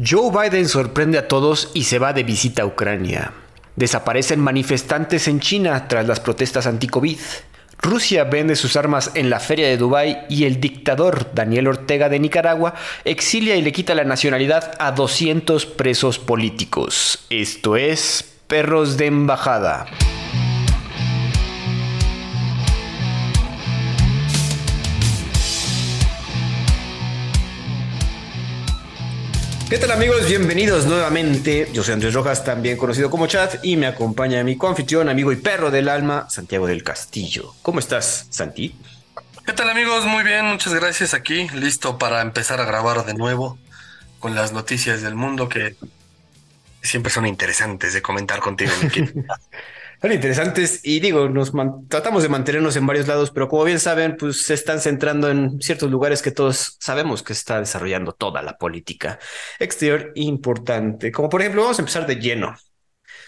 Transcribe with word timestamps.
Joe 0.00 0.30
Biden 0.30 0.68
sorprende 0.68 1.18
a 1.18 1.26
todos 1.26 1.72
y 1.74 1.84
se 1.84 1.98
va 1.98 2.12
de 2.12 2.22
visita 2.22 2.62
a 2.62 2.66
Ucrania. 2.66 3.32
Desaparecen 3.74 4.38
manifestantes 4.38 5.26
en 5.26 5.40
China 5.40 5.88
tras 5.88 6.06
las 6.06 6.20
protestas 6.20 6.68
anti-COVID. 6.68 7.18
Rusia 7.80 8.22
vende 8.22 8.54
sus 8.54 8.76
armas 8.76 9.10
en 9.14 9.28
la 9.28 9.40
feria 9.40 9.66
de 9.66 9.76
Dubái 9.76 10.18
y 10.28 10.44
el 10.44 10.60
dictador 10.60 11.32
Daniel 11.34 11.66
Ortega 11.66 12.08
de 12.08 12.20
Nicaragua 12.20 12.74
exilia 13.04 13.56
y 13.56 13.62
le 13.62 13.72
quita 13.72 13.96
la 13.96 14.04
nacionalidad 14.04 14.76
a 14.78 14.92
200 14.92 15.66
presos 15.66 16.20
políticos. 16.20 17.26
Esto 17.28 17.76
es 17.76 18.36
Perros 18.46 18.98
de 18.98 19.06
Embajada. 19.06 19.86
¿Qué 29.68 29.76
tal 29.76 29.90
amigos? 29.90 30.26
Bienvenidos 30.26 30.86
nuevamente. 30.86 31.68
Yo 31.74 31.82
soy 31.82 31.92
Andrés 31.92 32.14
Rojas, 32.14 32.42
también 32.42 32.78
conocido 32.78 33.10
como 33.10 33.26
Chat, 33.26 33.62
y 33.62 33.76
me 33.76 33.86
acompaña 33.86 34.42
mi 34.42 34.56
confitrión, 34.56 35.10
amigo 35.10 35.30
y 35.30 35.36
perro 35.36 35.70
del 35.70 35.90
alma, 35.90 36.26
Santiago 36.30 36.66
del 36.66 36.82
Castillo. 36.82 37.54
¿Cómo 37.60 37.78
estás, 37.78 38.28
Santi? 38.30 38.74
¿Qué 39.44 39.52
tal 39.52 39.68
amigos? 39.68 40.06
Muy 40.06 40.24
bien, 40.24 40.46
muchas 40.46 40.72
gracias 40.72 41.12
aquí, 41.12 41.50
listo 41.50 41.98
para 41.98 42.22
empezar 42.22 42.62
a 42.62 42.64
grabar 42.64 43.04
de 43.04 43.12
nuevo 43.12 43.58
con 44.20 44.34
las 44.34 44.54
noticias 44.54 45.02
del 45.02 45.14
mundo 45.14 45.50
que 45.50 45.76
siempre 46.82 47.12
son 47.12 47.26
interesantes 47.26 47.92
de 47.92 48.00
comentar 48.00 48.40
contigo. 48.40 48.72
Son 50.00 50.12
interesantes 50.12 50.80
y 50.84 51.00
digo, 51.00 51.28
nos 51.28 51.52
tratamos 51.88 52.22
de 52.22 52.28
mantenernos 52.28 52.76
en 52.76 52.86
varios 52.86 53.08
lados, 53.08 53.32
pero 53.32 53.48
como 53.48 53.64
bien 53.64 53.80
saben, 53.80 54.16
pues 54.16 54.42
se 54.44 54.54
están 54.54 54.80
centrando 54.80 55.28
en 55.28 55.60
ciertos 55.60 55.90
lugares 55.90 56.22
que 56.22 56.30
todos 56.30 56.76
sabemos 56.78 57.24
que 57.24 57.32
está 57.32 57.58
desarrollando 57.58 58.12
toda 58.12 58.40
la 58.42 58.56
política 58.56 59.18
exterior 59.58 60.12
importante. 60.14 61.10
Como 61.10 61.28
por 61.28 61.40
ejemplo, 61.40 61.62
vamos 61.62 61.80
a 61.80 61.82
empezar 61.82 62.06
de 62.06 62.14
lleno. 62.14 62.54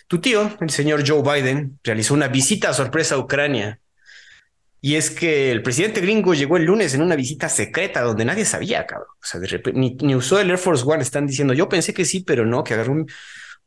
Tu 0.06 0.20
tío, 0.20 0.56
el 0.61 0.70
señor 0.70 1.03
Joe 1.06 1.22
Biden, 1.22 1.81
realizó 1.83 2.14
una 2.14 2.28
visita 2.28 2.72
sorpresa 2.72 3.16
a 3.16 3.19
Ucrania. 3.19 3.81
Y 4.81 4.94
es 4.94 5.11
que 5.11 5.50
el 5.50 5.62
presidente 5.62 6.00
gringo 6.00 6.34
llegó 6.34 6.56
el 6.56 6.64
lunes 6.64 6.94
en 6.94 7.03
una 7.03 7.16
visita 7.16 7.48
secreta 7.48 8.03
donde 8.03 8.25
nadie 8.25 8.44
sabía, 8.44 8.87
cabrón. 8.87 9.09
O 9.11 9.27
sea, 9.27 9.41
de 9.41 9.48
repente, 9.48 9.78
ni, 10.03 10.14
usó 10.14 10.41
el 10.41 10.50
Air 10.50 10.59
Force 10.59 10.84
One. 10.87 11.03
Están 11.03 11.27
diciendo, 11.27 11.53
yo 11.53 11.69
pensé 11.69 11.92
que 11.92 12.05
sí, 12.05 12.20
pero 12.20 12.47
no, 12.47 12.62
que 12.62 12.75
agarró 12.75 12.94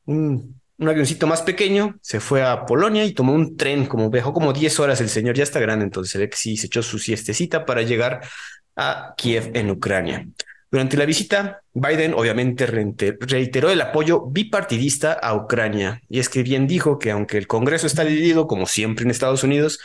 un 0.05 0.62
avioncito 0.89 1.27
más 1.27 1.41
pequeño, 1.41 1.97
se 2.01 2.19
fue 2.19 2.43
a 2.43 2.65
Polonia 2.65 3.05
y 3.05 3.13
tomó 3.13 3.33
un 3.33 3.57
tren, 3.57 3.85
como 3.85 4.09
viajó 4.09 4.33
como 4.33 4.53
10 4.53 4.79
horas 4.79 5.01
el 5.01 5.09
señor, 5.09 5.35
ya 5.35 5.43
está 5.43 5.59
grande, 5.59 5.85
entonces 5.85 6.11
se 6.11 6.19
ve 6.19 6.29
que 6.29 6.37
sí, 6.37 6.57
se 6.57 6.67
echó 6.67 6.81
su 6.83 6.99
siestecita 6.99 7.65
para 7.65 7.81
llegar 7.81 8.21
a 8.75 9.13
Kiev 9.17 9.51
en 9.53 9.69
Ucrania. 9.69 10.27
Durante 10.71 10.97
la 10.97 11.05
visita, 11.05 11.61
Biden 11.73 12.15
obviamente 12.15 12.65
reiteró 12.65 13.69
el 13.69 13.79
apoyo 13.79 14.25
bipartidista 14.25 15.13
a 15.13 15.35
Ucrania, 15.35 16.01
y 16.09 16.19
es 16.19 16.29
que 16.29 16.41
bien 16.41 16.65
dijo 16.65 16.97
que 16.97 17.11
aunque 17.11 17.37
el 17.37 17.45
Congreso 17.45 17.85
está 17.85 18.03
dividido, 18.03 18.47
como 18.47 18.65
siempre 18.65 19.05
en 19.05 19.11
Estados 19.11 19.43
Unidos, 19.43 19.79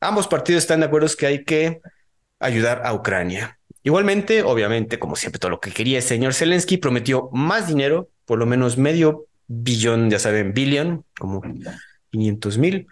ambos 0.00 0.28
partidos 0.28 0.64
están 0.64 0.80
de 0.80 0.86
acuerdo 0.86 1.08
que 1.16 1.26
hay 1.26 1.44
que 1.44 1.80
ayudar 2.40 2.82
a 2.84 2.92
Ucrania. 2.92 3.58
Igualmente, 3.82 4.42
obviamente, 4.42 4.98
como 4.98 5.16
siempre, 5.16 5.38
todo 5.38 5.52
lo 5.52 5.60
que 5.60 5.70
quería 5.70 5.96
el 5.96 6.02
señor 6.02 6.34
Zelensky 6.34 6.76
prometió 6.76 7.30
más 7.32 7.66
dinero, 7.66 8.10
por 8.26 8.38
lo 8.38 8.44
menos 8.44 8.76
medio 8.76 9.27
billón, 9.48 10.10
ya 10.10 10.18
saben, 10.18 10.52
billion, 10.52 11.04
como 11.18 11.42
500 12.10 12.58
mil, 12.58 12.86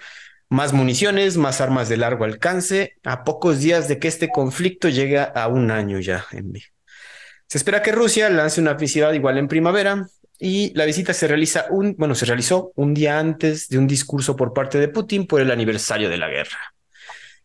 más 0.49 0.73
municiones, 0.73 1.37
más 1.37 1.61
armas 1.61 1.89
de 1.89 1.97
largo 1.97 2.25
alcance, 2.25 2.97
a 3.05 3.25
pocos 3.25 3.61
días 3.61 3.89
de 3.89 3.99
que 3.99 4.09
este 4.09 4.31
conflicto 4.31 4.89
llegue 4.89 5.19
a 5.19 5.49
un 5.49 5.71
año 5.71 6.01
ya. 6.01 6.27
En... 6.33 6.53
Se 7.47 7.59
espera 7.59 7.83
que 7.83 7.93
Rusia 7.93 8.29
lance 8.31 8.61
una 8.61 8.73
ofensiva 8.73 9.15
igual 9.15 9.39
en 9.39 9.49
primavera 9.49 10.09
y 10.39 10.73
la 10.75 10.85
visita 10.85 11.13
se 11.13 11.29
realiza 11.29 11.67
un, 11.71 11.95
bueno, 11.97 12.15
se 12.15 12.27
realizó 12.27 12.73
un 12.75 12.95
día 12.95 13.19
antes 13.19 13.69
de 13.69 13.79
un 13.79 13.87
discurso 13.87 14.35
por 14.35 14.53
parte 14.53 14.79
de 14.79 14.89
Putin 14.89 15.27
por 15.27 15.41
el 15.41 15.51
aniversario 15.51 16.09
de 16.09 16.17
la 16.17 16.29
guerra. 16.29 16.75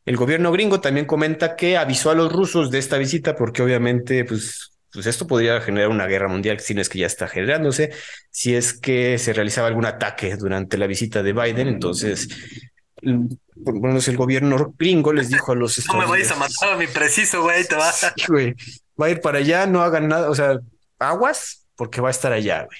El 0.05 0.17
gobierno 0.17 0.51
gringo 0.51 0.81
también 0.81 1.05
comenta 1.05 1.55
que 1.55 1.77
avisó 1.77 2.09
a 2.09 2.15
los 2.15 2.31
rusos 2.31 2.71
de 2.71 2.79
esta 2.79 2.97
visita 2.97 3.35
porque 3.35 3.61
obviamente 3.61 4.25
pues 4.25 4.70
pues 4.91 5.05
esto 5.05 5.27
podría 5.27 5.61
generar 5.61 5.89
una 5.89 6.07
guerra 6.07 6.27
mundial, 6.27 6.59
si 6.59 6.73
no 6.73 6.81
es 6.81 6.89
que 6.89 6.99
ya 6.99 7.07
está 7.07 7.27
generándose, 7.27 7.91
si 8.29 8.55
es 8.55 8.73
que 8.73 9.17
se 9.17 9.33
realizaba 9.33 9.67
algún 9.67 9.85
ataque 9.85 10.35
durante 10.35 10.77
la 10.77 10.87
visita 10.87 11.23
de 11.23 11.33
Biden. 11.33 11.67
Entonces, 11.67 12.27
por 13.01 13.73
lo 13.73 13.81
menos 13.81 14.07
el 14.07 14.17
gobierno 14.17 14.73
gringo 14.77 15.13
les 15.13 15.29
dijo 15.29 15.51
a 15.51 15.55
los 15.55 15.85
No 15.87 15.97
me 15.99 16.05
vayas 16.05 16.31
a 16.31 16.35
matar 16.35 16.73
a 16.73 16.77
mi 16.77 16.87
preciso, 16.87 17.41
güey, 17.43 17.65
te 17.65 17.75
vas. 17.75 18.13
güey. 18.27 18.53
Va 18.99 19.07
a 19.07 19.09
ir 19.09 19.21
para 19.21 19.39
allá, 19.39 19.65
no 19.65 19.81
hagan 19.81 20.07
nada, 20.07 20.29
o 20.29 20.35
sea, 20.35 20.59
aguas, 20.99 21.67
porque 21.75 22.01
va 22.01 22.09
a 22.09 22.11
estar 22.11 22.31
allá, 22.31 22.65
güey. 22.65 22.77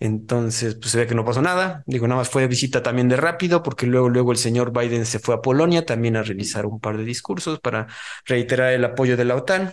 Entonces, 0.00 0.74
pues 0.74 0.90
se 0.90 0.98
ve 0.98 1.06
que 1.06 1.14
no 1.14 1.24
pasó 1.24 1.40
nada. 1.40 1.82
Digo, 1.86 2.06
nada 2.06 2.20
más 2.20 2.28
fue 2.28 2.46
visita 2.46 2.82
también 2.82 3.08
de 3.08 3.16
rápido, 3.16 3.62
porque 3.62 3.86
luego, 3.86 4.08
luego 4.08 4.32
el 4.32 4.38
señor 4.38 4.72
Biden 4.78 5.06
se 5.06 5.18
fue 5.18 5.34
a 5.34 5.40
Polonia 5.40 5.86
también 5.86 6.16
a 6.16 6.22
realizar 6.22 6.66
un 6.66 6.80
par 6.80 6.96
de 6.98 7.04
discursos 7.04 7.60
para 7.60 7.86
reiterar 8.26 8.72
el 8.72 8.84
apoyo 8.84 9.16
de 9.16 9.24
la 9.24 9.36
OTAN. 9.36 9.72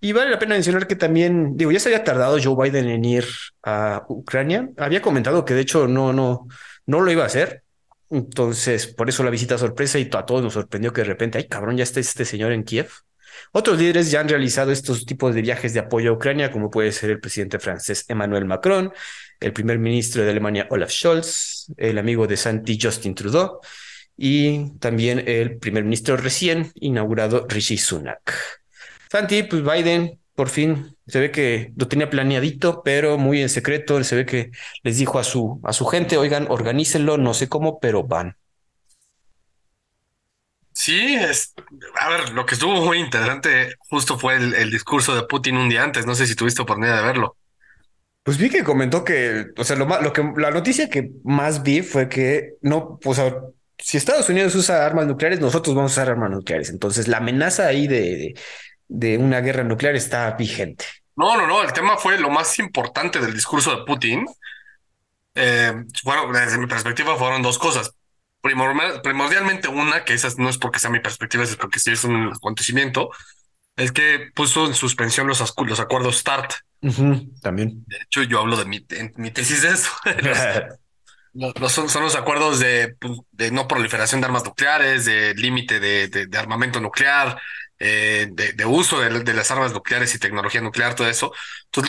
Y 0.00 0.12
vale 0.12 0.30
la 0.30 0.38
pena 0.38 0.54
mencionar 0.54 0.86
que 0.86 0.96
también, 0.96 1.56
digo, 1.56 1.72
ya 1.72 1.80
se 1.80 1.88
había 1.88 2.04
tardado 2.04 2.38
Joe 2.42 2.70
Biden 2.70 2.88
en 2.88 3.04
ir 3.04 3.26
a 3.64 4.04
Ucrania. 4.08 4.70
Había 4.76 5.02
comentado 5.02 5.44
que 5.44 5.54
de 5.54 5.62
hecho 5.62 5.88
no, 5.88 6.12
no, 6.12 6.46
no 6.86 7.00
lo 7.00 7.10
iba 7.10 7.24
a 7.24 7.26
hacer. 7.26 7.64
Entonces, 8.10 8.86
por 8.86 9.08
eso 9.08 9.24
la 9.24 9.30
visita 9.30 9.58
sorpresa 9.58 9.98
y 9.98 10.08
a 10.12 10.24
todos 10.24 10.42
nos 10.42 10.54
sorprendió 10.54 10.92
que 10.92 11.02
de 11.02 11.08
repente, 11.08 11.38
ay 11.38 11.48
cabrón, 11.48 11.76
ya 11.76 11.82
está 11.82 12.00
este 12.00 12.24
señor 12.24 12.52
en 12.52 12.64
Kiev. 12.64 12.88
Otros 13.52 13.78
líderes 13.78 14.10
ya 14.10 14.20
han 14.20 14.28
realizado 14.28 14.72
estos 14.72 15.04
tipos 15.04 15.34
de 15.34 15.42
viajes 15.42 15.74
de 15.74 15.80
apoyo 15.80 16.10
a 16.10 16.14
Ucrania, 16.14 16.50
como 16.50 16.70
puede 16.70 16.92
ser 16.92 17.10
el 17.10 17.20
presidente 17.20 17.58
francés 17.58 18.04
Emmanuel 18.08 18.44
Macron, 18.44 18.92
el 19.40 19.52
primer 19.52 19.78
ministro 19.78 20.22
de 20.22 20.30
Alemania 20.30 20.66
Olaf 20.70 20.90
Scholz, 20.90 21.72
el 21.76 21.98
amigo 21.98 22.26
de 22.26 22.36
Santi 22.36 22.78
Justin 22.80 23.14
Trudeau 23.14 23.60
y 24.16 24.76
también 24.78 25.22
el 25.26 25.58
primer 25.58 25.84
ministro 25.84 26.16
recién 26.16 26.72
inaugurado 26.74 27.46
Rishi 27.48 27.78
Sunak. 27.78 28.58
Santi, 29.10 29.42
pues 29.44 29.62
Biden 29.62 30.20
por 30.34 30.48
fin 30.50 30.96
se 31.08 31.18
ve 31.18 31.30
que 31.32 31.72
lo 31.76 31.88
tenía 31.88 32.10
planeadito, 32.10 32.82
pero 32.84 33.18
muy 33.18 33.42
en 33.42 33.48
secreto. 33.48 34.02
Se 34.04 34.14
ve 34.14 34.26
que 34.26 34.50
les 34.82 34.98
dijo 34.98 35.18
a 35.18 35.24
su, 35.24 35.60
a 35.64 35.72
su 35.72 35.86
gente, 35.86 36.16
oigan, 36.16 36.46
organícenlo, 36.48 37.16
no 37.18 37.34
sé 37.34 37.48
cómo, 37.48 37.80
pero 37.80 38.04
van. 38.04 38.36
Sí, 40.72 41.16
es, 41.16 41.54
a 41.98 42.08
ver, 42.08 42.30
lo 42.30 42.46
que 42.46 42.54
estuvo 42.54 42.74
muy 42.84 42.98
interesante 42.98 43.74
justo 43.78 44.16
fue 44.16 44.36
el, 44.36 44.70
discurso 44.70 45.16
de 45.16 45.24
Putin 45.24 45.56
un 45.56 45.68
día 45.68 45.82
antes. 45.82 46.06
No 46.06 46.14
sé 46.14 46.26
si 46.26 46.36
tuviste 46.36 46.62
oportunidad 46.62 46.98
de 46.98 47.06
verlo. 47.06 47.36
Pues 48.22 48.38
vi 48.38 48.50
que 48.50 48.62
comentó 48.62 49.02
que, 49.02 49.46
o 49.56 49.64
sea, 49.64 49.74
lo, 49.74 49.86
lo 49.86 50.12
que 50.12 50.22
la 50.36 50.50
noticia 50.50 50.88
que 50.88 51.10
más 51.24 51.62
vi 51.62 51.82
fue 51.82 52.08
que 52.08 52.52
no, 52.60 52.98
pues 53.02 53.20
si 53.78 53.96
Estados 53.96 54.28
Unidos 54.28 54.54
usa 54.54 54.86
armas 54.86 55.06
nucleares, 55.06 55.40
nosotros 55.40 55.74
vamos 55.74 55.92
a 55.92 55.94
usar 55.94 56.10
armas 56.10 56.30
nucleares. 56.30 56.70
Entonces, 56.70 57.08
la 57.08 57.16
amenaza 57.16 57.66
ahí 57.66 57.88
de 57.88 57.98
de 57.98 58.34
una 58.88 59.40
guerra 59.40 59.64
nuclear 59.64 59.94
está 59.94 60.30
vigente. 60.32 60.84
No, 61.16 61.36
no, 61.36 61.46
no, 61.46 61.62
el 61.62 61.72
tema 61.72 61.96
fue 61.96 62.18
lo 62.18 62.30
más 62.30 62.58
importante 62.58 63.20
del 63.20 63.34
discurso 63.34 63.74
de 63.74 63.84
Putin. 63.84 64.26
Eh, 65.34 65.72
bueno, 66.04 66.32
desde 66.32 66.58
mi 66.58 66.66
perspectiva 66.66 67.16
fueron 67.16 67.42
dos 67.42 67.58
cosas. 67.58 67.92
primordialmente 68.40 69.68
una, 69.68 70.04
que 70.04 70.14
esa 70.14 70.28
no 70.36 70.48
es 70.48 70.58
porque 70.58 70.78
sea 70.78 70.90
mi 70.90 71.00
perspectiva, 71.00 71.44
es 71.44 71.56
porque 71.56 71.80
sí 71.80 71.90
es 71.90 72.04
un 72.04 72.32
acontecimiento, 72.32 73.10
es 73.78 73.92
que 73.92 74.30
puso 74.34 74.66
en 74.66 74.74
suspensión 74.74 75.26
los, 75.26 75.54
los 75.64 75.80
acuerdos 75.80 76.18
START. 76.18 76.52
también. 77.42 77.84
De 77.86 77.96
hecho, 77.96 78.22
yo 78.24 78.40
hablo 78.40 78.56
de 78.56 78.64
mi, 78.64 78.84
mi 79.16 79.30
tesis 79.30 79.62
de 79.62 79.68
eso. 79.68 79.90
los, 81.32 81.72
son, 81.72 81.88
son, 81.88 82.02
los 82.02 82.16
acuerdos 82.16 82.58
de, 82.58 82.96
pues, 82.98 83.20
de, 83.30 83.50
no 83.52 83.68
proliferación 83.68 84.20
de 84.20 84.26
armas 84.26 84.44
nucleares, 84.44 85.04
de 85.04 85.34
límite 85.34 85.78
de, 85.78 86.08
de, 86.08 86.38
armamento 86.38 86.80
nuclear, 86.80 87.40
eh, 87.80 88.28
de, 88.30 88.66
uso 88.66 88.98
de, 89.00 89.34
las 89.34 89.50
armas 89.50 89.72
nucleares 89.72 90.14
y 90.14 90.18
tecnología 90.18 90.60
nuclear, 90.60 90.94
todo 90.94 91.08
eso, 91.08 91.32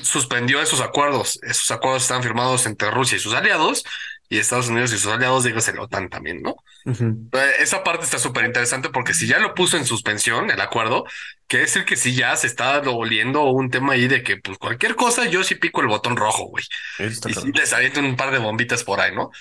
suspendió 0.03 0.61
esos 0.61 0.81
acuerdos. 0.81 1.39
Esos 1.41 1.72
acuerdos 1.72 2.03
están 2.03 2.22
firmados 2.22 2.66
entre 2.66 2.91
Rusia 2.91 3.17
y 3.17 3.19
sus 3.19 3.34
aliados 3.34 3.84
y 4.31 4.37
Estados 4.37 4.67
Unidos 4.67 4.93
y 4.93 4.99
sus 4.99 5.11
aliados, 5.11 5.43
digo, 5.43 5.58
la 5.73 5.81
OTAN 5.81 6.09
también, 6.09 6.43
¿no? 6.43 6.55
Eh, 6.85 7.52
esa 7.59 7.84
parte 7.84 8.05
está 8.05 8.19
súper 8.19 8.46
interesante 8.46 8.90
porque 8.90 9.16
si 9.16 9.25
ya 9.25 9.40
lo 9.40 9.55
puso 9.55 9.78
en 9.78 9.85
suspensión, 9.85 10.52
el 10.52 10.61
acuerdo, 10.61 11.05
quiere 11.47 11.66
decir 11.66 11.84
que 11.84 11.96
si 11.96 12.14
ya 12.14 12.35
se 12.35 12.46
está 12.46 12.79
oliendo 12.81 13.46
un 13.46 13.72
tema 13.72 13.93
ahí 13.93 14.08
de 14.08 14.22
que, 14.22 14.37
pues 14.37 14.59
cualquier 14.59 14.96
cosa, 14.96 15.25
yo 15.25 15.43
sí 15.43 15.55
pico 15.55 15.81
el 15.81 15.87
botón 15.87 16.16
rojo, 16.16 16.46
güey. 16.46 16.64
Y 16.99 17.34
sí 17.34 17.52
les 17.52 17.73
aviento 17.73 17.99
un 17.99 18.16
par 18.16 18.29
de 18.29 18.37
bombitas 18.37 18.84
por 18.84 19.02
ahí, 19.02 19.16
¿no? 19.16 19.31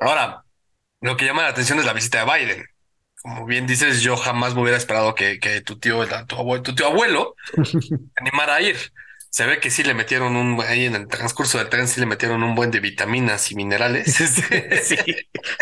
Ahora, 0.00 0.42
lo 1.00 1.16
que 1.16 1.24
llama 1.24 1.42
la 1.42 1.48
atención 1.48 1.78
es 1.78 1.84
la 1.84 1.92
visita 1.92 2.24
de 2.24 2.24
Biden 2.24 2.75
como 3.26 3.44
bien 3.44 3.66
dices, 3.66 4.02
yo 4.02 4.16
jamás 4.16 4.54
me 4.54 4.62
hubiera 4.62 4.78
esperado 4.78 5.16
que, 5.16 5.40
que 5.40 5.60
tu 5.60 5.80
tío, 5.80 6.06
tu 6.28 6.36
abuelo, 6.36 6.62
tu 6.62 6.76
tío 6.76 6.86
abuelo 6.86 7.34
animara 8.16 8.54
a 8.54 8.60
ir. 8.60 8.76
Se 9.30 9.44
ve 9.46 9.58
que 9.58 9.68
sí 9.68 9.82
le 9.82 9.94
metieron 9.94 10.36
un, 10.36 10.60
ahí 10.60 10.84
en 10.84 10.94
el 10.94 11.08
transcurso 11.08 11.58
del 11.58 11.68
tren, 11.68 11.88
sí 11.88 11.98
le 11.98 12.06
metieron 12.06 12.44
un 12.44 12.54
buen 12.54 12.70
de 12.70 12.78
vitaminas 12.78 13.50
y 13.50 13.56
minerales. 13.56 14.14
sí, 14.84 14.96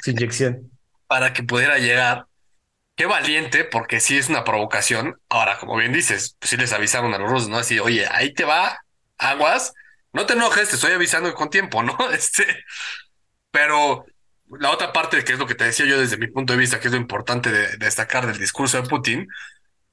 su 0.02 0.10
inyección. 0.10 0.70
Para 1.06 1.32
que 1.32 1.42
pudiera 1.42 1.78
llegar. 1.78 2.26
Qué 2.96 3.06
valiente, 3.06 3.64
porque 3.64 3.98
sí 3.98 4.18
es 4.18 4.28
una 4.28 4.44
provocación. 4.44 5.18
Ahora, 5.30 5.58
como 5.58 5.76
bien 5.76 5.94
dices, 5.94 6.36
pues 6.38 6.50
sí 6.50 6.58
les 6.58 6.72
avisaron 6.74 7.14
a 7.14 7.18
los 7.18 7.30
rusos, 7.30 7.48
¿no? 7.48 7.56
Así, 7.56 7.78
oye, 7.78 8.06
ahí 8.10 8.34
te 8.34 8.44
va, 8.44 8.78
aguas, 9.16 9.72
No 10.12 10.26
te 10.26 10.34
enojes, 10.34 10.68
te 10.68 10.74
estoy 10.74 10.92
avisando 10.92 11.32
con 11.32 11.48
tiempo, 11.48 11.82
¿no? 11.82 11.96
Este, 12.12 12.46
pero 13.50 14.04
la 14.58 14.70
otra 14.70 14.92
parte, 14.92 15.22
que 15.24 15.32
es 15.32 15.38
lo 15.38 15.46
que 15.46 15.54
te 15.54 15.64
decía 15.64 15.86
yo 15.86 15.98
desde 15.98 16.16
mi 16.16 16.26
punto 16.26 16.52
de 16.52 16.58
vista, 16.58 16.80
que 16.80 16.88
es 16.88 16.92
lo 16.92 17.00
importante 17.00 17.50
de, 17.50 17.76
destacar 17.76 18.26
del 18.26 18.38
discurso 18.38 18.80
de 18.80 18.88
Putin, 18.88 19.28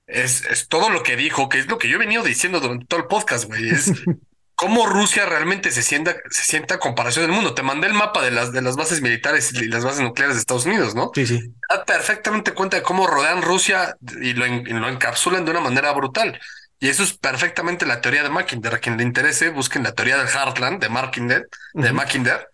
es, 0.07 0.45
es, 0.45 0.67
todo 0.67 0.89
lo 0.89 1.03
que 1.03 1.15
dijo, 1.15 1.49
que 1.49 1.59
es 1.59 1.67
lo 1.67 1.77
que 1.77 1.87
yo 1.87 1.95
he 1.95 1.99
venido 1.99 2.23
diciendo 2.23 2.59
durante 2.59 2.85
todo 2.85 2.99
el 2.99 3.07
podcast, 3.07 3.45
güey. 3.45 3.69
Es 3.69 3.91
cómo 4.55 4.85
Rusia 4.85 5.25
realmente 5.25 5.71
se 5.71 5.81
sienta, 5.81 6.15
se 6.29 6.43
sienta 6.43 6.77
comparación 6.77 7.25
del 7.25 7.33
mundo. 7.33 7.55
Te 7.55 7.63
mandé 7.63 7.87
el 7.87 7.93
mapa 7.93 8.21
de 8.21 8.29
las, 8.29 8.51
de 8.51 8.61
las 8.61 8.75
bases 8.75 9.01
militares 9.01 9.53
y 9.53 9.67
las 9.67 9.83
bases 9.83 10.01
nucleares 10.01 10.35
de 10.35 10.39
Estados 10.39 10.67
Unidos, 10.67 10.93
¿no? 10.93 11.11
Sí, 11.15 11.25
sí. 11.25 11.53
Da 11.67 11.83
perfectamente 11.83 12.53
cuenta 12.53 12.77
de 12.77 12.83
cómo 12.83 13.07
rodean 13.07 13.41
Rusia 13.41 13.95
y 14.21 14.33
lo, 14.33 14.45
lo 14.45 14.89
encapsulan 14.89 15.45
de 15.45 15.51
una 15.51 15.61
manera 15.61 15.91
brutal. 15.93 16.39
Y 16.79 16.89
eso 16.89 17.03
es 17.03 17.13
perfectamente 17.13 17.85
la 17.85 18.01
teoría 18.01 18.23
de 18.23 18.29
Mackinder. 18.29 18.75
A 18.75 18.79
quien 18.79 18.97
le 18.97 19.03
interese, 19.03 19.49
busquen 19.49 19.83
la 19.83 19.93
teoría 19.93 20.17
del 20.17 20.27
Heartland 20.27 20.79
de 20.79 20.89
Mackinder, 20.89 21.47
de 21.73 21.93
Mackinder 21.93 22.47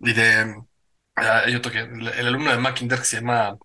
y 0.00 0.12
de 0.12 0.56
ah, 1.16 1.42
hay 1.46 1.54
otro 1.54 1.72
que 1.72 1.80
el, 1.80 2.26
alumno 2.26 2.50
de 2.50 2.58
Mackinder 2.58 2.98
que 2.98 3.04
se 3.04 3.16
llama 3.16 3.56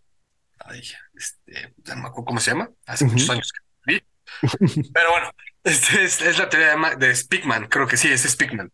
ay, 0.59 0.81
este, 1.13 1.73
cómo 2.13 2.39
se 2.39 2.51
llama, 2.51 2.69
hace 2.85 3.05
muchos 3.05 3.29
años 3.29 3.51
que 3.51 3.93
vi. 3.93 4.03
Pero 4.93 5.11
bueno, 5.11 5.31
este 5.63 6.03
es, 6.03 6.21
es, 6.21 6.37
la 6.37 6.49
teoría 6.49 6.75
de, 6.75 7.07
de 7.07 7.15
Spickman, 7.15 7.67
creo 7.67 7.87
que 7.87 7.97
sí, 7.97 8.09
es 8.09 8.23
Spickman. 8.23 8.71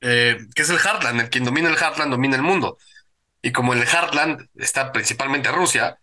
Eh, 0.00 0.38
que 0.54 0.62
es 0.62 0.70
el 0.70 0.78
Heartland, 0.78 1.20
el 1.20 1.30
quien 1.30 1.44
domina 1.44 1.68
el 1.68 1.76
Heartland 1.76 2.10
domina 2.10 2.36
el 2.36 2.42
mundo. 2.42 2.78
Y 3.42 3.52
como 3.52 3.72
el 3.72 3.82
Heartland 3.82 4.48
está 4.56 4.92
principalmente 4.92 5.50
Rusia, 5.50 5.98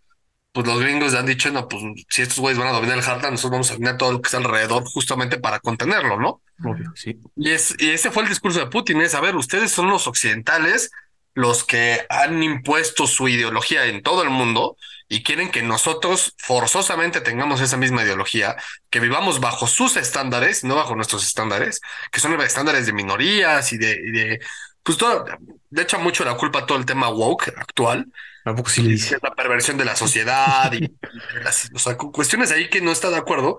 pues 0.52 0.68
los 0.68 0.80
gringos 0.80 1.14
han 1.16 1.26
dicho, 1.26 1.52
no, 1.52 1.68
pues 1.68 1.84
si 2.10 2.22
estos 2.22 2.40
güeyes 2.40 2.58
van 2.58 2.70
a 2.70 2.72
dominar 2.72 2.98
el 2.98 3.04
Heartland, 3.04 3.32
nosotros 3.32 3.52
vamos 3.52 3.70
a 3.70 3.74
dominar 3.74 3.98
todo 3.98 4.14
lo 4.14 4.22
que 4.22 4.28
está 4.28 4.38
alrededor 4.38 4.84
justamente 4.86 5.38
para 5.38 5.60
contenerlo, 5.60 6.20
¿no? 6.20 6.42
Obvio, 6.64 6.92
sí. 6.96 7.20
Y, 7.36 7.52
es, 7.52 7.76
y 7.78 7.90
ese 7.90 8.12
fue 8.12 8.24
el 8.24 8.30
discurso 8.30 8.60
de 8.60 8.68
Putin, 8.68 9.02
es, 9.02 9.16
a 9.16 9.22
ver, 9.22 9.36
ustedes 9.36 9.72
son 9.72 9.90
los 9.90 10.08
occidentales 10.08 10.92
los 11.36 11.64
que 11.64 12.06
han 12.10 12.42
impuesto 12.42 13.08
su 13.08 13.28
ideología 13.28 13.86
en 13.86 14.02
todo 14.02 14.24
el 14.24 14.32
mundo 14.32 14.78
y 15.08 15.24
quieren 15.24 15.52
que 15.52 15.62
nosotros 15.62 16.34
forzosamente 16.40 17.22
tengamos 17.22 17.62
esa 17.62 17.78
misma 17.78 18.04
ideología, 18.04 18.56
que 18.90 19.00
vivamos 19.00 19.40
bajo 19.40 19.68
sus 19.68 19.98
estándares, 19.98 20.64
no 20.64 20.76
bajo 20.76 20.96
nuestros 20.96 21.26
estándares, 21.28 21.82
que 22.12 22.20
son 22.20 22.40
estándares 22.42 22.88
de 22.88 22.94
minorías 22.94 23.72
y 23.74 23.78
de, 23.78 23.96
de 24.12 24.40
pues 24.82 24.98
todo, 24.98 25.26
de 25.70 25.82
hecho 25.82 26.00
mucho 26.00 26.26
la 26.26 26.36
culpa 26.38 26.60
a 26.60 26.66
todo 26.66 26.78
el 26.78 26.86
tema 26.86 27.10
woke 27.10 27.50
actual. 27.58 28.08
Tampoco 28.44 28.70
sí 28.70 28.82
le 28.82 28.90
dice. 28.92 29.18
La 29.22 29.36
perversión 29.36 29.78
de 29.78 29.86
la 29.86 29.96
sociedad 29.96 30.72
y, 30.74 30.86
y 30.86 31.44
las, 31.44 31.70
o 31.74 31.80
sea, 31.80 31.98
cuestiones 31.98 32.52
ahí 32.52 32.70
que 32.70 32.82
no 32.82 32.92
está 32.92 33.10
de 33.10 33.18
acuerdo, 33.18 33.58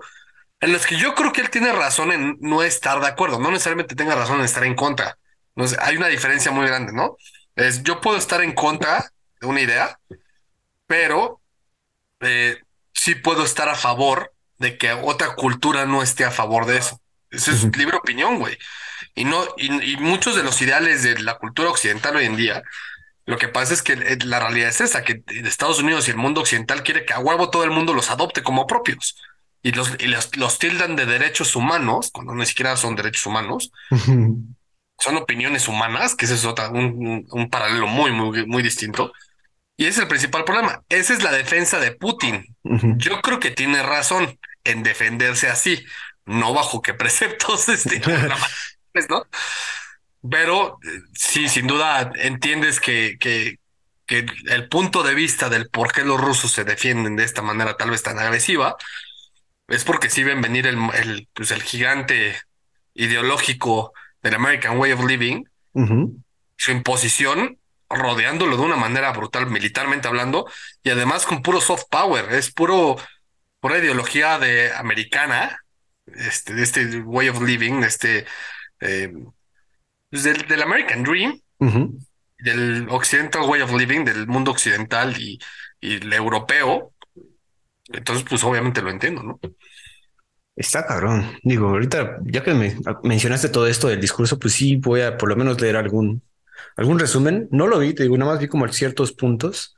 en 0.59 0.73
las 0.73 0.85
que 0.85 0.97
yo 0.97 1.15
creo 1.15 1.31
que 1.31 1.41
él 1.41 1.49
tiene 1.49 1.71
razón 1.71 2.11
en 2.11 2.37
no 2.41 2.63
estar 2.63 2.99
de 2.99 3.07
acuerdo, 3.07 3.39
no 3.39 3.51
necesariamente 3.51 3.95
tenga 3.95 4.15
razón 4.15 4.39
en 4.39 4.45
estar 4.45 4.63
en 4.63 4.75
contra. 4.75 5.17
No 5.55 5.67
sé, 5.67 5.77
hay 5.79 5.97
una 5.97 6.07
diferencia 6.07 6.51
muy 6.51 6.67
grande, 6.67 6.93
¿no? 6.93 7.17
Es, 7.57 7.83
yo 7.83 7.99
puedo 7.99 8.17
estar 8.17 8.41
en 8.41 8.53
contra 8.53 9.11
de 9.41 9.47
una 9.47 9.61
idea, 9.61 9.99
pero 10.85 11.41
eh, 12.21 12.61
sí 12.93 13.15
puedo 13.15 13.43
estar 13.43 13.67
a 13.67 13.75
favor 13.75 14.31
de 14.59 14.77
que 14.77 14.91
otra 14.93 15.35
cultura 15.35 15.85
no 15.85 16.01
esté 16.01 16.23
a 16.23 16.31
favor 16.31 16.65
de 16.65 16.77
eso. 16.77 17.01
Ese 17.29 17.51
es 17.51 17.63
libre 17.75 17.97
opinión, 17.97 18.39
güey. 18.39 18.57
Y 19.15 19.25
no, 19.25 19.43
y, 19.57 19.93
y, 19.93 19.97
muchos 19.97 20.35
de 20.35 20.43
los 20.43 20.61
ideales 20.61 21.03
de 21.03 21.19
la 21.19 21.37
cultura 21.37 21.69
occidental 21.69 22.15
hoy 22.15 22.25
en 22.25 22.37
día, 22.37 22.63
lo 23.25 23.37
que 23.37 23.47
pasa 23.47 23.73
es 23.73 23.81
que 23.81 23.95
la 24.23 24.39
realidad 24.39 24.69
es 24.69 24.79
esa, 24.79 25.03
que 25.03 25.23
Estados 25.27 25.79
Unidos 25.79 26.07
y 26.07 26.11
el 26.11 26.17
mundo 26.17 26.41
occidental 26.41 26.83
quiere 26.83 27.05
que 27.05 27.13
a 27.13 27.19
huevo 27.19 27.49
todo 27.49 27.63
el 27.63 27.71
mundo 27.71 27.93
los 27.93 28.09
adopte 28.09 28.43
como 28.43 28.67
propios. 28.67 29.17
Y 29.63 29.71
los, 29.71 29.91
y 29.99 30.07
los, 30.07 30.35
los 30.37 30.59
tildan 30.59 30.95
de 30.95 31.05
derechos 31.05 31.55
humanos, 31.55 32.11
cuando 32.13 32.33
ni 32.35 32.45
siquiera 32.45 32.77
son 32.77 32.95
derechos 32.95 33.25
humanos. 33.25 33.71
Son 34.99 35.17
opiniones 35.17 35.67
humanas, 35.67 36.15
que 36.15 36.25
ese 36.25 36.35
es 36.35 36.45
otra, 36.45 36.69
un, 36.69 37.25
un, 37.29 37.49
paralelo 37.49 37.87
muy, 37.87 38.11
muy, 38.11 38.45
muy 38.45 38.63
distinto. 38.63 39.13
Y 39.75 39.83
ese 39.83 39.91
es 39.91 39.99
el 39.99 40.07
principal 40.07 40.43
problema. 40.43 40.83
Esa 40.89 41.13
es 41.13 41.23
la 41.23 41.31
defensa 41.31 41.79
de 41.79 41.91
Putin. 41.91 42.55
Uh 42.63 42.77
-huh. 42.77 42.97
Yo 42.97 43.21
creo 43.21 43.39
que 43.39 43.51
tiene 43.51 43.83
razón 43.83 44.39
en 44.63 44.83
defenderse 44.83 45.49
así, 45.49 45.85
no 46.25 46.53
bajo 46.53 46.81
qué 46.81 46.93
preceptos, 46.95 47.69
este, 47.69 48.01
¿no? 49.09 49.27
Pero 50.29 50.79
sí, 51.13 51.47
sin 51.47 51.67
duda 51.67 52.11
entiendes 52.15 52.79
que, 52.79 53.17
que, 53.19 53.59
que 54.07 54.25
el 54.47 54.67
punto 54.67 55.03
de 55.03 55.13
vista 55.13 55.47
del 55.47 55.69
por 55.69 55.91
qué 55.91 56.03
los 56.03 56.19
rusos 56.19 56.51
se 56.51 56.63
defienden 56.63 57.15
de 57.15 57.23
esta 57.23 57.43
manera 57.43 57.77
tal 57.77 57.91
vez 57.91 58.01
tan 58.01 58.17
agresiva 58.17 58.75
es 59.67 59.83
porque 59.83 60.09
sí 60.09 60.23
ven 60.23 60.41
venir 60.41 60.65
el, 60.65 60.77
el, 60.95 61.27
pues 61.33 61.51
el 61.51 61.61
gigante 61.61 62.35
ideológico 62.93 63.93
del 64.21 64.35
American 64.35 64.77
Way 64.77 64.91
of 64.91 65.05
Living, 65.05 65.43
uh 65.73 65.83
-huh. 65.83 66.23
su 66.55 66.71
imposición 66.71 67.57
rodeándolo 67.89 68.57
de 68.57 68.63
una 68.63 68.75
manera 68.75 69.11
brutal, 69.13 69.47
militarmente 69.47 70.07
hablando, 70.07 70.49
y 70.83 70.89
además 70.89 71.25
con 71.25 71.41
puro 71.41 71.61
soft 71.61 71.85
power, 71.89 72.33
es 72.33 72.51
puro, 72.51 72.97
pura 73.59 73.77
ideología 73.77 74.39
de 74.39 74.73
americana, 74.73 75.63
este, 76.05 76.53
de 76.53 76.63
este 76.63 76.99
way 77.01 77.29
of 77.29 77.41
living, 77.41 77.81
de 77.81 77.87
este, 77.87 78.25
eh, 78.81 79.13
pues 80.09 80.23
del, 80.23 80.47
del, 80.47 80.61
American 80.61 81.03
Dream, 81.03 81.39
uh 81.59 81.67
-huh. 81.67 82.07
del 82.39 82.87
Occidental 82.89 83.43
Way 83.43 83.61
of 83.61 83.73
Living, 83.73 84.03
del 84.05 84.27
mundo 84.27 84.51
occidental 84.51 85.15
y, 85.19 85.39
y 85.79 85.95
el 85.95 86.11
europeo. 86.13 86.93
Entonces, 87.89 88.25
pues 88.27 88.43
obviamente 88.43 88.81
lo 88.81 88.89
entiendo, 88.89 89.23
¿no? 89.23 89.39
Está 90.57 90.87
cabrón. 90.87 91.37
Digo, 91.43 91.69
ahorita, 91.69 92.17
ya 92.25 92.43
que 92.43 92.55
me 92.55 92.75
mencionaste 93.03 93.49
todo 93.49 93.67
esto 93.67 93.89
del 93.89 94.01
discurso, 94.01 94.39
pues 94.39 94.55
sí 94.55 94.75
voy 94.75 95.01
a 95.01 95.15
por 95.15 95.29
lo 95.29 95.35
menos 95.35 95.61
leer 95.61 95.75
algún, 95.75 96.23
algún 96.75 96.97
resumen. 96.97 97.47
No 97.51 97.67
lo 97.67 97.77
vi, 97.77 97.93
te 97.93 98.03
digo, 98.03 98.17
nada 98.17 98.31
más 98.31 98.41
vi 98.41 98.47
como 98.47 98.67
ciertos 98.69 99.13
puntos, 99.13 99.77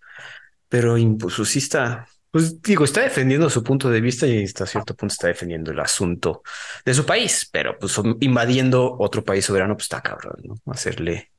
pero 0.70 0.96
pues 1.20 1.36
sí 1.50 1.60
está, 1.60 2.08
pues 2.32 2.62
digo, 2.62 2.86
está 2.86 3.02
defendiendo 3.02 3.50
su 3.50 3.62
punto 3.62 3.90
de 3.90 4.00
vista 4.00 4.26
y 4.26 4.46
hasta 4.46 4.66
cierto 4.66 4.96
punto 4.96 5.12
está 5.12 5.28
defendiendo 5.28 5.72
el 5.72 5.80
asunto 5.82 6.44
de 6.86 6.94
su 6.94 7.06
país, 7.06 7.50
pero 7.52 7.78
pues 7.78 8.00
invadiendo 8.22 8.96
otro 9.00 9.22
país 9.22 9.44
soberano, 9.44 9.76
pues 9.76 9.84
está 9.86 10.02
cabrón, 10.02 10.38
¿no? 10.44 10.56
Hacerle 10.72 11.32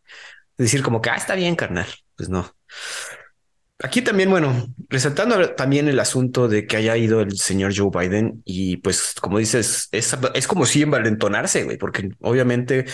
decir 0.58 0.82
como 0.82 1.00
que, 1.00 1.08
ah, 1.08 1.16
está 1.16 1.34
bien, 1.34 1.56
carnal. 1.56 1.86
Pues 2.14 2.28
no. 2.28 2.54
Aquí 3.82 4.02
también, 4.02 4.28
bueno, 4.28 4.74
resaltando 4.90 5.54
también 5.54 5.88
el 5.88 5.98
asunto 6.00 6.48
de 6.48 6.66
que 6.66 6.76
haya 6.76 6.98
ido 6.98 7.22
el 7.22 7.38
señor 7.38 7.72
Joe 7.74 7.90
Biden 7.90 8.42
y 8.44 8.76
pues 8.76 9.14
como 9.18 9.38
dices, 9.38 9.88
es, 9.90 10.46
como 10.46 10.66
si 10.66 10.82
envalentonarse, 10.82 11.64
güey, 11.64 11.78
porque 11.78 12.10
obviamente 12.20 12.84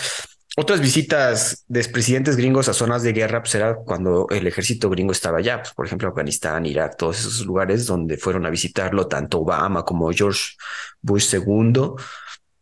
otras 0.55 0.79
visitas 0.79 1.65
de 1.67 1.83
presidentes 1.89 2.37
gringos 2.37 2.69
a 2.69 2.73
zonas 2.73 3.03
de 3.03 3.11
guerra 3.11 3.41
pues 3.41 3.55
era 3.55 3.75
cuando 3.75 4.27
el 4.29 4.47
ejército 4.47 4.89
gringo 4.89 5.11
estaba 5.11 5.39
allá, 5.39 5.61
pues, 5.61 5.73
por 5.73 5.85
ejemplo, 5.85 6.07
Afganistán, 6.07 6.65
Irak, 6.65 6.95
todos 6.97 7.19
esos 7.19 7.45
lugares 7.45 7.85
donde 7.85 8.15
fueron 8.17 8.45
a 8.45 8.49
visitarlo 8.49 9.07
tanto 9.07 9.41
Obama 9.41 9.83
como 9.83 10.09
George 10.13 10.55
Bush 11.01 11.35
II, 11.35 11.91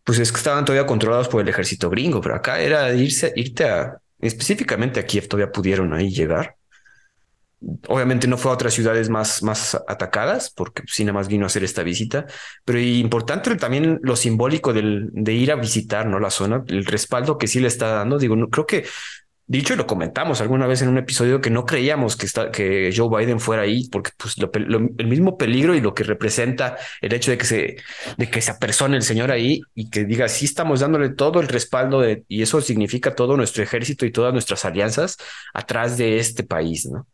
pues 0.04 0.18
es 0.18 0.32
que 0.32 0.38
estaban 0.40 0.66
todavía 0.66 0.88
controlados 0.88 1.28
por 1.28 1.42
el 1.42 1.50
ejército 1.50 1.92
gringo, 1.92 2.22
pero 2.22 2.36
acá 2.36 2.60
era 2.60 2.92
irse, 2.96 3.32
irte 3.36 3.66
a, 3.66 3.98
específicamente 4.20 5.00
a 5.00 5.06
Kiev, 5.06 5.28
todavía 5.28 5.52
pudieron 5.52 5.94
ahí 5.94 6.10
llegar. 6.10 6.55
Obviamente 7.88 8.28
no 8.28 8.38
fue 8.38 8.52
a 8.52 8.54
otras 8.54 8.74
ciudades 8.74 9.10
más, 9.10 9.42
más 9.42 9.76
atacadas, 9.88 10.52
porque 10.52 10.84
sí 10.88 11.04
nada 11.04 11.14
más 11.14 11.28
vino 11.28 11.46
a 11.46 11.48
hacer 11.48 11.64
esta 11.64 11.84
visita, 11.84 12.26
pero 12.64 12.80
importante 12.80 13.56
también 13.56 14.00
lo 14.04 14.16
simbólico 14.16 14.74
del, 14.74 15.10
de 15.12 15.34
ir 15.34 15.52
a 15.52 15.56
visitar 15.56 16.06
¿no? 16.06 16.20
la 16.20 16.30
zona, 16.30 16.64
el 16.68 16.86
respaldo 16.86 17.38
que 17.38 17.48
sí 17.48 17.60
le 17.60 17.68
está 17.68 17.88
dando. 17.88 18.20
Digo, 18.20 18.36
no, 18.36 18.50
creo 18.50 18.66
que, 18.66 18.86
dicho 19.48 19.74
y 19.74 19.78
lo 19.78 19.86
comentamos 19.88 20.42
alguna 20.42 20.68
vez 20.68 20.82
en 20.82 20.90
un 20.90 20.98
episodio, 20.98 21.42
que 21.42 21.50
no 21.50 21.66
creíamos 21.66 22.16
que, 22.16 22.26
está, 22.26 22.52
que 22.52 22.94
Joe 22.96 23.10
Biden 23.10 23.40
fuera 23.40 23.64
ahí, 23.64 23.88
porque 23.90 24.12
pues, 24.18 24.36
el 24.38 25.08
mismo 25.08 25.38
peligro 25.38 25.76
y 25.76 25.82
lo 25.82 25.94
que 25.94 26.04
representa 26.04 26.78
el 27.02 27.14
hecho 27.14 27.32
de 27.32 27.38
que 27.38 27.46
se, 27.46 27.76
de 28.18 28.30
que 28.30 28.44
apersone 28.50 28.98
el 28.98 29.04
señor 29.04 29.32
ahí 29.32 29.62
y 29.74 29.90
que 29.90 30.06
diga, 30.06 30.28
sí 30.30 30.46
estamos 30.46 30.80
dándole 30.80 31.10
todo 31.10 31.40
el 31.40 31.48
respaldo 31.48 32.02
de, 32.02 32.24
y 32.28 32.42
eso 32.42 32.62
significa 32.62 33.16
todo 33.16 33.38
nuestro 33.38 33.64
ejército 33.64 34.06
y 34.06 34.12
todas 34.12 34.34
nuestras 34.34 34.66
alianzas 34.66 35.18
atrás 35.54 35.98
de 35.98 36.20
este 36.20 36.44
país, 36.44 36.88
¿no? 36.88 37.08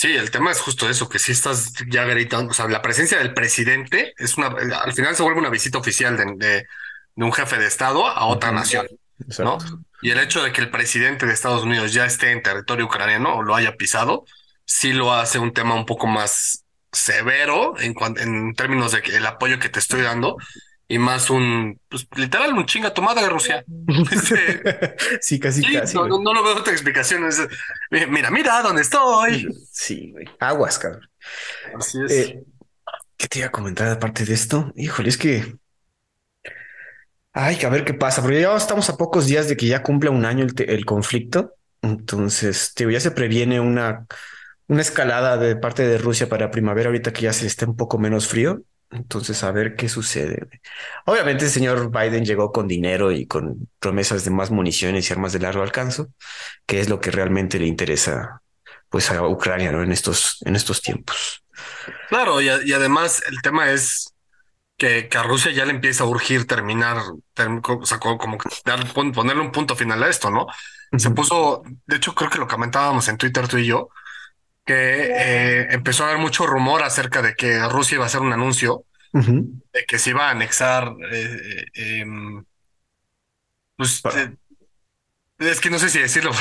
Sí, 0.00 0.16
el 0.16 0.30
tema 0.30 0.50
es 0.50 0.60
justo 0.62 0.88
eso, 0.88 1.10
que 1.10 1.18
si 1.18 1.32
estás 1.32 1.74
ya 1.86 2.06
gritando, 2.06 2.52
o 2.52 2.54
sea, 2.54 2.66
la 2.68 2.80
presencia 2.80 3.18
del 3.18 3.34
presidente 3.34 4.14
es 4.16 4.38
una, 4.38 4.46
al 4.46 4.94
final 4.94 5.14
se 5.14 5.22
vuelve 5.22 5.40
una 5.40 5.50
visita 5.50 5.76
oficial 5.76 6.16
de, 6.16 6.24
de, 6.36 6.66
de 7.16 7.24
un 7.26 7.30
jefe 7.30 7.58
de 7.58 7.66
Estado 7.66 8.06
a 8.06 8.24
otra 8.24 8.50
nación, 8.50 8.86
Exacto. 9.18 9.58
¿no? 9.68 9.84
Y 10.00 10.08
el 10.08 10.18
hecho 10.18 10.42
de 10.42 10.52
que 10.52 10.62
el 10.62 10.70
presidente 10.70 11.26
de 11.26 11.34
Estados 11.34 11.64
Unidos 11.64 11.92
ya 11.92 12.06
esté 12.06 12.30
en 12.30 12.42
territorio 12.42 12.86
ucraniano 12.86 13.34
o 13.34 13.42
lo 13.42 13.54
haya 13.54 13.76
pisado, 13.76 14.24
sí 14.64 14.94
lo 14.94 15.12
hace 15.12 15.38
un 15.38 15.52
tema 15.52 15.74
un 15.74 15.84
poco 15.84 16.06
más 16.06 16.64
severo 16.90 17.78
en, 17.78 17.94
en 18.16 18.54
términos 18.54 18.92
de 18.92 19.02
que 19.02 19.14
el 19.14 19.26
apoyo 19.26 19.58
que 19.58 19.68
te 19.68 19.80
estoy 19.80 20.00
dando 20.00 20.38
y 20.90 20.98
más 20.98 21.30
un, 21.30 21.80
pues 21.88 22.08
literal, 22.16 22.52
un 22.52 22.66
chinga 22.66 22.92
tomada 22.92 23.22
de 23.22 23.28
Rusia. 23.28 23.64
Este, 24.10 24.96
sí, 25.20 25.38
casi, 25.38 25.62
sí, 25.62 25.72
casi. 25.72 25.96
No, 25.96 26.08
no, 26.08 26.20
no, 26.20 26.34
lo 26.34 26.42
veo 26.42 26.56
otra 26.56 26.72
explicación. 26.72 27.24
Es, 27.26 27.40
mira, 27.90 28.30
mira 28.30 28.60
dónde 28.60 28.82
estoy. 28.82 29.48
Sí, 29.70 30.10
güey. 30.10 30.26
Aguas, 30.40 30.80
cabrón. 30.80 31.08
Así 31.78 31.98
es. 32.04 32.12
Eh, 32.12 32.42
¿Qué 33.16 33.28
te 33.28 33.38
iba 33.38 33.46
a 33.46 33.52
comentar 33.52 33.86
aparte 33.86 34.24
de 34.24 34.34
esto? 34.34 34.72
Híjole, 34.74 35.10
es 35.10 35.16
que 35.16 35.54
Ay, 37.32 37.56
a 37.64 37.68
ver 37.68 37.84
qué 37.84 37.94
pasa, 37.94 38.20
porque 38.20 38.40
ya 38.40 38.56
estamos 38.56 38.90
a 38.90 38.96
pocos 38.96 39.26
días 39.26 39.48
de 39.48 39.56
que 39.56 39.66
ya 39.66 39.84
cumpla 39.84 40.10
un 40.10 40.24
año 40.24 40.44
el, 40.44 40.54
el 40.68 40.84
conflicto. 40.84 41.54
Entonces, 41.82 42.74
tío, 42.74 42.90
ya 42.90 42.98
se 42.98 43.12
previene 43.12 43.60
una, 43.60 44.06
una 44.66 44.80
escalada 44.80 45.36
de 45.36 45.54
parte 45.54 45.86
de 45.86 45.98
Rusia 45.98 46.28
para 46.28 46.50
primavera, 46.50 46.88
ahorita 46.88 47.12
que 47.12 47.22
ya 47.22 47.32
se 47.32 47.46
está 47.46 47.66
un 47.66 47.76
poco 47.76 47.96
menos 47.98 48.26
frío. 48.26 48.64
Entonces, 48.90 49.44
a 49.44 49.52
ver 49.52 49.76
qué 49.76 49.88
sucede. 49.88 50.48
Obviamente, 51.06 51.44
el 51.44 51.50
señor 51.50 51.90
Biden 51.90 52.24
llegó 52.24 52.50
con 52.50 52.66
dinero 52.66 53.12
y 53.12 53.26
con 53.26 53.68
promesas 53.78 54.24
de 54.24 54.30
más 54.30 54.50
municiones 54.50 55.08
y 55.08 55.12
armas 55.12 55.32
de 55.32 55.38
largo 55.38 55.62
alcance, 55.62 56.06
que 56.66 56.80
es 56.80 56.88
lo 56.88 57.00
que 57.00 57.10
realmente 57.10 57.58
le 57.58 57.66
interesa 57.66 58.42
pues 58.88 59.10
a 59.10 59.26
Ucrania 59.26 59.70
¿no? 59.70 59.82
en, 59.82 59.92
estos, 59.92 60.38
en 60.44 60.56
estos 60.56 60.82
tiempos. 60.82 61.44
Claro, 62.08 62.40
y, 62.40 62.46
y 62.46 62.72
además 62.72 63.22
el 63.28 63.40
tema 63.40 63.70
es 63.70 64.12
que, 64.76 65.08
que, 65.08 65.18
a 65.18 65.22
Rusia 65.22 65.52
ya 65.52 65.64
le 65.64 65.70
empieza 65.72 66.04
a 66.04 66.06
urgir 66.08 66.46
terminar, 66.46 66.96
o 66.96 67.86
sea, 67.86 67.98
como, 67.98 68.38
dar, 68.64 68.92
ponerle 68.92 69.42
un 69.42 69.52
punto 69.52 69.76
final 69.76 70.02
a 70.02 70.08
esto, 70.08 70.30
¿no? 70.30 70.46
Se 70.96 71.10
puso, 71.10 71.62
de 71.86 71.96
hecho, 71.96 72.14
creo 72.14 72.30
que 72.30 72.38
lo 72.38 72.48
comentábamos 72.48 73.06
en 73.08 73.16
Twitter 73.16 73.46
tú 73.46 73.58
y 73.58 73.66
yo, 73.66 73.90
que 74.64 74.74
eh, 74.74 75.68
empezó 75.70 76.04
a 76.04 76.08
haber 76.08 76.20
mucho 76.20 76.46
rumor 76.46 76.82
acerca 76.82 77.22
de 77.22 77.34
que 77.34 77.60
Rusia 77.68 77.96
iba 77.96 78.04
a 78.04 78.06
hacer 78.06 78.20
un 78.20 78.32
anuncio 78.32 78.84
de 79.12 79.84
que 79.88 79.98
se 79.98 80.10
iba 80.10 80.28
a 80.28 80.30
anexar. 80.30 80.94
Eh, 81.10 81.64
eh, 81.74 82.04
pues, 83.76 84.02
es 85.38 85.60
que 85.60 85.70
no 85.70 85.78
sé 85.78 85.88
si 85.88 85.98
decirlo. 85.98 86.32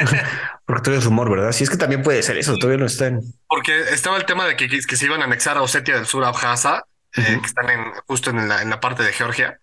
Porque 0.64 0.82
todavía 0.82 1.00
es 1.00 1.04
rumor, 1.04 1.30
¿verdad? 1.30 1.52
Sí, 1.52 1.64
es 1.64 1.70
que 1.70 1.76
también 1.76 2.02
puede 2.02 2.22
ser 2.22 2.38
eso, 2.38 2.56
todavía 2.56 2.78
no 2.78 2.86
está 2.86 3.08
en. 3.08 3.20
Porque 3.48 3.78
estaba 3.90 4.16
el 4.16 4.24
tema 4.24 4.46
de 4.46 4.56
que, 4.56 4.68
que 4.68 4.96
se 4.96 5.04
iban 5.04 5.20
a 5.20 5.24
anexar 5.24 5.56
a 5.56 5.62
Osetia 5.62 5.96
del 5.96 6.06
Sur, 6.06 6.24
Abjasia, 6.24 6.84
que 7.10 7.34
están 7.44 7.70
en, 7.70 7.92
justo 8.06 8.30
en 8.30 8.48
la, 8.48 8.62
en 8.62 8.70
la 8.70 8.80
parte 8.80 9.02
de 9.02 9.12
Georgia. 9.12 9.60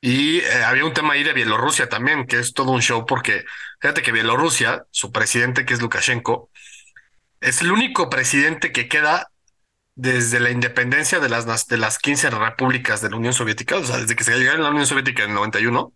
Y 0.00 0.44
había 0.44 0.84
un 0.84 0.92
tema 0.92 1.14
ahí 1.14 1.22
de 1.22 1.32
Bielorrusia 1.32 1.88
también, 1.88 2.26
que 2.26 2.40
es 2.40 2.54
todo 2.54 2.72
un 2.72 2.82
show, 2.82 3.06
porque 3.06 3.44
fíjate 3.80 4.02
que 4.02 4.10
Bielorrusia, 4.10 4.84
su 4.90 5.12
presidente, 5.12 5.64
que 5.64 5.74
es 5.74 5.80
Lukashenko, 5.80 6.50
es 7.42 7.60
el 7.60 7.72
único 7.72 8.08
presidente 8.08 8.72
que 8.72 8.88
queda 8.88 9.28
desde 9.94 10.40
la 10.40 10.50
independencia 10.50 11.20
de 11.20 11.28
las, 11.28 11.66
de 11.66 11.76
las 11.76 11.98
15 11.98 12.30
repúblicas 12.30 13.02
de 13.02 13.10
la 13.10 13.16
Unión 13.16 13.34
Soviética, 13.34 13.76
o 13.76 13.84
sea, 13.84 13.98
desde 13.98 14.16
que 14.16 14.24
se 14.24 14.36
llegó 14.38 14.52
a 14.52 14.56
la 14.56 14.70
Unión 14.70 14.86
Soviética 14.86 15.24
en 15.24 15.30
el 15.30 15.34
91. 15.36 15.92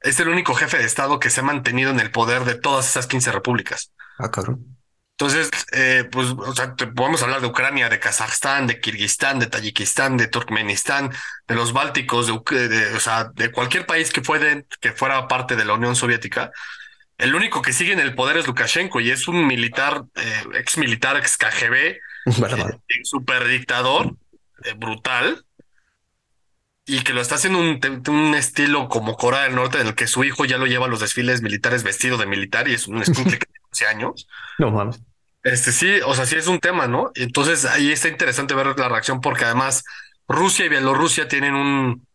Es 0.00 0.20
el 0.20 0.28
único 0.28 0.54
jefe 0.54 0.78
de 0.78 0.84
Estado 0.84 1.18
que 1.18 1.30
se 1.30 1.40
ha 1.40 1.42
mantenido 1.42 1.90
en 1.90 2.00
el 2.00 2.10
poder 2.10 2.44
de 2.44 2.54
todas 2.54 2.88
esas 2.88 3.06
15 3.06 3.32
repúblicas. 3.32 3.92
Ah, 4.18 4.30
cabrón. 4.30 4.76
Entonces, 5.18 5.50
eh, 5.72 6.06
pues, 6.12 6.28
o 6.28 6.54
sea, 6.54 6.74
podemos 6.76 7.22
hablar 7.22 7.40
de 7.40 7.46
Ucrania, 7.46 7.88
de 7.88 7.98
Kazajstán, 7.98 8.66
de 8.66 8.80
Kirguistán, 8.80 9.38
de 9.38 9.46
Tayikistán, 9.46 10.18
de 10.18 10.28
Turkmenistán, 10.28 11.10
de 11.48 11.54
los 11.54 11.72
Bálticos, 11.72 12.26
de, 12.26 12.94
o 12.94 13.00
sea, 13.00 13.30
de 13.34 13.50
cualquier 13.50 13.86
país 13.86 14.12
que, 14.12 14.22
fue 14.22 14.66
que 14.78 14.92
fuera 14.92 15.26
parte 15.26 15.56
de 15.56 15.64
la 15.64 15.72
Unión 15.72 15.96
Soviética. 15.96 16.52
El 17.18 17.34
único 17.34 17.62
que 17.62 17.72
sigue 17.72 17.92
en 17.92 18.00
el 18.00 18.14
poder 18.14 18.36
es 18.36 18.46
Lukashenko 18.46 19.00
y 19.00 19.10
es 19.10 19.26
un 19.26 19.46
militar, 19.46 20.04
eh, 20.16 20.42
ex 20.54 20.76
militar, 20.76 21.16
ex 21.16 21.38
KGB, 21.38 21.74
eh, 21.74 22.00
super 23.04 23.46
dictador, 23.46 24.14
eh, 24.64 24.74
brutal, 24.76 25.44
y 26.84 27.00
que 27.00 27.14
lo 27.14 27.20
está 27.20 27.36
haciendo 27.36 27.58
un, 27.58 27.80
un, 28.08 28.34
estilo 28.34 28.88
como 28.88 29.16
Corea 29.16 29.42
del 29.42 29.54
Norte, 29.54 29.80
en 29.80 29.88
el 29.88 29.94
que 29.94 30.06
su 30.06 30.24
hijo 30.24 30.44
ya 30.44 30.58
lo 30.58 30.66
lleva 30.66 30.86
a 30.86 30.88
los 30.88 31.00
desfiles 31.00 31.42
militares 31.42 31.82
vestido 31.82 32.16
de 32.18 32.26
militar 32.26 32.68
y 32.68 32.74
es 32.74 32.86
un 32.86 33.00
escuincle 33.02 33.38
que 33.38 33.46
tiene 33.46 33.66
11 33.72 33.86
años. 33.86 34.28
No 34.58 34.70
mames. 34.70 35.00
Este 35.42 35.72
sí, 35.72 36.00
o 36.04 36.14
sea, 36.14 36.26
sí 36.26 36.36
es 36.36 36.48
un 36.48 36.60
tema, 36.60 36.86
¿no? 36.86 37.10
Entonces 37.14 37.64
ahí 37.64 37.90
está 37.90 38.08
interesante 38.08 38.54
ver 38.54 38.78
la 38.78 38.88
reacción 38.88 39.20
porque 39.20 39.44
además 39.44 39.84
Rusia 40.28 40.66
y 40.66 40.68
Bielorrusia 40.68 41.28
tienen 41.28 41.54
un, 41.54 42.06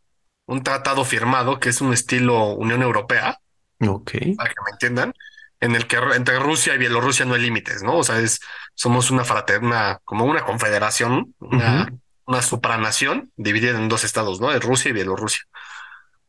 un 0.45 0.63
tratado 0.63 1.03
firmado 1.05 1.59
que 1.59 1.69
es 1.69 1.81
un 1.81 1.91
estilo 1.91 2.53
Unión 2.53 2.81
Europea 2.81 3.40
Ok. 3.87 4.11
Para 4.37 4.49
que 4.49 4.61
me 4.65 4.71
entiendan, 4.71 5.13
en 5.59 5.75
el 5.75 5.87
que 5.87 5.97
entre 6.15 6.39
Rusia 6.39 6.75
y 6.75 6.77
Bielorrusia 6.79 7.25
no 7.25 7.35
hay 7.35 7.41
límites, 7.41 7.83
¿no? 7.83 7.97
O 7.97 8.03
sea, 8.03 8.19
es, 8.19 8.39
somos 8.73 9.11
una 9.11 9.23
fraterna, 9.23 9.99
como 10.03 10.25
una 10.25 10.43
confederación, 10.43 11.35
una, 11.39 11.93
una 12.25 12.41
supranación 12.41 13.31
dividida 13.37 13.77
en 13.77 13.87
dos 13.87 14.03
estados, 14.03 14.41
¿no? 14.41 14.49
De 14.51 14.59
Rusia 14.59 14.89
y 14.89 14.93
Bielorrusia. 14.93 15.43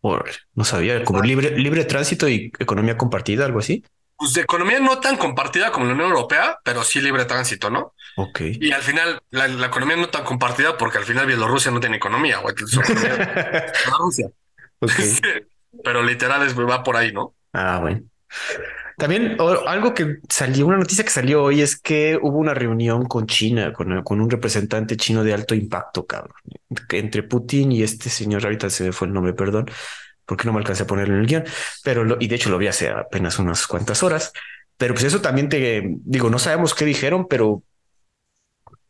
no 0.02 0.64
sabía, 0.64 1.02
como 1.04 1.22
libre, 1.22 1.56
libre 1.58 1.84
tránsito 1.84 2.28
y 2.28 2.52
economía 2.58 2.96
compartida, 2.96 3.46
algo 3.46 3.60
así. 3.60 3.84
Pues 4.16 4.34
de 4.34 4.42
economía 4.42 4.78
no 4.78 5.00
tan 5.00 5.16
compartida 5.16 5.72
como 5.72 5.86
la 5.86 5.94
Unión 5.94 6.10
Europea, 6.10 6.58
pero 6.62 6.84
sí 6.84 7.00
libre 7.00 7.24
tránsito, 7.24 7.70
¿no? 7.70 7.94
Ok. 8.16 8.40
Y 8.60 8.70
al 8.70 8.82
final, 8.82 9.20
la, 9.30 9.46
economía 9.66 9.96
no 9.96 10.10
tan 10.10 10.24
compartida 10.24 10.76
porque 10.76 10.98
al 10.98 11.04
final 11.04 11.26
Bielorrusia 11.26 11.70
no 11.70 11.80
tiene 11.80 11.96
economía, 11.96 12.38
güey. 12.38 12.54
Rusia. 13.98 14.28
Okay. 14.78 15.18
pero 15.84 16.02
literal 16.02 16.46
es, 16.46 16.56
va 16.56 16.82
por 16.82 16.96
ahí, 16.96 17.12
¿no? 17.12 17.34
Ah, 17.52 17.78
bueno. 17.80 18.02
También 18.98 19.36
algo 19.66 19.94
que 19.94 20.18
salió, 20.28 20.66
una 20.66 20.76
noticia 20.76 21.02
que 21.02 21.10
salió 21.10 21.42
hoy 21.42 21.60
es 21.60 21.76
que 21.76 22.18
hubo 22.20 22.38
una 22.38 22.54
reunión 22.54 23.06
con 23.06 23.26
China, 23.26 23.72
con, 23.72 24.02
con 24.02 24.20
un 24.20 24.30
representante 24.30 24.96
chino 24.96 25.24
de 25.24 25.34
alto 25.34 25.54
impacto, 25.54 26.06
cabrón, 26.06 26.36
entre 26.90 27.22
Putin 27.22 27.72
y 27.72 27.82
este 27.82 28.10
señor, 28.10 28.44
ahorita 28.44 28.70
se 28.70 28.84
me 28.84 28.92
fue 28.92 29.08
el 29.08 29.14
nombre, 29.14 29.32
perdón, 29.32 29.70
porque 30.24 30.44
no 30.44 30.52
me 30.52 30.58
alcancé 30.58 30.84
a 30.84 30.86
ponerlo 30.86 31.14
en 31.14 31.20
el 31.22 31.26
guion, 31.26 31.44
pero 31.82 32.16
y 32.20 32.28
de 32.28 32.36
hecho 32.36 32.50
lo 32.50 32.58
vi 32.58 32.68
hace 32.68 32.90
apenas 32.90 33.38
unas 33.38 33.66
cuantas 33.66 34.02
horas, 34.02 34.32
pero 34.76 34.94
pues 34.94 35.04
eso 35.04 35.20
también 35.20 35.48
te 35.48 35.82
digo, 36.04 36.30
no 36.30 36.38
sabemos 36.38 36.74
qué 36.74 36.84
dijeron, 36.84 37.26
pero 37.28 37.62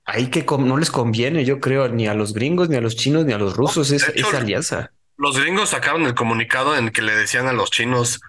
ahí 0.05 0.29
que 0.29 0.45
no 0.59 0.77
les 0.77 0.91
conviene, 0.91 1.45
yo 1.45 1.61
creo, 1.61 1.89
ni 1.89 2.07
a 2.07 2.15
los 2.15 2.35
gringos, 2.35 2.69
ni 2.69 2.77
a 2.77 2.81
los 2.81 2.97
chinos, 2.97 3.25
ni 3.25 3.33
a 3.33 3.39
los 3.39 3.57
rusos 3.57 3.91
esa 3.91 4.37
alianza. 4.37 4.93
Los 5.17 5.39
gringos 5.39 5.71
sacaron 5.71 6.05
el 6.05 6.15
comunicado 6.15 6.77
en 6.77 6.87
el 6.87 6.93
que 6.93 7.03
le 7.03 7.15
decían 7.15 7.47
a 7.47 7.53
los 7.53 7.71
chinos, 7.71 8.21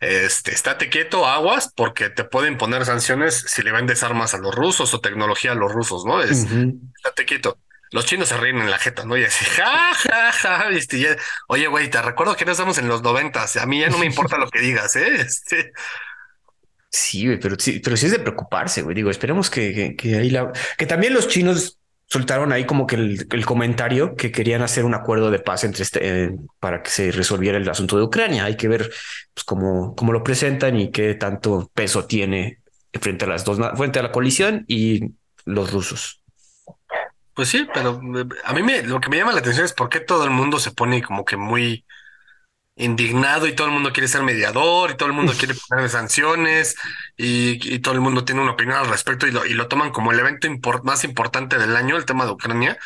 este, 0.00 0.52
estate 0.52 0.88
quieto, 0.88 1.26
aguas, 1.26 1.72
porque 1.74 2.08
te 2.08 2.24
pueden 2.24 2.56
poner 2.56 2.86
sanciones 2.86 3.44
si 3.46 3.62
le 3.62 3.70
vendes 3.70 4.02
armas 4.02 4.34
a 4.34 4.38
los 4.38 4.54
rusos 4.54 4.92
o 4.94 5.00
tecnología 5.00 5.52
a 5.52 5.54
los 5.54 5.70
rusos, 5.70 6.04
¿no? 6.06 6.22
Es, 6.22 6.46
estate 6.96 7.26
quieto. 7.26 7.58
Los 7.92 8.06
chinos 8.06 8.28
se 8.28 8.36
ríen 8.36 8.58
en 8.58 8.70
la 8.70 8.78
jeta, 8.78 9.04
¿no? 9.04 9.16
Y 9.16 9.24
así, 9.24 9.44
ja, 9.56 9.92
ja, 9.94 10.32
ja, 10.32 10.68
¿viste? 10.68 11.16
oye, 11.48 11.66
güey, 11.66 11.90
te 11.90 12.00
recuerdo 12.00 12.34
que 12.36 12.44
no 12.44 12.52
estamos 12.52 12.78
en 12.78 12.88
los 12.88 13.02
noventas, 13.02 13.56
a 13.56 13.66
mí 13.66 13.80
ya 13.80 13.90
no 13.90 13.98
me 13.98 14.06
importa 14.06 14.38
lo 14.38 14.48
que 14.48 14.60
digas, 14.60 14.96
¿eh? 14.96 15.16
Este... 15.20 15.72
Sí, 16.92 17.36
pero 17.36 17.54
sí, 17.56 17.80
pero 17.84 17.96
sí 17.96 18.06
es 18.06 18.12
de 18.12 18.18
preocuparse, 18.18 18.82
güey. 18.82 18.96
Digo, 18.96 19.10
esperemos 19.10 19.48
que, 19.48 19.72
que, 19.72 19.94
que 19.94 20.16
ahí 20.16 20.28
la... 20.28 20.50
Que 20.76 20.86
también 20.86 21.14
los 21.14 21.28
chinos 21.28 21.79
soltaron 22.10 22.52
ahí 22.52 22.66
como 22.66 22.86
que 22.86 22.96
el, 22.96 23.46
comentario 23.46 24.16
que 24.16 24.32
querían 24.32 24.62
hacer 24.62 24.84
un 24.84 24.94
acuerdo 24.94 25.30
de 25.30 25.38
paz 25.38 25.62
entre 25.62 25.84
este, 25.84 26.24
eh, 26.24 26.36
para 26.58 26.82
que 26.82 26.90
se 26.90 27.12
resolviera 27.12 27.56
el 27.56 27.68
asunto 27.68 27.96
de 27.96 28.02
Ucrania. 28.02 28.44
Hay 28.44 28.56
que 28.56 28.66
ver 28.66 28.90
pues, 29.32 29.44
cómo, 29.44 29.94
cómo 29.94 30.12
lo 30.12 30.24
presentan 30.24 30.78
y 30.78 30.90
qué 30.90 31.14
tanto 31.14 31.70
peso 31.72 32.06
tiene 32.06 32.58
frente 33.00 33.24
a 33.24 33.28
las 33.28 33.44
dos, 33.44 33.58
frente 33.76 34.00
a 34.00 34.02
la 34.02 34.10
coalición 34.10 34.64
y 34.66 35.12
los 35.44 35.72
rusos. 35.72 36.20
Pues 37.32 37.48
sí, 37.48 37.66
pero 37.72 38.00
eh, 38.16 38.26
a 38.44 38.52
mí 38.54 38.62
me, 38.64 38.82
lo 38.82 39.00
que 39.00 39.08
me 39.08 39.16
llama 39.16 39.32
la 39.32 39.38
atención 39.38 39.64
es 39.64 39.72
por 39.72 39.88
qué 39.88 40.00
todo 40.00 40.24
el 40.24 40.30
mundo 40.30 40.58
se 40.58 40.72
pone 40.72 41.02
como 41.02 41.24
que 41.24 41.36
muy 41.36 41.84
indignado 42.80 43.46
y 43.46 43.54
todo 43.54 43.66
el 43.66 43.72
mundo 43.72 43.92
quiere 43.92 44.08
ser 44.08 44.22
mediador 44.22 44.90
y 44.90 44.96
todo 44.96 45.08
el 45.08 45.14
mundo 45.14 45.32
quiere 45.38 45.54
poner 45.68 45.88
sanciones 45.88 46.76
y, 47.16 47.78
todo 47.80 47.94
el 47.94 48.00
mundo 48.00 48.24
tiene 48.24 48.42
una 48.42 48.52
opinión 48.52 48.78
al 48.78 48.88
respecto 48.88 49.26
y 49.26 49.30
lo, 49.30 49.46
y 49.46 49.54
lo 49.54 49.68
toman 49.68 49.90
como 49.90 50.12
el 50.12 50.18
evento 50.18 50.48
más 50.82 51.04
importante 51.04 51.58
del 51.58 51.76
año, 51.76 51.96
el 51.96 52.04
tema 52.04 52.24
de 52.24 52.32
Ucrania. 52.32 52.78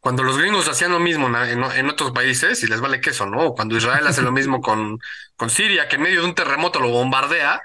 Cuando 0.00 0.24
los 0.24 0.36
gringos 0.36 0.68
hacían 0.68 0.90
lo 0.90 0.98
mismo 0.98 1.28
en, 1.28 1.88
otros 1.88 2.10
países 2.10 2.62
y 2.64 2.66
les 2.66 2.80
vale 2.80 3.00
queso, 3.00 3.26
¿no? 3.26 3.52
Cuando 3.52 3.76
Israel 3.76 4.06
hace 4.06 4.22
lo 4.22 4.32
mismo 4.40 4.60
con, 4.60 4.98
con 5.36 5.48
Siria, 5.48 5.88
que 5.88 5.96
en 5.96 6.02
medio 6.02 6.22
de 6.22 6.26
un 6.28 6.34
terremoto 6.34 6.80
lo 6.80 6.88
bombardea 6.88 7.62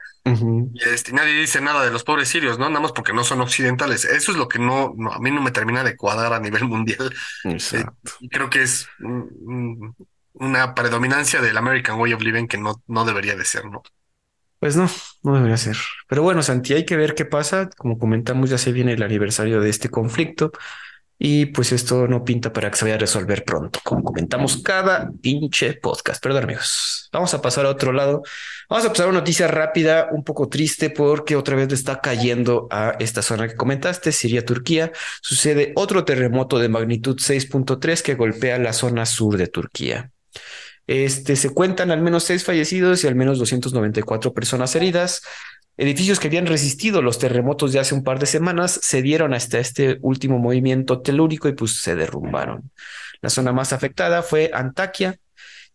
y 0.74 0.84
este, 0.84 1.14
nadie 1.14 1.34
dice 1.34 1.62
nada 1.62 1.84
de 1.86 1.92
los 1.92 2.04
pobres 2.04 2.28
sirios, 2.28 2.60
¿no? 2.60 2.68
Nada 2.68 2.82
más 2.82 2.92
porque 2.92 3.14
no 3.14 3.24
son 3.24 3.42
occidentales. 3.42 4.06
Eso 4.06 4.32
es 4.32 4.38
lo 4.38 4.48
que 4.48 4.60
no, 4.60 4.94
a 5.12 5.20
mí 5.20 5.32
no 5.32 5.42
me 5.42 5.52
termina 5.52 5.84
de 5.84 5.96
cuadrar 5.96 6.34
a 6.34 6.40
nivel 6.40 6.66
mundial. 6.66 7.14
Eh, 7.46 7.86
y 8.20 8.30
creo 8.30 8.50
que 8.50 8.64
es 8.64 8.88
una 10.40 10.74
predominancia 10.74 11.42
del 11.42 11.58
American 11.58 12.00
Way 12.00 12.14
of 12.14 12.22
Living 12.22 12.48
que 12.48 12.58
no, 12.58 12.82
no 12.88 13.06
debería 13.06 13.36
de 13.36 13.46
ser, 13.46 13.66
¿no? 13.66 13.84
Pues 14.60 14.76
no, 14.76 14.90
no 15.24 15.36
debería 15.36 15.58
ser. 15.58 15.78
Pero 16.08 16.24
bueno, 16.24 16.42
Santi, 16.42 16.74
hay 16.74 16.86
que 16.86 16.98
ver 16.98 17.14
qué 17.14 17.26
pasa. 17.26 17.70
Como 17.78 18.00
comentamos, 18.00 18.50
ya 18.50 18.58
se 18.58 18.72
viene 18.72 18.94
el 18.94 19.04
aniversario 19.04 19.62
de 19.62 19.70
este 19.70 19.90
conflicto 19.90 20.52
y 21.20 21.48
pues 21.48 21.72
esto 21.72 22.08
no 22.08 22.24
pinta 22.24 22.54
para 22.54 22.70
que 22.70 22.78
se 22.78 22.86
vaya 22.86 22.96
a 22.96 23.00
resolver 23.00 23.44
pronto, 23.44 23.80
como 23.84 24.04
comentamos 24.04 24.58
cada 24.58 25.10
pinche 25.22 25.74
podcast. 25.74 26.22
Perdón, 26.22 26.44
amigos. 26.44 27.10
Vamos 27.12 27.34
a 27.34 27.42
pasar 27.42 27.66
a 27.66 27.70
otro 27.70 27.92
lado. 27.92 28.22
Vamos 28.70 28.86
a 28.86 28.90
pasar 28.90 29.08
a 29.08 29.10
una 29.10 29.20
noticia 29.20 29.48
rápida, 29.48 30.10
un 30.12 30.24
poco 30.24 30.48
triste, 30.48 30.90
porque 30.92 31.36
otra 31.36 31.56
vez 31.56 31.72
está 31.74 32.02
cayendo 32.02 32.68
a 32.70 32.96
esta 33.00 33.22
zona 33.22 33.48
que 33.48 33.56
comentaste, 33.56 34.12
Siria-Turquía. 34.12 34.92
Sucede 35.22 35.74
otro 35.76 36.06
terremoto 36.06 36.60
de 36.60 36.70
magnitud 36.70 37.18
6.3 37.18 38.02
que 38.02 38.16
golpea 38.16 38.60
la 38.60 38.74
zona 38.74 39.06
sur 39.06 39.38
de 39.38 39.48
Turquía. 39.48 40.12
Este, 40.88 41.36
se 41.36 41.50
cuentan 41.50 41.92
al 41.92 42.02
menos 42.02 42.24
seis 42.24 42.44
fallecidos 42.44 43.04
y 43.04 43.08
al 43.08 43.16
menos 43.16 43.40
294 43.40 44.34
personas 44.34 44.76
heridas. 44.76 45.22
Edificios 45.76 46.20
que 46.20 46.28
habían 46.28 46.48
resistido 46.48 47.02
los 47.02 47.20
terremotos 47.20 47.72
de 47.72 47.80
hace 47.80 47.94
un 47.94 48.04
par 48.04 48.20
de 48.20 48.26
semanas 48.26 48.80
se 48.82 49.02
dieron 49.02 49.34
hasta 49.34 49.60
este 49.60 50.00
último 50.02 50.40
movimiento 50.40 51.02
telúrico 51.02 51.48
y 51.50 51.54
pues 51.54 51.82
se 51.82 51.96
derrumbaron. 51.96 52.72
La 53.22 53.30
zona 53.30 53.52
más 53.52 53.74
afectada 53.74 54.24
fue 54.24 54.50
Antaquia, 54.54 55.20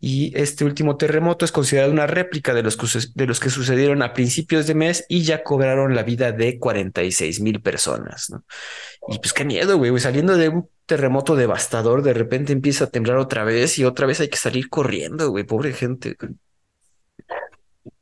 y 0.05 0.33
este 0.37 0.65
último 0.65 0.97
terremoto 0.97 1.45
es 1.45 1.53
considerado 1.53 1.93
una 1.93 2.09
réplica 2.09 2.53
de 2.55 2.65
los, 2.65 2.77
que, 2.77 2.89
de 3.15 3.25
los 3.25 3.39
que 3.39 3.51
sucedieron 3.51 4.03
a 4.03 4.13
principios 4.13 4.67
de 4.67 4.75
mes 4.75 5.07
y 5.09 5.23
ya 5.23 5.45
cobraron 5.45 5.95
la 5.95 6.03
vida 6.03 6.33
de 6.33 6.59
46 6.59 7.39
mil 7.41 7.63
personas. 7.63 8.29
¿no? 8.29 8.43
Y 9.07 9.21
pues 9.21 9.33
qué 9.33 9.45
miedo, 9.45 9.79
güey, 9.79 9.97
saliendo 10.01 10.37
de 10.37 10.49
un 10.49 10.69
terremoto 10.87 11.37
devastador, 11.37 12.03
de 12.03 12.15
repente 12.15 12.53
empieza 12.53 12.87
a 12.87 12.91
temblar 12.91 13.19
otra 13.19 13.45
vez 13.45 13.79
y 13.79 13.85
otra 13.85 14.09
vez 14.09 14.19
hay 14.19 14.29
que 14.29 14.39
salir 14.39 14.69
corriendo, 14.69 15.31
güey, 15.31 15.45
pobre 15.45 15.73
gente. 15.73 16.17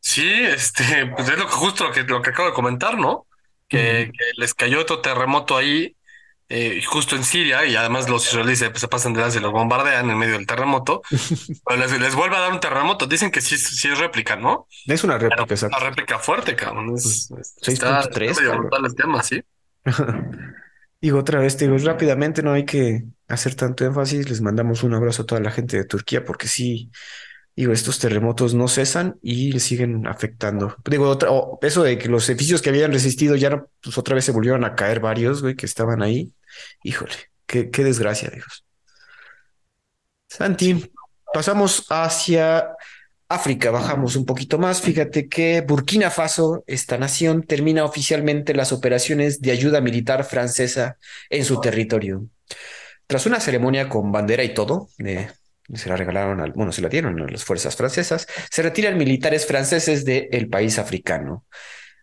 Sí, 0.01 0.27
este, 0.27 1.05
pues 1.15 1.29
es 1.29 1.37
lo 1.37 1.45
que 1.45 1.53
justo 1.53 1.85
lo 1.85 1.93
que, 1.93 2.05
lo 2.05 2.23
que 2.23 2.31
acabo 2.31 2.49
de 2.49 2.55
comentar, 2.55 2.97
¿no? 2.97 3.27
Que, 3.69 4.11
que 4.11 4.25
les 4.39 4.55
cayó 4.55 4.81
otro 4.81 5.03
terremoto 5.03 5.55
ahí 5.55 5.95
eh, 6.53 6.83
justo 6.85 7.15
en 7.15 7.23
Siria, 7.23 7.65
y 7.65 7.77
además 7.77 8.11
los 8.11 8.27
israelíes 8.27 8.59
se, 8.59 8.89
pasan 8.89 9.13
de 9.13 9.23
y 9.23 9.39
los 9.39 9.53
bombardean 9.53 10.11
en 10.11 10.19
medio 10.19 10.33
del 10.35 10.49
terremoto, 10.49 11.01
pero 11.65 11.87
les, 11.87 12.15
vuelve 12.17 12.37
a 12.37 12.41
dar 12.41 12.53
un 12.53 12.59
terremoto. 12.59 13.07
Dicen 13.07 13.31
que 13.31 13.41
sí, 13.41 13.57
sí 13.57 13.89
es 13.89 13.99
réplica, 13.99 14.35
¿no? 14.35 14.67
Es 14.85 15.05
una 15.05 15.17
réplica, 15.17 15.55
Es 15.55 15.63
Una 15.63 15.79
réplica 15.79 16.19
fuerte, 16.19 16.57
cabrón. 16.57 16.97
Es, 16.97 17.31
6.3. 17.31 18.85
el 18.85 18.95
tema, 18.97 19.23
sí. 19.23 19.41
digo 21.01 21.21
otra 21.21 21.39
vez, 21.39 21.57
digo, 21.57 21.79
rápidamente 21.79 22.43
no 22.43 22.53
hay 22.53 22.65
que 22.65 23.05
hacer 23.29 23.55
tanto 23.55 23.85
énfasis. 23.85 24.29
Les 24.29 24.41
mandamos 24.41 24.83
un 24.83 24.95
abrazo 24.95 25.23
a 25.23 25.27
toda 25.27 25.41
la 25.41 25.53
gente 25.53 25.77
de 25.77 25.85
Turquía, 25.85 26.25
porque 26.25 26.49
sí, 26.49 26.91
digo, 27.61 27.73
estos 27.73 27.99
terremotos 27.99 28.55
no 28.55 28.69
cesan 28.69 29.19
y 29.23 29.61
siguen 29.61 30.07
afectando. 30.07 30.77
Digo, 30.89 31.19
eso 31.61 31.83
de 31.83 31.99
que 31.99 32.09
los 32.09 32.29
edificios 32.29 32.63
que 32.63 32.71
habían 32.71 32.93
resistido 32.93 33.37
ya 33.37 33.65
pues 33.83 33.99
otra 33.99 34.15
vez 34.15 34.25
se 34.25 34.33
volvieron 34.33 34.65
a 34.65 34.75
caer 34.75 35.01
varios, 35.01 35.43
güey, 35.43 35.57
que 35.57 35.67
estaban 35.67 36.03
ahí. 36.03 36.33
Híjole, 36.83 37.15
qué, 37.47 37.71
qué 37.71 37.85
desgracia, 37.85 38.31
Dios. 38.31 38.65
Santi, 40.29 40.91
pasamos 41.35 41.85
hacia 41.91 42.71
África, 43.29 43.71
bajamos 43.71 44.17
un 44.17 44.25
poquito 44.25 44.59
más. 44.59 44.81
Fíjate 44.81 45.29
que 45.29 45.61
Burkina 45.61 46.11
Faso, 46.11 46.65
esta 46.67 46.97
nación, 46.97 47.43
termina 47.43 47.85
oficialmente 47.85 48.55
las 48.55 48.73
operaciones 48.73 49.41
de 49.41 49.51
ayuda 49.51 49.81
militar 49.81 50.25
francesa 50.25 50.97
en 51.29 51.45
su 51.45 51.61
territorio. 51.61 52.27
Tras 53.07 53.27
una 53.27 53.39
ceremonia 53.39 53.89
con 53.89 54.13
bandera 54.13 54.45
y 54.45 54.55
todo, 54.55 54.89
se 55.75 55.89
la 55.89 55.97
regalaron, 55.97 56.41
al, 56.41 56.53
bueno, 56.53 56.73
se 56.73 56.83
la 56.83 56.89
dieron 56.89 57.21
a 57.21 57.27
las 57.27 57.45
fuerzas 57.45 57.77
francesas, 57.77 58.27
se 58.51 58.63
retiran 58.63 58.99
militares 58.99 59.47
franceses 59.47 60.05
del 60.05 60.49
país 60.49 60.79
africano. 60.79 61.45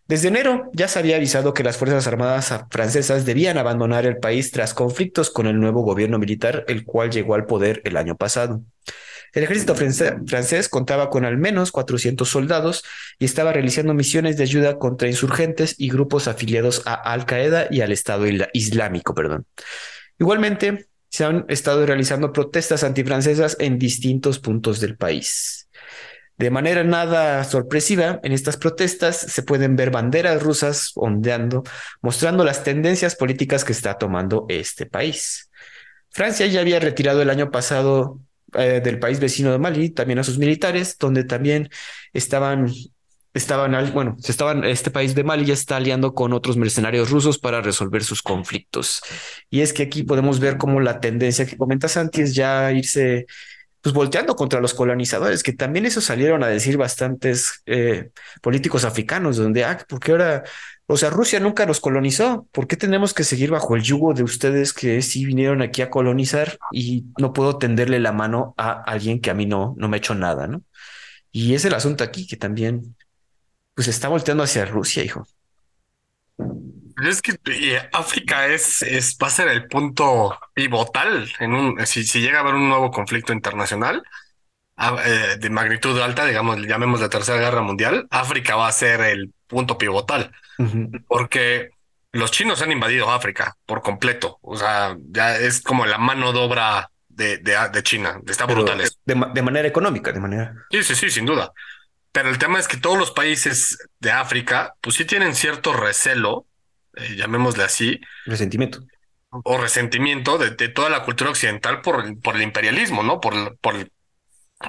Desde 0.08 0.28
enero 0.28 0.70
ya 0.72 0.88
se 0.88 0.98
había 0.98 1.16
avisado 1.16 1.52
que 1.52 1.62
las 1.62 1.76
Fuerzas 1.76 2.06
Armadas 2.06 2.50
francesas 2.70 3.26
debían 3.26 3.58
abandonar 3.58 4.06
el 4.06 4.16
país 4.16 4.50
tras 4.50 4.72
conflictos 4.72 5.30
con 5.30 5.46
el 5.46 5.60
nuevo 5.60 5.82
gobierno 5.82 6.18
militar, 6.18 6.64
el 6.66 6.84
cual 6.86 7.10
llegó 7.10 7.34
al 7.34 7.44
poder 7.44 7.82
el 7.84 7.98
año 7.98 8.16
pasado. 8.16 8.62
El 9.34 9.42
ejército 9.42 9.74
francés 9.74 10.70
contaba 10.70 11.10
con 11.10 11.26
al 11.26 11.36
menos 11.36 11.72
400 11.72 12.26
soldados 12.26 12.84
y 13.18 13.26
estaba 13.26 13.52
realizando 13.52 13.92
misiones 13.92 14.38
de 14.38 14.44
ayuda 14.44 14.78
contra 14.78 15.08
insurgentes 15.08 15.74
y 15.76 15.90
grupos 15.90 16.26
afiliados 16.26 16.82
a 16.86 16.94
Al 16.94 17.26
Qaeda 17.26 17.66
y 17.70 17.82
al 17.82 17.92
Estado 17.92 18.24
Islámico. 18.54 19.14
Perdón. 19.14 19.44
Igualmente, 20.18 20.87
se 21.10 21.24
han 21.24 21.44
estado 21.48 21.84
realizando 21.86 22.32
protestas 22.32 22.84
antifrancesas 22.84 23.56
en 23.60 23.78
distintos 23.78 24.38
puntos 24.38 24.80
del 24.80 24.96
país. 24.96 25.68
De 26.36 26.50
manera 26.50 26.84
nada 26.84 27.42
sorpresiva, 27.42 28.20
en 28.22 28.32
estas 28.32 28.56
protestas 28.56 29.16
se 29.16 29.42
pueden 29.42 29.74
ver 29.74 29.90
banderas 29.90 30.40
rusas 30.40 30.92
ondeando, 30.94 31.64
mostrando 32.00 32.44
las 32.44 32.62
tendencias 32.62 33.16
políticas 33.16 33.64
que 33.64 33.72
está 33.72 33.98
tomando 33.98 34.46
este 34.48 34.86
país. 34.86 35.50
Francia 36.10 36.46
ya 36.46 36.60
había 36.60 36.78
retirado 36.78 37.22
el 37.22 37.30
año 37.30 37.50
pasado 37.50 38.20
eh, 38.54 38.80
del 38.82 39.00
país 39.00 39.18
vecino 39.18 39.50
de 39.50 39.58
Mali 39.58 39.90
también 39.90 40.20
a 40.20 40.24
sus 40.24 40.38
militares, 40.38 40.96
donde 40.98 41.24
también 41.24 41.70
estaban 42.12 42.72
estaban, 43.34 43.92
bueno, 43.92 44.16
se 44.18 44.32
estaban, 44.32 44.64
este 44.64 44.90
país 44.90 45.14
de 45.14 45.24
Mali 45.24 45.44
ya 45.44 45.54
está 45.54 45.76
aliando 45.76 46.14
con 46.14 46.32
otros 46.32 46.56
mercenarios 46.56 47.10
rusos 47.10 47.38
para 47.38 47.60
resolver 47.60 48.04
sus 48.04 48.22
conflictos. 48.22 49.00
Y 49.50 49.60
es 49.60 49.72
que 49.72 49.84
aquí 49.84 50.02
podemos 50.02 50.40
ver 50.40 50.58
cómo 50.58 50.80
la 50.80 51.00
tendencia 51.00 51.46
que 51.46 51.56
comentas 51.56 51.96
antes 51.96 52.34
ya 52.34 52.72
irse 52.72 53.26
pues 53.80 53.94
volteando 53.94 54.34
contra 54.34 54.60
los 54.60 54.74
colonizadores, 54.74 55.42
que 55.42 55.52
también 55.52 55.86
eso 55.86 56.00
salieron 56.00 56.42
a 56.42 56.48
decir 56.48 56.76
bastantes 56.76 57.62
eh, 57.66 58.10
políticos 58.42 58.84
africanos, 58.84 59.36
donde, 59.36 59.64
ah, 59.64 59.78
porque 59.88 60.12
ahora, 60.12 60.42
o 60.86 60.96
sea, 60.96 61.10
Rusia 61.10 61.38
nunca 61.38 61.64
nos 61.64 61.80
colonizó, 61.80 62.48
¿por 62.50 62.66
qué 62.66 62.76
tenemos 62.76 63.14
que 63.14 63.24
seguir 63.24 63.50
bajo 63.50 63.76
el 63.76 63.82
yugo 63.82 64.14
de 64.14 64.24
ustedes 64.24 64.72
que 64.72 65.00
sí 65.02 65.24
vinieron 65.24 65.62
aquí 65.62 65.82
a 65.82 65.90
colonizar 65.90 66.58
y 66.72 67.04
no 67.18 67.32
puedo 67.32 67.56
tenderle 67.58 68.00
la 68.00 68.12
mano 68.12 68.54
a 68.56 68.72
alguien 68.82 69.20
que 69.20 69.30
a 69.30 69.34
mí 69.34 69.46
no, 69.46 69.74
no 69.78 69.88
me 69.88 69.96
ha 69.96 69.98
hecho 69.98 70.14
nada, 70.14 70.48
¿no? 70.48 70.62
Y 71.30 71.54
es 71.54 71.64
el 71.64 71.74
asunto 71.74 72.04
aquí 72.04 72.26
que 72.26 72.36
también, 72.36 72.96
pues 73.78 73.86
está 73.86 74.08
volteando 74.08 74.42
hacia 74.42 74.64
Rusia, 74.64 75.04
hijo. 75.04 75.24
Es 77.00 77.22
que 77.22 77.38
África 77.92 78.48
es, 78.48 78.82
es, 78.82 79.16
va 79.22 79.28
a 79.28 79.30
ser 79.30 79.46
el 79.46 79.68
punto 79.68 80.36
pivotal 80.52 81.30
en 81.38 81.52
un, 81.52 81.86
si, 81.86 82.02
si 82.02 82.20
llega 82.20 82.38
a 82.38 82.40
haber 82.40 82.54
un 82.54 82.68
nuevo 82.68 82.90
conflicto 82.90 83.32
internacional 83.32 84.02
eh, 85.04 85.36
de 85.38 85.50
magnitud 85.50 85.96
alta, 86.00 86.26
digamos, 86.26 86.58
llamemos 86.66 87.00
la 87.00 87.08
Tercera 87.08 87.38
Guerra 87.38 87.62
Mundial, 87.62 88.08
África 88.10 88.56
va 88.56 88.66
a 88.66 88.72
ser 88.72 89.00
el 89.00 89.32
punto 89.46 89.78
pivotal, 89.78 90.32
porque 91.06 91.70
los 92.10 92.32
chinos 92.32 92.60
han 92.62 92.72
invadido 92.72 93.08
África 93.12 93.56
por 93.64 93.80
completo, 93.80 94.40
o 94.42 94.56
sea, 94.56 94.96
ya 95.08 95.36
es 95.36 95.60
como 95.62 95.86
la 95.86 95.98
mano 95.98 96.32
de 96.32 96.40
obra 96.40 96.90
de, 97.06 97.38
de, 97.38 97.82
China, 97.84 98.20
está 98.26 98.44
brutal. 98.44 98.78
De, 98.78 99.14
de 99.14 99.42
manera 99.42 99.68
económica, 99.68 100.10
de 100.10 100.18
manera. 100.18 100.66
Sí, 100.68 100.82
sí, 100.82 100.96
sí, 100.96 101.10
sin 101.10 101.26
duda. 101.26 101.52
Pero 102.18 102.30
el 102.30 102.38
tema 102.38 102.58
es 102.58 102.66
que 102.66 102.78
todos 102.78 102.98
los 102.98 103.12
países 103.12 103.78
de 104.00 104.10
África, 104.10 104.74
pues 104.80 104.96
sí 104.96 105.04
tienen 105.04 105.36
cierto 105.36 105.72
recelo 105.72 106.46
eh, 106.96 107.14
llamémosle 107.14 107.62
así. 107.62 108.00
Resentimiento. 108.26 108.80
O 109.30 109.56
resentimiento 109.56 110.36
de, 110.36 110.50
toda 110.68 110.90
la 110.90 111.04
cultura 111.04 111.30
occidental 111.30 111.80
por, 111.80 112.20
por 112.20 112.34
el 112.34 112.42
imperialismo, 112.42 113.04
¿no? 113.04 113.20
Por, 113.20 113.56
por, 113.58 113.88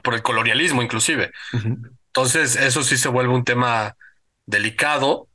por 0.04 0.14
el 0.14 0.22
colonialismo 0.22 0.84
inclusive. 0.84 1.32
Entonces, 1.52 2.56
eso 2.56 2.84
sí 2.84 2.98
se 2.98 3.10
vuelve 3.10 3.34
un 3.34 3.44
tema 3.44 3.96
delicado 4.46 5.28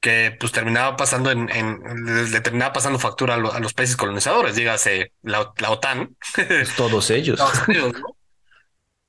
que 0.00 0.36
pues 0.40 0.50
terminaba 0.50 0.96
pasando 0.96 1.30
en, 1.30 1.48
en 1.50 2.32
le 2.32 2.40
terminaba 2.40 2.72
pasando 2.72 2.98
factura 2.98 3.34
a, 3.34 3.60
los 3.60 3.74
países 3.74 3.96
colonizadores, 3.96 4.56
dígase 4.56 5.12
la, 5.22 5.52
la 5.58 5.70
OTAN. 5.70 6.16
Pues 6.34 6.74
todos 6.74 7.10
ellos. 7.12 7.40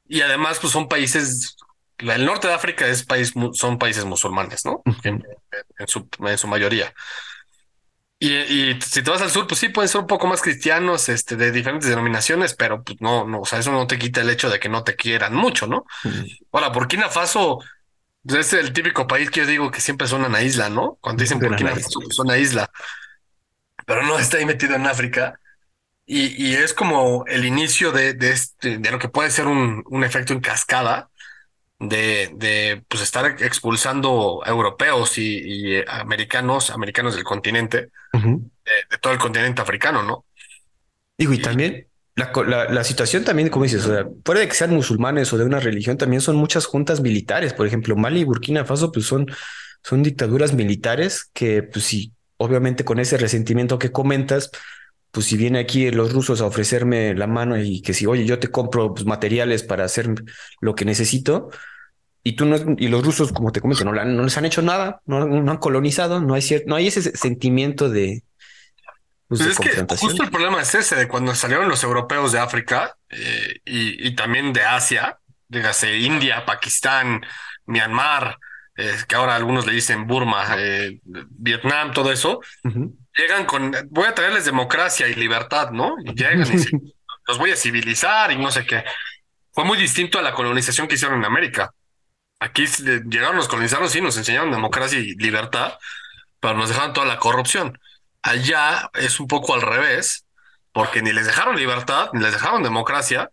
Y 0.08 0.22
además, 0.22 0.60
pues 0.60 0.72
son 0.72 0.88
países 0.88 1.56
el 1.98 2.26
norte 2.26 2.48
de 2.48 2.54
África 2.54 2.88
es 2.88 3.04
país, 3.06 3.34
son 3.54 3.78
países 3.78 4.06
musulmanes, 4.06 4.66
¿no? 4.66 4.82
en, 5.04 5.24
su, 5.88 6.08
en 6.20 6.38
su 6.38 6.48
mayoría. 6.48 6.94
Y, 8.18 8.34
y, 8.34 8.82
si 8.82 9.04
te 9.04 9.12
vas 9.12 9.22
al 9.22 9.30
sur, 9.30 9.46
pues 9.46 9.60
sí, 9.60 9.70
pueden 9.70 9.90
ser 9.90 10.02
un 10.02 10.08
poco 10.08 10.26
más 10.28 10.42
cristianos, 10.42 11.10
este, 11.10 11.36
de 11.36 11.52
diferentes 11.52 11.90
denominaciones, 11.90 12.54
pero 12.54 12.82
pues 12.84 13.02
no, 13.02 13.28
no, 13.28 13.42
o 13.42 13.46
sea, 13.46 13.60
eso 13.60 13.72
no 13.72 13.88
te 13.88 14.00
quita 14.00 14.22
el 14.22 14.30
hecho 14.30 14.50
de 14.50 14.60
que 14.60 14.70
no 14.70 14.84
te 14.84 14.96
quieran 14.96 15.36
mucho, 15.36 15.68
¿no? 15.68 15.86
Ahora, 16.52 16.70
Burkina 16.70 17.10
Faso 17.10 17.60
pues, 18.24 18.40
es 18.40 18.54
el 18.54 18.72
típico 18.72 19.06
país 19.06 19.30
que 19.30 19.42
yo 19.42 19.46
digo 19.46 19.70
que 19.70 19.82
siempre 19.82 20.08
son 20.08 20.24
una 20.24 20.42
isla, 20.42 20.70
¿no? 20.70 20.98
Cuando 21.02 21.22
dicen 21.22 21.40
Burkina 21.40 21.76
Faso, 21.76 22.00
pues, 22.00 22.16
son 22.16 22.28
una 22.28 22.38
isla, 22.38 22.72
pero 23.86 24.04
no 24.04 24.18
está 24.18 24.38
ahí 24.38 24.46
metido 24.46 24.76
en 24.76 24.88
África. 24.88 25.40
Y, 26.06 26.42
y 26.44 26.56
es 26.56 26.74
como 26.74 27.26
el 27.28 27.46
inicio 27.46 27.92
de, 27.92 28.14
de, 28.14 28.32
este, 28.32 28.78
de 28.78 28.92
lo 28.92 29.00
que 29.00 29.10
puede 29.10 29.32
ser 29.32 29.48
un, 29.48 29.84
un 29.88 30.04
efecto 30.04 30.34
en 30.34 30.40
cascada, 30.40 31.10
de, 31.80 32.32
de 32.36 32.84
pues 32.88 33.04
estar 33.04 33.26
expulsando 33.42 34.42
europeos 34.46 35.18
y, 35.18 35.78
americanos, 35.88 36.70
americanos 36.70 37.16
del 37.16 37.24
continente, 37.24 37.90
de, 38.14 38.98
todo 39.02 39.14
el 39.14 39.20
continente 39.20 39.62
africano, 39.62 40.04
¿no? 40.04 40.26
Digo, 41.18 41.34
y, 41.34 41.42
también 41.42 41.88
la, 42.16 42.66
la, 42.70 42.84
situación 42.84 43.26
también, 43.26 43.50
como 43.50 43.66
dices, 43.66 43.86
o 43.86 43.94
sea, 43.94 44.08
fuera 44.24 44.42
de 44.42 44.48
que 44.48 44.54
sean 44.54 44.74
musulmanes 44.74 45.32
o 45.34 45.38
de 45.38 45.44
una 45.44 45.60
religión, 45.60 45.98
también 45.98 46.22
son 46.22 46.38
muchas 46.38 46.66
juntas 46.66 47.02
militares. 47.02 47.54
Por 47.54 47.68
ejemplo, 47.68 47.96
Mali 47.98 48.22
y 48.22 48.24
Burkina 48.24 48.64
Faso, 48.64 48.92
pues 48.92 49.06
son, 49.06 49.28
son 49.84 50.02
dictaduras 50.02 50.54
militares 50.54 51.30
que, 51.34 51.62
pues 51.62 51.84
sí, 51.84 52.14
obviamente 52.38 52.86
con 52.86 53.00
ese 53.00 53.18
resentimiento 53.18 53.80
que 53.80 53.92
comentas, 53.92 54.52
pues 55.16 55.28
si 55.28 55.38
viene 55.38 55.60
aquí 55.60 55.90
los 55.92 56.12
rusos 56.12 56.42
a 56.42 56.46
ofrecerme 56.46 57.16
la 57.16 57.26
mano 57.26 57.58
y 57.58 57.82
que 57.82 57.94
si, 57.94 58.06
oye, 58.06 58.26
yo 58.26 58.38
te 58.38 58.50
compro 58.50 58.94
pues, 58.94 59.06
materiales 59.06 59.64
para 59.64 59.86
hacer 59.86 60.14
lo 60.60 60.76
que 60.76 60.84
necesito, 60.84 61.52
y 62.22 62.34
tú 62.34 62.46
no, 62.46 62.58
y 62.78 62.90
los 62.90 63.02
rusos, 63.02 63.32
como 63.32 63.54
te 63.54 63.62
comento, 63.62 63.86
no, 63.86 63.94
no 63.94 64.24
les 64.24 64.38
han 64.38 64.44
hecho 64.44 64.62
nada, 64.62 65.00
no, 65.06 65.20
han 65.20 65.58
colonizado, 65.58 66.20
no 66.20 66.34
hay 66.34 66.42
cierto, 66.42 66.68
no 66.68 66.76
hay 66.76 66.88
ese 66.88 67.16
sentimiento 67.16 67.90
de. 67.90 68.24
Pues, 69.30 69.42
pues 69.42 69.58
es 69.58 69.88
que 69.88 69.96
justo 69.96 70.22
el 70.22 70.32
problema 70.32 70.62
es 70.62 70.76
ese, 70.76 70.98
de 70.98 71.08
cuando 71.08 71.34
salieron 71.34 71.70
los 71.70 71.82
europeos 71.82 72.34
de 72.34 72.40
África 72.40 72.98
eh, 73.10 73.62
y, 73.64 74.10
y, 74.10 74.16
también 74.16 74.52
de 74.52 74.64
Asia, 74.64 75.18
dígase 75.48 75.98
India, 75.98 76.46
Pakistán, 76.46 77.22
Myanmar, 77.68 78.38
eh, 78.76 78.94
que 79.08 79.16
ahora 79.16 79.38
algunos 79.38 79.66
le 79.66 79.72
dicen 79.72 80.06
Burma, 80.06 80.56
eh, 80.58 81.00
Vietnam, 81.04 81.94
todo 81.94 82.12
eso, 82.12 82.42
llegan 83.18 83.46
con, 83.46 83.76
voy 83.90 84.06
a 84.06 84.16
traerles 84.16 84.46
democracia 84.46 85.08
y 85.08 85.16
libertad, 85.16 85.72
¿no? 85.72 85.96
Y 86.04 86.14
llegan 86.14 86.42
y 86.42 86.94
los 87.28 87.38
voy 87.38 87.52
a 87.52 87.56
civilizar 87.56 88.32
y 88.32 88.38
no 88.38 88.52
sé 88.52 88.66
qué. 88.66 88.84
fue 89.52 89.64
muy 89.64 89.78
distinto 89.78 90.20
a 90.20 90.22
la 90.22 90.34
colonización 90.34 90.88
que 90.88 90.96
hicieron 90.96 91.20
en 91.20 91.26
América. 91.26 91.74
Aquí 92.40 92.66
llegaron 92.66 93.38
los 93.38 93.48
colonizadores 93.48 93.96
y 93.96 94.02
nos 94.02 94.18
enseñaron 94.18 94.52
democracia 94.52 95.00
y 95.00 95.16
libertad, 95.16 95.78
pero 96.40 96.56
nos 96.56 96.70
dejaron 96.70 96.94
toda 96.94 97.08
la 97.08 97.18
corrupción. 97.18 97.80
Allá 98.22 98.90
es 98.94 99.20
un 99.20 99.28
poco 99.28 99.54
al 99.54 99.62
revés, 99.62 100.26
porque 100.72 101.02
ni 101.02 101.14
les 101.14 101.26
dejaron 101.26 101.56
libertad, 101.56 102.10
ni 102.14 102.22
les 102.22 102.34
dejaron 102.34 102.62
democracia, 102.62 103.32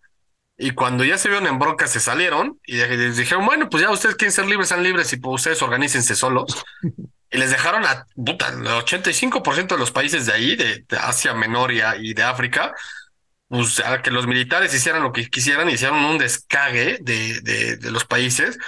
y 0.57 0.71
cuando 0.73 1.03
ya 1.03 1.19
se 1.19 1.29
vieron 1.29 1.49
en 1.49 1.59
bronca 1.59 1.89
se 1.89 1.99
salieron 1.99 2.61
y 2.65 2.77
les 2.77 3.17
dijeron, 3.17 3.45
bueno, 3.45 3.69
pues 3.69 3.83
ya 3.83 3.91
ustedes 3.91 4.15
quieren 4.15 4.33
ser 4.33 4.47
libres, 4.47 4.69
sean 4.69 4.83
libres 4.83 5.13
y 5.13 5.17
pues 5.17 5.41
ustedes 5.41 5.61
organícense 5.63 6.15
solos. 6.15 6.65
Y 7.33 7.39
les 7.39 7.51
dejaron 7.51 7.85
a 7.87 8.07
puta, 8.15 8.49
el 8.49 8.67
85% 8.67 9.69
de 9.69 9.79
los 9.79 9.91
países 9.91 10.27
de 10.27 10.35
ahí, 10.35 10.55
de, 10.55 10.85
Asia 11.01 11.33
Menor 11.33 11.73
y, 11.73 12.13
de 12.13 12.23
África, 12.23 12.75
pues 13.49 13.81
a 13.81 14.03
que 14.03 14.11
los 14.11 14.27
militares 14.27 14.75
hicieran 14.75 15.03
lo 15.03 15.13
que 15.13 15.29
quisieran, 15.31 15.71
hicieron 15.71 16.05
un 16.05 16.19
descague 16.19 16.99
de, 17.01 17.41
de, 17.41 17.91
los 17.91 18.05
países, 18.05 18.59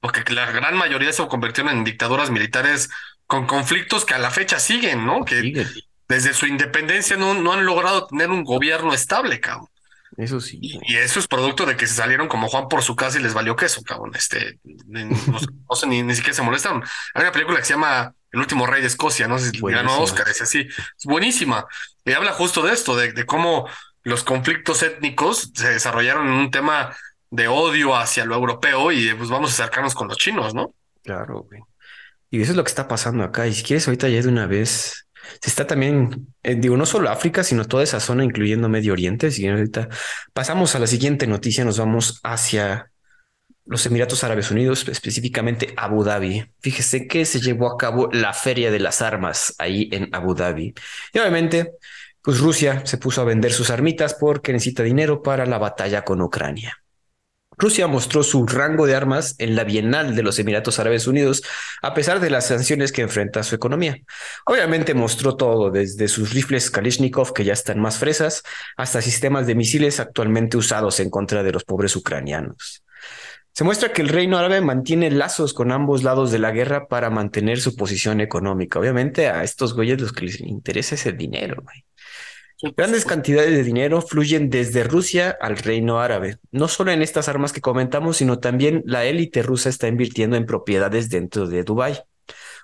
porque 0.00 0.32
la 0.32 0.50
gran 0.50 0.74
mayoría 0.76 1.12
se 1.12 1.26
convirtieron 1.28 1.76
en 1.76 1.84
dictaduras 1.84 2.30
militares 2.30 2.88
con 3.26 3.46
conflictos 3.46 4.06
que 4.06 4.14
a 4.14 4.18
la 4.18 4.30
fecha 4.30 4.58
siguen, 4.58 5.04
¿no? 5.04 5.24
Que 5.26 5.66
desde 6.08 6.32
su 6.32 6.46
independencia 6.46 7.16
no, 7.16 7.34
no 7.34 7.52
han 7.52 7.66
logrado 7.66 8.06
tener 8.06 8.30
un 8.30 8.44
gobierno 8.44 8.94
estable, 8.94 9.38
cabrón. 9.38 9.68
Eso 10.16 10.40
sí. 10.40 10.58
Y, 10.60 10.96
eso 10.96 11.18
es 11.18 11.26
producto 11.26 11.66
de 11.66 11.76
que 11.76 11.86
se 11.86 11.94
salieron 11.94 12.28
como 12.28 12.48
Juan 12.48 12.68
por 12.68 12.82
su 12.82 12.94
casa 12.94 13.18
y 13.18 13.22
les 13.22 13.34
valió 13.34 13.56
queso, 13.56 13.82
cabrón. 13.82 14.12
Este, 14.14 14.58
no, 14.86 15.74
sé, 15.74 15.86
ni, 15.86 16.02
ni, 16.02 16.14
siquiera 16.14 16.34
se 16.34 16.42
molestaron. 16.42 16.82
Hay 17.14 17.22
una 17.22 17.32
película 17.32 17.58
que 17.58 17.64
se 17.64 17.74
llama 17.74 18.14
El 18.30 18.40
último 18.40 18.66
rey 18.66 18.80
de 18.80 18.86
Escocia, 18.86 19.26
no 19.26 19.38
sé 19.38 19.50
si 19.50 19.60
ganó 19.60 20.00
Oscar, 20.00 20.28
es 20.28 20.40
así. 20.42 20.60
Es 20.60 21.04
buenísima. 21.04 21.66
Y 22.04 22.12
habla 22.12 22.32
justo 22.32 22.62
de 22.62 22.72
esto, 22.72 22.96
de, 22.96 23.12
de 23.12 23.26
cómo 23.26 23.68
los 24.02 24.22
conflictos 24.22 24.82
étnicos 24.82 25.50
se 25.54 25.70
desarrollaron 25.70 26.28
en 26.28 26.34
un 26.34 26.50
tema 26.50 26.94
de 27.30 27.48
odio 27.48 27.96
hacia 27.96 28.24
lo 28.24 28.36
europeo 28.36 28.92
y 28.92 29.12
pues 29.14 29.28
vamos 29.28 29.50
a 29.50 29.54
acercarnos 29.54 29.94
con 29.94 30.08
los 30.08 30.16
chinos, 30.18 30.54
¿no? 30.54 30.72
Claro, 31.02 31.46
güey. 31.48 31.62
Y 32.30 32.42
eso 32.42 32.52
es 32.52 32.56
lo 32.56 32.64
que 32.64 32.68
está 32.68 32.88
pasando 32.88 33.24
acá. 33.24 33.46
Y 33.46 33.54
si 33.54 33.62
quieres, 33.62 33.86
ahorita 33.86 34.08
ya 34.08 34.22
de 34.22 34.28
una 34.28 34.46
vez 34.46 35.06
se 35.40 35.50
está 35.50 35.66
también, 35.66 36.28
eh, 36.42 36.54
digo, 36.56 36.76
no 36.76 36.86
solo 36.86 37.10
África, 37.10 37.42
sino 37.44 37.64
toda 37.64 37.82
esa 37.82 38.00
zona, 38.00 38.24
incluyendo 38.24 38.68
Medio 38.68 38.92
Oriente. 38.92 39.30
Si 39.30 39.46
ahorita 39.46 39.88
pasamos 40.32 40.74
a 40.74 40.78
la 40.78 40.86
siguiente 40.86 41.26
noticia, 41.26 41.64
nos 41.64 41.78
vamos 41.78 42.20
hacia 42.22 42.90
los 43.66 43.86
Emiratos 43.86 44.22
Árabes 44.24 44.50
Unidos, 44.50 44.86
específicamente 44.88 45.72
Abu 45.76 46.04
Dhabi. 46.04 46.44
Fíjese 46.60 47.06
que 47.06 47.24
se 47.24 47.40
llevó 47.40 47.72
a 47.72 47.78
cabo 47.78 48.08
la 48.12 48.32
Feria 48.32 48.70
de 48.70 48.80
las 48.80 49.00
Armas 49.00 49.54
ahí 49.58 49.88
en 49.90 50.14
Abu 50.14 50.34
Dhabi. 50.34 50.74
Y 51.12 51.18
obviamente, 51.18 51.72
pues 52.22 52.40
Rusia 52.40 52.82
se 52.84 52.98
puso 52.98 53.22
a 53.22 53.24
vender 53.24 53.52
sus 53.52 53.70
armitas 53.70 54.14
porque 54.14 54.52
necesita 54.52 54.82
dinero 54.82 55.22
para 55.22 55.46
la 55.46 55.58
batalla 55.58 56.04
con 56.04 56.20
Ucrania. 56.20 56.83
Rusia 57.56 57.86
mostró 57.86 58.22
su 58.22 58.46
rango 58.46 58.86
de 58.86 58.94
armas 58.94 59.34
en 59.38 59.54
la 59.56 59.64
Bienal 59.64 60.16
de 60.16 60.22
los 60.22 60.38
Emiratos 60.38 60.78
Árabes 60.78 61.06
Unidos, 61.06 61.42
a 61.82 61.94
pesar 61.94 62.20
de 62.20 62.30
las 62.30 62.46
sanciones 62.46 62.92
que 62.92 63.02
enfrenta 63.02 63.42
su 63.42 63.54
economía. 63.54 63.98
Obviamente 64.46 64.94
mostró 64.94 65.36
todo, 65.36 65.70
desde 65.70 66.08
sus 66.08 66.32
rifles 66.32 66.70
Kalishnikov, 66.70 67.32
que 67.32 67.44
ya 67.44 67.52
están 67.52 67.80
más 67.80 67.98
fresas, 67.98 68.42
hasta 68.76 69.02
sistemas 69.02 69.46
de 69.46 69.54
misiles 69.54 70.00
actualmente 70.00 70.56
usados 70.56 71.00
en 71.00 71.10
contra 71.10 71.42
de 71.42 71.52
los 71.52 71.64
pobres 71.64 71.94
ucranianos. 71.96 72.82
Se 73.52 73.62
muestra 73.62 73.92
que 73.92 74.02
el 74.02 74.08
reino 74.08 74.36
árabe 74.36 74.60
mantiene 74.60 75.12
lazos 75.12 75.54
con 75.54 75.70
ambos 75.70 76.02
lados 76.02 76.32
de 76.32 76.40
la 76.40 76.50
guerra 76.50 76.88
para 76.88 77.08
mantener 77.08 77.60
su 77.60 77.76
posición 77.76 78.20
económica. 78.20 78.80
Obviamente 78.80 79.28
a 79.28 79.44
estos 79.44 79.74
güeyes 79.74 80.00
los 80.00 80.12
que 80.12 80.24
les 80.24 80.40
interesa 80.40 80.96
es 80.96 81.06
el 81.06 81.16
dinero, 81.16 81.62
güey. 81.62 81.84
Grandes 82.76 83.04
cantidades 83.04 83.50
de 83.50 83.62
dinero 83.62 84.00
fluyen 84.00 84.48
desde 84.48 84.84
Rusia 84.84 85.36
al 85.40 85.56
reino 85.56 86.00
árabe, 86.00 86.38
no 86.52 86.68
solo 86.68 86.92
en 86.92 87.02
estas 87.02 87.28
armas 87.28 87.52
que 87.52 87.60
comentamos, 87.60 88.18
sino 88.18 88.38
también 88.38 88.82
la 88.86 89.04
élite 89.04 89.42
rusa 89.42 89.68
está 89.68 89.88
invirtiendo 89.88 90.36
en 90.36 90.46
propiedades 90.46 91.10
dentro 91.10 91.46
de 91.46 91.64
Dubái. 91.64 92.00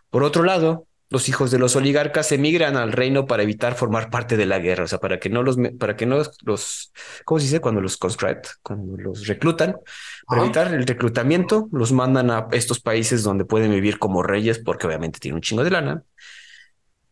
Por 0.09 0.23
otro 0.23 0.43
lado, 0.43 0.87
los 1.11 1.29
hijos 1.29 1.51
de 1.51 1.59
los 1.59 1.75
oligarcas 1.75 2.31
emigran 2.31 2.77
al 2.77 2.93
reino 2.93 3.27
para 3.27 3.43
evitar 3.43 3.75
formar 3.75 4.11
parte 4.11 4.37
de 4.37 4.47
la 4.47 4.61
guerra, 4.61 4.85
o 4.85 4.87
sea, 4.87 5.01
para 5.01 5.19
que 5.19 5.29
no 5.29 5.43
los, 5.43 5.59
para 5.79 5.97
que 5.97 6.07
no 6.07 6.23
los, 6.45 6.93
¿cómo 7.25 7.41
se 7.41 7.47
dice? 7.47 7.61
Cuando 7.61 7.81
los 7.81 7.97
conscript, 7.97 8.47
cuando 8.63 8.97
los 8.97 9.27
reclutan, 9.27 9.77
para 10.27 10.43
evitar 10.43 10.73
el 10.73 10.87
reclutamiento, 10.87 11.69
los 11.73 11.91
mandan 11.91 12.31
a 12.31 12.47
estos 12.53 12.79
países 12.79 13.25
donde 13.25 13.45
pueden 13.45 13.73
vivir 13.73 13.99
como 13.99 14.23
reyes, 14.23 14.61
porque 14.61 14.87
obviamente 14.87 15.19
tienen 15.19 15.37
un 15.37 15.43
chingo 15.43 15.65
de 15.65 15.71
lana, 15.71 16.05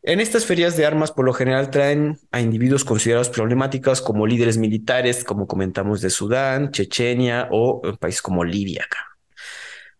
en 0.03 0.21
estas 0.21 0.47
ferias 0.47 0.77
de 0.77 0.87
armas 0.87 1.13
por 1.13 1.25
lo 1.25 1.33
general 1.33 1.71
traen 1.71 2.19
a 2.31 2.41
individuos 2.41 2.85
considerados 2.85 3.31
problemáticos 3.31 4.01
como 4.01 4.27
líderes 4.27 4.57
militares, 4.57 5.25
como 5.25 5.47
comentamos 5.47 6.01
de 6.01 6.11
Sudán, 6.11 6.71
Chechenia 6.71 7.49
o 7.51 7.81
en 7.85 7.97
países 7.97 8.23
como 8.23 8.45
Libia. 8.45 8.87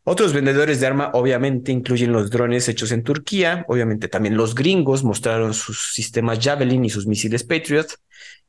Otros 0.05 0.33
vendedores 0.33 0.81
de 0.81 0.87
arma 0.87 1.11
obviamente 1.13 1.71
incluyen 1.71 2.13
los 2.13 2.31
drones 2.31 2.69
hechos 2.69 2.93
en 2.93 3.03
Turquía, 3.03 3.67
obviamente 3.69 4.09
también 4.09 4.39
los 4.39 4.55
gringos 4.55 5.05
mostraron 5.05 5.53
sus 5.53 5.93
sistemas 5.93 6.39
Javelin 6.41 6.87
y 6.87 6.91
sus 6.91 7.07
misiles 7.07 7.45
Patriot, 7.45 7.89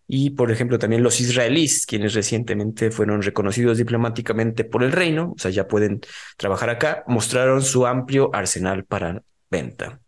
y 0.07 0.29
por 0.29 0.51
ejemplo 0.51 0.79
también 0.79 1.03
los 1.03 1.19
israelíes, 1.19 1.85
quienes 1.85 2.13
recientemente 2.13 2.91
fueron 2.91 3.21
reconocidos 3.21 3.77
diplomáticamente 3.77 4.63
por 4.63 4.83
el 4.83 4.93
reino, 4.93 5.33
o 5.35 5.39
sea, 5.39 5.51
ya 5.51 5.67
pueden 5.67 5.99
trabajar 6.37 6.69
acá, 6.69 7.03
mostraron 7.07 7.61
su 7.61 7.85
amplio 7.85 8.29
arsenal 8.33 8.85
para 8.85 9.21
venta. 9.51 9.99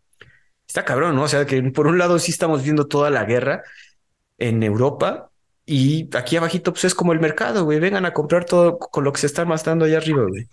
Está 0.72 0.86
cabrón, 0.86 1.16
¿no? 1.16 1.24
O 1.24 1.28
sea, 1.28 1.44
que 1.44 1.62
por 1.64 1.86
un 1.86 1.98
lado 1.98 2.18
sí 2.18 2.30
estamos 2.30 2.62
viendo 2.62 2.86
toda 2.86 3.10
la 3.10 3.24
guerra 3.24 3.62
en 4.38 4.62
Europa 4.62 5.30
y 5.66 6.08
aquí 6.16 6.38
abajito 6.38 6.72
pues 6.72 6.86
es 6.86 6.94
como 6.94 7.12
el 7.12 7.20
mercado, 7.20 7.64
güey. 7.64 7.78
Vengan 7.78 8.06
a 8.06 8.14
comprar 8.14 8.46
todo 8.46 8.78
con 8.78 9.04
lo 9.04 9.12
que 9.12 9.20
se 9.20 9.26
está 9.26 9.44
matando 9.44 9.84
allá 9.84 9.98
arriba, 9.98 10.24
güey. 10.26 10.48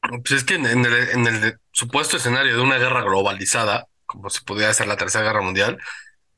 Pues 0.00 0.30
es 0.32 0.44
que 0.44 0.54
en 0.54 0.86
el, 0.86 1.58
supuesto 1.70 2.16
escenario 2.16 2.56
de 2.56 2.62
una 2.62 2.78
guerra 2.78 3.02
globalizada, 3.02 3.88
como 4.06 4.30
se 4.30 4.40
podría 4.40 4.72
ser 4.72 4.86
la 4.86 4.96
Tercera 4.96 5.22
Guerra 5.22 5.42
Mundial, 5.42 5.76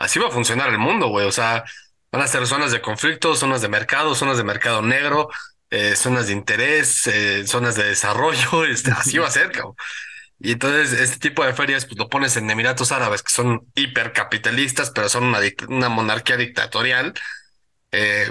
así 0.01 0.19
va 0.19 0.27
a 0.27 0.33
funcionar 0.33 0.71
el 0.71 0.79
mundo, 0.79 1.07
güey. 1.07 1.25
O 1.25 1.31
sea, 1.31 1.63
van 2.11 2.23
a 2.23 2.27
ser 2.27 2.45
zonas 2.49 2.73
de 2.73 2.81
conflicto, 2.81 3.37
zonas 3.37 3.63
de 3.63 3.69
mercado, 3.69 4.17
zonas 4.17 4.39
de 4.39 4.43
mercado 4.43 4.83
negro, 4.83 5.29
eh, 5.71 5.95
zonas 5.95 6.27
de 6.27 6.33
interés, 6.33 7.07
eh, 7.07 7.47
zonas 7.47 7.77
de 7.77 7.85
desarrollo, 7.85 8.65
este, 8.69 8.91
así 8.91 9.19
va 9.19 9.29
a 9.29 9.31
ser, 9.31 9.53
cabrón. 9.53 9.77
Y 10.45 10.53
entonces 10.53 10.93
este 11.01 11.17
tipo 11.17 11.43
de 11.43 11.55
ferias 11.55 11.87
pues 11.87 11.99
lo 11.99 12.11
pones 12.11 12.37
en 12.37 12.51
Emiratos 12.51 12.93
Árabes, 12.93 13.23
que 13.23 13.33
son 13.33 13.63
hipercapitalistas, 13.75 14.91
pero 14.91 15.09
son 15.09 15.25
una, 15.25 15.39
una 15.69 15.89
monarquía 15.89 16.37
dictatorial. 16.37 17.15
Eh, 17.91 18.31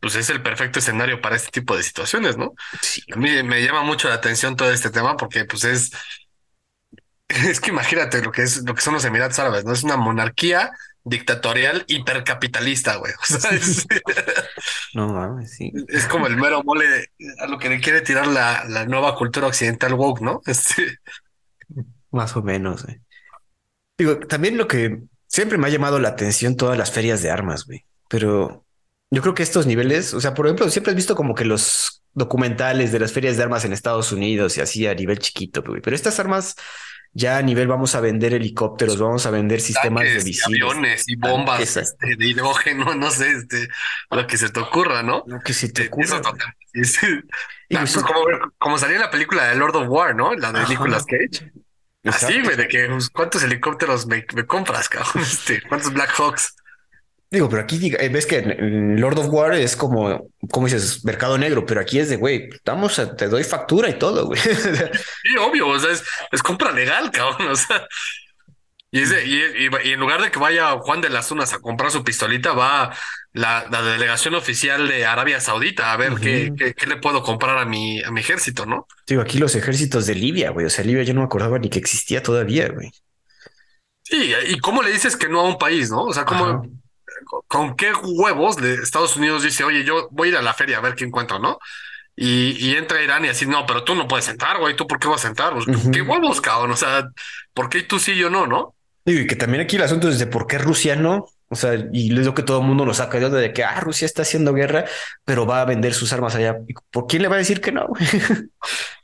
pues 0.00 0.14
es 0.14 0.30
el 0.30 0.40
perfecto 0.40 0.78
escenario 0.78 1.20
para 1.20 1.34
este 1.34 1.50
tipo 1.50 1.76
de 1.76 1.82
situaciones, 1.82 2.36
¿no? 2.36 2.54
Sí. 2.80 3.02
A 3.12 3.16
mí 3.16 3.42
me 3.42 3.60
llama 3.60 3.82
mucho 3.82 4.08
la 4.08 4.14
atención 4.14 4.54
todo 4.54 4.70
este 4.70 4.90
tema 4.90 5.16
porque 5.16 5.44
pues 5.44 5.64
es, 5.64 5.90
es 7.28 7.58
que 7.58 7.70
imagínate 7.70 8.22
lo 8.22 8.30
que 8.30 8.42
es 8.42 8.62
lo 8.64 8.76
que 8.76 8.82
son 8.82 8.94
los 8.94 9.04
Emiratos 9.04 9.40
Árabes, 9.40 9.64
¿no? 9.64 9.72
Es 9.72 9.82
una 9.82 9.96
monarquía 9.96 10.70
dictatorial 11.02 11.84
hipercapitalista, 11.88 12.94
güey. 12.96 13.12
O 13.20 13.24
sea, 13.24 13.50
es, 13.50 13.84
no 14.94 15.08
mames, 15.08 15.56
sí. 15.56 15.72
Es 15.88 16.06
como 16.06 16.28
el 16.28 16.36
mero 16.36 16.62
mole 16.62 17.10
a 17.40 17.48
lo 17.48 17.58
que 17.58 17.68
le 17.68 17.80
quiere 17.80 18.02
tirar 18.02 18.28
la, 18.28 18.64
la 18.68 18.86
nueva 18.86 19.16
cultura 19.16 19.48
occidental 19.48 19.94
woke, 19.94 20.20
¿no? 20.20 20.40
Este, 20.46 20.98
más 22.12 22.36
o 22.36 22.42
menos. 22.42 22.84
Güey. 22.84 23.00
Digo, 23.98 24.18
también 24.20 24.56
lo 24.56 24.68
que 24.68 25.02
siempre 25.26 25.58
me 25.58 25.66
ha 25.66 25.70
llamado 25.70 25.98
la 25.98 26.08
atención 26.08 26.56
todas 26.56 26.78
las 26.78 26.92
ferias 26.92 27.22
de 27.22 27.30
armas, 27.30 27.66
güey. 27.66 27.84
Pero 28.08 28.64
yo 29.10 29.22
creo 29.22 29.34
que 29.34 29.42
estos 29.42 29.66
niveles, 29.66 30.14
o 30.14 30.20
sea, 30.20 30.34
por 30.34 30.46
ejemplo, 30.46 30.68
siempre 30.70 30.90
has 30.90 30.96
visto 30.96 31.14
como 31.14 31.34
que 31.34 31.44
los 31.44 32.02
documentales 32.14 32.92
de 32.92 32.98
las 32.98 33.12
ferias 33.12 33.36
de 33.36 33.42
armas 33.42 33.64
en 33.64 33.72
Estados 33.72 34.12
Unidos 34.12 34.56
y 34.56 34.60
así 34.60 34.86
a 34.86 34.94
nivel 34.94 35.18
chiquito, 35.18 35.62
güey. 35.62 35.80
Pero 35.80 35.96
estas 35.96 36.20
armas 36.20 36.54
ya 37.14 37.36
a 37.36 37.42
nivel 37.42 37.68
vamos 37.68 37.94
a 37.94 38.00
vender 38.00 38.32
helicópteros, 38.32 38.98
vamos 38.98 39.26
a 39.26 39.30
vender 39.30 39.60
sistemas 39.60 40.04
de 40.04 40.24
misiles. 40.24 40.44
aviones 40.44 41.04
y 41.08 41.16
bombas 41.16 41.76
este, 41.76 42.16
de 42.16 42.26
hidrógeno, 42.26 42.94
no 42.94 43.10
sé, 43.10 43.30
este, 43.32 43.68
lo 44.10 44.26
que 44.26 44.38
se 44.38 44.48
te 44.48 44.60
ocurra, 44.60 45.02
¿no? 45.02 45.22
Lo 45.26 45.40
que 45.40 45.52
se 45.52 45.68
te 45.70 45.88
ocurra. 45.88 46.20
Y 47.68 47.76
pues 47.76 47.96
como, 47.96 48.20
como 48.58 48.76
salió 48.76 48.96
en 48.96 49.00
la 49.02 49.10
película 49.10 49.48
de 49.48 49.56
Lord 49.56 49.76
of 49.76 49.88
War, 49.88 50.14
¿no? 50.14 50.34
La 50.34 50.52
de 50.52 50.66
Nicolas 50.68 51.06
Cage. 51.06 51.50
Así, 52.04 52.42
güey, 52.42 52.56
de 52.56 52.68
que 52.68 52.86
pues, 52.88 53.10
cuántos 53.10 53.42
helicópteros 53.42 54.06
me, 54.06 54.24
compras, 54.46 54.88
cabrón. 54.88 55.12
Este, 55.22 55.62
¿Cuántos 55.62 55.92
Black 55.92 56.10
Hawks? 56.18 56.56
Digo, 57.30 57.48
pero 57.48 57.62
aquí 57.62 57.80
eh, 57.98 58.08
ves 58.10 58.26
que 58.26 58.42
Lord 58.42 59.18
of 59.18 59.28
War 59.30 59.54
es 59.54 59.74
como, 59.74 60.28
como 60.50 60.66
dices, 60.66 61.02
mercado 61.02 61.38
negro, 61.38 61.64
pero 61.64 61.80
aquí 61.80 61.98
es 61.98 62.10
de, 62.10 62.16
güey, 62.16 62.50
damos, 62.62 63.00
te 63.16 63.26
doy 63.26 63.42
factura 63.42 63.88
y 63.88 63.98
todo, 63.98 64.26
güey. 64.26 64.38
Sí, 65.22 65.36
obvio, 65.40 65.68
o 65.68 65.78
sea, 65.78 65.92
es, 66.30 66.42
compra 66.42 66.72
legal, 66.72 67.10
cabrón, 67.10 67.48
o 67.48 67.56
sea. 67.56 67.86
Y, 68.94 69.00
y, 69.00 69.92
en 69.92 70.00
lugar 70.00 70.20
de 70.20 70.30
que 70.30 70.38
vaya 70.38 70.72
Juan 70.72 71.00
de 71.00 71.08
las 71.08 71.30
Unas 71.30 71.54
a 71.54 71.60
comprar 71.60 71.90
su 71.90 72.04
pistolita, 72.04 72.52
va 72.52 72.94
la, 73.32 73.66
delegación 73.70 74.34
oficial 74.34 74.86
de 74.86 75.06
Arabia 75.06 75.40
Saudita 75.40 75.94
a 75.94 75.96
ver 75.96 76.16
qué, 76.16 76.52
qué, 76.76 76.86
le 76.86 76.98
puedo 76.98 77.22
comprar 77.22 77.56
a 77.56 77.64
mi, 77.64 78.02
a 78.02 78.10
mi 78.10 78.20
ejército, 78.20 78.66
¿no? 78.66 78.86
Digo, 79.06 79.22
aquí 79.22 79.38
los 79.38 79.54
ejércitos 79.54 80.04
de 80.04 80.14
Libia, 80.14 80.50
güey. 80.50 80.66
O 80.66 80.70
sea, 80.70 80.84
Libia 80.84 81.04
yo 81.04 81.14
no 81.14 81.20
me 81.20 81.26
acordaba 81.26 81.58
ni 81.58 81.70
que 81.70 81.78
existía 81.78 82.22
todavía, 82.22 82.68
güey. 82.68 82.92
Sí, 84.02 84.34
y 84.48 84.58
cómo 84.58 84.82
le 84.82 84.92
dices 84.92 85.16
que 85.16 85.30
no 85.30 85.40
a 85.40 85.44
un 85.44 85.56
país, 85.56 85.90
¿no? 85.90 86.02
O 86.02 86.12
sea, 86.12 86.26
cómo, 86.26 86.68
con 87.48 87.76
qué 87.76 87.92
huevos 87.94 88.56
de 88.56 88.74
Estados 88.74 89.16
Unidos 89.16 89.42
dice, 89.42 89.64
oye, 89.64 89.84
yo 89.84 90.08
voy 90.10 90.28
a 90.28 90.30
ir 90.32 90.36
a 90.36 90.42
la 90.42 90.52
feria 90.52 90.76
a 90.76 90.80
ver 90.82 90.96
qué 90.96 91.04
encuentro, 91.04 91.38
¿no? 91.38 91.58
Y, 92.14 92.74
entra 92.76 93.02
Irán 93.02 93.24
y 93.24 93.28
así, 93.28 93.46
no, 93.46 93.64
pero 93.64 93.84
tú 93.84 93.94
no 93.94 94.06
puedes 94.06 94.28
entrar, 94.28 94.58
güey, 94.58 94.76
¿tú 94.76 94.86
por 94.86 94.98
qué 94.98 95.08
vas 95.08 95.24
a 95.24 95.28
entrar? 95.28 95.54
Pues, 95.54 95.64
¿Qué 95.90 96.02
huevos, 96.02 96.42
cabrón? 96.42 96.72
O 96.72 96.76
sea, 96.76 97.08
¿por 97.54 97.70
qué 97.70 97.82
tú 97.82 97.98
sí 97.98 98.12
y 98.12 98.18
yo 98.18 98.28
no, 98.28 98.46
no? 98.46 98.74
Y 99.04 99.26
que 99.26 99.36
también 99.36 99.62
aquí 99.62 99.76
el 99.76 99.82
asunto 99.82 100.08
es 100.08 100.18
de 100.18 100.26
por 100.26 100.46
qué 100.46 100.58
Rusia 100.58 100.96
no. 100.96 101.26
O 101.48 101.56
sea, 101.56 101.74
y 101.92 102.10
les 102.10 102.20
digo 102.20 102.34
que 102.34 102.42
todo 102.42 102.60
el 102.60 102.66
mundo 102.66 102.86
lo 102.86 102.94
saca 102.94 103.18
de 103.18 103.52
que 103.52 103.64
ah, 103.64 103.78
Rusia 103.80 104.06
está 104.06 104.22
haciendo 104.22 104.54
guerra, 104.54 104.84
pero 105.24 105.44
va 105.44 105.60
a 105.60 105.66
vender 105.66 105.92
sus 105.92 106.12
armas 106.12 106.34
allá. 106.34 106.56
¿Por 106.90 107.06
quién 107.06 107.22
le 107.22 107.28
va 107.28 107.34
a 107.34 107.38
decir 107.38 107.60
que 107.60 107.72
no? 107.72 107.88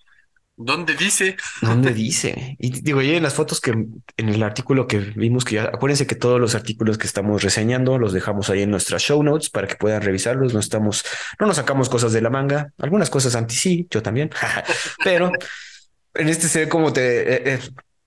¿Dónde 0.61 0.97
dice? 0.97 1.37
¿Dónde 1.63 1.95
dice? 1.95 2.57
Y 2.59 2.81
digo, 2.81 3.01
y 3.01 3.15
en 3.15 3.23
las 3.23 3.35
fotos 3.35 3.61
que 3.61 3.71
en 3.71 4.29
el 4.29 4.43
artículo 4.43 4.89
que 4.89 4.99
vimos, 4.99 5.45
que 5.45 5.55
ya 5.55 5.65
acuérdense 5.65 6.09
que 6.09 6.17
todos 6.17 6.41
los 6.41 6.57
artículos 6.57 6.99
que 6.99 7.07
estamos 7.07 7.45
reseñando 7.45 7.97
los 7.97 8.13
dejamos 8.13 8.51
ahí 8.51 8.63
en 8.63 8.71
nuestras 8.73 9.03
show 9.03 9.23
notes 9.23 9.51
para 9.51 9.69
que 9.69 9.77
puedan 9.77 10.03
revisarlos. 10.03 10.55
No 10.55 10.59
estamos, 10.59 11.05
no 11.39 11.47
nos 11.47 11.57
sacamos 11.57 11.89
cosas 11.89 12.13
de 12.13 12.23
la 12.23 12.31
manga, 12.31 12.73
algunas 12.79 13.09
cosas 13.09 13.37
anti 13.37 13.55
sí, 13.55 13.87
yo 13.89 14.03
también, 14.03 14.31
pero 15.05 15.31
en 16.15 16.29
este 16.29 16.49
se 16.49 16.65
ve 16.65 16.69
como 16.69 16.93
te, 16.93 17.35
eh, 17.35 17.55
eh, 17.55 17.61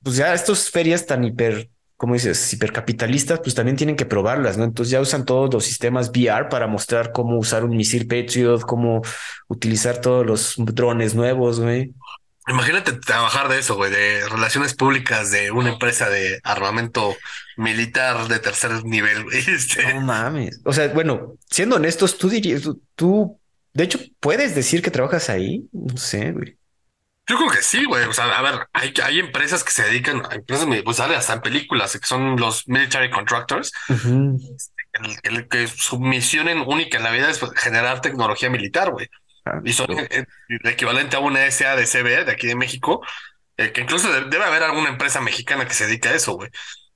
pues 0.04 0.18
ya 0.18 0.34
estas 0.34 0.70
ferias 0.70 1.06
tan 1.06 1.24
hiper 1.24 1.70
como 2.02 2.16
dices, 2.16 2.52
hipercapitalistas, 2.52 3.42
pues 3.42 3.54
también 3.54 3.78
tienen 3.78 3.96
que 3.96 4.08
probarlas, 4.08 4.58
¿no? 4.58 4.64
Entonces 4.64 4.90
ya 4.90 5.00
usan 5.00 5.24
todos 5.24 5.54
los 5.54 5.64
sistemas 5.64 6.10
VR 6.10 6.50
para 6.50 6.66
mostrar 6.66 7.12
cómo 7.12 7.38
usar 7.38 7.64
un 7.64 7.78
misil 7.78 8.08
Patriot, 8.08 8.62
cómo 8.62 9.04
utilizar 9.48 10.02
todos 10.02 10.26
los 10.26 10.56
drones 10.58 11.14
nuevos, 11.14 11.60
güey. 11.60 11.94
Imagínate 12.48 12.94
trabajar 12.94 13.50
de 13.50 13.60
eso, 13.60 13.76
güey, 13.76 13.92
de 13.92 14.28
relaciones 14.28 14.74
públicas 14.74 15.30
de 15.30 15.52
una 15.52 15.74
empresa 15.74 16.10
de 16.10 16.40
armamento 16.44 17.16
militar 17.56 18.28
de 18.28 18.40
tercer 18.40 18.84
nivel, 18.84 19.24
güey. 19.24 19.38
Este. 19.48 19.94
No 19.94 20.02
mames. 20.02 20.60
O 20.66 20.74
sea, 20.74 20.88
bueno, 20.88 21.36
siendo 21.52 21.76
honestos, 21.76 22.18
tú 22.18 22.30
dirías, 22.30 22.64
tú, 22.96 23.40
de 23.74 23.84
hecho, 23.84 24.00
puedes 24.20 24.56
decir 24.56 24.82
que 24.82 24.90
trabajas 24.90 25.30
ahí. 25.30 25.70
No 25.72 25.98
sé, 25.98 26.32
güey. 26.32 26.58
Yo 27.32 27.38
creo 27.38 27.50
que 27.50 27.62
sí, 27.62 27.86
güey. 27.86 28.04
O 28.04 28.12
sea, 28.12 28.26
a 28.26 28.42
ver, 28.42 28.68
hay, 28.74 28.94
hay 29.02 29.20
empresas 29.20 29.64
que 29.64 29.72
se 29.72 29.84
dedican 29.84 30.22
a 30.30 30.36
empresas, 30.36 30.68
pues 30.84 30.98
sale 30.98 31.16
hasta 31.16 31.32
en 31.32 31.42
películas, 31.42 31.98
que 31.98 32.06
son 32.06 32.36
los 32.36 32.68
military 32.68 33.10
contractors, 33.10 33.72
este, 33.88 35.48
que 35.48 35.68
su 35.68 35.98
misión 35.98 36.50
única 36.68 36.98
en 36.98 37.06
la 37.06 37.12
vida 37.12 37.30
es 37.30 37.40
pues, 37.40 37.54
generar 37.56 38.02
tecnología 38.02 38.50
militar, 38.50 38.92
güey. 38.92 39.08
Ah, 39.46 39.62
y 39.64 39.72
son 39.72 39.88
el, 39.92 40.28
equivalente 40.66 41.16
a 41.16 41.20
una 41.20 41.50
SA 41.50 41.78
de 41.78 41.86
CB 41.86 42.26
de 42.26 42.34
aquí 42.34 42.48
de 42.48 42.56
México, 42.56 43.02
eh, 43.56 43.72
que 43.72 43.80
incluso 43.80 44.12
debe 44.12 44.44
haber 44.44 44.64
alguna 44.64 44.90
empresa 44.90 45.22
mexicana 45.22 45.66
que 45.66 45.74
se 45.74 45.88
dedica 45.88 46.10
a 46.10 46.16
eso, 46.16 46.34
güey. 46.34 46.50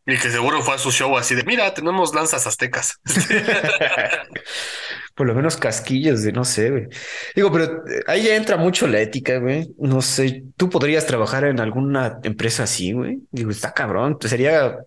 Y 0.06 0.18
que 0.18 0.32
seguro 0.32 0.62
fue 0.64 0.76
a 0.76 0.80
su 0.80 0.92
show 0.92 1.18
así 1.18 1.34
de, 1.34 1.46
mira, 1.46 1.74
tenemos 1.74 2.14
lanzas 2.14 2.46
aztecas. 2.46 3.00
Por 5.16 5.28
lo 5.28 5.34
menos 5.34 5.58
casquillos 5.58 6.24
de, 6.24 6.32
no 6.34 6.44
sé, 6.44 6.70
güey. 6.70 6.88
Digo, 7.36 7.52
pero 7.52 7.88
eh, 7.88 8.04
ahí 8.08 8.24
ya 8.24 8.36
entra 8.36 8.58
mucho 8.58 8.86
la 8.86 9.00
ética, 9.00 9.40
güey. 9.40 9.74
No 9.80 10.02
sé, 10.02 10.44
tú 10.58 10.70
podrías 10.70 11.06
trabajar 11.06 11.46
en 11.46 11.60
alguna 11.60 12.20
empresa 12.24 12.64
así, 12.64 12.92
güey. 12.92 13.20
Digo, 13.32 13.50
está 13.50 13.74
cabrón. 13.74 14.18
Sería 14.22 14.78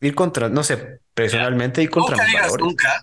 ir 0.00 0.14
contra, 0.14 0.48
no 0.48 0.62
sé, 0.62 1.00
personalmente 1.14 1.82
ir 1.82 1.90
contra 1.90 2.16
nunca 2.16 2.28
digas 2.28 2.52
Nunca, 2.58 3.02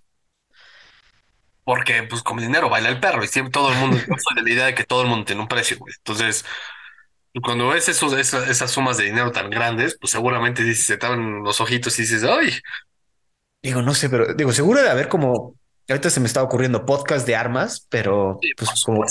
porque 1.65 2.04
pues 2.04 2.21
como 2.21 2.41
dinero 2.41 2.69
baila 2.69 2.89
el 2.89 3.00
perro 3.00 3.24
y 3.24 3.28
siempre 3.28 3.52
todo 3.52 3.71
el 3.71 3.78
mundo, 3.78 3.98
yo 3.98 4.15
soy 4.17 4.36
de 4.36 4.43
la 4.43 4.50
idea 4.50 4.65
de 4.67 4.76
que 4.76 4.84
todo 4.84 5.02
el 5.02 5.08
mundo 5.08 5.26
tiene 5.26 5.41
un 5.41 5.48
precio, 5.48 5.78
güey. 5.80 5.93
Entonces, 5.98 6.45
cuando 7.43 7.69
ves 7.69 7.89
esos, 7.89 8.13
esas, 8.13 8.71
sumas 8.71 8.98
de 8.98 9.06
dinero 9.06 9.32
tan 9.32 9.50
grandes, 9.50 9.98
pues 10.00 10.12
seguramente 10.12 10.63
dices, 10.63 10.86
se 10.86 10.98
te 10.98 11.08
los 11.08 11.60
ojitos 11.60 11.98
y 11.98 12.04
dices, 12.04 12.24
ay. 12.24 12.54
Digo, 13.63 13.82
no 13.82 13.95
sé, 13.95 14.10
pero 14.10 14.34
digo, 14.36 14.54
seguro 14.54 14.82
de 14.82 14.89
haber 14.89 15.10
como, 15.10 15.56
ahorita 15.89 16.10
se 16.10 16.19
me 16.19 16.28
está 16.28 16.43
ocurriendo 16.43 16.86
podcast 16.86 17.26
de 17.28 17.36
armas, 17.36 17.88
pero 17.89 18.39
pues 18.58 18.84
como 18.84 19.06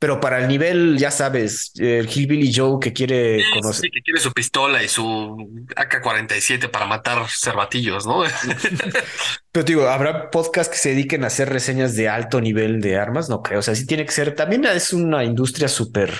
pero 0.00 0.20
para 0.20 0.38
el 0.38 0.46
nivel, 0.46 0.96
ya 0.96 1.10
sabes, 1.10 1.72
el 1.76 2.08
Hillbilly 2.08 2.52
Joe 2.54 2.78
que 2.80 2.92
quiere 2.92 3.42
conocer. 3.52 3.86
Sí, 3.86 3.90
que 3.90 4.00
quiere 4.00 4.20
su 4.20 4.32
pistola 4.32 4.80
y 4.80 4.88
su 4.88 5.66
AK-47 5.74 6.70
para 6.70 6.86
matar 6.86 7.26
cervatillos, 7.28 8.06
¿no? 8.06 8.22
Pero 9.50 9.64
digo, 9.64 9.88
¿habrá 9.88 10.30
podcasts 10.30 10.72
que 10.72 10.78
se 10.78 10.90
dediquen 10.90 11.24
a 11.24 11.26
hacer 11.26 11.48
reseñas 11.48 11.96
de 11.96 12.08
alto 12.08 12.40
nivel 12.40 12.80
de 12.80 12.96
armas? 12.96 13.28
No 13.28 13.42
creo. 13.42 13.58
O 13.58 13.62
sea, 13.62 13.74
sí 13.74 13.86
tiene 13.86 14.06
que 14.06 14.12
ser. 14.12 14.36
También 14.36 14.64
es 14.66 14.92
una 14.92 15.24
industria 15.24 15.66
súper, 15.66 16.16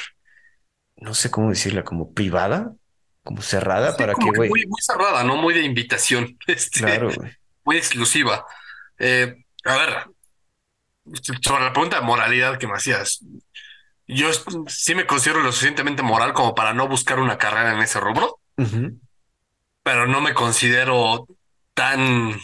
no 0.97 1.15
sé 1.15 1.31
cómo 1.31 1.51
decirla, 1.51 1.85
como 1.85 2.13
privada, 2.13 2.73
como 3.23 3.43
cerrada 3.43 3.97
para 3.97 4.15
que, 4.15 4.25
güey. 4.25 4.49
Muy, 4.51 4.67
muy, 4.67 4.81
cerrada, 4.81 5.23
¿no? 5.23 5.37
Muy 5.37 5.55
de 5.55 5.63
invitación. 5.63 6.37
Este, 6.49 6.81
claro, 6.81 7.13
güey. 7.15 7.31
Muy 7.65 7.77
exclusiva. 7.77 8.45
Eh, 8.99 9.45
a 9.65 9.77
ver, 9.77 10.07
sobre 11.43 11.65
la 11.65 11.73
pregunta 11.73 12.01
de 12.01 12.07
moralidad 12.07 12.59
que 12.59 12.67
me 12.67 12.75
hacías, 12.75 13.25
yo 14.07 14.31
sí 14.67 14.95
me 14.95 15.07
considero 15.07 15.43
lo 15.43 15.53
suficientemente 15.53 16.03
moral 16.03 16.33
como 16.33 16.55
para 16.55 16.73
no 16.73 16.89
buscar 16.89 17.21
una 17.21 17.39
carrera 17.39 17.75
en 17.75 17.81
ese 17.81 18.01
rubro, 18.01 18.41
pero 19.83 20.07
no 20.07 20.21
me 20.21 20.35
considero 20.35 21.27
tan 21.75 22.39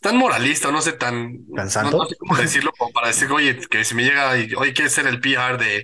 tan 0.00 0.16
moralista, 0.16 0.70
no 0.70 0.80
sé, 0.80 0.92
tan 0.92 1.44
¿Tan 1.56 1.70
santo? 1.70 1.98
No, 1.98 2.06
sé 2.06 2.16
cómo 2.16 2.36
decirlo, 2.36 2.72
como 2.78 2.92
para 2.92 3.08
decir, 3.08 3.30
oye, 3.32 3.58
que 3.68 3.84
si 3.84 3.96
me 3.96 4.04
llega 4.04 4.38
y 4.38 4.54
oye, 4.54 4.72
quieres 4.72 4.92
ser 4.92 5.08
el 5.08 5.20
PR 5.20 5.58
de 5.58 5.82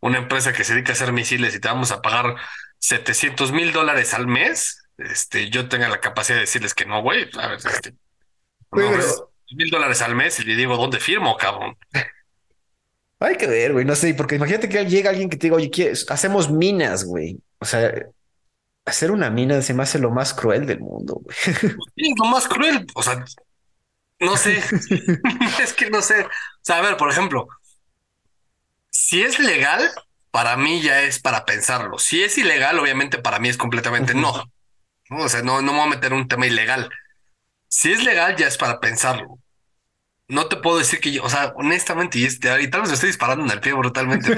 una 0.00 0.18
empresa 0.18 0.52
que 0.52 0.62
se 0.62 0.74
dedica 0.74 0.92
a 0.92 0.94
hacer 0.94 1.12
misiles 1.12 1.54
y 1.54 1.60
te 1.60 1.68
vamos 1.68 1.90
a 1.90 2.00
pagar 2.00 2.36
700 2.78 3.50
mil 3.50 3.72
dólares 3.72 4.14
al 4.14 4.28
mes, 4.28 4.84
este, 4.98 5.50
yo 5.50 5.68
tenga 5.68 5.88
la 5.88 6.00
capacidad 6.00 6.36
de 6.36 6.42
decirles 6.42 6.74
que 6.74 6.86
no, 6.86 7.02
güey, 7.02 7.28
a 7.38 7.48
ver, 7.48 7.58
este, 7.58 7.94
mil 8.72 9.70
dólares 9.70 10.02
al 10.02 10.14
mes 10.14 10.38
y 10.40 10.44
le 10.44 10.56
digo, 10.56 10.76
¿dónde 10.76 11.00
firmo, 11.00 11.36
cabrón? 11.36 11.76
Hay 13.18 13.36
que 13.36 13.46
ver, 13.46 13.72
güey, 13.72 13.84
no 13.84 13.94
sé, 13.94 14.12
porque 14.14 14.34
imagínate 14.34 14.68
que 14.68 14.84
llega 14.84 15.10
alguien 15.10 15.30
que 15.30 15.38
te 15.38 15.46
diga, 15.46 15.56
oye, 15.56 15.92
hacemos 16.08 16.50
minas, 16.50 17.04
güey. 17.04 17.38
O 17.58 17.64
sea, 17.64 17.90
hacer 18.84 19.10
una 19.10 19.30
mina 19.30 19.62
se 19.62 19.72
me 19.72 19.82
hace 19.82 19.98
lo 19.98 20.10
más 20.10 20.34
cruel 20.34 20.66
del 20.66 20.80
mundo, 20.80 21.22
güey. 21.22 21.36
lo 22.18 22.24
más 22.26 22.46
cruel, 22.46 22.86
o 22.94 23.02
sea, 23.02 23.24
no 24.20 24.36
sé, 24.36 24.58
es 25.62 25.72
que 25.72 25.90
no 25.90 26.02
sé. 26.02 26.24
O 26.24 26.28
sea, 26.60 26.78
a 26.78 26.82
ver, 26.82 26.96
por 26.96 27.10
ejemplo, 27.10 27.48
si 28.90 29.22
es 29.22 29.38
legal, 29.38 29.90
para 30.30 30.56
mí 30.56 30.82
ya 30.82 31.02
es 31.02 31.18
para 31.18 31.44
pensarlo. 31.44 31.98
Si 31.98 32.22
es 32.22 32.36
ilegal, 32.38 32.78
obviamente 32.78 33.18
para 33.18 33.38
mí 33.38 33.48
es 33.48 33.56
completamente 33.56 34.14
no. 34.14 34.50
O 35.10 35.28
sea, 35.28 35.42
no, 35.42 35.62
no 35.62 35.72
me 35.72 35.78
voy 35.78 35.86
a 35.86 35.90
meter 35.90 36.12
un 36.12 36.28
tema 36.28 36.46
ilegal. 36.46 36.90
Si 37.68 37.92
es 37.92 38.04
legal, 38.04 38.36
ya 38.36 38.46
es 38.46 38.56
para 38.56 38.80
pensarlo 38.80 39.38
no 40.28 40.46
te 40.46 40.56
puedo 40.56 40.78
decir 40.78 41.00
que 41.00 41.12
yo, 41.12 41.22
o 41.22 41.28
sea, 41.28 41.52
honestamente, 41.56 42.18
y, 42.18 42.24
este, 42.24 42.60
y 42.60 42.68
tal 42.68 42.80
vez 42.80 42.90
me 42.90 42.94
estoy 42.94 43.08
disparando 43.08 43.44
en 43.44 43.50
el 43.50 43.60
pie 43.60 43.72
brutalmente, 43.74 44.34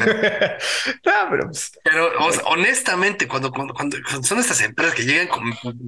pero, 1.03 1.47
pues, 1.47 1.73
pero 1.83 2.11
honestamente, 2.47 3.27
cuando, 3.27 3.51
cuando, 3.51 3.73
cuando, 3.73 3.97
son 4.23 4.39
estas 4.39 4.61
empresas 4.61 4.95
que 4.95 5.05
llegan 5.05 5.29
con 5.29 5.43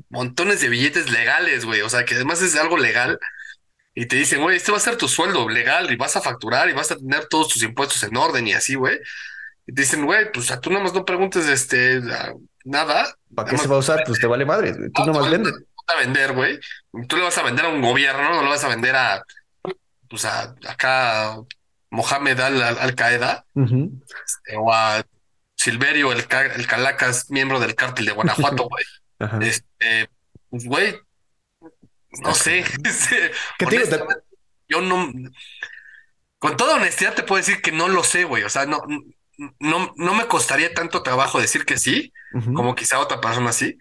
montones 0.08 0.62
de 0.62 0.68
billetes 0.68 1.10
legales, 1.10 1.66
güey, 1.66 1.82
o 1.82 1.88
sea, 1.90 2.04
que 2.04 2.14
además 2.14 2.40
es 2.40 2.56
algo 2.56 2.78
legal 2.78 3.18
y 3.94 4.06
te 4.06 4.16
dicen, 4.16 4.40
güey, 4.40 4.56
este 4.56 4.72
va 4.72 4.78
a 4.78 4.80
ser 4.80 4.96
tu 4.96 5.06
sueldo 5.06 5.48
legal 5.48 5.92
y 5.92 5.96
vas 5.96 6.16
a 6.16 6.22
facturar 6.22 6.70
y 6.70 6.72
vas 6.72 6.90
a 6.90 6.96
tener 6.96 7.26
todos 7.26 7.48
tus 7.48 7.62
impuestos 7.62 8.02
en 8.02 8.16
orden 8.16 8.46
y 8.46 8.54
así, 8.54 8.76
güey. 8.76 8.98
Y 9.66 9.74
te 9.74 9.82
dicen, 9.82 10.06
güey, 10.06 10.32
pues 10.32 10.50
a 10.50 10.60
tú 10.60 10.70
nada 10.70 10.84
más 10.84 10.94
no 10.94 11.04
preguntes 11.04 11.46
este 11.46 12.00
nada. 12.64 13.14
¿Para 13.34 13.50
qué 13.50 13.58
se 13.58 13.68
va 13.68 13.76
a 13.76 13.80
usar? 13.80 14.02
Pues 14.06 14.18
te 14.18 14.26
vale 14.26 14.44
madre. 14.44 14.74
Tú 14.94 15.04
no, 15.04 15.12
más 15.12 15.30
vendes. 15.30 15.52
A 15.90 16.00
vender, 16.00 16.32
güey. 16.32 16.58
Tú 17.08 17.16
le 17.16 17.22
vas 17.22 17.38
a 17.38 17.42
vender 17.42 17.66
a 17.66 17.68
un 17.68 17.82
gobierno, 17.82 18.34
no 18.34 18.42
le 18.42 18.48
vas 18.48 18.64
a 18.64 18.68
vender 18.68 18.96
a 18.96 19.22
pues 20.08 20.24
a, 20.24 20.54
acá 20.68 21.36
Mohamed 21.90 22.40
Al, 22.40 22.94
Qaeda 22.94 23.46
este, 23.54 24.56
o 24.56 24.72
a 24.72 25.04
Silverio, 25.54 26.12
el, 26.12 26.26
el 26.56 26.66
Calacas, 26.66 27.30
miembro 27.30 27.60
del 27.60 27.74
cártel 27.74 28.06
de 28.06 28.12
Guanajuato, 28.12 28.68
güey. 28.68 28.84
Este, 29.42 30.08
pues, 30.48 30.64
güey, 30.64 30.96
no 32.22 32.34
sé. 32.34 32.64
Este, 32.82 33.32
yo 34.68 34.80
no, 34.80 35.12
con 36.38 36.56
toda 36.56 36.76
honestidad 36.76 37.14
te 37.14 37.22
puedo 37.22 37.38
decir 37.38 37.60
que 37.60 37.70
no 37.70 37.88
lo 37.88 38.02
sé, 38.02 38.24
güey. 38.24 38.44
O 38.44 38.48
sea, 38.48 38.64
no, 38.64 38.82
no, 39.58 39.92
no 39.94 40.14
me 40.14 40.26
costaría 40.26 40.72
tanto 40.72 41.02
trabajo 41.02 41.40
decir 41.40 41.66
que 41.66 41.76
sí, 41.76 42.12
como 42.54 42.74
quizá 42.74 42.98
otra 42.98 43.20
persona 43.20 43.52
sí, 43.52 43.76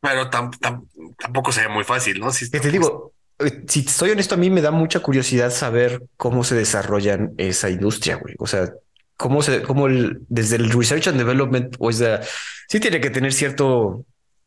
pero 0.00 0.30
tampoco 0.30 1.52
sería 1.52 1.68
muy 1.68 1.84
fácil, 1.84 2.20
¿no? 2.20 2.32
Si, 2.32 2.50
te 2.50 2.60
digo, 2.70 3.12
eh, 3.38 3.64
si 3.66 3.80
estoy 3.80 4.10
honesto, 4.10 4.34
a 4.34 4.38
mí 4.38 4.50
me 4.50 4.60
da 4.60 4.70
mucha 4.70 5.00
curiosidad 5.00 5.50
saber 5.50 6.02
cómo 6.16 6.44
se 6.44 6.54
desarrollan 6.54 7.32
esa 7.36 7.70
industria, 7.70 8.16
güey. 8.16 8.34
O 8.38 8.46
sea, 8.46 8.72
cómo 9.16 9.42
se, 9.42 9.62
cómo 9.62 9.86
el, 9.86 10.20
desde 10.28 10.56
el 10.56 10.70
research 10.70 11.08
and 11.08 11.18
development, 11.18 11.76
o 11.78 11.92
sea, 11.92 12.20
sí 12.68 12.80
tiene 12.80 13.00
que 13.00 13.10
tener 13.10 13.32
cierto, 13.32 14.04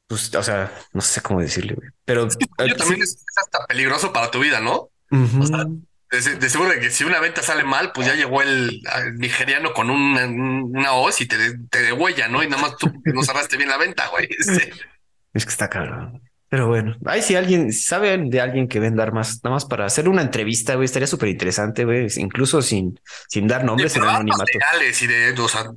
pues, 0.07 0.33
o 0.33 0.43
sea, 0.43 0.71
no 0.93 1.01
sé 1.01 1.21
cómo 1.21 1.41
decirle, 1.41 1.73
güey. 1.73 1.89
Pero 2.05 2.27
eh, 2.27 2.75
también 2.75 3.01
es, 3.01 3.23
hasta 3.35 3.65
peligroso 3.67 4.13
para 4.13 4.31
tu 4.31 4.39
vida, 4.39 4.59
¿no? 4.59 4.89
O 5.11 5.45
sea, 5.45 5.65
de, 6.09 6.49
seguro 6.49 6.71
que 6.79 6.89
si 6.89 7.03
una 7.03 7.19
venta 7.19 7.41
sale 7.41 7.65
mal, 7.65 7.91
pues 7.93 8.07
ya 8.07 8.15
llegó 8.15 8.41
el, 8.41 8.81
nigeriano 9.17 9.73
con 9.73 9.89
una, 9.89 10.25
una 10.25 10.93
hoz 10.93 11.19
y 11.19 11.25
te, 11.25 11.57
te 11.69 11.81
degüella, 11.81 12.29
¿no? 12.29 12.41
Y 12.41 12.47
nada 12.47 12.61
más 12.61 12.77
tú 12.77 12.91
no 13.05 13.23
cerraste 13.23 13.57
bien 13.57 13.69
la 13.69 13.77
venta, 13.77 14.07
güey. 14.07 14.29
Es 15.33 15.45
que 15.45 15.51
está 15.51 15.69
cabrón. 15.69 16.21
Pero 16.51 16.67
bueno, 16.67 16.97
ahí 17.05 17.21
si 17.21 17.35
alguien, 17.35 17.71
saben 17.71 18.29
de 18.29 18.41
alguien 18.41 18.67
que 18.67 18.81
venda 18.81 19.03
armas, 19.03 19.39
nada 19.41 19.53
más 19.53 19.63
para 19.63 19.85
hacer 19.85 20.09
una 20.09 20.21
entrevista, 20.21 20.75
güey, 20.75 20.83
estaría 20.83 21.07
súper 21.07 21.29
interesante, 21.29 21.85
güey, 21.85 22.07
incluso 22.17 22.61
sin, 22.61 22.99
sin 23.29 23.47
dar 23.47 23.63
nombres 23.63 23.95
en 23.95 24.03
anonimato. 24.03 24.43
Legales 24.53 25.01
y 25.01 25.07
de, 25.07 25.31
o 25.31 25.47
sea, 25.47 25.71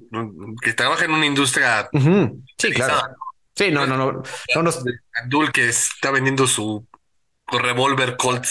que 0.60 0.72
trabaja 0.72 1.04
en 1.04 1.12
una 1.12 1.26
industria. 1.26 1.88
Sí, 2.58 2.72
claro. 2.72 2.96
Sí, 3.54 3.70
no, 3.70 3.86
no, 3.86 3.96
no. 3.96 4.22
no, 4.56 4.62
no. 4.62 4.70
Abdul 5.22 5.52
que 5.52 5.68
está 5.68 6.10
vendiendo 6.10 6.44
su 6.48 6.84
revólver 7.46 8.16
Colt 8.16 8.44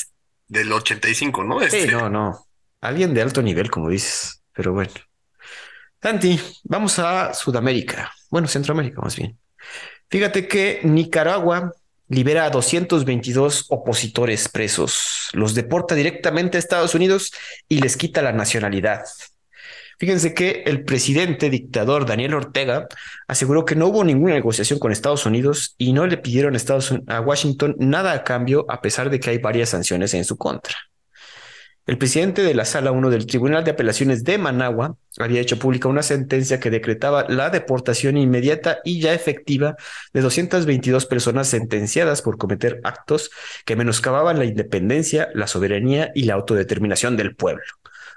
del 0.48 0.72
85, 0.72 1.44
¿no? 1.44 1.60
Sí, 1.60 1.66
este 1.66 1.92
no, 1.92 2.10
no. 2.10 2.48
Alguien 2.80 3.14
de 3.14 3.22
alto 3.22 3.42
nivel, 3.42 3.70
como 3.70 3.90
dices. 3.90 4.42
Pero 4.54 4.72
bueno. 4.72 4.94
Santi, 6.02 6.40
vamos 6.64 7.00
a 7.00 7.34
Sudamérica. 7.34 8.14
Bueno, 8.30 8.48
Centroamérica 8.48 9.02
más 9.02 9.18
bien. 9.18 9.38
Fíjate 10.14 10.48
que 10.48 10.80
Nicaragua 10.84 11.74
libera 12.08 12.46
a 12.46 12.52
222 12.52 13.66
opositores 13.70 14.48
presos, 14.48 15.30
los 15.34 15.56
deporta 15.56 15.96
directamente 15.96 16.56
a 16.56 16.60
Estados 16.60 16.94
Unidos 16.94 17.32
y 17.68 17.80
les 17.80 17.98
quita 17.98 18.22
la 18.22 18.32
nacionalidad. 18.32 19.06
Fíjense 19.98 20.36
que 20.36 20.62
el 20.68 20.84
presidente 20.84 21.50
dictador 21.50 22.06
Daniel 22.06 22.36
Ortega 22.36 22.88
aseguró 23.28 23.66
que 23.66 23.76
no 23.76 23.88
hubo 23.88 24.04
ninguna 24.04 24.36
negociación 24.36 24.78
con 24.78 24.92
Estados 24.92 25.26
Unidos 25.26 25.74
y 25.80 25.94
no 25.94 26.06
le 26.06 26.18
pidieron 26.18 26.54
a, 26.54 26.58
Estados, 26.58 26.94
a 27.08 27.20
Washington 27.20 27.76
nada 27.80 28.12
a 28.12 28.24
cambio 28.24 28.68
a 28.70 28.82
pesar 28.82 29.10
de 29.10 29.20
que 29.20 29.32
hay 29.32 29.40
varias 29.40 29.70
sanciones 29.70 30.14
en 30.14 30.26
su 30.26 30.38
contra. 30.38 30.76
El 31.86 31.98
presidente 31.98 32.44
de 32.44 32.54
la 32.54 32.64
Sala 32.64 32.94
1 32.94 33.10
del 33.10 33.26
Tribunal 33.26 33.66
de 33.66 33.72
Apelaciones 33.72 34.24
de 34.24 34.38
Managua 34.38 34.96
había 35.18 35.42
hecho 35.42 35.60
pública 35.60 35.90
una 35.90 36.02
sentencia 36.02 36.58
que 36.58 36.70
decretaba 36.70 37.26
la 37.28 37.50
deportación 37.50 38.16
inmediata 38.16 38.80
y 38.86 39.02
ya 39.02 39.14
efectiva 39.14 39.76
de 40.14 40.22
222 40.22 41.06
personas 41.06 41.50
sentenciadas 41.50 42.22
por 42.22 42.38
cometer 42.38 42.80
actos 42.86 43.32
que 43.66 43.76
menoscababan 43.76 44.40
la 44.40 44.46
independencia, 44.46 45.28
la 45.34 45.48
soberanía 45.48 46.10
y 46.16 46.24
la 46.24 46.36
autodeterminación 46.36 47.18
del 47.18 47.36
pueblo, 47.36 47.64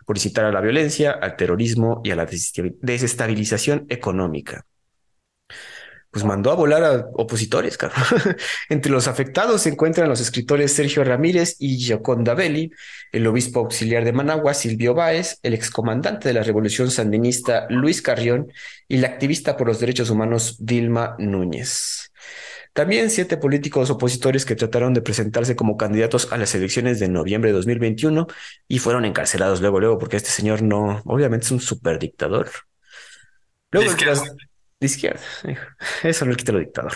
por 0.05 0.17
incitar 0.17 0.45
a 0.45 0.53
la 0.53 0.61
violencia, 0.61 1.11
al 1.11 1.35
terrorismo 1.35 2.03
y 2.05 2.13
a 2.13 2.17
la 2.17 2.27
desestabilización 2.27 3.87
económica 3.89 4.65
pues 6.17 6.25
mandó 6.25 6.51
a 6.51 6.55
volar 6.55 6.83
a 6.83 7.11
opositores, 7.13 7.77
cabrón. 7.77 8.03
Entre 8.71 8.91
los 8.91 9.07
afectados 9.07 9.61
se 9.61 9.69
encuentran 9.69 10.09
los 10.09 10.23
escritores 10.23 10.73
Sergio 10.73 11.05
Ramírez 11.05 11.57
y 11.59 11.77
Gioconda 11.77 12.33
Belli, 12.33 12.73
el 13.13 13.27
obispo 13.27 13.61
auxiliar 13.61 14.03
de 14.03 14.15
Managua, 14.15 14.55
Silvio 14.55 14.95
Báez, 14.95 15.39
el 15.43 15.53
excomandante 15.53 16.29
de 16.29 16.33
la 16.33 16.43
Revolución 16.43 16.91
Sandinista, 16.91 17.67
Luis 17.69 18.01
Carrión, 18.01 18.51
y 18.89 18.97
la 18.97 19.09
activista 19.09 19.59
por 19.59 19.67
los 19.67 19.79
derechos 19.79 20.09
humanos, 20.09 20.57
Dilma 20.59 21.17
Núñez. 21.19 22.11
También 22.73 23.11
siete 23.11 23.37
políticos 23.37 23.91
opositores 23.91 24.47
que 24.47 24.57
trataron 24.57 24.95
de 24.95 25.03
presentarse 25.03 25.55
como 25.55 25.77
candidatos 25.77 26.33
a 26.33 26.39
las 26.39 26.55
elecciones 26.55 26.99
de 26.99 27.09
noviembre 27.09 27.51
de 27.51 27.57
2021 27.57 28.27
y 28.69 28.79
fueron 28.79 29.05
encarcelados 29.05 29.61
luego, 29.61 29.81
luego, 29.81 29.99
porque 29.99 30.17
este 30.17 30.31
señor 30.31 30.63
no, 30.63 31.03
obviamente 31.05 31.45
es 31.45 31.53
un 31.53 31.61
superdictador. 31.61 32.49
Luego, 33.71 33.91
de 34.81 34.87
izquierda. 34.87 35.21
Eso 36.03 36.25
le 36.27 36.37
quita 36.37 36.53
lo 36.53 36.59
dictador. 36.59 36.93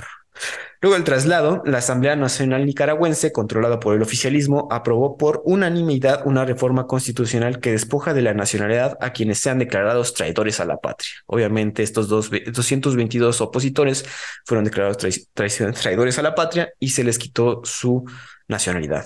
Luego 0.83 0.97
el 0.97 1.05
traslado, 1.05 1.63
la 1.67 1.79
Asamblea 1.79 2.17
Nacional 2.17 2.65
Nicaragüense, 2.65 3.33
controlada 3.33 3.81
por 3.81 3.95
el 3.95 4.01
oficialismo, 4.01 4.67
aprobó 4.71 5.19
por 5.19 5.43
unanimidad 5.45 6.23
una 6.25 6.47
reforma 6.47 6.87
constitucional 6.87 7.61
que 7.61 7.73
despoja 7.73 8.15
de 8.15 8.23
la 8.23 8.33
nacionalidad 8.33 8.97
a 9.03 9.13
quienes 9.13 9.41
sean 9.41 9.59
declarados 9.59 10.15
traidores 10.15 10.59
a 10.59 10.65
la 10.65 10.79
patria. 10.79 11.13
Obviamente 11.27 11.83
estos 11.83 12.09
dos, 12.09 12.31
222 12.31 13.43
opositores 13.43 14.07
fueron 14.47 14.65
declarados 14.65 14.97
traidores 15.37 16.19
a 16.19 16.23
la 16.23 16.35
patria 16.35 16.73
y 16.79 16.91
se 16.91 17.05
les 17.05 17.19
quitó 17.19 17.61
su 17.65 18.05
nacionalidad. 18.49 19.05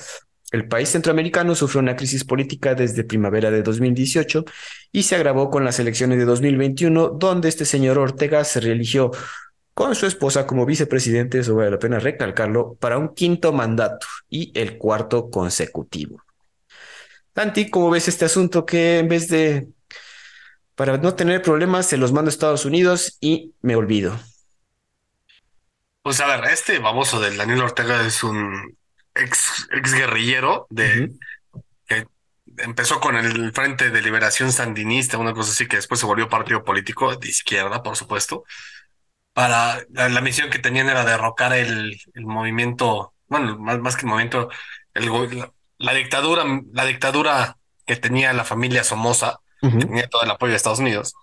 El 0.54 0.68
país 0.68 0.88
centroamericano 0.90 1.56
sufrió 1.56 1.80
una 1.80 1.96
crisis 1.96 2.22
política 2.22 2.76
desde 2.76 3.02
primavera 3.02 3.50
de 3.50 3.64
2018 3.64 4.44
y 4.92 5.02
se 5.02 5.16
agravó 5.16 5.50
con 5.50 5.64
las 5.64 5.80
elecciones 5.80 6.16
de 6.16 6.24
2021, 6.24 7.08
donde 7.08 7.48
este 7.48 7.64
señor 7.64 7.98
Ortega 7.98 8.44
se 8.44 8.60
reeligió 8.60 9.10
con 9.74 9.96
su 9.96 10.06
esposa 10.06 10.46
como 10.46 10.64
vicepresidente, 10.64 11.40
eso 11.40 11.56
vale 11.56 11.72
la 11.72 11.80
pena 11.80 11.98
recalcarlo, 11.98 12.76
para 12.76 12.98
un 12.98 13.16
quinto 13.16 13.52
mandato 13.52 14.06
y 14.30 14.52
el 14.54 14.78
cuarto 14.78 15.28
consecutivo. 15.28 16.22
Tanti, 17.32 17.68
¿cómo 17.68 17.90
ves 17.90 18.06
este 18.06 18.24
asunto 18.24 18.64
que 18.64 19.00
en 19.00 19.08
vez 19.08 19.26
de, 19.26 19.66
para 20.76 20.98
no 20.98 21.14
tener 21.14 21.42
problemas, 21.42 21.86
se 21.86 21.96
los 21.96 22.12
mando 22.12 22.28
a 22.28 22.30
Estados 22.30 22.64
Unidos 22.64 23.18
y 23.20 23.54
me 23.60 23.74
olvido? 23.74 24.16
Pues 26.02 26.20
a 26.20 26.28
ver, 26.28 26.44
este 26.52 26.78
baboso 26.78 27.18
del 27.18 27.36
Daniel 27.36 27.62
Ortega 27.62 28.06
es 28.06 28.22
un 28.22 28.76
ex, 29.14 29.68
guerrillero 29.92 30.66
de 30.70 31.12
que 31.86 32.06
empezó 32.58 33.00
con 33.00 33.16
el 33.16 33.52
Frente 33.52 33.90
de 33.90 34.02
Liberación 34.02 34.52
Sandinista, 34.52 35.18
una 35.18 35.32
cosa 35.32 35.52
así 35.52 35.66
que 35.66 35.76
después 35.76 36.00
se 36.00 36.06
volvió 36.06 36.28
partido 36.28 36.64
político 36.64 37.14
de 37.16 37.28
izquierda, 37.28 37.82
por 37.82 37.96
supuesto. 37.96 38.44
Para 39.32 39.84
la, 39.90 40.20
misión 40.20 40.48
que 40.48 40.60
tenían 40.60 40.88
era 40.88 41.04
derrocar 41.04 41.52
el, 41.52 42.00
el 42.14 42.26
movimiento, 42.26 43.14
bueno, 43.26 43.58
más, 43.58 43.80
más 43.80 43.96
que 43.96 44.02
el 44.02 44.08
movimiento, 44.08 44.48
el, 44.94 45.10
la, 45.78 45.92
dictadura, 45.94 46.44
la 46.72 46.84
dictadura 46.84 47.56
que 47.84 47.96
tenía 47.96 48.32
la 48.32 48.44
familia 48.44 48.84
Somoza, 48.84 49.40
que 49.60 49.86
tenía 49.86 50.08
todo 50.08 50.22
el 50.22 50.30
apoyo 50.30 50.50
de 50.50 50.56
Estados 50.56 50.78
Unidos, 50.78 51.14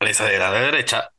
esa 0.00 0.30
era 0.32 0.50
de 0.50 0.60
derecha, 0.60 1.10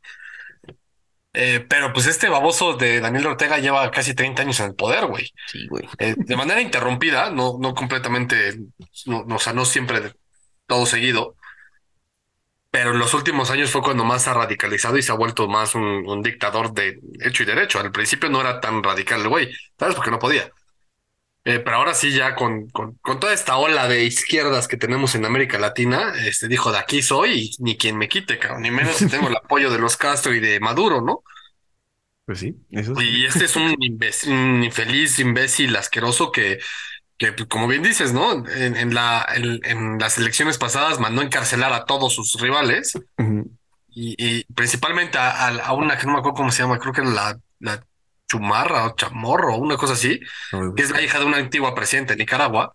eh, 1.33 1.65
pero 1.69 1.93
pues 1.93 2.07
este 2.07 2.27
baboso 2.27 2.73
de 2.73 2.99
Daniel 2.99 3.27
Ortega 3.27 3.59
lleva 3.59 3.89
casi 3.91 4.13
30 4.13 4.41
años 4.41 4.59
en 4.59 4.67
el 4.67 4.75
poder, 4.75 5.05
güey. 5.05 5.31
Sí, 5.47 5.67
güey. 5.67 5.87
Eh, 5.99 6.15
de 6.17 6.35
manera 6.35 6.61
interrumpida, 6.61 7.29
no, 7.29 7.57
no 7.59 7.75
completamente, 7.75 8.57
no, 9.05 9.25
o 9.29 9.39
sea, 9.39 9.53
no 9.53 9.65
siempre 9.65 10.13
todo 10.65 10.85
seguido. 10.85 11.35
Pero 12.71 12.91
en 12.91 12.99
los 12.99 13.13
últimos 13.15 13.49
años 13.49 13.71
fue 13.71 13.81
cuando 13.81 14.05
más 14.05 14.27
ha 14.27 14.33
radicalizado 14.33 14.97
y 14.97 15.01
se 15.01 15.11
ha 15.11 15.15
vuelto 15.15 15.47
más 15.47 15.73
un, 15.73 16.21
dictador 16.21 16.71
de 16.73 16.99
hecho 17.21 17.43
y 17.43 17.45
derecho. 17.47 17.79
Al 17.79 17.91
principio 17.91 18.29
no 18.29 18.41
era 18.41 18.61
tan 18.61 18.83
radical 18.83 19.21
el 19.21 19.29
güey, 19.29 19.51
¿sabes? 19.77 19.95
Porque 19.95 20.11
no 20.11 20.19
podía. 20.19 20.51
Eh, 21.45 21.59
pero 21.59 21.77
ahora 21.77 21.93
sí, 21.93 22.11
ya 22.11 22.35
con, 22.35 22.69
con, 22.69 22.95
con, 22.95 23.19
toda 23.19 23.33
esta 23.33 23.57
ola 23.57 23.87
de 23.87 24.03
izquierdas 24.03 24.67
que 24.67 24.75
tenemos 24.75 25.15
en 25.15 25.25
América 25.25 25.57
Latina, 25.57 26.13
este 26.25 26.47
dijo, 26.49 26.71
de 26.71 26.79
aquí 26.79 27.01
soy 27.01 27.31
y 27.31 27.51
ni 27.59 27.77
quien 27.77 27.97
me 27.97 28.09
quite, 28.09 28.37
cabrón, 28.37 28.63
ni 28.63 28.71
menos 28.71 28.97
si 28.97 29.07
tengo 29.07 29.29
el 29.29 29.37
apoyo 29.37 29.71
de 29.71 29.79
los 29.79 29.95
Castro 29.95 30.33
y 30.33 30.41
de 30.41 30.59
Maduro, 30.59 31.01
¿no? 31.01 31.23
Pues 32.25 32.39
sí, 32.39 32.55
eso 32.69 32.93
Y 33.01 33.25
este 33.25 33.45
es 33.45 33.55
un, 33.55 34.63
infeliz, 34.63 35.17
imbécil, 35.17 35.75
asqueroso 35.75 36.31
que, 36.31 36.59
que 37.17 37.31
pues, 37.31 37.47
como 37.47 37.67
bien 37.67 37.81
dices, 37.81 38.13
¿no? 38.13 38.45
En, 38.47 38.93
la, 38.93 39.25
en, 39.33 39.97
las 39.97 40.17
elecciones 40.17 40.57
pasadas 40.57 40.99
mandó 40.99 41.21
encarcelar 41.21 41.73
a 41.73 41.85
todos 41.85 42.13
sus 42.13 42.39
rivales 42.39 42.99
y, 43.87 44.43
principalmente 44.53 45.17
a, 45.17 45.73
una 45.73 45.97
que 45.97 46.05
no 46.05 46.13
me 46.13 46.19
acuerdo 46.19 46.35
cómo 46.35 46.51
se 46.51 46.61
llama, 46.61 46.77
creo 46.79 46.93
que 46.93 47.01
era 47.01 47.09
la, 47.09 47.39
la 47.59 47.83
Chumarra 48.29 48.85
o 48.85 48.95
Chamorro, 48.95 49.57
una 49.57 49.75
cosa 49.75 49.93
así, 49.93 50.19
que 50.75 50.83
es 50.83 50.91
la 50.91 51.01
hija 51.01 51.19
de 51.19 51.25
una 51.25 51.37
antigua 51.37 51.73
presidenta 51.73 52.13
de 52.13 52.19
Nicaragua, 52.19 52.73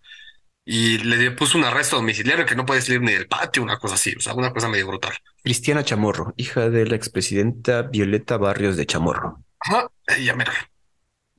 y 0.65 0.97
le 0.97 1.31
puso 1.31 1.57
un 1.57 1.63
arresto 1.63 1.95
domiciliario 1.95 2.45
que 2.45 2.55
no 2.55 2.65
puede 2.65 2.81
salir 2.81 3.01
ni 3.01 3.13
del 3.13 3.27
patio, 3.27 3.61
una 3.63 3.77
cosa 3.77 3.95
así, 3.95 4.13
o 4.17 4.19
sea, 4.19 4.33
una 4.33 4.51
cosa 4.51 4.67
medio 4.67 4.87
brutal. 4.87 5.13
Cristiana 5.43 5.83
Chamorro, 5.83 6.33
hija 6.37 6.69
de 6.69 6.85
la 6.85 6.95
expresidenta 6.95 7.83
Violeta 7.83 8.37
Barrios 8.37 8.75
de 8.75 8.85
Chamorro. 8.85 9.43
Ajá, 9.59 9.87
ya 10.19 10.35
mira. 10.35 10.53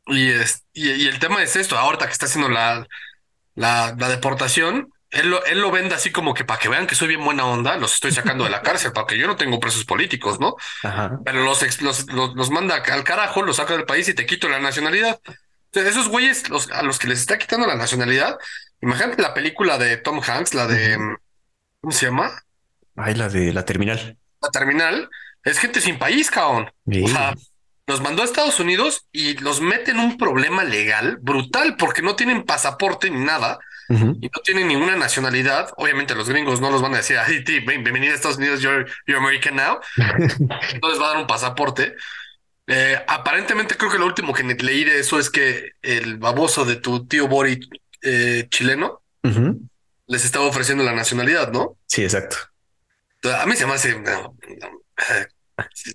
Y, 0.07 0.29
es, 0.29 0.65
y, 0.73 1.07
el 1.09 1.19
tema 1.19 1.43
es 1.43 1.57
esto, 1.57 1.77
ahorita 1.77 2.07
que 2.07 2.13
está 2.13 2.27
haciendo 2.27 2.49
la, 2.49 2.87
la, 3.57 3.97
la 3.99 4.09
deportación, 4.09 4.91
él 5.17 5.31
lo, 5.31 5.45
él 5.45 5.61
lo 5.61 5.71
vende 5.71 5.95
así 5.95 6.11
como 6.11 6.35
que 6.35 6.45
para 6.45 6.59
que 6.59 6.69
vean 6.69 6.87
que 6.87 6.95
soy 6.95 7.09
bien 7.09 7.25
buena 7.25 7.47
onda, 7.47 7.77
los 7.77 7.95
estoy 7.95 8.13
sacando 8.13 8.45
de 8.45 8.51
la 8.51 8.63
cárcel, 8.63 8.93
para 8.93 9.07
que 9.07 9.19
yo 9.19 9.27
no 9.27 9.37
tengo 9.37 9.59
presos 9.59 9.85
políticos, 9.85 10.39
¿no? 10.39 10.57
Pero 11.25 11.43
los, 11.43 11.83
los, 11.83 12.07
los, 12.13 12.51
manda 12.51 12.77
al 12.77 13.05
carajo, 13.05 13.43
los 13.43 13.57
saca 13.57 13.77
del 13.77 13.87
país 13.87 14.09
y 14.09 14.15
te 14.15 14.27
quito 14.27 14.49
la 14.49 14.61
nacionalidad. 14.61 15.19
Entonces, 15.67 15.93
esos 15.93 16.09
güeyes 16.09 16.49
los, 16.51 16.71
a 16.71 16.83
los 16.83 16.99
que 16.99 17.09
les 17.09 17.21
está 17.21 17.39
quitando 17.39 17.67
la 17.67 17.77
nacionalidad, 17.77 18.39
imagínate 18.81 19.23
la 19.23 19.35
película 19.35 19.79
de 19.79 19.97
Tom 19.97 20.21
Hanks, 20.21 20.55
la 20.55 20.67
de, 20.67 20.97
¿cómo 21.81 21.93
se 21.93 22.07
llama? 22.07 22.43
Ay, 22.97 23.15
la 23.15 23.29
de 23.29 23.53
la 23.53 23.65
terminal. 23.65 24.19
La 24.43 24.51
terminal, 24.51 25.09
es 25.45 25.59
gente 25.59 25.81
sin 25.81 25.99
país, 25.99 26.31
cabrón. 26.31 26.71
O 27.05 27.09
sea, 27.09 27.35
los 27.87 28.01
mandó 28.01 28.23
a 28.23 28.25
Estados 28.25 28.61
Unidos 28.61 29.07
y 29.13 29.39
los 29.39 29.61
mete 29.61 29.93
en 29.93 30.01
un 30.01 30.19
problema 30.19 30.65
legal 30.65 31.19
brutal 31.21 31.77
porque 31.77 32.03
no 32.03 32.17
tienen 32.17 32.45
pasaporte 32.45 33.11
ni 33.11 33.25
nada 33.25 33.59
y 33.89 33.95
no 33.95 34.41
tienen 34.45 34.69
ninguna 34.69 34.97
nacionalidad. 34.97 35.73
Obviamente 35.77 36.15
los 36.15 36.29
gringos 36.29 36.61
no 36.61 36.71
los 36.71 36.83
van 36.83 36.95
a 36.95 36.99
decir, 36.99 37.19
ay, 37.19 37.45
tí, 37.45 37.61
bienvenido 37.61 38.13
a 38.13 38.17
Estados 38.17 38.39
Unidos, 38.39 38.61
you're, 38.61 38.87
American 39.17 39.57
now. 39.57 39.79
Entonces 40.73 41.01
va 41.01 41.07
a 41.07 41.09
dar 41.11 41.17
un 41.19 41.27
pasaporte. 41.27 41.95
Eh, 42.67 43.01
aparentemente 43.07 43.77
creo 43.77 43.91
que 43.91 43.99
lo 43.99 44.07
último 44.07 44.35
que 44.35 44.43
leí 44.43 44.85
de 44.85 44.99
eso 44.99 45.21
es 45.21 45.31
que 45.31 45.73
el 45.83 46.17
baboso 46.17 46.65
de 46.65 46.77
tu 46.77 47.07
tío 47.07 47.29
Bori 47.29 47.61
eh, 48.03 48.49
chileno 48.51 49.03
les 50.09 50.25
estaba 50.25 50.47
ofreciendo 50.47 50.85
la 50.85 50.93
nacionalidad, 50.93 51.53
¿no? 51.53 51.77
Sí, 51.87 52.03
exacto. 52.03 52.37
a 53.25 53.47
mí 53.47 53.57
se 53.57 53.67
me 53.67 53.75
hace... 53.75 53.91
Eh, 53.91 55.27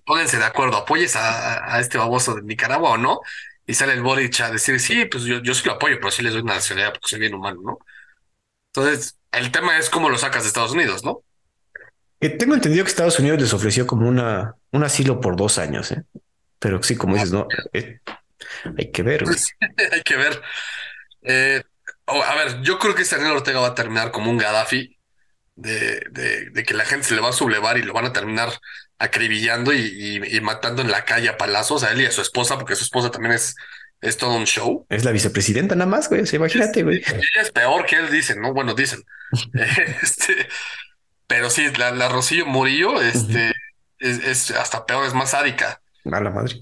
pónganse 0.05 0.37
de 0.37 0.45
acuerdo, 0.45 0.77
apoyes 0.77 1.15
a, 1.15 1.75
a, 1.75 1.79
este 1.79 1.97
baboso 1.97 2.35
de 2.35 2.41
Nicaragua 2.41 2.91
o 2.91 2.97
no, 2.97 3.21
y 3.65 3.73
sale 3.73 3.93
el 3.93 4.01
Boric 4.01 4.39
a 4.41 4.51
decir, 4.51 4.79
sí, 4.79 5.05
pues 5.05 5.23
yo, 5.23 5.41
yo 5.41 5.53
sí 5.53 5.65
lo 5.65 5.73
apoyo, 5.73 5.97
pero 5.97 6.11
sí 6.11 6.23
les 6.23 6.33
doy 6.33 6.41
una 6.41 6.55
nacionalidad 6.55 6.93
porque 6.93 7.07
soy 7.07 7.19
bien 7.19 7.33
humano, 7.33 7.61
¿no? 7.63 7.79
Entonces, 8.73 9.17
el 9.31 9.51
tema 9.51 9.77
es 9.77 9.89
cómo 9.89 10.09
lo 10.09 10.17
sacas 10.17 10.43
de 10.43 10.47
Estados 10.47 10.71
Unidos, 10.71 11.03
¿no? 11.03 11.23
Que 12.19 12.29
tengo 12.29 12.53
entendido 12.53 12.83
que 12.83 12.89
Estados 12.89 13.19
Unidos 13.19 13.41
les 13.41 13.53
ofreció 13.53 13.87
como 13.87 14.07
una, 14.07 14.55
un 14.71 14.83
asilo 14.83 15.19
por 15.19 15.35
dos 15.35 15.57
años, 15.57 15.91
¿eh? 15.91 16.03
Pero 16.59 16.81
sí, 16.83 16.95
como 16.95 17.15
dices, 17.15 17.31
no, 17.31 17.47
eh, 17.73 17.99
hay 18.77 18.91
que 18.91 19.03
ver. 19.03 19.23
hay 19.91 20.01
que 20.03 20.15
ver. 20.15 20.41
Eh, 21.23 21.63
a 22.05 22.35
ver, 22.35 22.61
yo 22.61 22.77
creo 22.77 22.93
que 22.93 23.03
Daniel 23.03 23.31
Ortega 23.31 23.59
va 23.59 23.67
a 23.67 23.75
terminar 23.75 24.11
como 24.11 24.29
un 24.29 24.37
Gaddafi 24.37 24.97
de, 25.55 26.51
de, 26.51 26.63
que 26.63 26.73
la 26.73 26.85
gente 26.85 27.07
se 27.07 27.15
le 27.15 27.21
va 27.21 27.29
a 27.29 27.33
sublevar 27.33 27.77
y 27.77 27.83
lo 27.83 27.93
van 27.93 28.05
a 28.05 28.13
terminar 28.13 28.49
acribillando 29.01 29.73
y, 29.73 30.21
y, 30.23 30.41
matando 30.41 30.83
en 30.83 30.91
la 30.91 31.05
calle 31.05 31.27
a 31.27 31.37
palazos 31.37 31.83
a 31.83 31.91
él 31.91 32.01
y 32.01 32.05
a 32.05 32.11
su 32.11 32.21
esposa, 32.21 32.57
porque 32.57 32.75
su 32.75 32.83
esposa 32.83 33.09
también 33.09 33.33
es, 33.33 33.55
es 33.99 34.15
todo 34.15 34.35
un 34.35 34.45
show. 34.45 34.85
Es 34.89 35.03
la 35.03 35.11
vicepresidenta 35.11 35.75
nada 35.75 35.89
más, 35.89 36.07
güey. 36.07 36.23
imagínate, 36.31 36.83
güey. 36.83 36.97
Ella 36.97 37.41
es 37.41 37.51
peor 37.51 37.85
que 37.87 37.95
él, 37.95 38.11
dicen, 38.11 38.39
¿no? 38.39 38.53
Bueno, 38.53 38.75
dicen. 38.75 39.03
este, 40.03 40.47
pero 41.25 41.49
sí, 41.49 41.65
la, 41.77 41.91
la 41.91 42.09
Rocío 42.09 42.45
Murillo, 42.45 43.01
este, 43.01 43.51
es, 43.97 44.19
es, 44.23 44.51
hasta 44.51 44.85
peor, 44.85 45.07
es 45.07 45.15
más 45.15 45.31
sádica. 45.31 45.81
A 46.05 46.21
la 46.21 46.29
madre. 46.29 46.61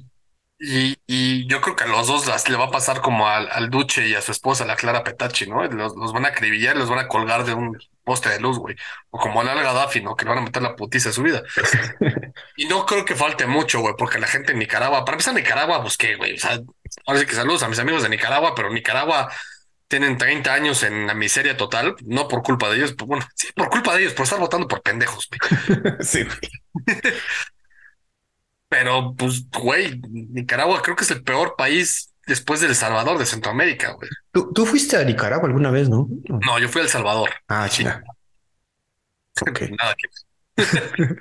Y, 0.61 0.97
y 1.07 1.45
yo 1.47 1.59
creo 1.59 1.75
que 1.75 1.83
a 1.83 1.87
los 1.87 2.07
dos 2.07 2.25
le 2.49 2.57
va 2.57 2.65
a 2.65 2.71
pasar 2.71 3.01
como 3.01 3.27
al, 3.27 3.49
al 3.51 3.69
Duche 3.69 4.07
y 4.07 4.15
a 4.15 4.21
su 4.21 4.31
esposa, 4.31 4.65
la 4.65 4.75
Clara 4.77 5.03
Petachi, 5.03 5.47
¿no? 5.47 5.63
Los, 5.65 5.95
los 5.95 6.13
van 6.13 6.25
a 6.25 6.29
acribillar, 6.29 6.77
los 6.77 6.89
van 6.89 6.99
a 6.99 7.07
colgar 7.07 7.45
de 7.45 7.53
un 7.53 7.77
poste 8.09 8.29
de 8.29 8.39
luz, 8.39 8.57
güey. 8.57 8.75
O 9.11 9.19
como 9.19 9.39
al 9.39 9.47
Gaddafi, 9.47 10.01
¿no? 10.01 10.15
Que 10.15 10.25
le 10.25 10.29
van 10.29 10.39
a 10.39 10.41
meter 10.41 10.63
la 10.63 10.75
putiza 10.75 11.09
de 11.09 11.13
su 11.13 11.21
vida. 11.21 11.43
y 12.57 12.65
no 12.65 12.83
creo 12.87 13.05
que 13.05 13.13
falte 13.13 13.45
mucho, 13.45 13.81
güey, 13.81 13.93
porque 13.95 14.17
la 14.17 14.25
gente 14.25 14.53
en 14.53 14.57
Nicaragua, 14.57 15.05
para 15.05 15.15
empezar, 15.15 15.35
Nicaragua, 15.35 15.83
pues 15.83 15.95
qué, 15.95 16.15
güey. 16.15 16.33
O 16.33 16.39
sea, 16.39 16.59
ahora 17.05 17.19
sí 17.19 17.27
que 17.27 17.35
saludos 17.35 17.61
a 17.61 17.67
mis 17.67 17.77
amigos 17.77 18.01
de 18.01 18.09
Nicaragua, 18.09 18.55
pero 18.55 18.71
Nicaragua 18.71 19.31
tienen 19.87 20.17
30 20.17 20.51
años 20.51 20.81
en 20.81 21.05
la 21.05 21.13
miseria 21.13 21.55
total, 21.55 21.95
no 22.01 22.27
por 22.27 22.41
culpa 22.41 22.67
de 22.69 22.77
ellos, 22.77 22.95
pues, 22.97 23.07
bueno, 23.07 23.27
sí, 23.35 23.49
por 23.55 23.69
culpa 23.69 23.93
de 23.93 24.01
ellos, 24.01 24.13
por 24.13 24.23
estar 24.23 24.39
votando 24.39 24.67
por 24.67 24.81
pendejos, 24.81 25.29
güey. 25.29 25.79
sí, 26.01 26.23
güey. 26.23 26.97
Pero, 28.69 29.13
pues, 29.15 29.47
güey, 29.51 30.01
Nicaragua 30.09 30.81
creo 30.81 30.95
que 30.95 31.03
es 31.03 31.11
el 31.11 31.23
peor 31.23 31.55
país 31.55 32.08
después 32.29 32.61
del 32.61 32.75
Salvador 32.75 33.17
de 33.17 33.25
Centroamérica, 33.25 33.91
güey. 33.91 34.09
¿Tú, 34.31 34.53
¿Tú, 34.53 34.65
fuiste 34.65 34.95
a 34.95 35.03
Nicaragua 35.03 35.47
alguna 35.47 35.71
vez, 35.71 35.89
no? 35.89 36.07
No, 36.45 36.59
yo 36.59 36.69
fui 36.69 36.79
a 36.79 36.83
El 36.85 36.89
Salvador. 36.89 37.29
Ah, 37.47 37.67
China. 37.67 38.01
Okay. 39.41 39.71
Nada 39.71 39.95
que... 39.95 40.07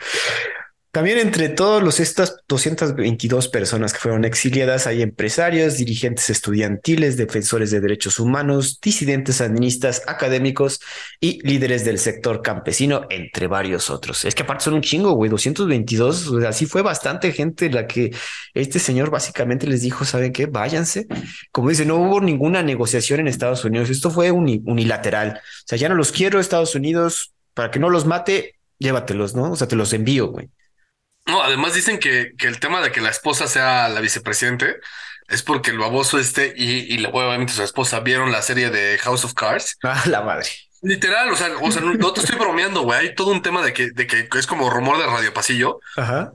También 0.90 1.18
entre 1.18 1.50
todos 1.50 1.82
los 1.82 2.00
estas 2.00 2.38
222 2.48 3.48
personas 3.48 3.92
que 3.92 3.98
fueron 3.98 4.24
exiliadas 4.24 4.86
hay 4.86 5.02
empresarios, 5.02 5.76
dirigentes 5.76 6.30
estudiantiles, 6.30 7.18
defensores 7.18 7.70
de 7.70 7.80
derechos 7.80 8.18
humanos, 8.18 8.80
disidentes 8.80 9.36
sandinistas, 9.36 10.02
académicos 10.06 10.80
y 11.20 11.46
líderes 11.46 11.84
del 11.84 11.98
sector 11.98 12.40
campesino, 12.40 13.02
entre 13.10 13.48
varios 13.48 13.90
otros. 13.90 14.24
Es 14.24 14.34
que 14.34 14.44
aparte 14.44 14.64
son 14.64 14.74
un 14.74 14.80
chingo, 14.80 15.12
güey, 15.12 15.30
222, 15.30 16.32
así 16.46 16.64
fue 16.64 16.80
bastante 16.80 17.32
gente 17.32 17.68
la 17.68 17.86
que 17.86 18.14
este 18.54 18.78
señor 18.78 19.10
básicamente 19.10 19.66
les 19.66 19.82
dijo, 19.82 20.06
¿saben 20.06 20.32
qué? 20.32 20.46
Váyanse. 20.46 21.06
Como 21.52 21.68
dice, 21.68 21.84
no 21.84 21.96
hubo 21.96 22.22
ninguna 22.22 22.62
negociación 22.62 23.20
en 23.20 23.28
Estados 23.28 23.62
Unidos, 23.62 23.90
esto 23.90 24.10
fue 24.10 24.30
unilateral. 24.30 25.38
O 25.38 25.66
sea, 25.66 25.76
ya 25.76 25.90
no 25.90 25.96
los 25.96 26.12
quiero 26.12 26.40
Estados 26.40 26.74
Unidos, 26.74 27.34
para 27.52 27.70
que 27.70 27.78
no 27.78 27.90
los 27.90 28.06
mate, 28.06 28.54
llévatelos, 28.78 29.34
¿no? 29.34 29.52
O 29.52 29.56
sea, 29.56 29.68
te 29.68 29.76
los 29.76 29.92
envío, 29.92 30.28
güey. 30.28 30.48
No, 31.28 31.42
además 31.42 31.74
dicen 31.74 31.98
que, 31.98 32.32
que 32.36 32.46
el 32.46 32.58
tema 32.58 32.80
de 32.80 32.90
que 32.90 33.00
la 33.00 33.10
esposa 33.10 33.46
sea 33.46 33.88
la 33.88 34.00
vicepresidente 34.00 34.76
es 35.28 35.42
porque 35.42 35.70
el 35.70 35.78
baboso 35.78 36.18
este 36.18 36.54
y, 36.56 36.94
y 36.94 37.04
obviamente 37.04 37.52
su 37.52 37.62
esposa 37.62 38.00
vieron 38.00 38.32
la 38.32 38.40
serie 38.40 38.70
de 38.70 38.98
House 38.98 39.24
of 39.24 39.34
Cards. 39.34 39.76
Ah, 39.82 40.02
la 40.06 40.22
madre. 40.22 40.48
Literal, 40.80 41.30
o 41.30 41.36
sea, 41.36 41.50
o 41.60 41.70
sea 41.70 41.82
no, 41.82 42.12
te 42.12 42.20
estoy 42.20 42.38
bromeando, 42.38 42.82
güey. 42.82 42.98
Hay 42.98 43.14
todo 43.14 43.32
un 43.32 43.42
tema 43.42 43.62
de 43.62 43.72
que, 43.72 43.90
de 43.90 44.06
que 44.06 44.28
es 44.32 44.46
como 44.46 44.70
rumor 44.70 44.96
de 44.98 45.06
Radio 45.06 45.34
Pasillo. 45.34 45.80
Ajá. 45.96 46.32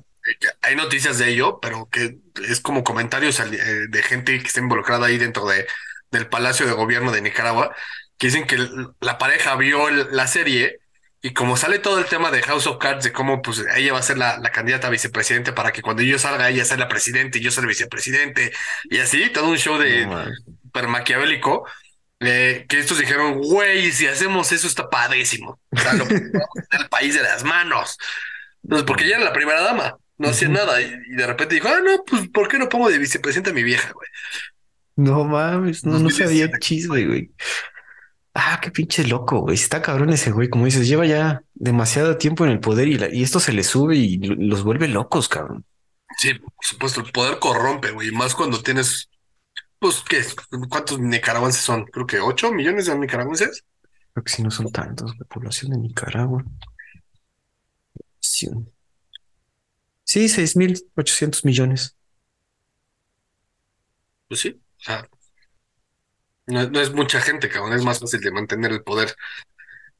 Hay 0.61 0.75
noticias 0.75 1.17
de 1.17 1.29
ello, 1.29 1.59
pero 1.59 1.89
que 1.91 2.17
es 2.47 2.61
como 2.61 2.83
comentarios 2.83 3.39
eh, 3.39 3.87
de 3.89 4.03
gente 4.03 4.39
que 4.39 4.47
está 4.47 4.59
involucrada 4.59 5.07
ahí 5.07 5.17
dentro 5.17 5.47
de, 5.47 5.65
del 6.11 6.27
Palacio 6.27 6.67
de 6.67 6.73
Gobierno 6.73 7.11
de 7.11 7.21
Nicaragua, 7.21 7.75
que 8.17 8.27
dicen 8.27 8.45
que 8.45 8.57
la 9.01 9.17
pareja 9.17 9.55
vio 9.55 9.89
la 9.89 10.27
serie 10.27 10.79
y 11.25 11.31
como 11.31 11.55
sale 11.55 11.79
todo 11.79 11.99
el 11.99 12.05
tema 12.05 12.31
de 12.31 12.41
House 12.41 12.67
of 12.67 12.79
Cards, 12.79 13.05
de 13.05 13.13
cómo 13.13 13.41
pues 13.41 13.63
ella 13.77 13.93
va 13.93 13.99
a 13.99 14.03
ser 14.03 14.17
la, 14.17 14.37
la 14.39 14.51
candidata 14.51 14.87
a 14.87 14.89
vicepresidente 14.89 15.53
para 15.53 15.71
que 15.71 15.81
cuando 15.81 16.03
yo 16.03 16.19
salga 16.19 16.49
ella 16.49 16.65
sea 16.65 16.75
la 16.75 16.89
presidente 16.89 17.39
y 17.39 17.41
yo 17.41 17.49
sea 17.49 17.61
el 17.61 17.69
vicepresidente, 17.69 18.51
y 18.89 18.97
así, 18.97 19.29
todo 19.29 19.47
un 19.47 19.57
show 19.57 19.77
de 19.77 20.05
super 20.63 20.89
maquiavélico, 20.89 21.65
eh, 22.19 22.65
que 22.67 22.77
estos 22.77 22.99
dijeron, 22.99 23.39
güey, 23.39 23.89
si 23.93 24.05
hacemos 24.05 24.51
eso 24.51 24.67
está 24.67 24.89
padrísimo. 24.89 25.61
O 25.71 25.79
sea, 25.79 25.93
lo 25.93 26.03
el 26.09 26.89
país 26.89 27.15
de 27.15 27.23
las 27.23 27.45
manos. 27.45 27.97
Entonces, 28.61 28.85
porque 28.85 29.05
ella 29.05 29.15
era 29.15 29.25
la 29.25 29.33
primera 29.33 29.61
dama, 29.61 29.95
no 30.17 30.27
hacía 30.27 30.49
nada, 30.49 30.81
y, 30.81 30.91
de 31.15 31.25
repente 31.25 31.55
dijo, 31.55 31.69
ah, 31.69 31.79
no, 31.81 32.03
pues, 32.03 32.27
¿por 32.33 32.49
qué 32.49 32.59
no 32.59 32.67
pongo 32.67 32.89
de 32.89 32.97
vicepresidente 32.97 33.51
a 33.51 33.53
mi 33.53 33.63
vieja, 33.63 33.93
güey? 33.93 34.09
No 34.97 35.23
mames, 35.23 35.85
no, 35.85 35.99
no 35.99 36.09
sabía 36.09 36.51
chisme, 36.59 37.05
güey. 37.05 37.31
Ah, 38.35 38.59
qué 38.61 38.71
pinche 38.71 39.05
loco, 39.05 39.41
güey. 39.41 39.55
Está 39.55 39.81
cabrón 39.81 40.09
ese 40.09 40.31
güey. 40.31 40.49
Como 40.49 40.65
dices, 40.65 40.87
lleva 40.87 41.05
ya 41.05 41.43
demasiado 41.53 42.17
tiempo 42.17 42.45
en 42.45 42.51
el 42.51 42.59
poder 42.59 42.87
y, 42.87 42.97
y 43.17 43.23
esto 43.23 43.39
se 43.39 43.53
le 43.53 43.63
sube 43.63 43.95
y 43.95 44.17
los 44.17 44.63
vuelve 44.63 44.87
locos, 44.87 45.29
cabrón. 45.29 45.65
Sí, 46.17 46.33
por 46.33 46.51
supuesto, 46.61 47.01
el 47.01 47.11
poder 47.11 47.39
corrompe, 47.39 47.91
güey. 47.91 48.11
Más 48.11 48.33
cuando 48.33 48.61
tienes, 48.61 49.09
pues, 49.79 50.03
¿qué? 50.07 50.23
¿Cuántos 50.69 50.99
nicaragüenses 50.99 51.61
son? 51.61 51.85
Creo 51.85 52.07
que 52.07 52.19
ocho 52.19 52.51
millones 52.51 52.87
de 52.87 52.97
nicaragüenses. 52.97 53.63
Creo 54.13 54.23
que 54.23 54.31
sí, 54.31 54.43
no 54.43 54.51
son 54.51 54.71
tantos. 54.71 55.15
La 55.17 55.25
población 55.25 55.71
de 55.71 55.77
Nicaragua. 55.77 56.43
Sí, 58.19 58.47
sí 60.03 60.29
seis 60.29 60.55
mil 60.55 60.79
ochocientos 60.95 61.45
millones. 61.45 61.95
Pues 64.27 64.39
sí, 64.39 64.49
o 64.49 64.83
sea, 64.83 65.07
no, 66.45 66.79
es 66.79 66.93
mucha 66.93 67.21
gente, 67.21 67.49
cabrón, 67.49 67.73
es 67.73 67.83
más 67.83 67.99
fácil 67.99 68.19
de 68.21 68.31
mantener 68.31 68.71
el 68.71 68.83
poder. 68.83 69.15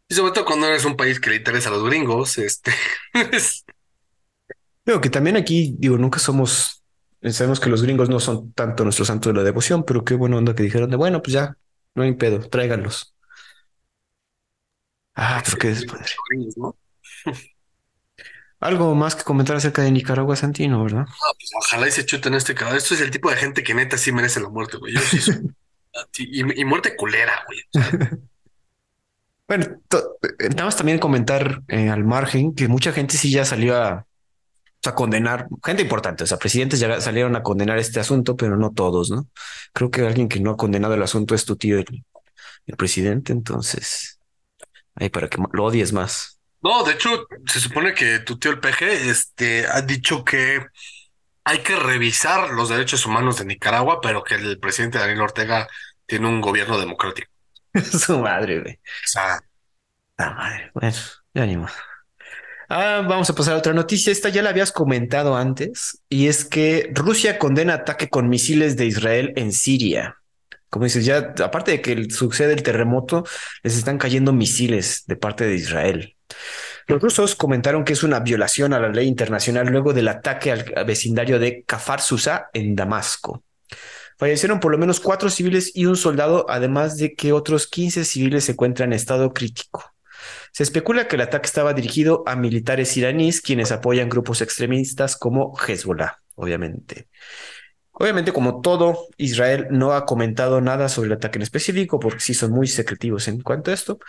Y 0.07 0.15
sobre 0.15 0.33
todo 0.33 0.45
cuando 0.45 0.67
eres 0.67 0.85
un 0.85 0.97
país 0.97 1.19
que 1.19 1.29
le 1.29 1.37
interesa 1.37 1.69
a 1.69 1.73
los 1.73 1.83
gringos, 1.85 2.37
este. 2.37 2.73
Pero 4.83 4.99
que 4.99 5.09
también 5.09 5.37
aquí, 5.37 5.75
digo, 5.77 5.97
nunca 5.97 6.19
somos, 6.19 6.83
sabemos 7.29 7.59
que 7.59 7.69
los 7.69 7.81
gringos 7.81 8.09
no 8.09 8.19
son 8.19 8.51
tanto 8.51 8.83
nuestro 8.83 9.05
santo 9.05 9.29
de 9.29 9.35
la 9.35 9.43
devoción, 9.43 9.85
pero 9.85 10.03
qué 10.03 10.13
bueno 10.13 10.37
onda 10.37 10.55
que 10.55 10.63
dijeron 10.63 10.89
de, 10.89 10.97
bueno, 10.97 11.21
pues 11.21 11.33
ya, 11.33 11.55
no 11.95 12.03
hay 12.03 12.11
pedo, 12.15 12.41
tráiganlos. 12.49 13.15
Ah, 15.15 15.41
pero 15.45 15.57
qué 15.57 15.67
después. 15.69 16.15
Algo 18.59 18.93
más 18.95 19.15
que 19.15 19.23
comentar 19.23 19.55
acerca 19.55 19.81
de 19.83 19.91
Nicaragua, 19.91 20.35
Santino, 20.35 20.83
¿verdad? 20.83 21.05
Ah, 21.07 21.33
pues 21.37 21.49
ojalá 21.57 21.87
y 21.87 21.91
se 21.91 22.05
chuten 22.05 22.33
este 22.33 22.55
cabrón. 22.55 22.77
Esto 22.77 22.93
es 22.93 23.01
el 23.01 23.11
tipo 23.11 23.29
de 23.29 23.35
gente 23.35 23.63
que 23.63 23.73
neta 23.73 23.97
sí 23.97 24.11
merece 24.11 24.39
la 24.39 24.49
muerte, 24.49 24.77
güey. 24.77 24.93
Yo 24.93 25.01
sí 25.01 25.19
soy 25.19 25.35
y, 26.17 26.65
muerte 26.65 26.95
culera, 26.95 27.45
güey. 27.47 27.59
bueno, 29.47 29.81
nada 30.39 30.65
más 30.65 30.77
también 30.77 30.99
comentar 30.99 31.61
eh, 31.67 31.89
al 31.89 32.03
margen 32.03 32.53
que 32.55 32.67
mucha 32.67 32.91
gente 32.91 33.17
sí 33.17 33.31
ya 33.31 33.45
salió 33.45 33.75
a, 33.81 34.05
a, 34.85 34.95
condenar, 34.95 35.47
gente 35.63 35.83
importante, 35.83 36.23
o 36.23 36.27
sea, 36.27 36.37
presidentes 36.37 36.79
ya 36.79 36.99
salieron 37.01 37.35
a 37.35 37.43
condenar 37.43 37.77
este 37.77 37.99
asunto, 37.99 38.35
pero 38.35 38.57
no 38.57 38.71
todos, 38.71 39.09
¿no? 39.09 39.27
Creo 39.73 39.91
que 39.91 40.01
alguien 40.01 40.29
que 40.29 40.39
no 40.39 40.51
ha 40.51 40.57
condenado 40.57 40.93
el 40.93 41.03
asunto 41.03 41.35
es 41.35 41.45
tu 41.45 41.55
tío, 41.55 41.79
el, 41.79 42.03
presidente, 42.77 43.33
entonces, 43.33 44.19
ahí 44.95 45.09
para 45.09 45.27
que 45.27 45.37
lo 45.51 45.65
odies 45.65 45.91
más. 45.91 46.39
No, 46.61 46.83
de 46.83 46.93
hecho, 46.93 47.27
se 47.45 47.59
supone 47.59 47.93
que 47.93 48.19
tu 48.19 48.39
tío 48.39 48.51
el 48.51 48.59
PG 48.59 48.83
este, 49.09 49.67
ha 49.67 49.81
dicho 49.81 50.23
que 50.23 50.65
hay 51.43 51.59
que 51.59 51.75
revisar 51.75 52.51
los 52.51 52.69
derechos 52.69 53.05
humanos 53.05 53.37
de 53.37 53.45
Nicaragua, 53.45 53.99
pero 54.01 54.23
que 54.23 54.35
el 54.35 54.59
presidente 54.59 54.99
Daniel 54.99 55.21
Ortega 55.21 55.67
tiene 56.05 56.27
un 56.27 56.41
gobierno 56.41 56.79
democrático. 56.79 57.29
Su 57.73 58.19
madre, 58.19 58.61
güey. 58.61 58.73
O 58.73 59.07
sea, 59.07 59.39
la 60.17 60.31
madre. 60.31 60.71
Bueno, 60.73 60.95
ya 61.33 61.45
ni 61.45 61.57
Ah, 62.69 63.05
vamos 63.07 63.29
a 63.29 63.35
pasar 63.35 63.55
a 63.55 63.57
otra 63.57 63.73
noticia. 63.73 64.11
Esta 64.11 64.29
ya 64.29 64.41
la 64.41 64.49
habías 64.49 64.71
comentado 64.71 65.35
antes, 65.35 66.01
y 66.09 66.27
es 66.27 66.45
que 66.45 66.89
Rusia 66.93 67.37
condena 67.37 67.75
ataque 67.75 68.09
con 68.09 68.29
misiles 68.29 68.77
de 68.77 68.85
Israel 68.85 69.33
en 69.35 69.51
Siria. 69.51 70.17
Como 70.69 70.85
dices, 70.85 71.05
ya 71.05 71.33
aparte 71.43 71.71
de 71.71 71.81
que 71.81 72.09
sucede 72.09 72.53
el 72.53 72.63
terremoto, 72.63 73.25
les 73.61 73.77
están 73.77 73.99
cayendo 73.99 74.33
misiles 74.33 75.03
de 75.05 75.15
parte 75.15 75.45
de 75.45 75.55
Israel. 75.55 76.15
Los 76.87 77.01
rusos 77.01 77.35
comentaron 77.35 77.83
que 77.85 77.93
es 77.93 78.03
una 78.03 78.19
violación 78.19 78.73
a 78.73 78.79
la 78.79 78.89
ley 78.89 79.07
internacional 79.07 79.67
luego 79.67 79.93
del 79.93 80.07
ataque 80.07 80.51
al 80.51 80.85
vecindario 80.85 81.39
de 81.39 81.63
Kafar 81.63 82.01
Susa 82.01 82.49
en 82.53 82.75
Damasco. 82.75 83.43
Fallecieron 84.17 84.59
por 84.59 84.71
lo 84.71 84.77
menos 84.77 84.99
cuatro 84.99 85.29
civiles 85.29 85.71
y 85.73 85.85
un 85.85 85.95
soldado, 85.95 86.45
además 86.49 86.97
de 86.97 87.15
que 87.15 87.33
otros 87.33 87.67
15 87.67 88.05
civiles 88.05 88.45
se 88.45 88.51
encuentran 88.53 88.89
en 88.89 88.97
estado 88.97 89.33
crítico. 89.33 89.93
Se 90.51 90.63
especula 90.63 91.07
que 91.07 91.15
el 91.15 91.21
ataque 91.23 91.47
estaba 91.47 91.73
dirigido 91.73 92.23
a 92.27 92.35
militares 92.35 92.95
iraníes 92.95 93.41
quienes 93.41 93.71
apoyan 93.71 94.09
grupos 94.09 94.41
extremistas 94.41 95.17
como 95.17 95.53
Hezbollah, 95.57 96.19
obviamente. 96.35 97.07
Obviamente, 97.95 98.33
como 98.33 98.59
todo, 98.61 99.07
Israel 99.17 99.67
no 99.69 99.93
ha 99.93 100.05
comentado 100.05 100.61
nada 100.61 100.89
sobre 100.89 101.07
el 101.07 101.13
ataque 101.13 101.37
en 101.37 101.43
específico, 101.43 101.99
porque 101.99 102.21
sí 102.21 102.33
son 102.33 102.51
muy 102.51 102.67
secretivos 102.67 103.27
en 103.27 103.39
cuanto 103.41 103.69
a 103.69 103.75
esto, 103.75 103.99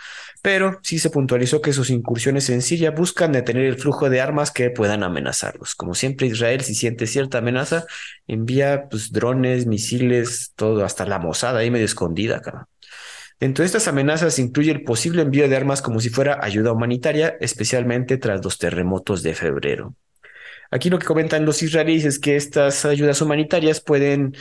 pero 0.41 0.79
sí 0.81 0.97
se 0.97 1.11
puntualizó 1.11 1.61
que 1.61 1.71
sus 1.71 1.91
incursiones 1.91 2.49
en 2.49 2.63
Siria 2.63 2.89
buscan 2.89 3.31
detener 3.31 3.65
el 3.65 3.77
flujo 3.77 4.09
de 4.09 4.21
armas 4.21 4.49
que 4.49 4.71
puedan 4.71 5.03
amenazarlos. 5.03 5.75
Como 5.75 5.93
siempre, 5.93 6.25
Israel, 6.25 6.61
si 6.61 6.73
siente 6.73 7.05
cierta 7.05 7.37
amenaza, 7.37 7.85
envía 8.25 8.87
pues, 8.89 9.11
drones, 9.11 9.67
misiles, 9.67 10.53
todo, 10.55 10.83
hasta 10.83 11.05
la 11.05 11.19
mozada 11.19 11.59
ahí 11.59 11.69
medio 11.69 11.85
escondida, 11.85 12.41
cara. 12.41 12.67
Dentro 13.39 13.61
de 13.63 13.67
estas 13.67 13.87
amenazas 13.87 14.39
incluye 14.39 14.71
el 14.71 14.83
posible 14.83 15.21
envío 15.21 15.47
de 15.47 15.55
armas 15.57 15.81
como 15.83 15.99
si 15.99 16.09
fuera 16.09 16.39
ayuda 16.41 16.71
humanitaria, 16.71 17.37
especialmente 17.39 18.17
tras 18.17 18.43
los 18.43 18.57
terremotos 18.57 19.21
de 19.23 19.35
febrero. 19.35 19.93
Aquí 20.71 20.89
lo 20.89 20.99
que 20.99 21.05
comentan 21.05 21.45
los 21.45 21.61
israelíes 21.61 22.05
es 22.05 22.19
que 22.19 22.35
estas 22.35 22.85
ayudas 22.85 23.21
humanitarias 23.21 23.81
pueden 23.81 24.35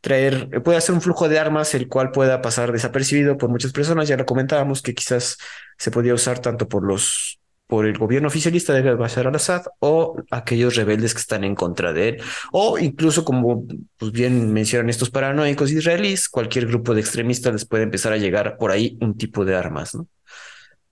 traer, 0.00 0.62
puede 0.62 0.78
hacer 0.78 0.94
un 0.94 1.00
flujo 1.00 1.28
de 1.28 1.38
armas 1.38 1.74
el 1.74 1.88
cual 1.88 2.10
pueda 2.10 2.40
pasar 2.42 2.72
desapercibido 2.72 3.36
por 3.36 3.50
muchas 3.50 3.72
personas. 3.72 4.08
Ya 4.08 4.16
lo 4.16 4.26
comentábamos 4.26 4.82
que 4.82 4.94
quizás 4.94 5.38
se 5.78 5.90
podía 5.90 6.14
usar 6.14 6.38
tanto 6.40 6.68
por 6.68 6.84
los 6.84 7.40
por 7.70 7.86
el 7.86 7.96
gobierno 7.96 8.26
oficialista 8.26 8.74
de 8.74 8.94
Bashar 8.96 9.28
al-Assad 9.28 9.62
o 9.78 10.16
aquellos 10.32 10.74
rebeldes 10.74 11.14
que 11.14 11.20
están 11.20 11.44
en 11.44 11.54
contra 11.54 11.92
de 11.92 12.08
él, 12.08 12.22
o 12.50 12.78
incluso 12.78 13.24
como 13.24 13.64
pues 13.96 14.10
bien 14.10 14.52
mencionan 14.52 14.90
estos 14.90 15.08
paranoicos 15.08 15.70
israelíes, 15.70 16.28
cualquier 16.28 16.66
grupo 16.66 16.94
de 16.94 17.00
extremistas 17.00 17.52
les 17.52 17.64
puede 17.64 17.84
empezar 17.84 18.12
a 18.12 18.16
llegar 18.16 18.56
por 18.58 18.72
ahí 18.72 18.98
un 19.00 19.16
tipo 19.16 19.44
de 19.44 19.54
armas, 19.54 19.94
¿no? 19.94 20.08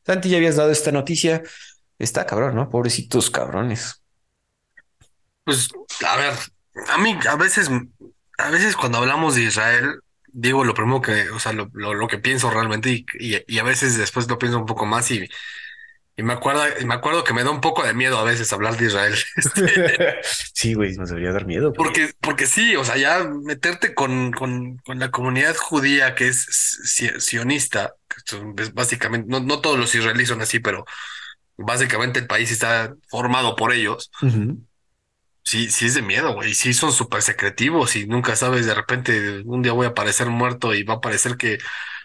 Santi, 0.07 0.30
ya 0.30 0.36
habías 0.36 0.55
dado 0.55 0.70
esta 0.70 0.93
noticia, 0.93 1.43
está 1.99 2.24
cabrón, 2.24 2.55
¿no? 2.55 2.70
Pobrecitos 2.70 3.28
cabrones. 3.28 4.01
Pues, 5.49 5.70
a 6.07 6.16
ver, 6.18 6.34
a 6.88 6.99
mí 6.99 7.18
a 7.26 7.36
veces, 7.36 7.70
a 8.36 8.51
veces 8.51 8.76
cuando 8.76 8.99
hablamos 8.99 9.34
de 9.34 9.44
Israel, 9.44 10.01
digo 10.26 10.62
lo 10.62 10.74
primero 10.74 11.01
que, 11.01 11.30
o 11.30 11.40
sea, 11.40 11.55
lo, 11.55 11.70
lo, 11.72 12.07
que 12.07 12.18
pienso 12.18 12.51
realmente 12.51 12.90
y, 12.90 13.07
y, 13.18 13.59
a 13.59 13.62
veces 13.62 13.96
después 13.96 14.28
lo 14.28 14.36
pienso 14.36 14.59
un 14.59 14.66
poco 14.66 14.84
más 14.84 15.11
y, 15.11 15.26
y 16.18 16.22
me 16.22 16.34
acuerdo, 16.34 16.64
me 16.84 16.92
acuerdo 16.92 17.24
que 17.24 17.32
me 17.32 17.44
da 17.44 17.51
un 17.51 17.62
poco 17.62 17.82
de 17.82 17.94
miedo 17.94 18.18
a 18.18 18.24
veces 18.24 18.53
hablar 18.53 18.76
de 18.76 18.88
Israel. 18.88 19.14
Este, 19.57 20.16
sí, 20.53 20.74
güey, 20.74 20.94
nos 20.96 21.09
debería 21.09 21.32
dar 21.32 21.46
miedo. 21.46 21.72
Porque, 21.72 22.11
porque 22.20 22.44
sí, 22.44 22.76
o 22.76 22.84
sea, 22.84 22.99
ya 22.99 23.24
meterte 23.24 23.94
con, 23.94 24.32
con, 24.32 24.76
con 24.84 24.99
la 24.99 25.11
comunidad 25.11 25.57
judía 25.57 26.14
que 26.14 26.28
es 26.28 26.44
sionista, 27.20 27.94
básicamente, 28.74 29.26
no, 29.30 29.40
no 29.40 29.62
todos 29.62 29.78
los 29.78 29.94
israelíes 29.94 30.28
son 30.28 30.42
así, 30.42 30.59
pero 30.59 30.84
básicamente 31.57 32.20
el 32.20 32.26
país 32.26 32.51
está 32.51 32.94
formado 33.09 33.57
por 33.57 33.72
ellos. 33.72 34.11
Sí, 35.49 35.70
sí 35.70 35.86
es 35.86 35.94
de 35.94 36.03
miedo, 36.03 36.34
güey. 36.34 36.53
Sí 36.53 36.74
son 36.74 36.92
súper 36.92 37.22
secretivos 37.22 37.96
y 37.96 38.07
nunca 38.07 38.36
sabes, 38.36 38.66
de 38.66 38.74
repente 38.74 39.40
un 39.46 39.62
día 39.62 39.72
voy 39.72 39.86
a 39.86 39.90
aparecer 39.90 40.26
muerto 40.26 40.74
y 40.74 40.82
va 40.82 40.96
a 40.96 41.01
parecer 41.01 41.38
que, 41.38 41.57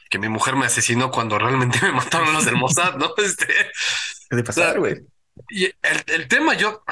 que 0.09 0.17
mi 0.17 0.29
mujer 0.29 0.55
me 0.55 0.65
asesinó 0.65 1.11
cuando 1.11 1.37
realmente 1.37 1.77
me 1.81 1.91
mataron 1.91 2.31
los 2.31 2.45
del 2.45 2.55
Mossad, 2.55 2.95
¿no? 2.95 3.13
Este, 3.17 3.47
¿Qué 4.29 4.37
de 4.37 4.43
pasar, 4.45 4.79
güey? 4.79 5.01
Y 5.49 5.65
el, 5.65 6.03
el, 6.07 6.27
tema, 6.29 6.53
yo, 6.53 6.85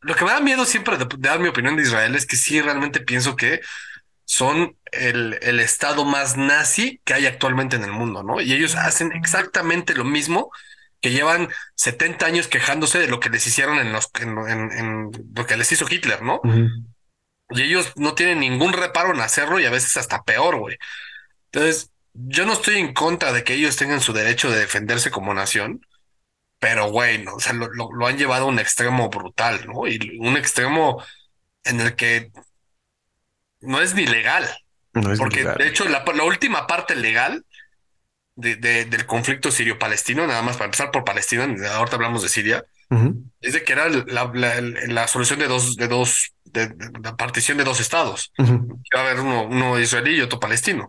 lo 0.00 0.14
que 0.14 0.24
me 0.24 0.30
da 0.30 0.40
miedo 0.40 0.64
siempre 0.64 0.96
de, 0.96 1.06
dar 1.18 1.38
mi 1.38 1.48
opinión 1.48 1.76
de 1.76 1.82
Israel 1.82 2.14
es 2.14 2.24
que 2.24 2.36
sí 2.36 2.62
realmente 2.62 3.00
pienso 3.00 3.36
que 3.36 3.60
son 4.24 4.78
el, 4.90 5.38
el 5.42 5.60
estado 5.60 6.06
más 6.06 6.38
nazi 6.38 7.02
que 7.04 7.12
hay 7.12 7.26
actualmente 7.26 7.76
en 7.76 7.84
el 7.84 7.92
mundo, 7.92 8.22
¿no? 8.22 8.40
Y 8.40 8.54
ellos 8.54 8.74
hacen 8.74 9.12
exactamente 9.12 9.94
lo 9.94 10.04
mismo 10.04 10.50
que 11.04 11.10
llevan 11.10 11.50
70 11.74 12.24
años 12.24 12.48
quejándose 12.48 12.98
de 12.98 13.08
lo 13.08 13.20
que 13.20 13.28
les 13.28 13.46
hicieron 13.46 13.76
en, 13.76 13.92
los, 13.92 14.10
en, 14.20 15.10
lo 15.36 15.46
que 15.46 15.58
les 15.58 15.70
hizo 15.70 15.84
Hitler, 15.86 16.22
¿no? 16.22 16.40
Y 17.50 17.60
ellos 17.60 17.92
no 17.96 18.14
tienen 18.14 18.40
ningún 18.40 18.72
reparo 18.72 19.12
en 19.12 19.20
hacerlo 19.20 19.60
y 19.60 19.66
a 19.66 19.70
veces 19.70 19.98
hasta 19.98 20.22
peor, 20.22 20.56
güey. 20.56 20.78
Entonces, 21.52 21.90
yo 22.14 22.46
no 22.46 22.54
estoy 22.54 22.76
en 22.76 22.94
contra 22.94 23.34
de 23.34 23.44
que 23.44 23.52
ellos 23.52 23.76
tengan 23.76 24.00
su 24.00 24.14
derecho 24.14 24.50
de 24.50 24.60
defenderse 24.60 25.10
como 25.10 25.34
nación, 25.34 25.86
pero 26.58 26.90
güey, 26.90 27.22
no, 27.22 27.34
o 27.34 27.40
sea, 27.40 27.52
lo, 27.52 27.68
lo, 27.70 28.06
han 28.06 28.16
llevado 28.16 28.46
a 28.46 28.48
un 28.48 28.58
extremo 28.58 29.10
brutal, 29.10 29.66
¿no? 29.66 29.86
Y 29.86 30.16
un 30.20 30.38
extremo 30.38 31.04
en 31.64 31.82
el 31.82 31.96
que 31.96 32.32
no 33.60 33.82
es 33.82 33.94
ni 33.94 34.06
legal. 34.06 34.48
No 34.94 35.12
es 35.12 35.18
porque 35.18 35.44
de 35.44 35.68
hecho 35.68 35.86
la, 35.86 36.02
la 36.02 36.24
última 36.24 36.66
parte 36.66 36.96
legal 36.96 37.44
de, 38.36 38.56
del 38.56 39.06
conflicto 39.06 39.50
sirio-palestino, 39.50 40.26
nada 40.26 40.42
más 40.42 40.56
para 40.56 40.66
empezar 40.66 40.90
por 40.90 41.04
Palestina, 41.04 41.44
ahorita 41.74 41.96
hablamos 41.96 42.22
de 42.22 42.28
Siria, 42.28 42.64
es 43.40 43.54
de 43.54 43.64
que 43.64 43.72
era 43.72 43.88
la, 43.88 44.30
la, 44.32 45.08
solución 45.08 45.40
de 45.40 45.48
dos, 45.48 45.76
de 45.76 45.88
dos, 45.88 46.32
de, 46.44 46.72
la 47.02 47.16
partición 47.16 47.58
de 47.58 47.64
dos 47.64 47.80
estados. 47.80 48.32
Iba 48.38 49.00
a 49.00 49.00
haber 49.00 49.20
uno, 49.20 49.44
uno 49.44 49.80
israelí 49.80 50.16
y 50.16 50.20
otro 50.20 50.38
palestino. 50.38 50.88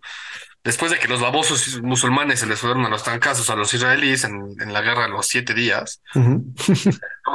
Después 0.63 0.91
de 0.91 0.99
que 0.99 1.07
los 1.07 1.21
babosos 1.21 1.81
musulmanes 1.81 2.39
se 2.39 2.47
les 2.47 2.59
fueron 2.59 2.85
a 2.85 2.89
los 2.89 3.03
trancazos 3.03 3.49
a 3.49 3.55
los 3.55 3.73
israelíes 3.73 4.23
en, 4.23 4.55
en 4.59 4.73
la 4.73 4.81
guerra 4.81 5.03
de 5.03 5.09
los 5.09 5.27
siete 5.27 5.53
días, 5.53 6.01
uh 6.15 6.43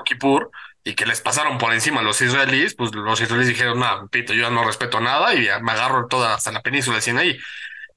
Kippur, 0.04 0.50
y 0.84 0.94
que 0.94 1.06
les 1.06 1.20
pasaron 1.20 1.58
por 1.58 1.72
encima 1.72 2.00
a 2.00 2.02
los 2.02 2.20
israelíes, 2.20 2.74
pues 2.74 2.94
los 2.94 3.20
israelíes 3.20 3.48
dijeron, 3.48 3.78
no, 3.78 4.08
pito, 4.08 4.32
yo 4.32 4.42
ya 4.42 4.50
no 4.50 4.64
respeto 4.64 5.00
nada 5.00 5.34
y 5.34 5.48
me 5.62 5.72
agarro 5.72 6.06
toda 6.06 6.34
hasta 6.34 6.52
la 6.52 6.62
península 6.62 6.96
de 6.96 7.02
Sinaí. 7.02 7.38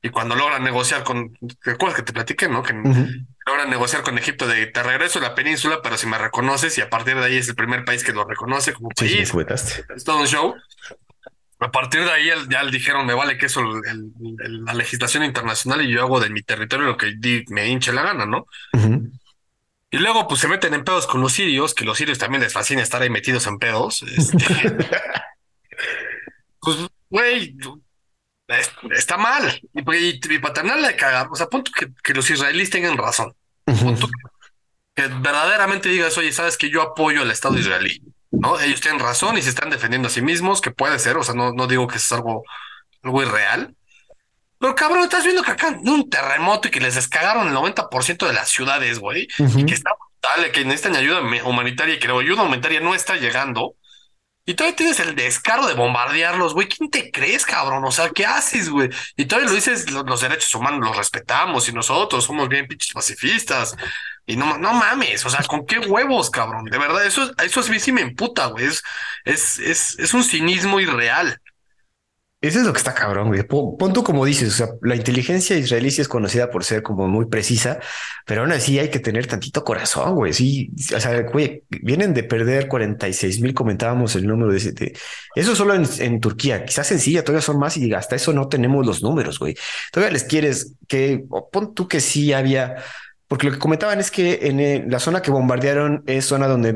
Y 0.05 0.09
cuando 0.09 0.35
logran 0.35 0.61
negociar 0.65 1.05
con, 1.05 1.37
¿recuerdas 1.61 1.95
que 1.95 2.03
te 2.03 2.11
platiqué, 2.11 2.49
no? 2.49 2.61
Que 2.61 2.73
logran 2.73 3.69
negociar 3.69 4.03
con 4.03 4.17
Egipto 4.17 4.45
de 4.45 4.67
te 4.67 4.83
regreso 4.83 5.19
a 5.19 5.21
la 5.21 5.33
península, 5.33 5.79
pero 5.81 5.97
si 5.97 6.07
me 6.07 6.17
reconoces, 6.17 6.77
y 6.77 6.81
a 6.81 6.89
partir 6.89 7.15
de 7.15 7.23
ahí 7.23 7.37
es 7.37 7.47
el 7.47 7.55
primer 7.55 7.85
país 7.85 8.03
que 8.03 8.11
lo 8.11 8.25
reconoce 8.25 8.73
como 8.73 8.89
país. 8.89 9.33
es 9.95 10.03
todo 10.03 10.19
un 10.19 10.27
show. 10.27 10.55
A 11.59 11.71
partir 11.71 12.03
de 12.03 12.11
ahí 12.11 12.29
ya 12.49 12.63
le 12.63 12.71
dijeron, 12.71 13.05
me 13.05 13.13
vale 13.13 13.37
que 13.37 13.45
eso, 13.45 13.63
la 13.63 14.73
legislación 14.73 15.23
internacional 15.23 15.81
y 15.81 15.89
yo 15.89 16.01
hago 16.01 16.19
de 16.19 16.29
mi 16.29 16.41
territorio 16.43 16.85
lo 16.85 16.97
que 16.97 17.15
me 17.47 17.69
hinche 17.69 17.93
la 17.93 18.03
gana, 18.03 18.25
¿no? 18.25 18.45
Y 19.89 19.99
luego 19.99 20.27
pues 20.27 20.41
se 20.41 20.49
meten 20.49 20.73
en 20.73 20.83
pedos 20.83 21.07
con 21.07 21.21
los 21.21 21.31
sirios, 21.31 21.73
que 21.73 21.85
los 21.85 21.97
sirios 21.97 22.17
también 22.17 22.41
les 22.41 22.51
fascina 22.51 22.81
estar 22.81 23.01
ahí 23.01 23.09
metidos 23.09 23.47
en 23.47 23.57
pedos. 23.57 24.01
Este. 24.01 24.37
pues, 26.59 26.77
güey, 27.09 27.55
está 28.91 29.17
mal. 29.17 29.61
Y, 29.73 30.33
y, 30.33 30.39
para 30.39 30.63
de 30.63 30.95
cagar, 30.95 31.27
o 31.31 31.35
sea, 31.35 31.47
punto 31.47 31.71
que, 31.71 31.87
que, 32.03 32.13
los 32.13 32.29
israelíes 32.29 32.69
tengan 32.69 32.97
razón. 32.97 33.33
Punto 33.65 34.07
que, 34.95 35.07
verdaderamente 35.07 35.89
digas, 35.89 36.17
oye, 36.17 36.31
sabes 36.31 36.57
que 36.57 36.69
yo 36.69 36.81
apoyo 36.81 37.21
al 37.21 37.31
Estado 37.31 37.57
israelí, 37.57 38.01
¿no? 38.31 38.59
Ellos 38.59 38.81
tienen 38.81 38.99
razón 38.99 39.37
y 39.37 39.41
se 39.41 39.49
están 39.49 39.69
defendiendo 39.69 40.07
a 40.07 40.11
sí 40.11 40.21
mismos, 40.21 40.61
que 40.61 40.71
puede 40.71 40.99
ser, 40.99 41.17
o 41.17 41.23
sea, 41.23 41.35
no, 41.35 41.51
no 41.51 41.67
digo 41.67 41.87
que 41.87 41.97
es 41.97 42.11
algo, 42.11 42.43
algo 43.01 43.21
irreal. 43.23 43.75
Pero 44.59 44.75
cabrón, 44.75 45.03
estás 45.03 45.25
viendo 45.25 45.43
que 45.43 45.51
acá 45.51 45.77
un 45.83 46.09
terremoto 46.09 46.67
y 46.67 46.71
que 46.71 46.79
les 46.79 46.95
descagaron 46.95 47.47
el 47.47 47.53
90% 47.53 48.27
de 48.27 48.33
las 48.33 48.49
ciudades, 48.49 48.99
güey, 48.99 49.27
y 49.37 49.65
que 49.65 49.73
está 49.73 49.91
brutal, 49.99 50.51
que 50.51 50.63
necesitan 50.63 50.95
ayuda 50.95 51.21
humanitaria 51.43 51.95
y 51.95 51.99
que 51.99 52.07
la 52.07 52.17
ayuda 52.17 52.43
humanitaria 52.43 52.79
no 52.79 52.95
está 52.95 53.15
llegando. 53.17 53.75
Y 54.45 54.55
todavía 54.55 54.75
tienes 54.75 54.99
el 54.99 55.15
descaro 55.15 55.67
de 55.67 55.73
bombardearlos, 55.73 56.53
güey. 56.53 56.67
¿Quién 56.67 56.89
te 56.89 57.11
crees, 57.11 57.45
cabrón? 57.45 57.85
O 57.85 57.91
sea, 57.91 58.09
¿qué 58.09 58.25
haces, 58.25 58.69
güey? 58.69 58.89
Y 59.15 59.25
todavía 59.25 59.49
lo 59.49 59.55
dices, 59.55 59.89
los, 59.89 60.21
derechos 60.21 60.53
humanos 60.53 60.81
los 60.81 60.97
respetamos 60.97 61.69
y 61.69 61.71
nosotros 61.71 62.25
somos 62.25 62.49
bien 62.49 62.67
pinches 62.67 62.91
pacifistas. 62.91 63.75
Y 64.25 64.35
no, 64.35 64.57
no 64.57 64.73
mames, 64.73 65.25
o 65.25 65.29
sea, 65.29 65.43
¿con 65.43 65.65
qué 65.65 65.79
huevos, 65.79 66.29
cabrón? 66.29 66.65
De 66.65 66.77
verdad, 66.77 67.05
eso, 67.05 67.31
eso 67.41 67.61
a 67.61 67.63
mí 67.69 67.79
sí 67.79 67.93
me 67.93 68.01
emputa, 68.01 68.47
güey. 68.47 68.65
Es, 68.65 68.83
es, 69.23 69.59
es, 69.59 69.99
es 69.99 70.13
un 70.13 70.23
cinismo 70.25 70.79
irreal. 70.81 71.39
Eso 72.43 72.59
es 72.59 72.65
lo 72.65 72.73
que 72.73 72.79
está 72.79 72.93
cabrón, 72.93 73.29
güey. 73.29 73.41
Punto 73.43 74.03
como 74.03 74.25
dices, 74.25 74.49
o 74.49 74.51
sea, 74.51 74.67
la 74.81 74.97
inteligencia 74.97 75.55
israelí 75.55 75.87
es 75.87 76.09
conocida 76.09 76.51
por 76.51 76.65
ser 76.65 76.83
como 76.83 77.07
muy 77.07 77.27
precisa, 77.27 77.79
pero 78.25 78.41
aún 78.41 78.51
así 78.51 78.77
hay 78.79 78.89
que 78.89 78.99
tener 78.99 79.27
tantito 79.27 79.63
corazón, 79.63 80.15
güey. 80.15 80.33
Sí, 80.33 80.69
o 80.93 80.99
sea, 80.99 81.21
güey, 81.21 81.63
vienen 81.69 82.13
de 82.13 82.23
perder 82.23 82.67
46 82.67 83.39
mil, 83.39 83.53
comentábamos 83.53 84.17
el 84.17 84.27
número 84.27 84.51
de, 84.51 84.93
eso 85.35 85.55
solo 85.55 85.73
en, 85.73 86.19
Turquía, 86.19 86.65
quizás 86.65 86.91
en 86.91 86.99
Siria 86.99 87.23
todavía 87.23 87.41
son 87.41 87.59
más 87.59 87.77
y 87.77 87.93
hasta 87.93 88.17
eso 88.17 88.33
no 88.33 88.49
tenemos 88.49 88.85
los 88.85 89.01
números, 89.01 89.39
güey. 89.39 89.55
Todavía 89.93 90.11
les 90.11 90.25
quieres 90.25 90.73
que, 90.89 91.23
pon 91.49 91.73
tú 91.73 91.87
que 91.87 92.01
sí 92.01 92.33
había, 92.33 92.75
porque 93.29 93.47
lo 93.47 93.53
que 93.53 93.59
comentaban 93.59 94.01
es 94.01 94.11
que 94.11 94.47
en 94.47 94.91
la 94.91 94.99
zona 94.99 95.21
que 95.21 95.31
bombardearon 95.31 96.03
es 96.07 96.25
zona 96.25 96.49
donde 96.49 96.75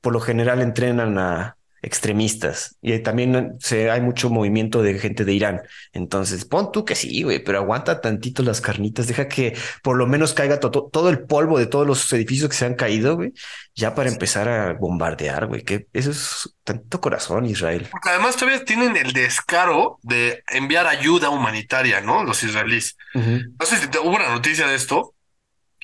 por 0.00 0.12
lo 0.12 0.20
general 0.20 0.62
entrenan 0.62 1.18
a 1.18 1.56
extremistas 1.82 2.76
y 2.80 2.96
también 3.00 3.56
se, 3.58 3.90
hay 3.90 4.00
mucho 4.00 4.30
movimiento 4.30 4.82
de 4.82 4.98
gente 4.98 5.24
de 5.24 5.32
Irán. 5.32 5.62
Entonces, 5.92 6.44
pon 6.44 6.70
tú 6.70 6.84
que 6.84 6.94
sí, 6.94 7.22
güey, 7.24 7.42
pero 7.42 7.58
aguanta 7.58 8.00
tantito 8.00 8.42
las 8.44 8.60
carnitas, 8.60 9.08
deja 9.08 9.26
que 9.26 9.56
por 9.82 9.96
lo 9.96 10.06
menos 10.06 10.32
caiga 10.32 10.60
todo 10.60 11.10
el 11.10 11.24
polvo 11.24 11.58
de 11.58 11.66
todos 11.66 11.86
los 11.86 12.12
edificios 12.12 12.48
que 12.48 12.56
se 12.56 12.66
han 12.66 12.74
caído, 12.74 13.16
güey, 13.16 13.32
ya 13.74 13.94
para 13.94 14.10
empezar 14.10 14.48
a 14.48 14.74
bombardear, 14.74 15.46
güey, 15.46 15.64
que 15.64 15.88
eso 15.92 16.12
es 16.12 16.54
tanto 16.62 17.00
corazón, 17.00 17.46
Israel. 17.46 17.88
Porque 17.90 18.10
además 18.10 18.36
todavía 18.36 18.64
tienen 18.64 18.96
el 18.96 19.12
descaro 19.12 19.98
de 20.02 20.44
enviar 20.48 20.86
ayuda 20.86 21.30
humanitaria, 21.30 22.00
¿no? 22.00 22.22
Los 22.22 22.42
israelíes. 22.44 22.96
No 23.14 23.66
sé 23.66 23.76
si 23.78 23.88
te, 23.88 23.98
hubo 23.98 24.14
una 24.14 24.28
noticia 24.28 24.68
de 24.68 24.76
esto, 24.76 25.14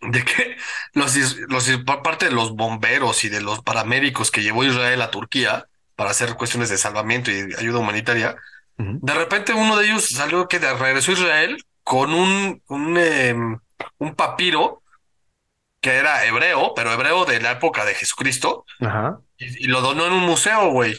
de 0.03 0.24
que 0.24 0.57
los, 0.92 1.16
los, 1.49 1.68
parte 2.05 2.26
de 2.26 2.32
los 2.32 2.55
bomberos 2.55 3.24
y 3.24 3.28
de 3.28 3.40
los 3.40 3.62
paramédicos 3.62 4.30
que 4.30 4.42
llevó 4.42 4.64
Israel 4.64 5.03
a 5.03 5.11
Turquía, 5.11 5.68
para 5.99 6.11
hacer 6.12 6.36
cuestiones 6.36 6.68
de 6.68 6.78
salvamento 6.78 7.32
y 7.32 7.53
ayuda 7.59 7.80
humanitaria, 7.80 8.36
De 8.76 9.14
repente 9.14 9.53
uno 9.53 9.76
de 9.76 9.86
ellos 9.86 10.07
salió 10.11 10.46
que 10.46 10.61
regresó 10.61 11.11
a 11.11 11.14
Israel 11.14 11.57
con 11.82 12.14
un, 12.14 12.62
un, 12.68 12.96
em, 12.96 13.59
un 13.99 14.14
papiro 14.14 14.84
que 15.80 15.96
era 15.96 16.24
hebreo, 16.24 16.72
pero 16.76 16.92
hebreo 16.92 17.24
de 17.24 17.40
la 17.40 17.51
época 17.51 17.84
de 17.84 17.94
Jesucristo, 17.94 18.64
Y, 19.38 19.66
lo 19.66 19.80
donó 19.80 20.07
en 20.07 20.12
un 20.12 20.24
museo, 20.24 20.70
güey. 20.70 20.96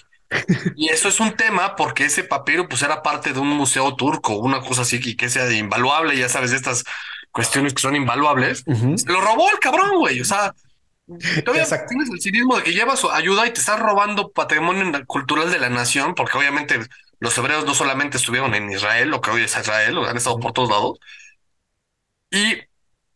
y 0.76 0.90
eso 0.90 1.08
es 1.08 1.22
un 1.22 1.32
tema 1.32 1.78
porque 1.78 2.04
ese 2.04 2.26
papiro 2.26 2.68
pues 2.68 2.82
era 2.82 3.02
parte 3.02 3.32
de 3.32 3.40
un 3.40 3.48
museo 3.48 3.96
turco, 3.96 4.36
una 4.36 4.60
cosa 4.60 4.82
así 4.82 5.00
que, 5.00 5.16
que 5.16 5.30
sea 5.30 5.50
invaluable, 5.50 6.18
ya 6.18 6.28
sabes, 6.28 6.52
estas 6.52 6.84
cuestiones 7.32 7.74
que 7.74 7.82
son 7.82 7.96
invaluables. 7.96 8.66
Se 8.98 9.10
lo 9.10 9.22
robó 9.22 9.50
el 9.50 9.60
cabrón, 9.60 9.98
güey. 9.98 10.20
O 10.20 10.26
sea, 10.26 10.54
todavía 11.46 11.66
tienes 11.88 12.10
el 12.10 12.22
cinismo 12.22 12.58
de 12.58 12.64
que 12.64 12.74
llevas 12.74 13.04
ayuda 13.12 13.48
y 13.48 13.52
te 13.52 13.60
estás 13.60 13.80
robando 13.80 14.32
patrimonio 14.32 15.06
cultural 15.06 15.52
de 15.52 15.60
la 15.60 15.70
nación, 15.70 16.16
porque 16.16 16.38
obviamente 16.38 16.80
los 17.20 17.38
hebreos 17.38 17.66
no 17.66 17.74
solamente 17.74 18.18
estuvieron 18.18 18.54
en 18.56 18.72
Israel, 18.72 19.10
lo 19.10 19.22
que 19.22 19.32
hoy 19.32 19.44
es 19.44 19.58
Israel, 19.58 19.98
han 20.06 20.18
estado 20.18 20.40
por 20.40 20.54
todos 20.54 20.70
lados. 20.70 21.00
Y 22.32 22.58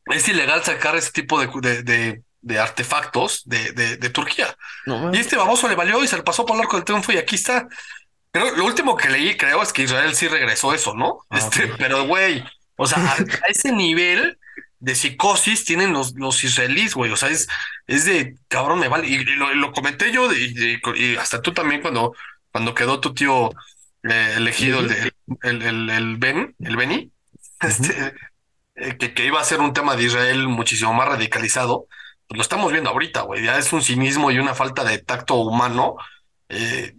es 0.07 0.27
ilegal 0.27 0.63
sacar 0.63 0.95
ese 0.95 1.11
tipo 1.11 1.39
de, 1.39 1.83
de, 1.83 2.21
de, 2.41 2.59
artefactos 2.59 3.43
de, 3.45 3.71
de, 3.71 4.09
Turquía. 4.09 4.57
y 5.13 5.17
este 5.17 5.37
baboso 5.37 5.69
le 5.69 5.75
valió 5.75 6.03
y 6.03 6.07
se 6.07 6.17
le 6.17 6.23
pasó 6.23 6.45
por 6.45 6.55
el 6.55 6.63
arco 6.63 6.75
del 6.75 6.85
triunfo 6.85 7.11
y 7.11 7.17
aquí 7.17 7.35
está. 7.35 7.67
Pero 8.31 8.55
lo 8.55 8.65
último 8.65 8.97
que 8.97 9.09
leí, 9.09 9.37
creo, 9.37 9.61
es 9.61 9.71
que 9.71 9.83
Israel 9.83 10.15
sí 10.15 10.27
regresó 10.27 10.73
eso, 10.73 10.95
¿no? 10.95 11.19
Ah, 11.29 11.37
este, 11.37 11.67
pero 11.77 12.05
güey, 12.07 12.43
o 12.75 12.87
sea, 12.87 12.97
a, 12.97 13.47
ese 13.47 13.71
nivel 13.71 14.39
de 14.84 14.95
psicosis 14.95 15.63
tienen 15.63 15.93
los, 15.93 16.13
los 16.15 16.43
israelíes, 16.43 16.93
güey. 16.93 17.09
O 17.11 17.15
sea, 17.15 17.29
es, 17.29 17.47
es 17.88 18.03
de 18.03 18.36
cabrón, 18.49 18.79
me 18.79 18.89
vale. 18.89 19.07
Y, 19.07 19.23
lo, 19.23 19.71
comenté 19.71 20.11
yo, 20.11 20.29
y, 20.34 21.15
hasta 21.15 21.41
tú 21.41 21.53
también 21.53 21.81
cuando, 21.81 22.13
cuando 22.51 22.75
quedó 22.75 22.99
tu 22.99 23.13
tío 23.13 23.49
eh, 24.03 24.34
elegido, 24.36 24.81
el, 24.81 25.13
el, 25.41 25.61
el, 25.61 25.89
el, 25.89 26.17
Ben, 26.17 26.53
el 26.59 26.75
Beni, 26.75 27.09
este, 27.61 28.13
eh, 28.75 28.97
que, 28.97 29.13
que, 29.13 29.25
iba 29.25 29.39
a 29.39 29.45
ser 29.45 29.61
un 29.61 29.71
tema 29.71 29.95
de 29.95 30.03
Israel 30.03 30.49
muchísimo 30.49 30.93
más 30.93 31.07
radicalizado, 31.07 31.88
pues 32.27 32.38
lo 32.38 32.41
estamos 32.41 32.69
viendo 32.73 32.89
ahorita, 32.89 33.21
güey. 33.21 33.41
Ya 33.41 33.57
es 33.57 33.71
un 33.71 33.81
cinismo 33.81 34.31
y 34.31 34.39
una 34.39 34.53
falta 34.53 34.84
de 34.84 34.97
tacto 34.97 35.36
humano 35.36 35.95
eh, 36.49 36.93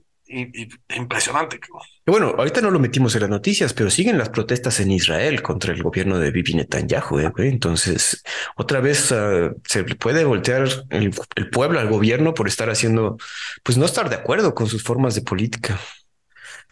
impresionante. 0.97 1.61
Bueno, 2.07 2.35
ahorita 2.37 2.61
no 2.61 2.71
lo 2.71 2.79
metimos 2.79 3.15
en 3.15 3.23
las 3.23 3.31
noticias, 3.31 3.73
pero 3.73 3.91
siguen 3.91 4.19
las 4.19 4.29
protestas 4.29 4.81
en 4.81 4.91
Israel 4.91 5.43
contra 5.43 5.73
el 5.73 5.83
gobierno 5.83 6.19
de 6.19 6.31
Bibi 6.31 6.55
Netanyahu. 6.55 7.21
¿eh? 7.21 7.33
Entonces, 7.37 8.23
otra 8.57 8.81
vez 8.81 9.11
uh, 9.13 9.55
se 9.67 9.85
puede 9.85 10.25
voltear 10.25 10.69
el, 10.91 11.15
el, 11.37 11.51
pueblo 11.51 11.81
al 11.81 11.89
gobierno 11.89 12.35
por 12.35 12.49
estar 12.49 12.71
haciendo, 12.71 13.17
pues 13.63 13.79
no 13.79 13.87
estar 13.87 14.09
de 14.09 14.17
acuerdo 14.17 14.55
con 14.55 14.67
sus 14.67 14.83
formas 14.83 15.15
de 15.15 15.23
política. 15.23 15.79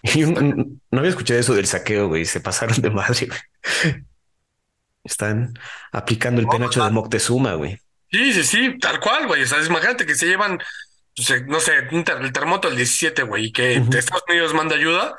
Y 0.03 0.23
no 0.25 0.99
había 0.99 1.11
escuchado 1.11 1.39
eso 1.39 1.55
del 1.55 1.69
saqueo, 1.69 2.09
güey. 2.09 2.25
Se 2.25 2.41
pasaron 2.41 2.81
de 2.81 2.91
madre. 2.91 3.29
Güey. 3.29 4.05
Están 5.05 5.55
aplicando 5.93 6.41
el 6.41 6.49
penacho 6.49 6.85
de 6.85 6.91
Moctezuma, 6.91 7.55
güey. 7.55 7.79
Sí, 8.11 8.33
sí, 8.33 8.45
sí, 8.45 8.79
tal 8.79 9.01
cual, 9.01 9.27
güey. 9.27 9.43
O 9.43 9.47
sea, 9.47 9.63
imagínate 9.65 10.05
que 10.05 10.15
se 10.15 10.27
llevan, 10.27 10.59
no 11.47 11.61
sé, 11.61 11.89
el 11.91 12.33
terremoto 12.33 12.69
del 12.69 12.77
17, 12.77 13.23
güey, 13.25 13.47
y 13.47 13.53
que 13.53 13.75
Estados 13.75 14.25
Unidos 14.29 14.55
manda 14.55 14.77
ayuda 14.77 15.17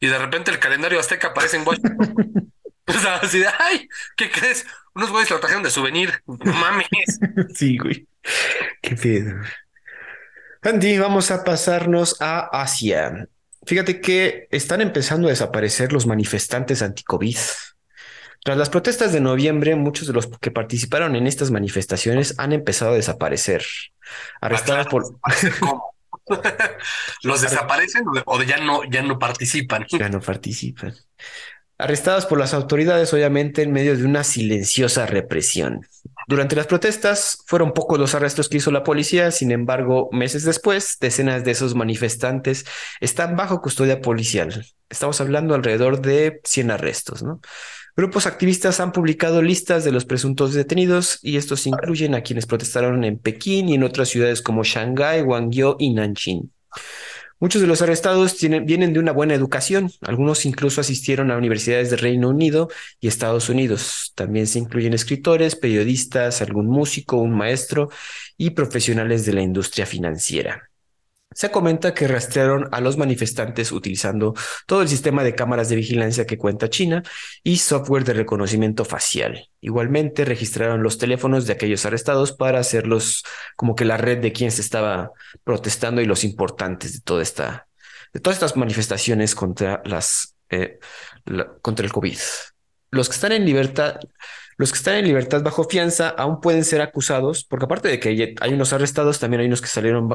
y 0.00 0.08
de 0.08 0.18
repente 0.18 0.50
el 0.50 0.58
calendario 0.58 1.00
azteca 1.00 1.28
aparece 1.28 1.56
en 1.56 1.66
Washington. 1.66 2.52
o 2.86 2.92
sea, 2.92 3.16
así 3.16 3.38
de, 3.38 3.48
ay, 3.58 3.88
¿qué 4.16 4.30
crees? 4.30 4.66
Unos 4.94 5.10
güeyes 5.10 5.30
lo 5.30 5.40
trajeron 5.40 5.62
de 5.62 5.70
souvenir. 5.70 6.22
No 6.26 6.52
mames. 6.52 6.86
sí, 7.54 7.78
güey. 7.78 8.06
Qué 8.82 8.96
pedo. 8.96 9.40
Andy, 10.62 10.98
vamos 10.98 11.30
a 11.30 11.44
pasarnos 11.44 12.20
a 12.20 12.48
Asia. 12.62 13.28
Fíjate 13.66 14.00
que 14.00 14.48
están 14.50 14.80
empezando 14.80 15.28
a 15.28 15.30
desaparecer 15.30 15.92
los 15.92 16.06
manifestantes 16.06 16.82
anti-COVID. 16.82 17.36
Tras 18.46 18.56
las 18.56 18.70
protestas 18.70 19.12
de 19.12 19.18
noviembre, 19.18 19.74
muchos 19.74 20.06
de 20.06 20.12
los 20.12 20.28
que 20.40 20.52
participaron 20.52 21.16
en 21.16 21.26
estas 21.26 21.50
manifestaciones 21.50 22.36
han 22.38 22.52
empezado 22.52 22.92
a 22.92 22.94
desaparecer. 22.94 23.64
Arrestados 24.40 24.86
por. 24.86 25.02
¿Los 27.24 27.40
desaparecen 27.40 28.04
o 28.24 28.42
ya 28.44 28.58
no, 28.58 28.84
ya 28.84 29.02
no 29.02 29.18
participan? 29.18 29.84
Ya 29.98 30.08
no 30.08 30.20
participan. 30.20 30.94
Arrestados 31.76 32.24
por 32.26 32.38
las 32.38 32.54
autoridades, 32.54 33.12
obviamente, 33.12 33.62
en 33.62 33.72
medio 33.72 33.96
de 33.96 34.04
una 34.04 34.22
silenciosa 34.22 35.06
represión. 35.06 35.80
Durante 36.28 36.54
las 36.54 36.68
protestas 36.68 37.42
fueron 37.46 37.72
pocos 37.72 37.98
los 37.98 38.14
arrestos 38.14 38.48
que 38.48 38.58
hizo 38.58 38.70
la 38.70 38.84
policía, 38.84 39.32
sin 39.32 39.50
embargo, 39.50 40.08
meses 40.12 40.44
después, 40.44 40.98
decenas 41.00 41.42
de 41.42 41.50
esos 41.50 41.74
manifestantes 41.74 42.64
están 43.00 43.34
bajo 43.34 43.60
custodia 43.60 44.00
policial. 44.00 44.64
Estamos 44.88 45.20
hablando 45.20 45.56
alrededor 45.56 46.00
de 46.00 46.40
100 46.44 46.70
arrestos, 46.70 47.24
¿no? 47.24 47.40
Grupos 47.96 48.26
activistas 48.26 48.78
han 48.80 48.92
publicado 48.92 49.40
listas 49.40 49.82
de 49.82 49.90
los 49.90 50.04
presuntos 50.04 50.52
detenidos 50.52 51.18
y 51.22 51.38
estos 51.38 51.66
incluyen 51.66 52.14
a 52.14 52.20
quienes 52.20 52.44
protestaron 52.44 53.04
en 53.04 53.18
Pekín 53.18 53.70
y 53.70 53.74
en 53.74 53.84
otras 53.84 54.10
ciudades 54.10 54.42
como 54.42 54.64
Shanghái, 54.64 55.22
Guangzhou 55.22 55.76
y 55.78 55.94
Nanjing. 55.94 56.52
Muchos 57.40 57.62
de 57.62 57.66
los 57.66 57.80
arrestados 57.80 58.36
vienen 58.40 58.92
de 58.92 58.98
una 58.98 59.12
buena 59.12 59.32
educación, 59.32 59.90
algunos 60.02 60.44
incluso 60.44 60.82
asistieron 60.82 61.30
a 61.30 61.38
universidades 61.38 61.88
de 61.88 61.96
Reino 61.96 62.28
Unido 62.28 62.68
y 63.00 63.08
Estados 63.08 63.48
Unidos. 63.48 64.12
También 64.14 64.46
se 64.46 64.58
incluyen 64.58 64.92
escritores, 64.92 65.56
periodistas, 65.56 66.42
algún 66.42 66.66
músico, 66.66 67.16
un 67.16 67.32
maestro 67.32 67.88
y 68.36 68.50
profesionales 68.50 69.24
de 69.24 69.32
la 69.32 69.40
industria 69.40 69.86
financiera. 69.86 70.68
Se 71.36 71.50
comenta 71.50 71.92
que 71.92 72.08
rastrearon 72.08 72.70
a 72.72 72.80
los 72.80 72.96
manifestantes 72.96 73.70
utilizando 73.70 74.32
todo 74.64 74.80
el 74.80 74.88
sistema 74.88 75.22
de 75.22 75.34
cámaras 75.34 75.68
de 75.68 75.76
vigilancia 75.76 76.24
que 76.24 76.38
cuenta 76.38 76.70
China 76.70 77.02
y 77.42 77.58
software 77.58 78.04
de 78.04 78.14
reconocimiento 78.14 78.86
facial. 78.86 79.50
Igualmente 79.60 80.24
registraron 80.24 80.82
los 80.82 80.96
teléfonos 80.96 81.46
de 81.46 81.52
aquellos 81.52 81.84
arrestados 81.84 82.32
para 82.32 82.58
hacerlos 82.58 83.22
como 83.54 83.74
que 83.74 83.84
la 83.84 83.98
red 83.98 84.16
de 84.16 84.32
quien 84.32 84.50
se 84.50 84.62
estaba 84.62 85.10
protestando 85.44 86.00
y 86.00 86.06
los 86.06 86.24
importantes 86.24 86.94
de 86.94 87.00
toda 87.00 87.22
esta, 87.22 87.68
de 88.14 88.20
todas 88.20 88.36
estas 88.36 88.56
manifestaciones 88.56 89.34
contra 89.34 89.82
las, 89.84 90.36
eh, 90.48 90.78
contra 91.60 91.84
el 91.84 91.92
COVID. 91.92 92.18
Los 92.92 93.10
que 93.10 93.14
están 93.14 93.32
en 93.32 93.44
libertad 93.44 94.00
los 94.58 94.72
que 94.72 94.78
están 94.78 94.94
en 94.94 95.04
libertad 95.04 95.42
bajo 95.42 95.64
fianza 95.64 96.08
aún 96.08 96.40
pueden 96.40 96.64
ser 96.64 96.80
acusados, 96.80 97.44
porque 97.44 97.66
aparte 97.66 97.88
de 97.88 98.00
que 98.00 98.34
hay 98.40 98.54
unos 98.54 98.72
arrestados, 98.72 99.20
también 99.20 99.42
hay 99.42 99.48
unos 99.48 99.60
que 99.60 99.68
salieron 99.68 100.08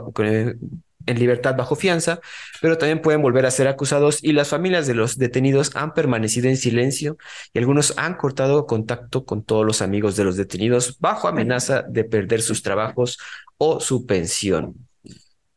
en 1.06 1.20
libertad 1.20 1.56
bajo 1.56 1.76
fianza, 1.76 2.20
pero 2.62 2.78
también 2.78 3.02
pueden 3.02 3.22
volver 3.22 3.46
a 3.46 3.52
ser 3.52 3.68
acusados 3.68 4.24
y 4.24 4.34
las 4.34 4.50
familias 4.50 4.88
de 4.88 4.96
los 4.96 5.18
detenidos 5.18 5.76
han 5.76 5.94
permanecido 5.94 6.50
en 6.50 6.58
silencio 6.58 7.18
y 7.54 7.60
algunos 7.60 7.94
han 7.98 8.16
cortado 8.16 8.66
contacto 8.66 9.26
con 9.26 9.44
todos 9.44 9.66
los 9.66 9.82
amigos 9.82 10.16
de 10.16 10.24
los 10.24 10.38
detenidos 10.38 10.98
bajo 11.00 11.28
amenaza 11.28 11.84
de 11.84 12.04
perder 12.04 12.42
sus 12.42 12.62
trabajos 12.62 13.18
o 13.58 13.80
su 13.80 14.06
pensión. 14.06 14.88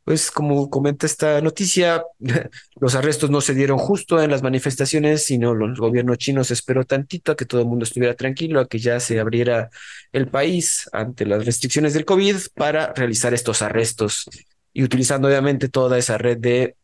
Pues 0.04 0.30
como 0.30 0.68
comenta 0.68 1.06
esta 1.06 1.40
noticia, 1.40 2.04
los 2.76 2.94
arrestos 2.94 3.30
no 3.30 3.40
se 3.40 3.54
dieron 3.54 3.78
justo 3.78 4.22
en 4.22 4.30
las 4.30 4.42
manifestaciones, 4.42 5.24
sino 5.24 5.52
el 5.52 5.74
gobierno 5.76 6.14
chino 6.16 6.44
se 6.44 6.52
esperó 6.52 6.84
tantito 6.84 7.32
a 7.32 7.36
que 7.36 7.46
todo 7.46 7.62
el 7.62 7.66
mundo 7.66 7.84
estuviera 7.84 8.14
tranquilo, 8.14 8.60
a 8.60 8.68
que 8.68 8.78
ya 8.78 9.00
se 9.00 9.18
abriera 9.18 9.70
el 10.12 10.28
país 10.28 10.90
ante 10.92 11.24
las 11.24 11.46
restricciones 11.46 11.94
del 11.94 12.04
COVID 12.04 12.36
para 12.54 12.92
realizar 12.92 13.32
estos 13.32 13.62
arrestos 13.62 14.26
y 14.74 14.82
utilizando 14.82 15.28
obviamente 15.28 15.70
toda 15.70 15.96
esa 15.96 16.18
red 16.18 16.36
de 16.36 16.76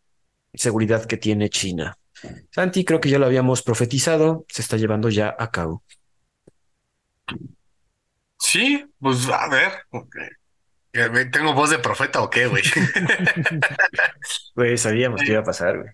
seguridad 0.54 1.04
que 1.04 1.18
tiene 1.18 1.50
China. 1.50 1.98
Santi, 2.50 2.84
creo 2.84 3.00
que 3.00 3.10
ya 3.10 3.18
lo 3.18 3.26
habíamos 3.26 3.62
profetizado, 3.62 4.46
se 4.48 4.62
está 4.62 4.78
llevando 4.78 5.10
ya 5.10 5.34
a 5.38 5.50
cabo. 5.50 5.82
Sí, 8.38 8.86
pues 8.98 9.28
a 9.28 9.48
ver, 9.48 9.72
¿Tengo 10.92 11.54
voz 11.54 11.70
de 11.70 11.78
profeta 11.78 12.20
o 12.20 12.30
qué, 12.30 12.46
güey? 12.46 12.62
Pues 14.54 14.82
sabíamos 14.82 15.20
que 15.22 15.32
iba 15.32 15.40
a 15.40 15.44
pasar, 15.44 15.78
güey. 15.78 15.90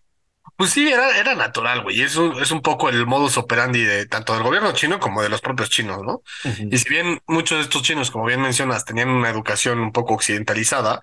Pues 0.57 0.71
sí, 0.71 0.89
era, 0.91 1.19
era 1.19 1.35
natural, 1.35 1.83
güey. 1.83 2.01
Es 2.01 2.17
un, 2.17 2.41
es 2.41 2.51
un 2.51 2.63
poco 2.63 2.89
el 2.89 3.07
modus 3.07 3.37
operandi 3.37 3.85
de 3.85 4.07
tanto 4.07 4.33
del 4.33 4.43
gobierno 4.43 4.73
chino 4.73 4.99
como 4.99 5.23
de 5.23 5.29
los 5.29 5.43
propios 5.43 5.69
chinos, 5.69 6.03
¿no? 6.03 6.23
Y 6.45 6.79
si 6.79 6.89
bien 6.89 7.21
muchos 7.27 7.59
de 7.59 7.65
estos 7.65 7.83
chinos, 7.83 8.11
como 8.11 8.25
bien 8.25 8.41
mencionas, 8.41 8.87
tenían 8.87 9.11
una 9.11 9.29
educación 9.29 9.81
un 9.81 9.93
poco 9.93 10.15
occidentalizada, 10.15 11.03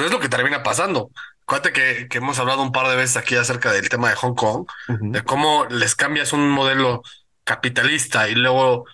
pues 0.00 0.06
es 0.06 0.12
lo 0.12 0.20
que 0.20 0.30
termina 0.30 0.62
pasando. 0.62 1.10
Acuérdate 1.42 1.72
que, 1.74 2.08
que 2.08 2.18
hemos 2.18 2.38
hablado 2.38 2.62
un 2.62 2.72
par 2.72 2.88
de 2.88 2.96
veces 2.96 3.18
aquí 3.18 3.36
acerca 3.36 3.70
del 3.70 3.90
tema 3.90 4.08
de 4.08 4.14
Hong 4.14 4.34
Kong, 4.34 4.66
de 4.88 5.20
cómo 5.22 5.66
les 5.66 5.94
cambias 5.94 6.32
un 6.32 6.48
modelo 6.48 7.02
capitalista 7.44 8.26
y 8.26 8.34
luego 8.34 8.86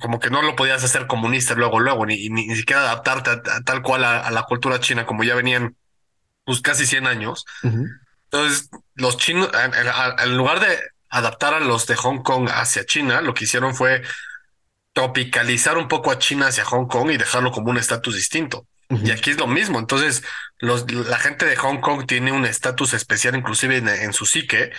como 0.00 0.20
que 0.20 0.30
no 0.30 0.40
lo 0.42 0.54
podías 0.54 0.84
hacer 0.84 1.08
comunista 1.08 1.54
luego, 1.54 1.80
luego, 1.80 2.06
ni, 2.06 2.28
ni, 2.28 2.54
siquiera 2.54 2.82
adaptarte 2.82 3.30
a, 3.30 3.60
tal 3.62 3.82
cual 3.82 4.04
a, 4.04 4.30
la 4.30 4.44
cultura 4.44 4.78
china, 4.78 5.04
como 5.04 5.24
ya 5.24 5.34
venían 5.34 5.74
pues 6.44 6.60
casi 6.60 6.86
100 6.86 7.08
años. 7.08 7.44
Entonces, 8.30 8.70
los 8.94 9.16
chinos, 9.16 9.50
en, 10.22 10.36
lugar 10.36 10.60
de 10.60 10.78
adaptar 11.08 11.54
a 11.54 11.60
los 11.60 11.88
de 11.88 11.96
Hong 11.96 12.22
Kong 12.22 12.48
hacia 12.52 12.86
China, 12.86 13.20
lo 13.20 13.34
que 13.34 13.44
hicieron 13.44 13.74
fue 13.74 14.02
tropicalizar 14.92 15.76
un 15.76 15.88
poco 15.88 16.12
a 16.12 16.20
China 16.20 16.46
hacia 16.46 16.64
Hong 16.64 16.86
Kong 16.86 17.10
y 17.10 17.16
dejarlo 17.16 17.50
como 17.50 17.70
un 17.70 17.78
estatus 17.78 18.14
distinto. 18.14 18.68
Y 18.90 19.10
aquí 19.10 19.30
es 19.30 19.38
lo 19.38 19.46
mismo. 19.46 19.78
Entonces, 19.78 20.22
los, 20.58 20.90
la 20.92 21.18
gente 21.18 21.46
de 21.46 21.56
Hong 21.56 21.80
Kong 21.80 22.06
tiene 22.06 22.32
un 22.32 22.44
estatus 22.44 22.94
especial, 22.94 23.34
inclusive 23.34 23.78
en, 23.78 24.12
su 24.12 24.26
psique, 24.26 24.72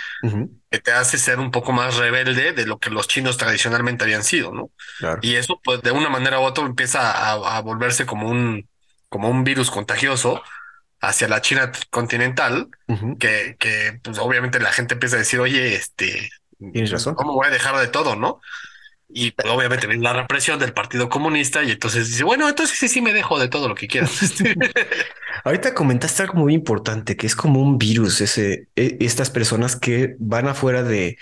que 0.69 0.79
te 0.79 0.91
hace 0.91 1.17
ser 1.17 1.39
un 1.39 1.51
poco 1.51 1.71
más 1.71 1.97
rebelde 1.97 2.53
de 2.53 2.65
lo 2.65 2.77
que 2.77 2.89
los 2.89 3.07
chinos 3.07 3.37
tradicionalmente 3.37 4.03
habían 4.03 4.23
sido, 4.23 4.51
¿no? 4.51 4.69
Y 5.21 5.35
eso, 5.35 5.59
pues, 5.63 5.81
de 5.81 5.91
una 5.91 6.09
manera 6.09 6.39
u 6.39 6.43
otra 6.43 6.65
empieza 6.65 7.31
a, 7.31 7.61
volverse 7.61 8.05
como 8.05 8.29
un, 8.29 8.67
como 9.09 9.29
un 9.29 9.43
virus 9.43 9.71
contagioso 9.71 10.41
hacia 11.01 11.27
la 11.27 11.41
China 11.41 11.71
continental, 11.89 12.69
que, 13.19 13.55
que, 13.59 13.99
pues, 14.03 14.17
obviamente 14.19 14.59
la 14.59 14.71
gente 14.71 14.93
empieza 14.93 15.15
a 15.15 15.19
decir, 15.19 15.39
oye, 15.39 15.75
este, 15.75 16.29
Tienes 16.57 16.91
razón. 16.91 17.15
¿cómo 17.15 17.33
voy 17.33 17.47
a 17.47 17.51
dejar 17.51 17.77
de 17.77 17.87
todo, 17.87 18.15
no? 18.15 18.39
Y 19.07 19.31
pues, 19.31 19.47
obviamente 19.47 19.87
viene 19.87 20.03
la 20.03 20.13
represión 20.13 20.59
del 20.59 20.73
Partido 20.73 21.09
Comunista 21.09 21.63
y 21.63 21.71
entonces 21.71 22.07
dice, 22.07 22.23
bueno, 22.23 22.49
entonces 22.49 22.77
sí, 22.77 22.87
sí 22.87 23.01
me 23.01 23.13
dejo 23.13 23.39
de 23.39 23.47
todo 23.47 23.67
lo 23.67 23.75
que 23.75 23.87
quieras. 23.87 24.19
Ahorita 25.43 25.73
comentaste 25.73 26.23
algo 26.23 26.35
muy 26.35 26.53
importante, 26.53 27.15
que 27.15 27.27
es 27.27 27.35
como 27.35 27.61
un 27.61 27.77
virus, 27.77 28.21
ese, 28.21 28.67
e, 28.75 28.97
estas 28.99 29.29
personas 29.29 29.75
que 29.75 30.15
van 30.19 30.47
afuera 30.47 30.81
de... 30.83 31.17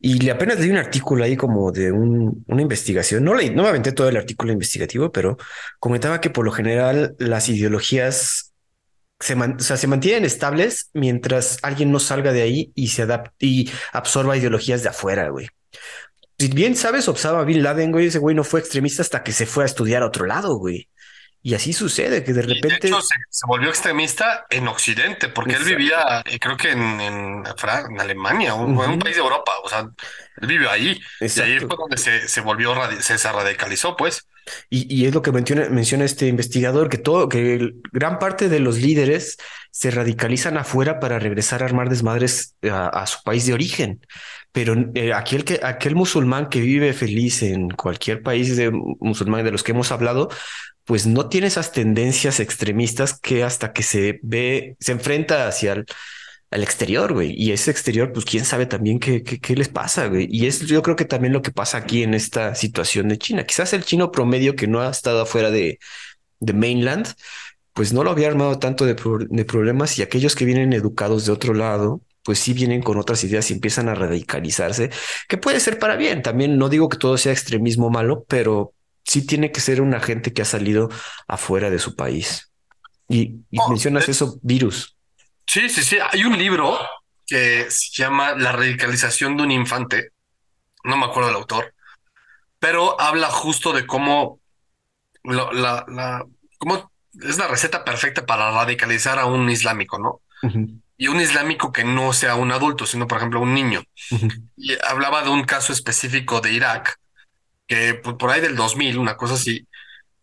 Y 0.00 0.18
le 0.20 0.30
apenas 0.30 0.60
leí 0.60 0.70
un 0.70 0.76
artículo 0.76 1.24
ahí 1.24 1.36
como 1.36 1.72
de 1.72 1.90
una 1.90 2.62
investigación. 2.62 3.24
No 3.24 3.34
leí, 3.34 3.50
no 3.50 3.62
me 3.62 3.70
aventé 3.70 3.92
todo 3.92 4.08
el 4.08 4.18
artículo 4.18 4.52
investigativo, 4.52 5.10
pero 5.10 5.38
comentaba 5.78 6.20
que 6.20 6.28
por 6.28 6.44
lo 6.44 6.52
general 6.52 7.16
las 7.18 7.48
ideologías 7.48 8.52
se, 9.18 9.34
se 9.58 9.86
mantienen 9.86 10.26
estables 10.26 10.90
mientras 10.92 11.58
alguien 11.62 11.90
no 11.90 12.00
salga 12.00 12.32
de 12.32 12.42
ahí 12.42 12.72
y 12.74 12.88
se 12.88 13.02
adapte 13.02 13.46
y 13.46 13.70
absorba 13.92 14.36
ideologías 14.36 14.82
de 14.82 14.90
afuera, 14.90 15.30
güey 15.30 15.48
si 16.44 16.50
bien 16.50 16.76
sabes, 16.76 17.08
Osama 17.08 17.42
Bin 17.44 17.62
Laden, 17.62 17.90
güey, 17.90 18.08
ese 18.08 18.18
güey 18.18 18.36
no 18.36 18.44
fue 18.44 18.60
extremista 18.60 19.00
hasta 19.00 19.22
que 19.22 19.32
se 19.32 19.46
fue 19.46 19.64
a 19.64 19.66
estudiar 19.66 20.02
a 20.02 20.06
otro 20.06 20.26
lado, 20.26 20.56
güey. 20.56 20.90
Y 21.40 21.54
así 21.54 21.72
sucede, 21.72 22.22
que 22.22 22.34
de 22.34 22.42
repente... 22.42 22.88
de 22.88 22.88
hecho, 22.88 23.00
se, 23.00 23.46
volvió 23.46 23.70
extremista 23.70 24.44
en 24.50 24.68
Occidente, 24.68 25.28
porque 25.28 25.54
él 25.54 25.64
vivía, 25.64 26.22
eh, 26.26 26.38
creo 26.38 26.58
que 26.58 26.72
en, 26.72 27.00
en, 27.00 27.44
Alemania, 27.98 28.52
en 28.52 28.60
un 28.60 28.98
país 28.98 29.16
de 29.16 29.22
Europa, 29.22 29.52
o 29.62 29.68
sea, 29.70 29.88
él 30.40 30.46
vivió 30.46 30.70
ahí. 30.70 31.00
Y 31.18 31.40
ahí 31.40 31.60
fue 31.60 31.76
donde 31.78 31.96
se, 31.96 32.28
se 32.28 32.40
volvió, 32.42 32.74
se, 33.00 33.16
radicalizó, 33.16 33.96
pues. 33.96 34.28
Y, 34.68 34.94
y, 34.94 35.06
es 35.06 35.14
lo 35.14 35.22
que 35.22 35.32
menciona, 35.32 35.70
menciona 35.70 36.04
este 36.04 36.26
investigador, 36.26 36.90
que 36.90 36.98
todo, 36.98 37.30
que 37.30 37.72
gran 37.90 38.18
parte 38.18 38.50
de 38.50 38.60
los 38.60 38.76
líderes 38.76 39.38
se 39.70 39.90
radicalizan 39.90 40.58
afuera 40.58 41.00
para 41.00 41.18
regresar 41.18 41.62
a 41.62 41.66
armar 41.66 41.88
desmadres 41.88 42.54
a 42.70 43.06
su 43.06 43.22
país 43.22 43.46
de 43.46 43.54
origen. 43.54 44.02
Pero 44.54 44.76
eh, 44.94 45.12
aquel, 45.12 45.44
que, 45.44 45.58
aquel 45.64 45.96
musulmán 45.96 46.48
que 46.48 46.60
vive 46.60 46.92
feliz 46.92 47.42
en 47.42 47.70
cualquier 47.70 48.22
país 48.22 48.56
de 48.56 48.70
musulmán 48.70 49.44
de 49.44 49.50
los 49.50 49.64
que 49.64 49.72
hemos 49.72 49.90
hablado, 49.90 50.30
pues 50.84 51.06
no 51.08 51.28
tiene 51.28 51.48
esas 51.48 51.72
tendencias 51.72 52.38
extremistas 52.38 53.18
que 53.18 53.42
hasta 53.42 53.72
que 53.72 53.82
se 53.82 54.20
ve, 54.22 54.76
se 54.78 54.92
enfrenta 54.92 55.48
hacia 55.48 55.84
el 56.52 56.62
exterior, 56.62 57.12
güey. 57.12 57.34
Y 57.36 57.50
ese 57.50 57.72
exterior, 57.72 58.12
pues 58.12 58.24
quién 58.24 58.44
sabe 58.44 58.66
también 58.66 59.00
qué, 59.00 59.24
qué, 59.24 59.40
qué, 59.40 59.56
les 59.56 59.68
pasa, 59.68 60.06
güey. 60.06 60.28
Y 60.30 60.46
es 60.46 60.60
yo 60.60 60.82
creo 60.82 60.94
que 60.94 61.04
también 61.04 61.32
lo 61.32 61.42
que 61.42 61.50
pasa 61.50 61.78
aquí 61.78 62.04
en 62.04 62.14
esta 62.14 62.54
situación 62.54 63.08
de 63.08 63.18
China. 63.18 63.44
Quizás 63.44 63.72
el 63.72 63.84
chino 63.84 64.12
promedio 64.12 64.54
que 64.54 64.68
no 64.68 64.80
ha 64.82 64.90
estado 64.90 65.22
afuera 65.22 65.50
de, 65.50 65.80
de 66.38 66.52
mainland, 66.52 67.08
pues 67.72 67.92
no 67.92 68.04
lo 68.04 68.10
había 68.12 68.28
armado 68.28 68.58
tanto 68.60 68.84
de 68.86 68.94
problemas 69.44 69.98
y 69.98 70.02
aquellos 70.02 70.36
que 70.36 70.44
vienen 70.44 70.72
educados 70.72 71.26
de 71.26 71.32
otro 71.32 71.54
lado, 71.54 72.02
pues 72.24 72.38
sí 72.38 72.54
vienen 72.54 72.82
con 72.82 72.98
otras 72.98 73.22
ideas 73.22 73.50
y 73.50 73.54
empiezan 73.54 73.88
a 73.88 73.94
radicalizarse, 73.94 74.90
que 75.28 75.36
puede 75.36 75.60
ser 75.60 75.78
para 75.78 75.96
bien. 75.96 76.22
También 76.22 76.56
no 76.56 76.68
digo 76.68 76.88
que 76.88 76.96
todo 76.96 77.18
sea 77.18 77.32
extremismo 77.32 77.90
malo, 77.90 78.24
pero 78.26 78.72
sí 79.04 79.26
tiene 79.26 79.52
que 79.52 79.60
ser 79.60 79.80
una 79.80 80.00
gente 80.00 80.32
que 80.32 80.42
ha 80.42 80.46
salido 80.46 80.88
afuera 81.28 81.70
de 81.70 81.78
su 81.78 81.94
país. 81.94 82.50
Y, 83.08 83.42
oh, 83.58 83.68
mencionas 83.68 84.08
eh, 84.08 84.12
eso, 84.12 84.38
virus. 84.42 84.96
Sí, 85.46 85.68
sí, 85.68 85.82
sí. 85.82 85.98
Hay 86.10 86.24
un 86.24 86.38
libro 86.38 86.78
que 87.26 87.66
se 87.68 88.02
llama 88.02 88.34
La 88.34 88.52
radicalización 88.52 89.36
de 89.36 89.42
un 89.42 89.50
infante. 89.50 90.10
No 90.84 90.96
me 90.96 91.04
acuerdo 91.04 91.28
del 91.28 91.36
autor, 91.36 91.74
pero 92.58 92.98
habla 93.00 93.28
justo 93.28 93.72
de 93.72 93.86
cómo 93.86 94.40
la, 95.24 95.84
la, 95.86 96.24
cómo 96.58 96.90
es 97.22 97.38
la 97.38 97.48
receta 97.48 97.84
perfecta 97.84 98.24
para 98.26 98.50
radicalizar 98.50 99.18
a 99.18 99.26
un 99.26 99.48
islámico, 99.50 99.98
¿no? 99.98 100.20
Y 100.96 101.08
un 101.08 101.20
islámico 101.20 101.72
que 101.72 101.84
no 101.84 102.12
sea 102.12 102.36
un 102.36 102.52
adulto, 102.52 102.86
sino 102.86 103.06
por 103.06 103.18
ejemplo 103.18 103.40
un 103.40 103.54
niño. 103.54 103.82
Y 104.56 104.76
hablaba 104.86 105.22
de 105.22 105.30
un 105.30 105.44
caso 105.44 105.72
específico 105.72 106.40
de 106.40 106.52
Irak, 106.52 106.96
que 107.66 107.94
por 107.94 108.30
ahí 108.30 108.40
del 108.40 108.56
2000, 108.56 108.98
una 108.98 109.16
cosa 109.16 109.34
así, 109.34 109.66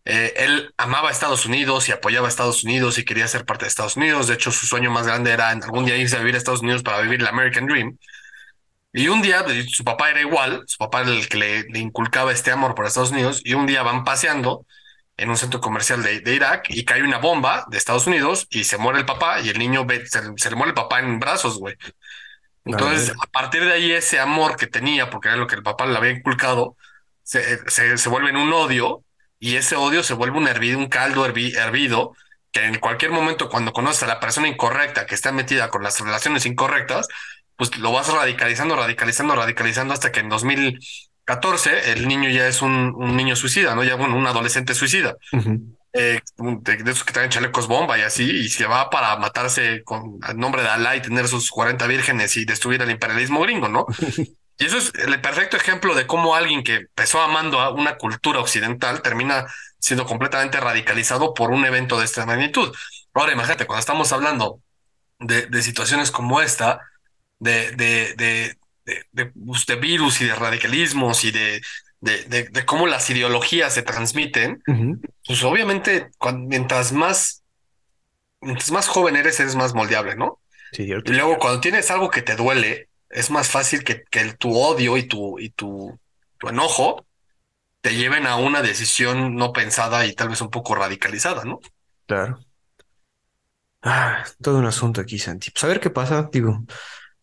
eh, 0.04 0.32
él 0.36 0.74
amaba 0.76 1.08
a 1.08 1.12
Estados 1.12 1.46
Unidos 1.46 1.88
y 1.88 1.92
apoyaba 1.92 2.26
a 2.26 2.30
Estados 2.30 2.64
Unidos 2.64 2.98
y 2.98 3.04
quería 3.04 3.28
ser 3.28 3.44
parte 3.44 3.64
de 3.64 3.68
Estados 3.68 3.96
Unidos. 3.96 4.26
De 4.28 4.34
hecho, 4.34 4.50
su 4.50 4.66
sueño 4.66 4.90
más 4.90 5.06
grande 5.06 5.30
era 5.30 5.50
algún 5.50 5.84
día 5.84 5.96
irse 5.96 6.16
a 6.16 6.20
vivir 6.20 6.34
a 6.34 6.38
Estados 6.38 6.62
Unidos 6.62 6.82
para 6.82 7.00
vivir 7.02 7.20
el 7.20 7.26
American 7.26 7.66
Dream. 7.66 7.98
Y 8.92 9.08
un 9.08 9.22
día, 9.22 9.44
pues, 9.44 9.70
su 9.70 9.84
papá 9.84 10.10
era 10.10 10.20
igual, 10.20 10.64
su 10.66 10.76
papá 10.78 11.02
era 11.02 11.10
el 11.10 11.28
que 11.28 11.38
le, 11.38 11.62
le 11.64 11.78
inculcaba 11.78 12.32
este 12.32 12.50
amor 12.50 12.74
por 12.74 12.86
Estados 12.86 13.10
Unidos, 13.10 13.40
y 13.44 13.54
un 13.54 13.66
día 13.66 13.82
van 13.82 14.04
paseando 14.04 14.66
en 15.16 15.30
un 15.30 15.36
centro 15.36 15.60
comercial 15.60 16.02
de, 16.02 16.34
Irak 16.34 16.66
y 16.70 16.84
cae 16.84 17.02
una 17.02 17.18
bomba 17.18 17.66
de 17.68 17.78
Estados 17.78 18.06
Unidos 18.06 18.46
y 18.50 18.64
se 18.64 18.78
muere 18.78 19.00
el 19.00 19.06
papá 19.06 19.40
y 19.40 19.48
el 19.48 19.58
niño 19.58 19.84
ve, 19.84 20.06
se, 20.06 20.22
le 20.22 20.56
muere 20.56 20.70
el 20.70 20.74
papá 20.74 21.00
en 21.00 21.18
brazos, 21.18 21.58
güey. 21.58 21.76
Entonces, 22.64 23.12
a 23.20 23.26
partir 23.26 23.64
de 23.64 23.72
ahí, 23.72 23.92
ese 23.92 24.20
amor 24.20 24.56
que 24.56 24.68
tenía, 24.68 25.10
porque 25.10 25.28
era 25.28 25.36
lo 25.36 25.48
que 25.48 25.56
el 25.56 25.64
papá 25.64 25.84
le 25.86 25.96
había 25.96 26.12
inculcado, 26.12 26.76
se, 27.22 27.68
se, 27.68 28.08
vuelve 28.08 28.30
en 28.30 28.36
un 28.36 28.52
odio 28.52 29.04
y 29.40 29.56
ese 29.56 29.74
odio 29.74 30.02
se 30.02 30.14
vuelve 30.14 30.38
un 30.38 30.46
hervido, 30.46 30.78
un 30.78 30.88
caldo 30.88 31.26
hervido, 31.26 32.14
que 32.52 32.64
en 32.64 32.78
cualquier 32.78 33.10
momento 33.10 33.48
cuando 33.48 33.72
conoces 33.72 34.04
a 34.04 34.06
la 34.06 34.20
persona 34.20 34.46
incorrecta 34.46 35.06
que 35.06 35.14
está 35.14 35.32
metida 35.32 35.70
con 35.70 35.82
las 35.82 35.98
relaciones 36.00 36.46
incorrectas, 36.46 37.08
pues 37.56 37.76
lo 37.78 37.92
vas 37.92 38.08
radicalizando, 38.08 38.76
radicalizando, 38.76 39.34
radicalizando 39.34 39.94
hasta 39.94 40.12
que 40.12 40.20
en 40.20 40.28
2000 40.28 40.78
14, 41.24 41.92
el 41.92 42.08
niño 42.08 42.28
ya 42.30 42.46
es 42.48 42.62
un, 42.62 43.16
niño 43.16 43.36
suicida, 43.36 43.74
¿no? 43.74 43.84
Ya, 43.84 43.94
bueno, 43.94 44.16
un 44.16 44.26
adolescente 44.26 44.74
suicida. 44.74 45.16
Eh, 45.94 46.20
de, 46.38 46.90
esos 46.90 47.04
que 47.04 47.12
traen 47.12 47.30
chalecos 47.30 47.68
bomba 47.68 47.98
y 47.98 48.02
así, 48.02 48.24
y 48.24 48.48
se 48.48 48.66
va 48.66 48.88
para 48.88 49.14
matarse 49.16 49.82
con 49.84 50.18
el 50.26 50.38
nombre 50.38 50.62
de 50.62 50.68
Alá 50.68 50.96
y 50.96 51.02
tener 51.02 51.28
sus 51.28 51.50
40 51.50 51.86
vírgenes 51.86 52.36
y 52.36 52.44
destruir 52.44 52.80
el 52.82 52.90
imperialismo 52.90 53.40
gringo, 53.40 53.68
¿no? 53.68 53.86
y 54.58 54.64
eso 54.64 54.78
es 54.78 54.92
el 54.94 55.20
perfecto 55.20 55.56
ejemplo 55.56 55.94
de 55.94 56.06
cómo 56.06 56.34
alguien 56.34 56.62
que 56.64 56.76
empezó 56.76 57.20
amando 57.20 57.60
a 57.60 57.70
una 57.70 57.98
cultura 57.98 58.40
occidental 58.40 59.02
termina 59.02 59.46
siendo 59.78 60.06
completamente 60.06 60.60
radicalizado 60.60 61.34
por 61.34 61.50
un 61.50 61.64
evento 61.66 61.98
de 61.98 62.06
esta 62.06 62.24
magnitud. 62.24 62.72
Ahora 63.12 63.32
imagínate, 63.32 63.66
cuando 63.66 63.80
estamos 63.80 64.12
hablando 64.12 64.60
de, 65.18 65.46
de 65.46 65.62
situaciones 65.62 66.10
como 66.10 66.40
esta, 66.40 66.80
de, 67.38 67.72
de, 67.72 68.14
de, 68.16 68.56
pues, 68.84 69.66
de, 69.66 69.76
virus 69.76 70.20
y 70.20 70.26
de 70.26 70.34
radicalismos 70.34 71.24
y 71.24 71.30
de, 71.30 71.60
de, 72.00 72.64
cómo 72.66 72.86
las 72.86 73.08
ideologías 73.10 73.74
se 73.74 73.82
transmiten, 73.82 74.62
pues 75.26 75.42
obviamente 75.44 76.10
mientras 76.48 76.92
más 76.92 77.42
mientras 78.40 78.70
más 78.72 78.88
joven 78.88 79.16
eres, 79.16 79.38
eres 79.40 79.54
más 79.54 79.72
moldeable, 79.72 80.16
¿no? 80.16 80.40
Sí, 80.72 80.82
y 80.82 81.12
luego 81.12 81.38
cuando 81.38 81.60
tienes 81.60 81.90
algo 81.90 82.10
que 82.10 82.22
te 82.22 82.34
duele, 82.34 82.88
es 83.08 83.30
más 83.30 83.48
fácil 83.48 83.84
que, 83.84 84.04
que 84.10 84.20
el, 84.20 84.36
tu 84.36 84.56
odio 84.56 84.96
y 84.96 85.04
tu, 85.04 85.38
y 85.38 85.50
tu, 85.50 85.98
tu 86.38 86.48
enojo 86.48 87.06
te 87.80 87.94
lleven 87.94 88.26
a 88.26 88.36
una 88.36 88.62
decisión 88.62 89.34
no 89.34 89.52
pensada 89.52 90.06
y 90.06 90.14
tal 90.14 90.28
vez 90.28 90.40
un 90.40 90.50
poco 90.50 90.74
radicalizada, 90.74 91.44
¿no? 91.44 91.60
Claro. 92.06 92.38
Ah, 93.82 94.24
todo 94.40 94.58
un 94.58 94.66
asunto 94.66 95.00
aquí, 95.00 95.18
Santi. 95.18 95.50
Pues 95.50 95.64
a 95.64 95.66
ver 95.66 95.80
qué 95.80 95.90
pasa, 95.90 96.28
digo. 96.32 96.64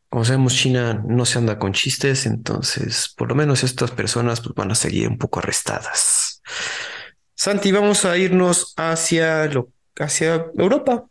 Como 0.09 0.25
sabemos, 0.25 0.55
China 0.55 1.03
no 1.07 1.23
se 1.25 1.37
anda 1.37 1.59
con 1.59 1.71
chistes, 1.71 2.25
entonces 2.25 3.13
por 3.15 3.29
lo 3.29 3.35
menos 3.35 3.63
estas 3.63 3.91
personas 3.91 4.41
pues, 4.41 4.55
van 4.55 4.71
a 4.71 4.75
seguir 4.75 5.07
un 5.07 5.19
poco 5.19 5.39
arrestadas. 5.39 6.41
Santi, 7.35 7.71
vamos 7.71 8.05
a 8.05 8.17
irnos 8.17 8.73
hacia, 8.75 9.45
lo, 9.45 9.69
hacia 9.97 10.47
Europa. 10.57 11.05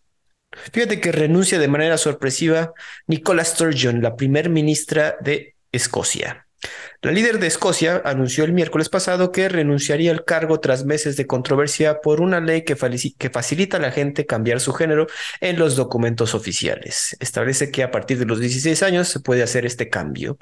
Fíjate 0.73 1.01
que 1.01 1.13
renuncia 1.13 1.59
de 1.59 1.69
manera 1.69 1.97
sorpresiva 1.97 2.73
Nicola 3.07 3.45
Sturgeon, 3.45 4.03
la 4.03 4.17
primer 4.17 4.51
ministra 4.51 5.17
de 5.21 5.55
Escocia. 5.71 6.48
La 7.01 7.13
líder 7.13 7.39
de 7.39 7.47
Escocia 7.47 8.03
anunció 8.05 8.43
el 8.43 8.53
miércoles 8.53 8.89
pasado 8.89 9.31
que 9.31 9.49
renunciaría 9.49 10.11
al 10.11 10.25
cargo 10.25 10.59
tras 10.59 10.85
meses 10.85 11.17
de 11.17 11.29
controversia 11.29 12.01
por 12.01 12.21
una 12.21 12.41
ley 12.41 12.63
que, 12.63 12.75
facilita 12.75 13.77
a 13.77 13.81
la 13.81 13.93
gente 13.93 14.27
cambiar 14.27 14.59
su 14.59 14.73
género 14.73 15.07
en 15.41 15.61
los 15.61 15.77
documentos 15.77 16.35
oficiales. 16.35 17.17
Establece 17.21 17.71
que 17.71 17.85
a 17.85 17.93
partir 17.93 18.19
de 18.19 18.25
los 18.25 18.41
16 18.41 18.83
años 18.83 19.07
se 19.07 19.21
puede 19.21 19.45
hacer 19.45 19.65
este 19.65 19.89
cambio. 19.89 20.39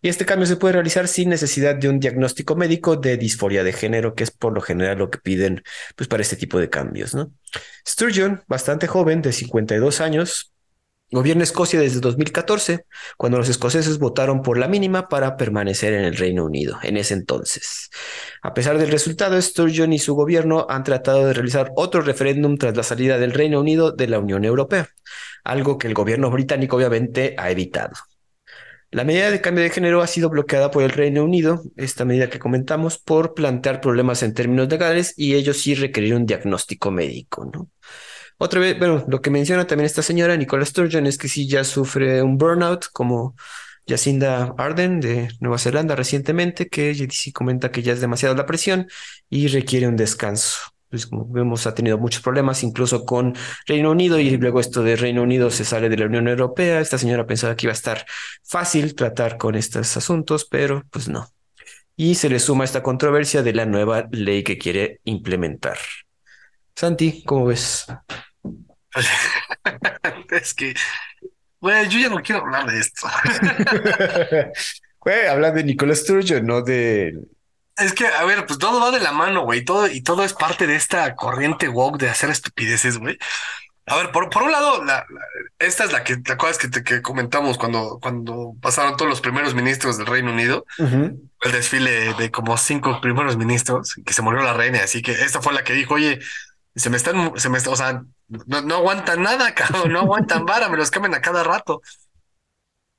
Y 0.00 0.08
este 0.08 0.24
cambio 0.24 0.46
se 0.46 0.56
puede 0.56 0.72
realizar 0.72 1.06
sin 1.06 1.28
necesidad 1.28 1.74
de 1.74 1.90
un 1.90 2.00
diagnóstico 2.00 2.56
médico 2.56 2.96
de 2.96 3.18
disforia 3.18 3.62
de 3.62 3.74
género, 3.74 4.14
que 4.14 4.24
es 4.24 4.30
por 4.30 4.54
lo 4.54 4.62
general 4.62 4.96
lo 4.96 5.10
que 5.10 5.18
piden 5.18 5.62
pues, 5.96 6.08
para 6.08 6.22
este 6.22 6.36
tipo 6.36 6.58
de 6.58 6.70
cambios. 6.70 7.14
Sturgeon, 7.86 8.42
bastante 8.48 8.86
joven, 8.86 9.20
de 9.20 9.32
52 9.32 10.00
años, 10.00 10.49
Gobierna 11.12 11.42
Escocia 11.42 11.80
desde 11.80 11.98
2014, 11.98 12.86
cuando 13.16 13.38
los 13.38 13.48
escoceses 13.48 13.98
votaron 13.98 14.42
por 14.42 14.58
la 14.58 14.68
mínima 14.68 15.08
para 15.08 15.36
permanecer 15.36 15.92
en 15.92 16.04
el 16.04 16.16
Reino 16.16 16.44
Unido 16.44 16.78
en 16.84 16.96
ese 16.96 17.14
entonces. 17.14 17.90
A 18.42 18.54
pesar 18.54 18.78
del 18.78 18.92
resultado, 18.92 19.40
Sturgeon 19.40 19.92
y 19.92 19.98
su 19.98 20.14
gobierno 20.14 20.66
han 20.68 20.84
tratado 20.84 21.26
de 21.26 21.32
realizar 21.32 21.72
otro 21.74 22.00
referéndum 22.02 22.56
tras 22.58 22.76
la 22.76 22.84
salida 22.84 23.18
del 23.18 23.32
Reino 23.32 23.58
Unido 23.58 23.90
de 23.90 24.06
la 24.06 24.20
Unión 24.20 24.44
Europea, 24.44 24.88
algo 25.42 25.78
que 25.78 25.88
el 25.88 25.94
gobierno 25.94 26.30
británico 26.30 26.76
obviamente 26.76 27.34
ha 27.36 27.50
evitado. 27.50 27.94
La 28.92 29.04
medida 29.04 29.30
de 29.30 29.40
cambio 29.40 29.64
de 29.64 29.70
género 29.70 30.02
ha 30.02 30.06
sido 30.06 30.30
bloqueada 30.30 30.70
por 30.70 30.84
el 30.84 30.90
Reino 30.90 31.24
Unido, 31.24 31.62
esta 31.76 32.04
medida 32.04 32.30
que 32.30 32.38
comentamos, 32.38 32.98
por 32.98 33.34
plantear 33.34 33.80
problemas 33.80 34.22
en 34.22 34.34
términos 34.34 34.68
legales 34.68 35.14
y 35.16 35.34
ellos 35.34 35.58
sí 35.58 35.74
requerir 35.74 36.14
un 36.14 36.26
diagnóstico 36.26 36.90
médico, 36.90 37.48
¿no? 37.52 37.68
Otra 38.42 38.58
vez, 38.58 38.78
bueno, 38.78 39.04
lo 39.06 39.20
que 39.20 39.28
menciona 39.28 39.66
también 39.66 39.84
esta 39.84 40.00
señora, 40.00 40.34
Nicola 40.34 40.64
Sturgeon, 40.64 41.06
es 41.06 41.18
que 41.18 41.28
sí 41.28 41.46
ya 41.46 41.62
sufre 41.62 42.22
un 42.22 42.38
burnout, 42.38 42.86
como 42.90 43.36
Jacinda 43.86 44.54
Arden 44.56 44.98
de 45.00 45.28
Nueva 45.40 45.58
Zelanda 45.58 45.94
recientemente, 45.94 46.70
que 46.70 46.94
sí 47.10 47.32
comenta 47.32 47.70
que 47.70 47.82
ya 47.82 47.92
es 47.92 48.00
demasiada 48.00 48.34
la 48.34 48.46
presión 48.46 48.88
y 49.28 49.48
requiere 49.48 49.88
un 49.88 49.96
descanso. 49.96 50.56
Pues 50.88 51.06
como 51.06 51.28
vemos, 51.30 51.66
ha 51.66 51.74
tenido 51.74 51.98
muchos 51.98 52.22
problemas, 52.22 52.62
incluso 52.62 53.04
con 53.04 53.34
Reino 53.66 53.90
Unido, 53.90 54.18
y 54.18 54.34
luego 54.38 54.58
esto 54.60 54.82
de 54.82 54.96
Reino 54.96 55.22
Unido 55.22 55.50
se 55.50 55.66
sale 55.66 55.90
de 55.90 55.98
la 55.98 56.06
Unión 56.06 56.26
Europea. 56.26 56.80
Esta 56.80 56.96
señora 56.96 57.26
pensaba 57.26 57.54
que 57.56 57.66
iba 57.66 57.72
a 57.72 57.74
estar 57.74 58.06
fácil 58.42 58.94
tratar 58.94 59.36
con 59.36 59.54
estos 59.54 59.98
asuntos, 59.98 60.46
pero 60.46 60.82
pues 60.90 61.10
no. 61.10 61.28
Y 61.94 62.14
se 62.14 62.30
le 62.30 62.38
suma 62.38 62.64
esta 62.64 62.82
controversia 62.82 63.42
de 63.42 63.52
la 63.52 63.66
nueva 63.66 64.08
ley 64.10 64.42
que 64.42 64.56
quiere 64.56 65.00
implementar. 65.04 65.76
Santi, 66.74 67.22
¿cómo 67.26 67.44
ves? 67.44 67.84
es 70.30 70.54
que, 70.54 70.74
güey, 71.60 71.88
yo 71.88 71.98
ya 71.98 72.08
no 72.08 72.22
quiero 72.22 72.42
hablar 72.42 72.70
de 72.70 72.80
esto. 72.80 73.06
Güey, 75.00 75.26
habla 75.26 75.50
de 75.50 75.64
Nicolás 75.64 76.00
Sturgeon, 76.00 76.46
no 76.46 76.60
de. 76.60 77.18
Es 77.78 77.94
que, 77.94 78.06
a 78.06 78.24
ver, 78.26 78.44
pues 78.44 78.58
todo 78.58 78.80
va 78.80 78.90
de 78.90 79.00
la 79.00 79.12
mano, 79.12 79.44
güey. 79.44 79.64
Todo, 79.64 79.88
y 79.88 80.02
todo 80.02 80.24
es 80.24 80.34
parte 80.34 80.66
de 80.66 80.76
esta 80.76 81.14
corriente 81.16 81.68
woke 81.68 81.98
de 81.98 82.10
hacer 82.10 82.28
estupideces, 82.28 82.98
güey. 82.98 83.16
A 83.86 83.96
ver, 83.96 84.12
por, 84.12 84.28
por 84.28 84.42
un 84.42 84.52
lado, 84.52 84.84
la, 84.84 85.06
esta 85.58 85.84
es 85.84 85.92
la 85.92 86.04
que 86.04 86.18
te 86.18 86.32
acuerdas 86.32 86.58
que, 86.58 86.68
te, 86.68 86.84
que 86.84 87.00
comentamos 87.00 87.56
cuando, 87.56 87.98
cuando 88.00 88.54
pasaron 88.60 88.96
todos 88.96 89.08
los 89.08 89.22
primeros 89.22 89.54
ministros 89.54 89.96
del 89.96 90.06
Reino 90.06 90.30
Unido, 90.30 90.66
el 90.78 91.52
desfile 91.52 92.12
de 92.14 92.30
como 92.30 92.56
cinco 92.58 93.00
primeros 93.00 93.38
ministros, 93.38 93.94
que 94.04 94.12
se 94.12 94.22
murió 94.22 94.42
la 94.42 94.52
reina. 94.52 94.80
Así 94.84 95.00
que 95.00 95.12
esta 95.12 95.40
fue 95.40 95.54
la 95.54 95.64
que 95.64 95.72
dijo, 95.72 95.94
oye, 95.94 96.20
se 96.74 96.90
me 96.90 96.96
están, 96.96 97.32
se 97.38 97.48
me 97.48 97.58
está, 97.58 97.70
o 97.70 97.76
sea, 97.76 98.02
no, 98.28 98.60
no 98.62 98.76
aguantan 98.76 99.22
nada, 99.22 99.54
cabrón, 99.54 99.92
no 99.92 100.00
aguantan 100.00 100.46
vara, 100.46 100.68
me 100.68 100.76
los 100.76 100.90
cambian 100.90 101.14
a 101.14 101.20
cada 101.20 101.42
rato. 101.44 101.82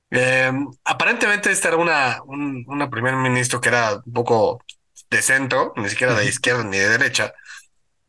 Em, 0.09 0.67
aparentemente 0.83 1.51
este 1.51 1.69
era 1.69 1.77
una, 1.77 2.21
un 2.25 2.65
una 2.67 2.89
primer 2.89 3.15
ministro 3.15 3.61
que 3.61 3.69
era 3.69 3.95
un 4.05 4.13
poco 4.13 4.61
de 5.09 5.21
centro, 5.21 5.73
ni 5.77 5.89
siquiera 5.89 6.13
de 6.15 6.25
izquierda 6.25 6.63
ni 6.63 6.77
de 6.77 6.89
derecha, 6.89 7.33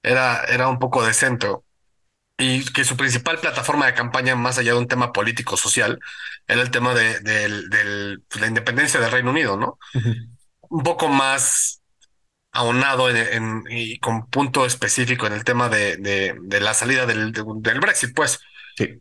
era, 0.03 0.45
era 0.45 0.69
un 0.69 0.79
poco 0.79 1.05
de 1.05 1.15
centro 1.15 1.65
y 2.39 2.65
que 2.73 2.85
su 2.85 2.97
principal 2.97 3.39
plataforma 3.39 3.87
de 3.87 3.95
campaña, 3.95 4.35
más 4.35 4.59
allá 4.59 4.73
de 4.73 4.79
un 4.79 4.89
tema 4.89 5.13
político 5.13 5.57
social, 5.57 6.01
era 6.49 6.63
el 6.63 6.71
tema 6.71 6.95
de, 6.95 7.21
de, 7.21 8.19
pues, 8.29 8.41
la 8.41 8.49
independencia 8.49 9.01
del 9.01 9.13
Reino 9.13 9.31
Unido, 9.31 9.57
¿no? 9.57 9.79
Un 10.63 10.83
poco 10.83 11.09
más 11.09 11.82
aunado 12.53 13.09
en, 13.11 13.65
y 13.69 13.99
con 13.99 14.27
punto 14.29 14.67
específico 14.67 15.27
en 15.27 15.33
el 15.33 15.45
tema 15.45 15.69
de, 15.69 15.97
de, 15.97 16.61
la 16.61 16.75
salida 16.75 17.07
del, 17.07 17.33
del, 17.33 17.81
Brexit, 17.81 18.15
pues. 18.15 18.41
Sí. 18.77 19.01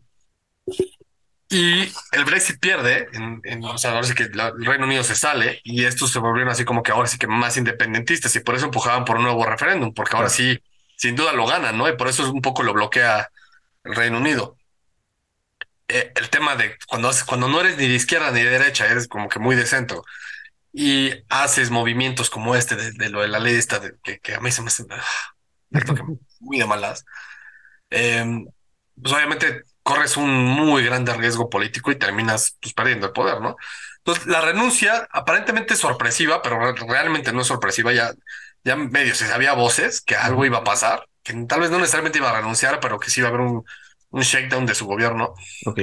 Y 1.50 1.92
el 2.14 2.24
Brexit 2.24 2.62
pierde, 2.62 3.10
en, 3.12 3.64
o 3.66 3.78
sea, 3.78 3.92
ahora 3.92 4.08
sí 4.08 4.14
que 4.14 4.24
el 4.24 4.66
Reino 4.66 4.86
Unido 4.86 5.04
se 5.04 5.16
sale 5.16 5.60
y 5.66 5.84
estos 5.84 6.10
se 6.10 6.20
volvieron 6.20 6.50
así 6.50 6.64
como 6.64 6.82
que 6.82 6.94
ahora 6.94 7.10
sí 7.10 7.18
que 7.18 7.28
más 7.28 7.58
independentistas 7.58 8.34
y 8.38 8.40
por 8.40 8.56
eso 8.56 8.66
empujaban 8.66 9.04
por 9.04 9.18
un 9.18 9.24
nuevo 9.24 9.46
referéndum, 9.46 9.94
porque 9.94 10.16
ahora 10.16 10.30
sí, 10.30 10.58
sin 10.96 11.18
duda 11.18 11.34
lo 11.34 11.46
ganan, 11.46 11.78
¿no? 11.78 11.90
Y 11.90 11.98
por 11.98 12.08
eso 12.08 12.24
es 12.24 12.30
un 12.30 12.42
poco 12.42 12.64
lo 12.64 12.72
bloquea 12.72 13.30
el 13.84 13.96
Reino 13.96 14.18
Unido. 14.18 14.56
Eh, 15.90 16.14
el 16.16 16.30
tema 16.30 16.56
de 16.56 16.78
cuando, 16.88 17.12
cuando 17.26 17.50
no 17.50 17.60
eres 17.60 17.78
ni 17.78 17.90
de 17.90 17.96
izquierda 17.96 18.32
ni 18.32 18.44
de 18.44 18.50
derecha, 18.50 18.88
eres 18.88 19.10
como 19.10 19.28
que 19.28 19.40
muy 19.40 19.58
de 19.58 19.66
centro 19.66 20.06
y 20.74 21.12
haces 21.30 21.70
movimientos 21.70 22.30
como 22.30 22.56
este 22.56 22.76
de, 22.76 23.10
lo 23.10 23.22
de 23.22 23.28
la 23.28 23.40
ley 23.40 23.56
esta 23.56 23.80
de, 23.80 23.98
que, 24.02 24.36
a 24.36 24.40
mí 24.40 24.52
se 24.52 24.62
me 24.62 24.68
hace 24.68 24.86
ah, 24.90 25.04
muy 26.40 26.60
de 26.60 26.66
malas, 26.66 27.06
em, 27.90 28.46
pues 29.02 29.14
obviamente 29.14 29.64
corres 29.84 30.18
un 30.18 30.30
muy 30.30 30.84
grande 30.84 31.14
riesgo 31.14 31.50
político 31.50 31.92
y 31.92 31.96
terminas 31.96 32.58
pues, 32.62 32.74
perdiendo 32.74 33.08
el 33.08 33.14
poder, 33.14 33.42
¿no? 33.42 33.56
Entonces, 33.98 34.26
la 34.28 34.42
renuncia 34.42 35.08
aparentemente 35.12 35.76
sorpresiva, 35.76 36.42
pero 36.42 36.74
realmente 36.88 37.32
no 37.34 37.42
es 37.42 37.48
sorpresiva, 37.48 37.94
ya, 37.94 38.12
ya 38.64 38.76
medio 38.76 39.14
se 39.14 39.28
sabía 39.28 39.54
voces 39.54 40.02
que 40.02 40.16
algo 40.16 40.46
iba 40.46 40.60
a 40.60 40.64
pasar, 40.64 41.08
que 41.24 41.34
tal 41.48 41.62
vez 41.62 41.70
no 41.70 41.78
necesariamente 41.78 42.18
iba 42.18 42.30
a 42.30 42.38
renunciar, 42.38 42.80
pero 42.80 43.00
que 43.00 43.10
sí 43.10 43.20
iba 43.20 43.30
a 43.30 43.30
haber 43.30 43.42
un, 43.42 43.64
un 44.10 44.22
shakedown 44.22 44.66
de 44.66 44.76
su 44.76 44.86
gobierno. 44.86 45.34
Ok. 45.66 45.80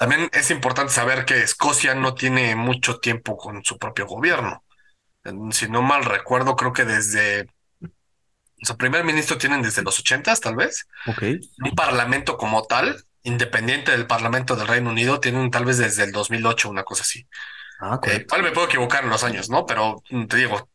También 0.00 0.30
es 0.32 0.50
importante 0.50 0.94
saber 0.94 1.26
que 1.26 1.42
Escocia 1.42 1.94
no 1.94 2.14
tiene 2.14 2.56
mucho 2.56 3.00
tiempo 3.00 3.36
con 3.36 3.62
su 3.62 3.76
propio 3.76 4.06
gobierno. 4.06 4.64
Si 5.50 5.68
no 5.68 5.82
mal 5.82 6.06
recuerdo, 6.06 6.56
creo 6.56 6.72
que 6.72 6.86
desde 6.86 7.50
su 8.62 8.78
primer 8.78 9.04
ministro 9.04 9.36
tienen 9.36 9.60
desde 9.60 9.82
los 9.82 9.98
ochentas, 9.98 10.40
tal 10.40 10.56
vez. 10.56 10.88
Un 11.18 11.74
parlamento 11.76 12.38
como 12.38 12.62
tal, 12.62 13.04
independiente 13.24 13.92
del 13.92 14.06
Parlamento 14.06 14.56
del 14.56 14.68
Reino 14.68 14.88
Unido, 14.88 15.20
tienen 15.20 15.50
tal 15.50 15.66
vez 15.66 15.76
desde 15.76 16.04
el 16.04 16.12
2008, 16.12 16.70
una 16.70 16.82
cosa 16.82 17.02
así. 17.02 17.28
Ah, 17.78 18.00
eh, 18.04 18.24
me 18.42 18.52
puedo 18.52 18.68
equivocar 18.68 19.04
en 19.04 19.10
los 19.10 19.22
años, 19.22 19.50
¿no? 19.50 19.66
Pero 19.66 20.02
mm, 20.08 20.24
te 20.24 20.38
digo, 20.38 20.70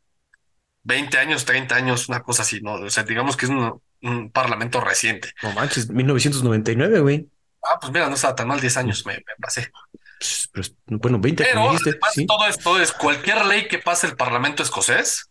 20 0.83 1.17
años, 1.17 1.45
30 1.45 1.75
años, 1.75 2.09
una 2.09 2.21
cosa 2.21 2.43
así, 2.43 2.61
¿no? 2.61 2.73
O 2.73 2.89
sea, 2.91 3.01
digamos 3.01 3.37
que 3.37 3.47
es 3.47 3.51
un, 3.51 3.81
un 4.03 4.29
parlamento 4.29 4.81
reciente. 4.81 5.31
No 5.41 5.51
manches, 5.53 5.89
1999, 5.89 6.99
güey. 6.99 7.27
Ah, 7.65 7.79
pues 7.79 7.91
mira, 7.91 8.07
no 8.07 8.15
estaba 8.15 8.35
tan 8.35 8.47
mal, 8.47 8.61
10 8.61 8.77
años 8.77 9.05
me, 9.05 9.23
pasé. 9.41 9.71
bueno, 10.87 11.19
20 11.19 11.43
Pero 11.43 11.71
todo 12.27 12.47
esto 12.47 12.79
es 12.79 12.91
cualquier 12.91 13.45
ley 13.45 13.67
que 13.67 13.79
pase 13.79 14.07
el 14.07 14.15
Parlamento 14.15 14.63
escocés 14.63 15.29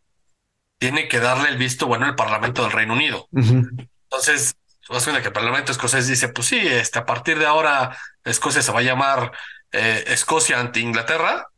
tiene 0.78 1.09
que 1.09 1.20
darle 1.20 1.49
el 1.49 1.57
visto 1.57 1.87
bueno 1.87 2.07
al 2.07 2.16
Parlamento 2.16 2.62
del 2.62 2.72
Reino 2.72 2.93
Unido. 2.93 3.28
Entonces, 3.32 4.57
que 4.87 5.26
el 5.26 5.32
Parlamento 5.32 5.72
escocés 5.72 6.07
dice, 6.07 6.28
pues 6.28 6.49
sí, 6.49 6.59
este, 6.59 6.99
a 6.99 7.07
partir 7.07 7.39
de 7.39 7.47
ahora 7.47 7.97
Escocia 8.24 8.62
se 8.62 8.72
va 8.72 8.80
a 8.80 8.82
llamar 8.82 9.32
eh, 9.72 10.05
Escocia 10.09 10.61
ante 10.61 10.80
Inglaterra 10.80 11.49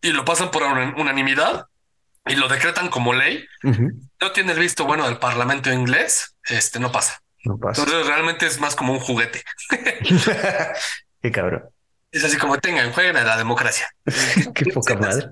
y 0.00 0.12
lo 0.12 0.24
pasan 0.24 0.50
por 0.50 0.62
unanimidad 0.64 1.66
y 2.26 2.34
lo 2.34 2.48
decretan 2.48 2.88
como 2.88 3.12
ley. 3.12 3.44
No 3.62 4.32
tiene 4.32 4.52
el 4.52 4.58
visto 4.58 4.84
bueno 4.84 5.06
del 5.06 5.18
Parlamento 5.18 5.72
inglés, 5.72 6.36
este 6.44 6.80
no 6.80 6.90
pasa. 6.90 7.22
Entonces 7.54 8.06
realmente 8.06 8.46
es 8.46 8.60
más 8.60 8.74
como 8.74 8.92
un 8.92 9.00
juguete. 9.00 9.42
Qué 11.22 11.30
cabrón. 11.30 11.64
Es 12.10 12.24
así 12.24 12.36
como 12.36 12.58
tengan, 12.58 12.92
jueguen 12.92 13.16
a 13.16 13.24
la 13.24 13.36
democracia. 13.36 13.88
Qué 14.54 14.66
poca 14.72 14.96
madre. 14.96 15.28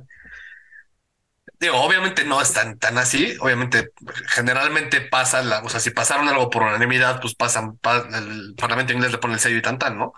Digo, 1.59 1.81
obviamente 1.81 2.25
no 2.25 2.41
es 2.41 2.53
tan, 2.53 2.79
tan 2.79 2.99
así. 2.99 3.37
Obviamente, 3.41 3.93
generalmente 4.29 5.01
pasa, 5.01 5.43
la, 5.43 5.61
o 5.63 5.69
sea, 5.69 5.81
si 5.81 5.91
pasaron 5.91 6.29
algo 6.29 6.51
por 6.51 6.63
unanimidad, 6.63 7.21
pues 7.21 7.35
pasan, 7.35 7.79
el 8.13 8.55
Parlamento 8.57 8.93
inglés 8.93 9.13
le 9.13 9.19
pone 9.19 9.35
el 9.35 9.41
sello 9.41 9.59
y 9.59 9.63
tan 9.63 9.79
tan, 9.79 9.99
¿no? 9.99 10.13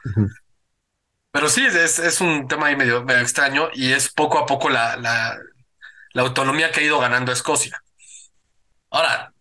Pero 1.30 1.48
sí, 1.48 1.64
es, 1.66 1.98
es 1.98 2.20
un 2.20 2.48
tema 2.48 2.66
ahí 2.68 2.76
medio, 2.76 3.04
medio 3.04 3.20
extraño 3.20 3.68
y 3.74 3.92
es 3.92 4.12
poco 4.12 4.38
a 4.38 4.46
poco 4.46 4.70
la, 4.70 4.96
la, 4.96 5.38
la 6.14 6.22
autonomía 6.22 6.72
que 6.72 6.80
ha 6.80 6.84
ido 6.84 6.98
ganando 6.98 7.30
Escocia. 7.30 7.80
Ahora, 8.90 9.32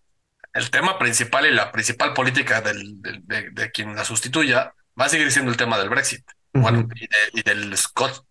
el 0.56 0.72
tema 0.72 0.98
principal 0.98 1.46
y 1.46 1.52
la 1.52 1.72
principal 1.72 2.14
política 2.14 2.62
del, 2.62 3.02
de, 3.02 3.72
quien 3.72 3.94
la 3.94 4.06
sustituya 4.06 4.74
va 5.00 5.06
a 5.06 5.10
seguir 5.10 5.30
siendo 5.32 5.52
el 5.52 5.58
tema 5.58 5.78
del 5.78 5.90
Brexit 5.90 6.24
bueno, 6.54 6.88
y, 7.34 7.42
del 7.44 7.76
Scott, 7.78 8.26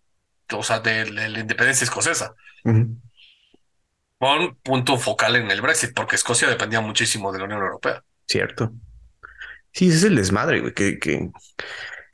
o 0.51 0.63
sea, 0.63 0.79
de, 0.79 1.09
la 1.11 1.39
independencia 1.39 1.85
escocesa. 1.85 2.33
Con 4.17 4.55
punto 4.63 4.97
focal 4.97 5.35
en 5.35 5.51
el 5.51 5.61
Brexit, 5.61 5.93
porque 5.93 6.15
Escocia 6.15 6.49
dependía 6.49 6.81
muchísimo 6.81 7.31
de 7.31 7.37
la 7.37 7.45
Unión 7.45 7.61
Europea. 7.61 8.03
Cierto. 8.27 8.73
Sí, 9.71 9.89
ese 9.89 9.97
es 9.97 10.03
el 10.05 10.15
desmadre, 10.15 10.61
güey, 10.61 10.73
que, 10.73 10.97
que 10.97 11.29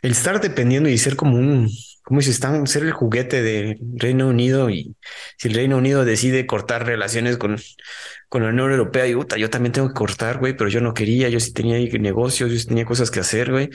el 0.01 0.11
estar 0.11 0.41
dependiendo 0.41 0.89
y 0.89 0.97
ser 0.97 1.15
como 1.15 1.37
un, 1.37 1.69
como 2.03 2.19
si 2.21 2.31
están, 2.31 2.67
ser 2.67 2.83
el 2.83 2.91
juguete 2.91 3.41
del 3.41 3.77
Reino 3.95 4.27
Unido 4.27 4.69
y 4.69 4.97
si 5.37 5.47
el 5.47 5.53
Reino 5.53 5.77
Unido 5.77 6.03
decide 6.03 6.45
cortar 6.47 6.85
relaciones 6.85 7.37
con, 7.37 7.57
con 8.31 8.43
la 8.43 8.47
Unión 8.47 8.71
Europea 8.71 9.05
y 9.07 9.13
puta, 9.13 9.35
yo 9.35 9.49
también 9.49 9.73
tengo 9.73 9.89
que 9.89 9.93
cortar, 9.93 10.37
güey, 10.37 10.55
pero 10.55 10.69
yo 10.69 10.79
no 10.79 10.93
quería, 10.93 11.27
yo 11.27 11.37
sí 11.41 11.51
tenía 11.51 11.77
negocios, 11.99 12.49
yo 12.49 12.57
sí 12.57 12.65
tenía 12.65 12.85
cosas 12.85 13.11
que 13.11 13.19
hacer, 13.19 13.51
güey. 13.51 13.69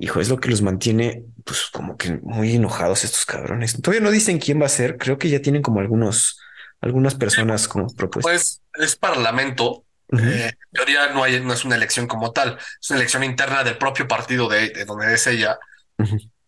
Hijo, 0.00 0.20
es 0.20 0.28
lo 0.28 0.38
que 0.38 0.48
los 0.48 0.60
mantiene, 0.60 1.22
pues, 1.44 1.68
como 1.72 1.96
que 1.96 2.18
muy 2.24 2.56
enojados 2.56 3.04
estos 3.04 3.24
cabrones. 3.24 3.80
Todavía 3.80 4.02
no 4.02 4.10
dicen 4.10 4.40
quién 4.40 4.60
va 4.60 4.66
a 4.66 4.70
ser, 4.70 4.96
creo 4.98 5.18
que 5.18 5.28
ya 5.28 5.40
tienen 5.40 5.62
como 5.62 5.78
algunos, 5.78 6.40
algunas 6.80 7.14
personas 7.14 7.68
como 7.68 7.86
propuestas. 7.94 8.60
Pues 8.74 8.88
es 8.88 8.96
parlamento. 8.96 9.84
Eh, 10.10 10.50
en 10.50 10.70
teoría 10.72 11.12
no 11.12 11.22
hay, 11.22 11.38
no 11.38 11.52
es 11.52 11.64
una 11.64 11.76
elección 11.76 12.08
como 12.08 12.32
tal, 12.32 12.58
es 12.58 12.90
una 12.90 12.98
elección 12.98 13.22
interna 13.22 13.62
del 13.62 13.78
propio 13.78 14.08
partido 14.08 14.48
de, 14.48 14.70
de 14.70 14.84
donde 14.84 15.14
es 15.14 15.24
ella, 15.28 15.60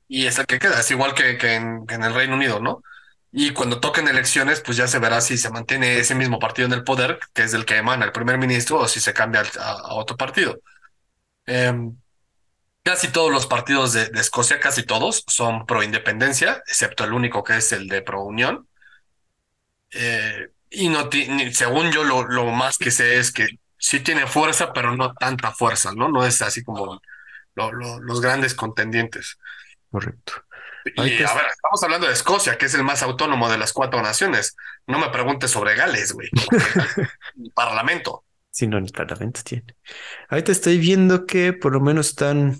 y 0.09 0.27
es 0.27 0.41
el 0.41 0.47
que 0.47 0.59
queda. 0.59 0.81
Es 0.81 0.91
igual 0.91 1.15
que, 1.15 1.39
que 1.39 1.55
en, 1.55 1.87
que 1.87 1.95
en 1.95 2.03
el 2.03 2.15
Reino 2.15 2.35
Unido, 2.35 2.59
¿no? 2.59 2.83
Y 3.41 3.53
cuando 3.53 3.79
toquen 3.79 4.09
elecciones, 4.09 4.61
pues 4.61 4.77
ya 4.77 4.89
se 4.89 4.99
verá 4.99 5.21
si 5.21 5.39
se 5.39 5.49
mantiene 5.49 6.01
ese 6.01 6.17
mismo 6.17 6.41
partido 6.41 6.67
en 6.67 6.73
el 6.73 6.83
poder, 6.83 7.21
que 7.33 7.45
es 7.45 7.55
el 7.55 7.65
que 7.65 7.77
emana 7.77 8.05
el 8.05 8.11
primer 8.11 8.37
ministro, 8.37 8.81
o 8.81 8.89
si 8.89 8.99
se 8.99 9.15
cambia 9.15 9.45
a, 9.61 9.95
otro 9.95 10.17
partido. 10.17 10.59
Em, 11.47 11.97
casi 12.83 13.13
todos 13.13 13.31
los 13.31 13.47
partidos 13.47 13.93
de, 13.93 14.11
Escocia, 14.15 14.59
casi 14.59 14.83
todos, 14.83 15.23
son 15.29 15.67
pro 15.67 15.85
independencia, 15.85 16.65
excepto 16.67 17.05
el 17.05 17.13
único 17.13 17.45
que 17.45 17.59
es 17.59 17.71
el 17.71 17.87
de 17.87 18.03
pro 18.03 18.25
unión. 18.25 18.67
Eh, 19.93 20.49
y 20.71 20.89
no 20.89 21.09
según 21.53 21.93
yo, 21.93 22.03
lo, 22.03 22.27
lo, 22.27 22.47
más 22.47 22.77
que 22.77 22.91
sé 22.91 23.19
es 23.21 23.31
que 23.31 23.47
sí 23.79 24.01
tiene 24.01 24.27
fuerza, 24.27 24.73
pero 24.73 24.97
no 24.97 25.15
tanta 25.15 25.53
fuerza, 25.53 25.93
¿no? 25.95 26.09
No 26.09 26.27
es 26.27 26.43
así 26.43 26.65
como 26.65 27.01
lo, 27.55 27.73
lo, 27.73 28.01
los 28.01 28.21
grandes 28.21 28.55
contendientes. 28.55 29.39
Correcto. 29.93 30.48
Y 30.97 31.01
a 31.01 31.35
ver, 31.35 31.47
estamos 31.53 31.83
hablando 31.83 32.07
de 32.07 32.13
Escocia, 32.13 32.57
que 32.59 32.67
es 32.67 32.75
el 32.75 32.85
más 32.85 33.03
autónomo 33.03 33.49
de 33.51 33.59
las 33.59 33.73
cuatro 33.73 34.03
naciones. 34.03 34.57
No 34.87 34.99
me 34.99 35.09
preguntes 35.11 35.51
sobre 35.51 35.75
Gales, 35.75 36.13
güey. 36.13 36.29
parlamento. 37.55 38.25
Sí, 38.51 38.67
no, 38.67 38.79
el 38.79 38.91
parlamento 38.93 39.41
tiene. 39.45 39.77
Ahorita 40.29 40.53
estoy 40.53 40.79
viendo 40.79 41.27
que 41.27 41.53
por 41.53 41.73
lo 41.73 41.81
menos 41.81 42.09
están 42.09 42.59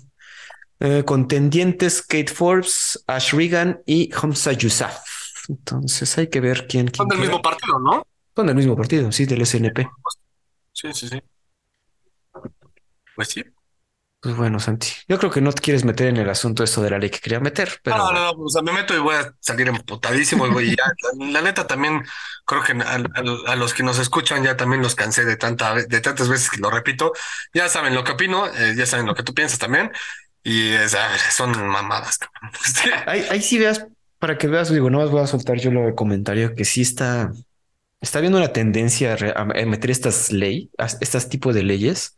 eh, 0.79 1.03
contendientes 1.05 2.01
Kate 2.01 2.31
Forbes, 2.33 3.03
Ash 3.07 3.33
Regan 3.33 3.81
y 3.85 4.09
Hamza 4.13 4.53
Yousaf. 4.53 5.03
Entonces 5.49 6.17
hay 6.17 6.27
que 6.27 6.39
ver 6.39 6.67
quién. 6.67 6.87
quién 6.87 6.95
Son 6.95 7.07
del 7.07 7.17
queda. 7.17 7.27
mismo 7.27 7.41
partido, 7.41 7.79
¿no? 7.79 8.05
Son 8.35 8.47
del 8.47 8.55
mismo 8.55 8.75
partido, 8.75 9.11
sí, 9.11 9.25
del 9.25 9.45
SNP. 9.45 9.89
Sí, 10.71 10.93
sí, 10.93 11.09
sí. 11.09 11.21
Pues 13.15 13.27
sí. 13.29 13.43
Pues 14.21 14.35
bueno, 14.35 14.59
Santi, 14.59 14.89
yo 15.07 15.17
creo 15.17 15.31
que 15.31 15.39
no 15.39 15.53
te 15.53 15.61
quieres 15.61 15.85
meter 15.85 16.07
en 16.07 16.17
el 16.17 16.29
asunto 16.29 16.61
esto 16.63 16.81
de 16.81 16.89
la 16.89 16.99
ley 16.99 17.09
que 17.09 17.19
quería 17.19 17.39
meter, 17.39 17.69
pero. 17.81 17.97
No, 17.99 18.11
no, 18.11 18.33
no, 18.33 18.43
o 18.43 18.49
sea, 18.49 18.61
me 18.61 18.73
meto 18.73 18.93
y 18.93 18.99
voy 18.99 19.15
a 19.15 19.33
salir 19.39 19.69
emputadísimo, 19.69 20.45
güey. 20.51 20.75
la, 20.75 20.93
la 21.31 21.41
neta 21.41 21.65
también 21.67 22.03
creo 22.45 22.61
que 22.61 22.73
a, 22.73 22.95
a- 22.95 23.51
a 23.53 23.55
los 23.55 23.73
que 23.73 23.81
nos 23.83 23.97
escuchan 23.97 24.43
ya 24.43 24.57
también 24.57 24.81
los 24.81 24.95
cansé 24.95 25.23
de 25.23 25.37
tanta, 25.37 25.73
de 25.75 26.01
tantas 26.01 26.27
veces 26.27 26.49
que 26.49 26.57
lo 26.57 26.69
repito. 26.69 27.13
Ya 27.53 27.69
saben 27.69 27.95
lo 27.95 28.03
que 28.03 28.11
opino, 28.11 28.45
eh, 28.47 28.73
ya 28.75 28.85
saben 28.85 29.05
lo 29.05 29.15
que 29.15 29.23
tú 29.23 29.33
piensas 29.33 29.57
también. 29.57 29.91
Y 30.43 30.69
es, 30.73 30.97
son 31.31 31.51
mamadas, 31.67 32.17
Ahí, 33.05 33.25
ahí 33.29 33.41
sí 33.41 33.57
veas, 33.57 33.85
para 34.19 34.37
que 34.37 34.47
veas, 34.47 34.69
digo, 34.71 34.89
no 34.89 34.99
más 34.99 35.11
voy 35.11 35.21
a 35.21 35.27
soltar 35.27 35.57
yo 35.59 35.71
lo 35.71 35.81
de 35.85 35.95
comentario 35.95 36.55
que 36.55 36.65
sí 36.65 36.81
está, 36.81 37.31
está 38.01 38.19
viendo 38.21 38.37
una 38.39 38.53
tendencia 38.53 39.17
a, 39.35 39.45
meter 39.45 39.91
estas 39.91 40.31
ley, 40.31 40.71
a- 40.77 40.87
estas 41.01 41.29
tipos 41.29 41.55
de 41.55 41.63
leyes. 41.63 42.15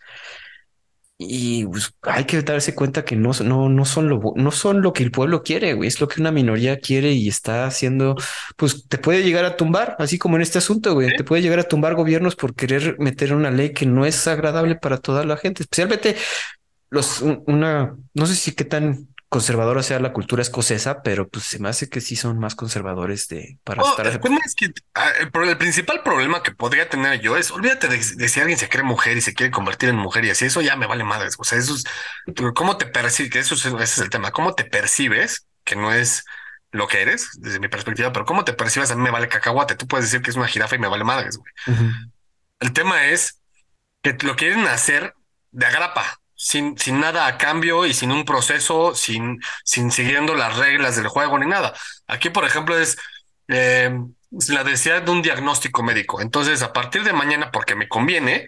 Y 1.23 1.65
pues, 1.67 1.93
hay 2.01 2.25
que 2.25 2.41
darse 2.41 2.73
cuenta 2.73 3.05
que 3.05 3.15
no, 3.15 3.33
son- 3.33 3.47
no, 3.49 3.69
no 3.69 3.85
son 3.85 4.09
lo, 4.09 4.33
no 4.35 4.49
son 4.51 4.81
lo 4.81 4.91
que 4.93 5.03
el 5.03 5.11
pueblo 5.11 5.43
quiere, 5.43 5.73
güey. 5.73 5.87
Es 5.87 6.01
lo 6.01 6.07
que 6.07 6.19
una 6.19 6.31
minoría 6.31 6.79
quiere 6.79 7.11
y 7.11 7.27
está 7.27 7.65
haciendo, 7.67 8.15
pues 8.57 8.87
te 8.87 8.97
puede 8.97 9.21
llegar 9.23 9.45
a 9.45 9.55
tumbar, 9.55 9.95
así 9.99 10.17
como 10.17 10.35
en 10.37 10.41
este 10.41 10.57
asunto, 10.57 10.93
güey. 10.95 11.15
Te 11.15 11.23
puede 11.23 11.43
llegar 11.43 11.59
a 11.59 11.63
tumbar 11.67 11.93
gobiernos 11.95 12.35
por 12.35 12.55
querer 12.55 12.95
meter 12.99 13.33
una 13.35 13.51
ley 13.51 13.71
que 13.73 13.85
no 13.85 14.05
es 14.05 14.27
agradable 14.27 14.75
para 14.75 14.97
toda 14.97 15.23
la 15.25 15.37
gente, 15.37 15.61
especialmente 15.63 16.15
los, 16.89 17.21
un- 17.21 17.43
una, 17.47 17.95
no 18.13 18.25
sé 18.25 18.35
si 18.35 18.53
qué 18.53 18.65
tan 18.65 19.07
conservadora 19.31 19.81
sea 19.81 19.99
la 20.01 20.11
cultura 20.11 20.41
escocesa, 20.41 21.01
pero 21.03 21.29
pues 21.29 21.45
se 21.45 21.57
me 21.59 21.69
hace 21.69 21.87
que 21.89 22.01
sí 22.01 22.17
son 22.17 22.37
más 22.37 22.53
conservadores 22.53 23.29
de 23.29 23.57
para 23.63 23.81
No, 23.81 23.89
estar. 23.89 24.05
el 24.05 24.19
tema 24.19 24.39
es 24.45 24.53
que 24.55 24.67
ah, 24.93 25.09
el, 25.21 25.31
pro- 25.31 25.49
el 25.49 25.57
principal 25.57 26.03
problema 26.03 26.43
que 26.43 26.51
podría 26.51 26.89
tener 26.89 27.21
yo 27.21 27.37
es, 27.37 27.49
olvídate 27.49 27.87
de, 27.87 27.97
de 27.97 28.29
si 28.29 28.39
alguien 28.41 28.59
se 28.59 28.67
cree 28.69 28.83
mujer 28.83 29.15
y 29.15 29.21
se 29.21 29.33
quiere 29.33 29.49
convertir 29.49 29.87
en 29.89 29.95
mujer 29.95 30.25
y 30.25 30.31
así, 30.31 30.45
eso 30.45 30.61
ya 30.61 30.75
me 30.75 30.85
vale 30.85 31.05
madres. 31.05 31.35
O 31.39 31.45
sea, 31.45 31.57
eso 31.57 31.73
es, 31.75 31.85
¿cómo 32.55 32.77
te 32.77 32.85
percibes? 32.87 33.35
Eso 33.51 33.55
es, 33.55 33.65
ese 33.65 33.83
es 33.83 33.97
el 33.99 34.09
tema. 34.09 34.31
¿Cómo 34.31 34.53
te 34.53 34.65
percibes? 34.65 35.47
Que 35.63 35.77
no 35.77 35.93
es 35.93 36.25
lo 36.73 36.87
que 36.87 37.01
eres, 37.01 37.29
desde 37.39 37.59
mi 37.59 37.69
perspectiva, 37.69 38.11
pero 38.11 38.25
¿cómo 38.25 38.43
te 38.43 38.53
percibes? 38.53 38.91
A 38.91 38.95
mí 38.95 39.01
me 39.01 39.11
vale 39.11 39.29
cacahuate. 39.29 39.75
Tú 39.75 39.87
puedes 39.87 40.05
decir 40.11 40.21
que 40.21 40.29
es 40.31 40.35
una 40.37 40.47
jirafa 40.47 40.75
y 40.75 40.79
me 40.79 40.87
vale 40.89 41.03
madres, 41.05 41.37
güey. 41.37 41.51
El 42.59 42.73
tema 42.73 43.05
es 43.07 43.41
que 44.03 44.17
lo 44.23 44.35
quieren 44.35 44.67
hacer 44.67 45.15
de 45.51 45.65
agrapa, 45.65 46.20
sin, 46.43 46.77
sin 46.77 46.99
nada 46.99 47.27
a 47.27 47.37
cambio 47.37 47.85
y 47.85 47.93
sin 47.93 48.11
un 48.11 48.25
proceso, 48.25 48.95
sin, 48.95 49.39
sin 49.63 49.91
siguiendo 49.91 50.33
las 50.35 50.57
reglas 50.57 50.95
del 50.95 51.07
juego 51.07 51.37
ni 51.37 51.45
nada. 51.45 51.73
Aquí, 52.07 52.29
por 52.31 52.45
ejemplo, 52.45 52.77
es 52.77 52.97
eh, 53.47 53.91
la 54.49 54.63
necesidad 54.63 55.03
de 55.03 55.11
un 55.11 55.21
diagnóstico 55.21 55.83
médico. 55.83 56.19
Entonces, 56.21 56.63
a 56.63 56.73
partir 56.73 57.03
de 57.03 57.13
mañana, 57.13 57.51
porque 57.51 57.75
me 57.75 57.87
conviene, 57.87 58.47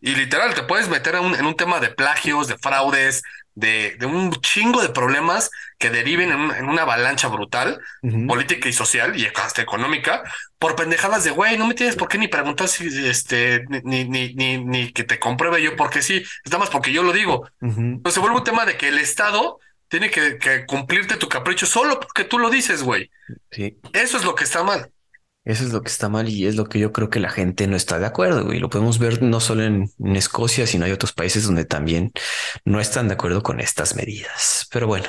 y 0.00 0.14
literal, 0.14 0.54
te 0.54 0.62
puedes 0.62 0.88
meter 0.88 1.16
un- 1.18 1.34
en 1.34 1.46
un 1.46 1.56
tema 1.56 1.80
de 1.80 1.88
plagios, 1.90 2.46
de 2.48 2.58
fraudes, 2.58 3.22
de, 3.54 3.96
de 3.98 4.06
un 4.06 4.30
chingo 4.40 4.80
de 4.80 4.88
problemas 4.88 5.50
que 5.78 5.90
deriven 5.90 6.30
en, 6.30 6.40
un- 6.40 6.54
en 6.54 6.68
una 6.68 6.82
avalancha 6.82 7.28
brutal 7.28 7.80
política 8.26 8.68
y 8.68 8.72
social 8.72 9.14
y 9.18 9.26
hasta 9.26 9.60
económica 9.62 10.22
por 10.62 10.76
pendejadas 10.76 11.24
de 11.24 11.32
güey, 11.32 11.58
no 11.58 11.66
me 11.66 11.74
tienes 11.74 11.96
por 11.96 12.08
qué 12.08 12.18
ni 12.18 12.28
preguntar 12.28 12.68
si 12.68 12.86
este 13.08 13.64
ni, 13.84 14.04
ni, 14.04 14.32
ni, 14.34 14.64
ni 14.64 14.92
que 14.92 15.02
te 15.04 15.18
compruebe 15.18 15.60
yo 15.62 15.74
porque 15.76 16.02
sí, 16.02 16.16
es 16.44 16.50
nada 16.52 16.60
más 16.60 16.70
porque 16.70 16.92
yo 16.92 17.02
lo 17.02 17.12
digo. 17.12 17.48
Ujú, 17.60 17.80
Entonces 17.80 18.14
se 18.14 18.20
vuelve 18.20 18.36
un 18.38 18.44
tema 18.44 18.64
de 18.64 18.76
que 18.76 18.88
el 18.88 18.98
Estado 18.98 19.58
tiene 19.88 20.10
que, 20.10 20.38
que 20.38 20.64
cumplirte 20.66 21.16
tu 21.16 21.28
capricho 21.28 21.66
solo 21.66 21.98
porque 22.00 22.24
tú 22.24 22.38
lo 22.38 22.48
dices, 22.50 22.82
güey. 22.82 23.10
Sí, 23.50 23.78
Eso 23.92 24.16
es 24.18 24.24
lo 24.24 24.34
que 24.34 24.44
está 24.44 24.62
mal. 24.62 24.90
eso 25.44 25.64
es 25.64 25.72
lo 25.72 25.82
que 25.82 25.88
está 25.90 26.08
mal 26.08 26.28
y 26.28 26.46
es 26.46 26.54
lo 26.56 26.66
que 26.66 26.78
yo 26.78 26.92
creo 26.92 27.10
que 27.10 27.18
la 27.20 27.30
gente 27.30 27.66
no 27.66 27.76
está 27.76 27.98
de 27.98 28.06
acuerdo, 28.06 28.44
güey. 28.44 28.60
Lo 28.60 28.70
podemos 28.70 28.98
ver 29.00 29.22
no 29.22 29.40
solo 29.40 29.64
en, 29.64 29.90
en 29.98 30.16
Escocia, 30.16 30.66
sino 30.66 30.84
hay 30.84 30.92
otros 30.92 31.12
países 31.12 31.44
donde 31.44 31.64
también 31.64 32.12
no 32.64 32.80
están 32.80 33.08
de 33.08 33.14
acuerdo 33.14 33.42
con 33.42 33.60
estas 33.60 33.96
medidas. 33.96 34.68
Pero 34.70 34.86
bueno, 34.86 35.08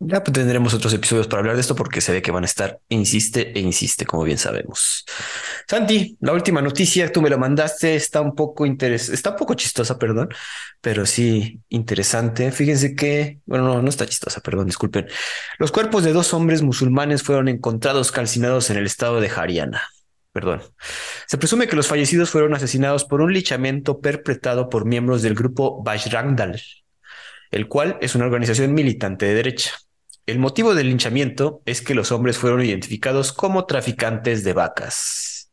ya 0.00 0.22
pues, 0.22 0.34
tendremos 0.34 0.74
otros 0.74 0.92
episodios 0.92 1.26
para 1.28 1.40
hablar 1.40 1.54
de 1.54 1.60
esto 1.60 1.74
porque 1.74 2.00
se 2.00 2.12
ve 2.12 2.20
que 2.20 2.30
van 2.30 2.42
a 2.42 2.46
estar, 2.46 2.80
insiste 2.88 3.56
e 3.56 3.60
insiste, 3.60 4.04
como 4.04 4.24
bien 4.24 4.38
sabemos. 4.38 5.04
Santi, 5.68 6.16
la 6.20 6.32
última 6.32 6.60
noticia, 6.60 7.10
tú 7.10 7.22
me 7.22 7.30
la 7.30 7.36
mandaste, 7.36 7.94
está 7.94 8.20
un 8.20 8.34
poco 8.34 8.66
interes 8.66 9.08
está 9.08 9.30
un 9.30 9.36
poco 9.36 9.54
chistosa, 9.54 9.98
perdón, 9.98 10.28
pero 10.80 11.06
sí 11.06 11.60
interesante. 11.68 12.50
Fíjense 12.52 12.94
que, 12.94 13.40
bueno, 13.46 13.64
no, 13.64 13.82
no 13.82 13.88
está 13.88 14.06
chistosa, 14.06 14.40
perdón, 14.40 14.66
disculpen. 14.66 15.06
Los 15.58 15.72
cuerpos 15.72 16.04
de 16.04 16.12
dos 16.12 16.34
hombres 16.34 16.62
musulmanes 16.62 17.22
fueron 17.22 17.48
encontrados 17.48 18.12
calcinados 18.12 18.70
en 18.70 18.76
el 18.76 18.86
estado 18.86 19.20
de 19.20 19.30
Haryana. 19.34 19.82
Perdón. 20.32 20.62
Se 21.28 21.38
presume 21.38 21.68
que 21.68 21.76
los 21.76 21.86
fallecidos 21.86 22.28
fueron 22.28 22.54
asesinados 22.54 23.04
por 23.04 23.20
un 23.20 23.32
linchamiento 23.32 24.00
perpetrado 24.00 24.68
por 24.68 24.84
miembros 24.84 25.22
del 25.22 25.36
grupo 25.36 25.80
Bajrang 25.84 26.34
Dal, 26.34 26.60
el 27.54 27.68
cual 27.68 27.98
es 28.00 28.16
una 28.16 28.24
organización 28.24 28.74
militante 28.74 29.26
de 29.26 29.34
derecha. 29.34 29.70
El 30.26 30.40
motivo 30.40 30.74
del 30.74 30.88
linchamiento 30.88 31.62
es 31.66 31.82
que 31.82 31.94
los 31.94 32.10
hombres 32.10 32.36
fueron 32.36 32.62
identificados 32.62 33.32
como 33.32 33.64
traficantes 33.64 34.42
de 34.42 34.52
vacas. 34.54 35.52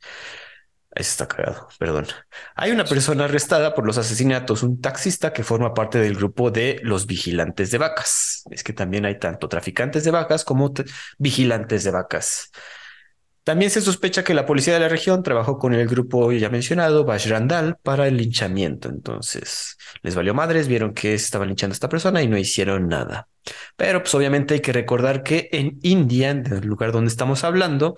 Eso 0.93 1.11
está 1.11 1.27
cagado, 1.27 1.67
perdón. 1.77 2.07
Hay 2.55 2.71
una 2.71 2.85
persona 2.85 3.25
arrestada 3.25 3.75
por 3.75 3.85
los 3.85 3.99
asesinatos, 3.99 4.63
un 4.63 4.81
taxista 4.81 5.31
que 5.31 5.43
forma 5.43 5.75
parte 5.75 5.99
del 5.99 6.15
grupo 6.15 6.49
de 6.49 6.79
los 6.81 7.05
vigilantes 7.05 7.69
de 7.69 7.77
vacas. 7.77 8.43
Es 8.49 8.63
que 8.63 8.73
también 8.73 9.05
hay 9.05 9.19
tanto 9.19 9.47
traficantes 9.47 10.03
de 10.03 10.11
vacas 10.11 10.43
como 10.43 10.73
vigilantes 11.19 11.83
de 11.83 11.91
vacas. 11.91 12.51
También 13.43 13.71
se 13.71 13.81
sospecha 13.81 14.23
que 14.23 14.35
la 14.35 14.45
policía 14.45 14.75
de 14.75 14.79
la 14.79 14.89
región 14.89 15.23
trabajó 15.23 15.57
con 15.57 15.73
el 15.73 15.87
grupo 15.87 16.31
ya 16.31 16.49
mencionado, 16.49 17.05
Bajrandal, 17.05 17.77
para 17.81 18.07
el 18.07 18.17
linchamiento. 18.17 18.87
Entonces, 18.87 19.77
les 20.03 20.13
valió 20.13 20.35
madres, 20.35 20.67
vieron 20.67 20.93
que 20.93 21.15
estaba 21.15 21.45
linchando 21.45 21.73
a 21.73 21.75
esta 21.75 21.89
persona 21.89 22.21
y 22.21 22.27
no 22.27 22.37
hicieron 22.37 22.87
nada. 22.87 23.27
Pero 23.75 24.03
pues 24.03 24.13
obviamente 24.13 24.53
hay 24.53 24.59
que 24.59 24.73
recordar 24.73 25.23
que 25.23 25.49
en 25.53 25.79
India, 25.81 26.29
en 26.29 26.45
el 26.45 26.67
lugar 26.67 26.91
donde 26.91 27.09
estamos 27.09 27.43
hablando, 27.43 27.95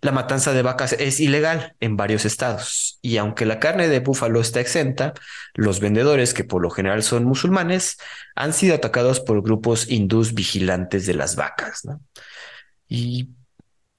la 0.00 0.12
matanza 0.12 0.52
de 0.52 0.62
vacas 0.62 0.92
es 0.92 1.18
ilegal 1.18 1.74
en 1.80 1.96
varios 1.96 2.24
estados. 2.24 2.98
Y 3.02 3.16
aunque 3.16 3.46
la 3.46 3.58
carne 3.58 3.88
de 3.88 3.98
búfalo 3.98 4.40
está 4.40 4.60
exenta, 4.60 5.14
los 5.54 5.80
vendedores, 5.80 6.34
que 6.34 6.44
por 6.44 6.62
lo 6.62 6.70
general 6.70 7.02
son 7.02 7.24
musulmanes, 7.24 7.98
han 8.36 8.52
sido 8.52 8.76
atacados 8.76 9.18
por 9.18 9.42
grupos 9.42 9.90
hindús 9.90 10.34
vigilantes 10.34 11.06
de 11.06 11.14
las 11.14 11.34
vacas. 11.34 11.82
Y 12.88 13.30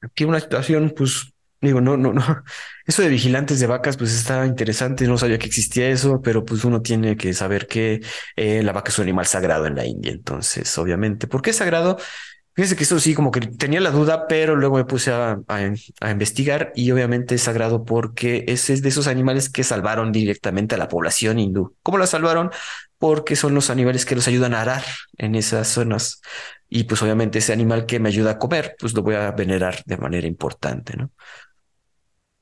aquí 0.02 0.24
una 0.26 0.40
situación, 0.40 0.94
pues, 0.96 1.34
digo, 1.62 1.82
no, 1.82 1.98
no, 1.98 2.14
no. 2.14 2.22
Eso 2.86 3.02
de 3.02 3.10
vigilantes 3.10 3.60
de 3.60 3.68
vacas, 3.68 3.98
pues 3.98 4.14
está 4.14 4.46
interesante. 4.46 5.08
No 5.08 5.18
sabía 5.18 5.38
que 5.40 5.48
existía 5.48 5.90
eso, 5.90 6.22
pero 6.22 6.44
pues 6.46 6.64
uno 6.66 6.82
tiene 6.82 7.16
que 7.18 7.34
saber 7.34 7.68
que 7.68 8.02
eh, 8.36 8.64
la 8.64 8.72
vaca 8.72 8.90
es 8.92 8.98
un 8.98 9.04
animal 9.04 9.26
sagrado 9.28 9.66
en 9.68 9.76
la 9.76 9.86
India. 9.86 10.12
Entonces, 10.12 10.76
obviamente, 10.78 11.28
¿por 11.28 11.42
qué 11.42 11.52
es 11.52 11.58
sagrado? 11.58 11.98
Fíjense 12.56 12.76
que 12.76 12.84
esto 12.84 13.00
sí, 13.00 13.16
como 13.16 13.32
que 13.32 13.42
tenía 13.42 13.82
la 13.82 13.92
duda, 13.92 14.28
pero 14.28 14.56
luego 14.56 14.78
me 14.78 14.86
puse 14.86 15.12
a, 15.12 15.40
a- 15.48 15.74
a 16.02 16.12
investigar 16.12 16.74
y 16.76 16.92
obviamente 16.92 17.36
es 17.36 17.44
sagrado 17.44 17.86
porque 17.86 18.46
ese 18.48 18.74
es 18.74 18.82
de 18.84 18.90
esos 18.90 19.08
animales 19.08 19.50
que 19.50 19.64
salvaron 19.64 20.12
directamente 20.12 20.76
a 20.76 20.78
la 20.78 20.90
población 20.90 21.40
hindú. 21.40 21.76
¿Cómo 21.84 21.98
la 21.98 22.08
salvaron? 22.08 22.52
Porque 23.00 23.36
son 23.38 23.56
los 23.56 23.70
animales 23.70 24.06
que 24.06 24.16
los 24.16 24.28
ayudan 24.28 24.54
a 24.54 24.62
arar 24.62 24.84
en 25.18 25.36
esas 25.36 25.68
zonas. 25.70 26.22
Y 26.70 26.84
pues 26.86 27.02
obviamente 27.02 27.40
ese 27.40 27.54
animal 27.54 27.86
que 27.86 28.00
me 28.00 28.10
ayuda 28.10 28.32
a 28.32 28.40
comer, 28.40 28.76
pues 28.80 28.94
lo 28.94 29.02
voy 29.04 29.16
a 29.16 29.32
venerar 29.32 29.84
de 29.86 29.98
manera 29.98 30.28
importante, 30.28 30.96
¿no? 30.98 31.12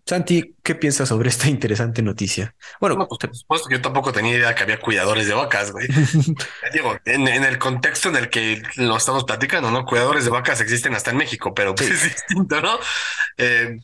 Santi, 0.05 0.55
¿qué 0.63 0.73
piensas 0.75 1.09
sobre 1.09 1.27
esta 1.27 1.49
interesante 1.49 2.01
noticia? 2.01 2.55
Bueno, 2.79 2.95
No, 2.95 3.07
pues, 3.09 3.19
por 3.19 3.35
supuesto 3.35 3.69
yo 3.69 3.81
tampoco 3.81 4.13
tenía 4.13 4.37
idea 4.37 4.55
que 4.55 4.63
había 4.63 4.79
cuidadores 4.79 5.27
de 5.27 5.33
vacas, 5.33 5.73
güey. 5.73 5.85
Digo, 6.73 6.97
en, 7.03 7.27
en 7.27 7.43
el 7.43 7.57
contexto 7.59 8.07
en 8.07 8.15
el 8.15 8.29
que 8.29 8.61
lo 8.77 8.95
estamos 8.95 9.25
platicando, 9.25 9.69
¿no? 9.69 9.83
Cuidadores 9.85 10.23
de 10.23 10.29
vacas 10.31 10.61
existen 10.61 10.95
hasta 10.95 11.11
en 11.11 11.17
México, 11.17 11.53
pero 11.53 11.75
pues 11.75 11.89
Sí. 11.89 11.93
es 11.95 12.03
distinto, 12.03 12.61
¿no? 12.61 12.79
Eh, 13.37 13.79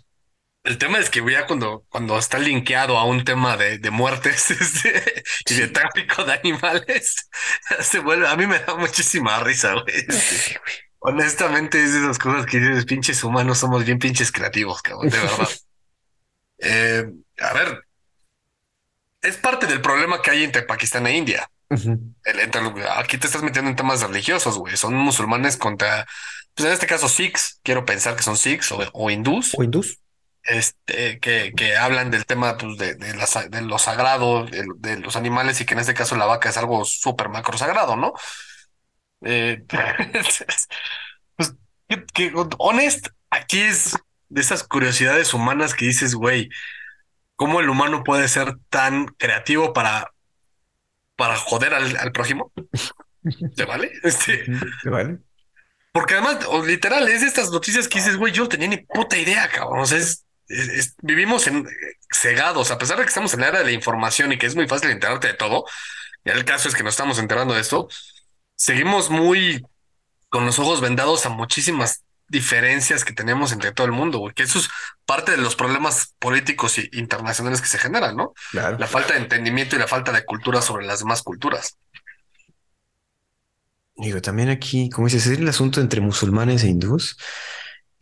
el 0.64 0.78
tema 0.78 0.97
es 0.99 1.09
que 1.09 1.22
ya 1.30 1.45
cuando, 1.45 1.86
cuando 1.89 2.18
está 2.18 2.39
linkeado 2.39 2.97
a 2.97 3.05
un 3.05 3.24
tema 3.26 3.57
de, 3.57 3.80
de 3.80 3.91
muertes 3.91 4.49
este, 4.51 5.24
y 5.49 5.53
de 5.55 5.68
tráfico 5.68 6.24
de 6.24 6.34
animales, 6.34 7.30
se 7.82 7.99
vuelve, 7.99 8.28
a 8.28 8.36
mí 8.36 8.47
me 8.47 8.59
da 8.59 8.76
muchísima 8.76 9.39
risa, 9.41 9.74
güey. 9.74 9.86
Este, 10.07 10.59
Honestamente, 10.99 11.84
es 11.84 11.91
de 11.93 11.99
esas 11.99 12.18
cosas 12.18 12.45
que 12.45 12.59
dices, 12.59 12.86
pinches 12.86 13.24
humanos, 13.26 13.57
somos 13.57 13.84
bien 13.84 13.99
pinches 13.99 14.32
creativos, 14.32 14.82
cabrón, 14.82 15.09
de 15.09 15.18
verdad. 15.20 15.49
Eh, 16.66 17.03
a 17.41 17.53
ver, 17.53 17.84
es 19.22 19.36
parte 19.36 19.68
del 19.68 19.82
problema 19.82 20.22
que 20.22 20.32
hay 20.32 20.43
entre 20.45 20.61
Pakistán 20.64 21.07
e 21.07 21.18
India. 21.18 21.49
El- 21.70 22.39
entre- 22.39 22.61
aquí 22.95 23.18
te 23.18 23.28
estás 23.28 23.43
metiendo 23.43 23.70
en 23.70 23.76
temas 23.76 24.01
religiosos, 24.01 24.57
güey. 24.57 24.78
Son 24.78 24.93
musulmanes 24.93 25.57
contra, 25.57 26.05
pues 26.53 26.68
en 26.68 26.74
este 26.74 26.88
caso 26.88 27.09
Sikhs, 27.09 27.59
quiero 27.64 27.84
pensar 27.86 28.16
que 28.16 28.24
son 28.24 28.38
Sikhs 28.38 28.72
o, 28.72 28.80
o 28.93 29.09
hindús, 29.09 29.53
¿O 29.57 29.64
hindús? 29.64 29.99
Este, 30.43 31.19
que, 31.19 31.53
que 31.55 31.75
hablan 31.77 32.11
del 32.11 32.25
tema 32.25 32.57
pues, 32.57 32.77
de, 32.77 32.95
de, 32.95 33.15
la 33.15 33.25
de 33.49 33.61
lo 33.61 33.77
sagrado, 33.77 34.45
de, 34.45 34.65
de 34.77 34.97
los 34.99 35.15
animales 35.15 35.61
y 35.61 35.65
que 35.65 35.73
en 35.73 35.79
este 35.79 35.93
caso 35.93 36.15
la 36.15 36.25
vaca 36.25 36.49
es 36.49 36.57
algo 36.57 36.83
súper 36.85 37.29
macro 37.29 37.57
sagrado, 37.57 37.95
¿no? 37.95 38.13
Eh, 39.21 39.63
pues, 41.35 41.55
que, 41.87 42.05
que, 42.13 42.33
honest, 42.57 43.07
aquí 43.29 43.61
es 43.61 43.95
de 44.29 44.41
esas 44.41 44.63
curiosidades 44.63 45.33
humanas 45.33 45.73
que 45.73 45.85
dices, 45.85 46.15
güey, 46.15 46.49
¿cómo 47.35 47.59
el 47.59 47.69
humano 47.69 48.03
puede 48.03 48.27
ser 48.27 48.55
tan 48.69 49.07
creativo 49.07 49.73
para, 49.73 50.11
para 51.15 51.37
joder 51.37 51.73
al, 51.73 51.95
al 51.97 52.11
prójimo? 52.11 52.51
¿Se 53.55 53.65
vale? 53.65 53.91
Este, 54.03 54.43
Ujú. 54.51 54.91
¿Vale? 54.91 55.19
porque 55.93 56.15
además, 56.15 56.43
o 56.49 56.65
literal, 56.65 57.07
es 57.07 57.21
de 57.21 57.27
estas 57.27 57.51
noticias 57.51 57.87
que 57.87 57.99
dices, 57.99 58.17
güey, 58.17 58.33
yo 58.33 58.43
no 58.43 58.49
tenía 58.49 58.67
ni 58.67 58.77
puta 58.77 59.15
idea, 59.15 59.47
cabrón. 59.47 59.81
O 59.81 59.85
sea, 59.85 59.99
es, 59.99 60.22
es- 60.47 60.67
es- 60.69 60.95
vivimos 61.01 61.47
en, 61.47 61.67
cegados, 62.11 62.71
a 62.71 62.77
pesar 62.77 62.97
de 62.97 63.03
que 63.03 63.09
estamos 63.09 63.33
en 63.33 63.41
la 63.41 63.47
era 63.49 63.59
de 63.59 63.65
la 63.65 63.71
información 63.71 64.31
y 64.31 64.37
que 64.37 64.45
es 64.47 64.55
muy 64.55 64.67
fácil 64.67 64.89
enterarte 64.89 65.27
de 65.27 65.33
todo. 65.33 65.65
Y 66.25 66.29
el 66.29 66.45
caso 66.45 66.69
es 66.69 66.75
que 66.75 66.83
nos 66.83 66.93
estamos 66.93 67.19
enterando 67.19 67.53
de 67.53 67.61
esto. 67.61 67.87
Seguimos 68.55 69.09
muy 69.09 69.63
con 70.29 70.45
los 70.45 70.57
ojos 70.59 70.81
vendados 70.81 71.25
a 71.25 71.29
muchísimas 71.29 72.03
diferencias 72.27 73.03
que 73.05 73.13
tenemos 73.13 73.51
entre 73.51 73.71
todo 73.73 73.85
el 73.85 73.91
mundo, 73.93 74.17
güey, 74.19 74.33
que 74.33 74.43
eso 74.43 74.57
es 74.57 74.69
parte 75.05 75.31
de 75.31 75.37
los 75.37 75.55
problemas 75.55 76.15
políticos 76.17 76.77
e 76.79 76.89
internacionales 76.93 77.61
que 77.61 77.67
se 77.67 77.77
generan, 77.77 78.15
¿no? 78.15 78.33
Claro. 78.51 78.77
La 78.79 78.87
falta 78.87 79.13
de 79.13 79.19
entendimiento 79.19 79.75
y 79.75 79.79
la 79.79 79.87
falta 79.87 80.11
de 80.11 80.25
cultura 80.25 80.61
sobre 80.61 80.85
las 80.85 80.99
demás 80.99 81.21
culturas. 81.21 81.77
Digo, 83.95 84.21
también 84.21 84.49
aquí, 84.49 84.89
como 84.89 85.07
dices, 85.07 85.27
es 85.27 85.37
el 85.37 85.47
asunto 85.47 85.79
entre 85.79 86.01
musulmanes 86.01 86.63
e 86.63 86.69
hindús. 86.69 87.17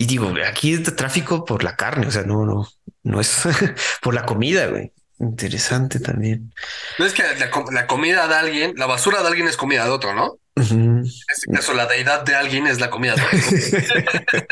Y 0.01 0.05
digo, 0.07 0.33
aquí 0.47 0.73
es 0.73 0.83
de 0.83 0.91
tráfico 0.93 1.45
por 1.45 1.63
la 1.63 1.75
carne, 1.75 2.07
o 2.07 2.11
sea, 2.11 2.23
no, 2.23 2.43
no, 2.45 2.67
no 3.03 3.21
es 3.21 3.43
por 4.01 4.13
la 4.15 4.25
comida, 4.25 4.65
güey. 4.67 4.91
Interesante 5.19 5.99
también. 5.99 6.51
No 6.97 7.05
es 7.05 7.13
que 7.13 7.21
la, 7.21 7.51
la 7.71 7.85
comida 7.85 8.27
de 8.27 8.33
alguien, 8.33 8.73
la 8.77 8.87
basura 8.87 9.21
de 9.21 9.27
alguien 9.27 9.47
es 9.47 9.55
comida 9.57 9.83
de 9.83 9.91
otro, 9.91 10.15
¿no? 10.15 10.39
En 10.55 11.03
este 11.05 11.51
caso, 11.53 11.73
la 11.73 11.85
deidad 11.85 12.23
de 12.23 12.33
alguien 12.33 12.65
es 12.65 12.79
la 12.79 12.89
comida 12.89 13.13
de 13.15 13.21
otro. 13.21 13.37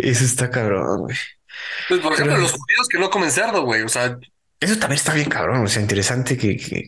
Eso 0.00 0.24
está 0.24 0.50
cabrón, 0.50 1.02
güey. 1.02 1.16
Pues, 1.88 2.00
por 2.00 2.12
ejemplo, 2.12 2.34
Pero- 2.34 2.42
los 2.42 2.52
judíos 2.52 2.88
que 2.88 2.98
no 2.98 3.10
comen 3.10 3.30
cerdo, 3.30 3.62
güey. 3.62 3.82
O 3.82 3.88
sea, 3.88 4.18
Eso 4.58 4.78
también 4.78 4.98
está 4.98 5.14
bien 5.14 5.28
cabrón, 5.28 5.64
o 5.64 5.68
sea, 5.68 5.80
interesante 5.80 6.36
que, 6.36 6.56
que... 6.56 6.86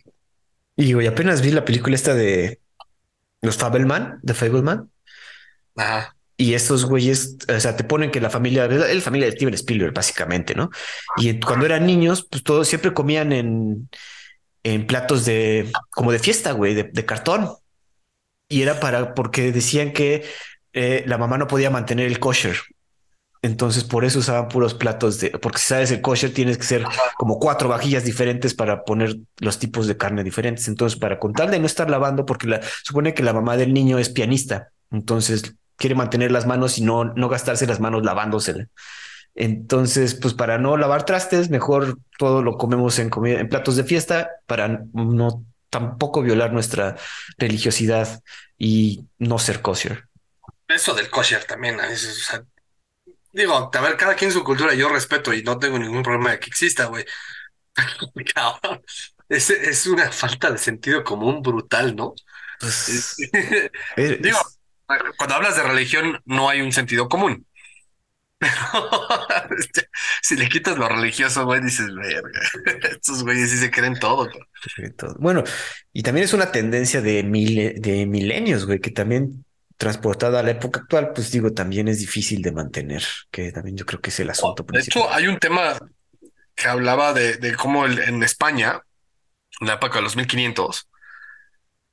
Y 0.75 0.83
digo, 0.85 1.01
y 1.01 1.07
apenas 1.07 1.41
vi 1.41 1.51
la 1.51 1.63
película 1.63 1.95
esta 1.95 2.13
de 2.13 2.59
los 3.41 3.55
Fabelman, 3.55 4.19
de 4.21 4.33
Fableman, 4.33 4.89
ajá. 5.77 6.15
Y 6.41 6.55
estos 6.55 6.85
güeyes, 6.85 7.37
o 7.47 7.59
sea, 7.59 7.75
te 7.75 7.83
ponen 7.83 8.09
que 8.09 8.19
la 8.19 8.31
familia, 8.31 8.65
es 8.65 8.95
la 8.95 9.01
familia 9.01 9.27
de 9.27 9.33
Steven 9.33 9.53
Spielberg, 9.53 9.93
básicamente, 9.93 10.55
¿no? 10.55 10.71
Y 11.17 11.39
cuando 11.39 11.67
eran 11.67 11.85
niños, 11.85 12.27
pues 12.27 12.41
todos 12.41 12.67
siempre 12.67 12.95
comían 12.95 13.31
en, 13.31 13.87
en 14.63 14.87
platos 14.87 15.23
de, 15.25 15.71
como 15.91 16.11
de 16.11 16.17
fiesta, 16.17 16.53
güey, 16.53 16.73
de, 16.73 16.85
de 16.85 17.05
cartón. 17.05 17.47
Y 18.49 18.63
era 18.63 18.79
para, 18.79 19.13
porque 19.13 19.51
decían 19.51 19.93
que 19.93 20.25
eh, 20.73 21.03
la 21.05 21.19
mamá 21.19 21.37
no 21.37 21.45
podía 21.45 21.69
mantener 21.69 22.07
el 22.07 22.17
kosher. 22.17 22.57
Entonces, 23.43 23.83
por 23.83 24.03
eso 24.03 24.17
usaban 24.17 24.49
puros 24.49 24.73
platos 24.73 25.19
de, 25.19 25.29
porque 25.29 25.59
si 25.59 25.67
sabes 25.67 25.91
el 25.91 26.01
kosher 26.01 26.33
tienes 26.33 26.57
que 26.57 26.63
ser 26.63 26.85
como 27.17 27.37
cuatro 27.37 27.69
vajillas 27.69 28.03
diferentes 28.03 28.55
para 28.55 28.83
poner 28.83 29.15
los 29.37 29.59
tipos 29.59 29.85
de 29.85 29.95
carne 29.95 30.23
diferentes. 30.23 30.67
Entonces, 30.67 30.97
para 30.97 31.19
con 31.19 31.33
tal 31.33 31.51
de 31.51 31.59
no 31.59 31.67
estar 31.67 31.87
lavando, 31.87 32.25
porque 32.25 32.47
la, 32.47 32.61
supone 32.83 33.13
que 33.13 33.21
la 33.21 33.33
mamá 33.33 33.57
del 33.57 33.75
niño 33.75 33.99
es 33.99 34.09
pianista, 34.09 34.69
entonces 34.89 35.55
quiere 35.77 35.95
mantener 35.95 36.31
las 36.31 36.45
manos 36.47 36.77
y 36.77 36.83
no, 36.83 37.05
no 37.05 37.29
gastarse 37.29 37.67
las 37.67 37.79
manos 37.79 38.03
lavándosela. 38.03 38.67
Entonces, 39.33 40.15
pues 40.15 40.33
para 40.33 40.57
no 40.57 40.77
lavar 40.77 41.05
trastes, 41.05 41.49
mejor 41.49 41.97
todo 42.17 42.41
lo 42.43 42.57
comemos 42.57 42.99
en, 42.99 43.09
comida, 43.09 43.39
en 43.39 43.49
platos 43.49 43.75
de 43.77 43.83
fiesta 43.83 44.29
para 44.45 44.83
no 44.93 45.45
tampoco 45.69 46.21
violar 46.21 46.51
nuestra 46.51 46.97
religiosidad 47.37 48.21
y 48.57 49.05
no 49.19 49.39
ser 49.39 49.61
kosher. 49.61 50.05
Eso 50.67 50.93
del 50.93 51.09
kosher 51.09 51.43
también. 51.45 51.79
a 51.79 51.87
veces, 51.87 52.17
o 52.21 52.23
sea, 52.31 52.43
digo, 53.33 53.71
a 53.73 53.81
ver, 53.81 53.97
cada 53.97 54.15
quien 54.15 54.31
su 54.31 54.43
cultura, 54.43 54.73
yo 54.73 54.89
respeto 54.89 55.33
y 55.33 55.43
no 55.43 55.59
tengo 55.59 55.79
ningún 55.79 56.03
problema 56.03 56.31
de 56.31 56.39
que 56.39 56.47
exista, 56.49 56.85
güey. 56.85 57.05
Es, 59.29 59.49
es 59.49 59.87
una 59.87 60.11
falta 60.11 60.51
de 60.51 60.57
sentido 60.57 61.05
común 61.05 61.41
brutal, 61.41 61.95
¿no? 61.95 62.13
Pues, 62.59 62.89
Es- 62.89 63.17
es- 63.95 64.21
Digo, 64.21 64.39
cuando 65.17 65.35
hablas 65.35 65.55
de 65.55 65.63
religión 65.63 66.19
no 66.25 66.49
hay 66.49 66.61
un 66.61 66.71
sentido 66.71 67.07
común. 67.09 67.45
Pero 68.39 69.57
este, 69.59 69.87
si 70.21 70.35
le 70.35 70.49
quitas 70.49 70.77
lo 70.77 70.89
religioso, 70.89 71.45
güey, 71.45 71.61
dices, 71.61 71.93
verga, 71.93 72.29
estos 72.91 73.23
güeyes 73.23 73.51
sí 73.51 73.57
se 73.57 73.69
creen 73.69 73.99
todo. 73.99 74.29
güey". 74.29 74.43
de 74.77 74.89
todo. 74.91 75.15
Bueno, 75.19 75.43
y 75.93 76.01
también 76.03 76.25
es 76.25 76.33
una 76.33 76.51
tendencia 76.51 77.01
de, 77.01 77.23
mile- 77.23 77.75
de 77.77 78.05
milenios, 78.07 78.65
güey, 78.65 78.79
que 78.79 78.91
también 78.91 79.45
transportada 79.77 80.39
a 80.39 80.43
la 80.43 80.51
época 80.51 80.81
actual, 80.81 81.11
pues 81.13 81.31
digo, 81.31 81.53
también 81.53 81.87
es 81.87 81.99
difícil 81.99 82.41
de 82.41 82.51
mantener, 82.51 83.03
que 83.31 83.51
también 83.51 83.77
yo 83.77 83.85
creo 83.85 83.99
que 84.01 84.09
es 84.09 84.19
el 84.19 84.29
asunto 84.29 84.63
De 84.63 84.67
principal. 84.73 85.03
hecho, 85.03 85.13
hay 85.13 85.27
un 85.27 85.37
tema 85.39 85.77
que 86.55 86.67
hablaba 86.67 87.13
de, 87.13 87.37
de 87.37 87.55
cómo 87.55 87.85
el- 87.85 87.99
en 87.99 88.23
España, 88.23 88.81
en 89.59 89.67
la 89.67 89.73
época 89.75 89.95
de 89.97 90.01
los 90.03 90.15
1500, 90.15 90.87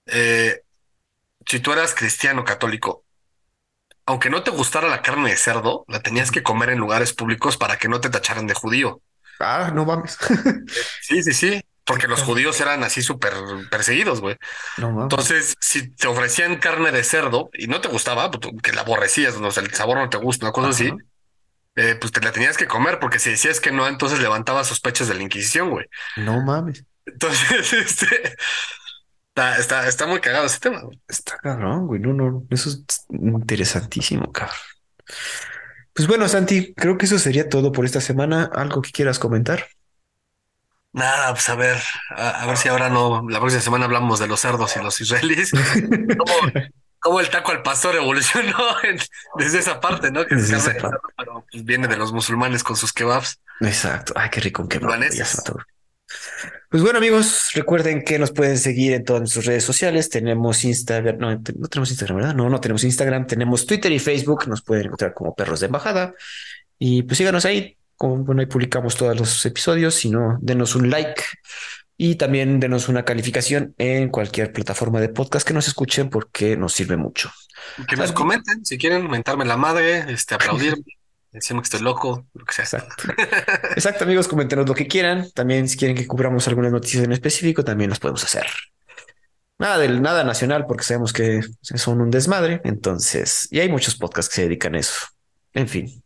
eh, 0.06 0.60
si 1.48 1.60
tú 1.60 1.72
eras 1.72 1.94
cristiano 1.94 2.44
católico, 2.44 3.04
aunque 4.04 4.30
no 4.30 4.42
te 4.42 4.50
gustara 4.50 4.88
la 4.88 5.02
carne 5.02 5.30
de 5.30 5.36
cerdo, 5.36 5.84
la 5.88 6.00
tenías 6.00 6.30
que 6.30 6.42
comer 6.42 6.70
en 6.70 6.78
lugares 6.78 7.12
públicos 7.12 7.56
para 7.56 7.78
que 7.78 7.88
no 7.88 8.00
te 8.00 8.10
tacharan 8.10 8.46
de 8.46 8.54
judío. 8.54 9.00
Ah, 9.40 9.70
no 9.74 9.84
mames. 9.84 10.18
Sí, 11.00 11.22
sí, 11.22 11.32
sí, 11.32 11.62
porque 11.84 12.06
los 12.06 12.22
judíos 12.22 12.60
eran 12.60 12.84
así 12.84 13.00
súper 13.00 13.32
perseguidos, 13.70 14.20
güey. 14.20 14.36
No 14.76 14.90
mames. 14.90 15.04
Entonces, 15.04 15.54
si 15.58 15.90
te 15.90 16.06
ofrecían 16.06 16.56
carne 16.56 16.92
de 16.92 17.02
cerdo 17.02 17.48
y 17.54 17.66
no 17.66 17.80
te 17.80 17.88
gustaba, 17.88 18.30
pues, 18.30 18.52
que 18.62 18.72
la 18.72 18.82
aborrecías, 18.82 19.34
o 19.34 19.50
sea, 19.50 19.62
el 19.62 19.72
sabor 19.72 19.96
no 19.96 20.10
te 20.10 20.18
gusta, 20.18 20.46
una 20.46 20.52
cosa 20.52 20.68
así, 20.68 20.92
eh, 21.76 21.96
pues 21.98 22.12
te 22.12 22.20
la 22.20 22.32
tenías 22.32 22.58
que 22.58 22.66
comer, 22.66 22.98
porque 22.98 23.18
si 23.18 23.30
decías 23.30 23.60
que 23.60 23.72
no, 23.72 23.86
entonces 23.88 24.20
levantaba 24.20 24.64
sospechas 24.64 25.08
de 25.08 25.14
la 25.14 25.22
Inquisición, 25.22 25.70
güey. 25.70 25.86
No 26.16 26.42
mames. 26.42 26.84
Entonces, 27.06 27.72
este, 27.72 28.36
está, 29.38 29.58
está, 29.58 29.88
está 29.88 30.06
muy 30.06 30.20
cagado 30.20 30.46
ese 30.46 30.58
tema. 30.60 30.80
güey. 30.82 31.00
Está 31.08 31.36
cabrón, 31.38 31.86
güey. 31.86 32.00
No, 32.00 32.12
no, 32.12 32.44
eso 32.50 32.70
es 32.70 32.84
interesantísimo, 33.10 34.32
cabrón. 34.32 34.56
Pues 35.94 36.06
bueno, 36.08 36.28
Santi, 36.28 36.74
creo 36.74 36.96
que 36.98 37.06
eso 37.06 37.18
sería 37.18 37.48
todo 37.48 37.72
por 37.72 37.84
esta 37.84 38.00
semana. 38.00 38.50
¿Algo 38.52 38.82
que 38.82 38.90
quieras 38.92 39.18
comentar? 39.18 39.66
Nada, 40.92 41.32
pues 41.32 41.48
a 41.48 41.54
ver, 41.54 41.76
a, 42.10 42.42
a 42.42 42.46
ver 42.46 42.56
si 42.56 42.68
ahora 42.68 42.88
no, 42.88 43.24
la 43.28 43.38
próxima 43.40 43.60
semana 43.62 43.84
hablamos 43.84 44.18
de 44.18 44.26
los 44.26 44.40
cerdos 44.40 44.76
y 44.76 44.80
los 44.82 45.00
israelíes. 45.00 45.50
¿Cómo, 46.18 46.52
cómo 46.98 47.20
el 47.20 47.28
taco 47.30 47.52
al 47.52 47.62
pastor 47.62 47.96
evolucionó 47.96 48.56
en- 48.84 48.98
desde 49.36 49.58
esa 49.58 49.80
parte, 49.80 50.10
¿no? 50.10 50.24
Que 50.26 50.34
es 50.34 50.48
Desde 50.48 50.56
esa 50.70 50.80
parte. 50.80 50.98
pero 51.16 51.44
pues, 51.50 51.64
viene 51.64 51.88
de 51.88 51.96
los 51.96 52.12
musulmanes 52.12 52.64
con 52.64 52.76
sus 52.76 52.92
kebabs. 52.92 53.40
Exacto. 53.60 54.12
Ay, 54.16 54.30
qué 54.30 54.40
rico 54.40 54.62
un 54.62 54.68
kebab. 54.68 54.98
Pues 56.70 56.82
bueno, 56.82 56.98
amigos, 56.98 57.50
recuerden 57.54 58.02
que 58.02 58.18
nos 58.18 58.30
pueden 58.30 58.58
seguir 58.58 58.92
en 58.92 59.04
todas 59.04 59.20
nuestras 59.20 59.46
redes 59.46 59.64
sociales. 59.64 60.10
Tenemos 60.10 60.64
Instagram, 60.64 61.18
no, 61.18 61.30
no 61.32 61.68
tenemos 61.68 61.90
Instagram, 61.90 62.16
¿verdad? 62.16 62.34
No, 62.34 62.48
no 62.48 62.60
tenemos 62.60 62.84
Instagram. 62.84 63.26
Tenemos 63.26 63.66
Twitter 63.66 63.92
y 63.92 63.98
Facebook. 63.98 64.46
Nos 64.48 64.62
pueden 64.62 64.86
encontrar 64.86 65.14
como 65.14 65.34
Perros 65.34 65.60
de 65.60 65.66
Embajada. 65.66 66.14
Y 66.78 67.02
pues 67.02 67.18
síganos 67.18 67.44
ahí. 67.44 67.76
Como, 67.96 68.24
bueno, 68.24 68.40
ahí 68.40 68.46
publicamos 68.46 68.96
todos 68.96 69.18
los 69.18 69.44
episodios. 69.46 69.94
Si 69.94 70.10
no, 70.10 70.38
denos 70.40 70.74
un 70.74 70.90
like 70.90 71.22
y 72.00 72.14
también 72.14 72.60
denos 72.60 72.88
una 72.88 73.04
calificación 73.04 73.74
en 73.76 74.08
cualquier 74.08 74.52
plataforma 74.52 75.00
de 75.00 75.08
podcast 75.08 75.46
que 75.46 75.52
nos 75.52 75.66
escuchen 75.66 76.08
porque 76.08 76.56
nos 76.56 76.72
sirve 76.72 76.96
mucho. 76.96 77.30
Que 77.88 77.96
nos 77.96 78.12
comenten, 78.12 78.64
si 78.64 78.78
quieren 78.78 79.10
mentarme 79.10 79.44
la 79.44 79.56
madre, 79.56 80.04
este, 80.12 80.36
aplaudir, 80.36 80.74
decimos 81.38 81.62
que 81.62 81.76
estoy 81.76 81.80
loco, 81.80 82.26
lo 82.34 82.44
que 82.44 82.52
sea. 82.52 82.64
Exacto. 82.64 83.04
Exacto, 83.74 84.04
amigos, 84.04 84.28
coméntenos 84.28 84.68
lo 84.68 84.74
que 84.74 84.86
quieran. 84.86 85.30
También 85.32 85.68
si 85.68 85.76
quieren 85.76 85.96
que 85.96 86.06
cubramos 86.06 86.46
algunas 86.48 86.72
noticias 86.72 87.04
en 87.04 87.12
específico, 87.12 87.64
también 87.64 87.90
las 87.90 87.98
podemos 87.98 88.22
hacer. 88.24 88.46
Nada 89.58 89.78
del 89.78 90.00
nada 90.02 90.22
nacional, 90.22 90.66
porque 90.66 90.84
sabemos 90.84 91.12
que 91.12 91.40
son 91.60 92.00
un 92.00 92.10
desmadre. 92.10 92.60
Entonces, 92.64 93.48
y 93.50 93.58
hay 93.60 93.68
muchos 93.68 93.96
podcasts 93.96 94.28
que 94.28 94.36
se 94.36 94.42
dedican 94.42 94.74
a 94.74 94.78
eso. 94.78 95.00
En 95.52 95.68
fin. 95.68 96.02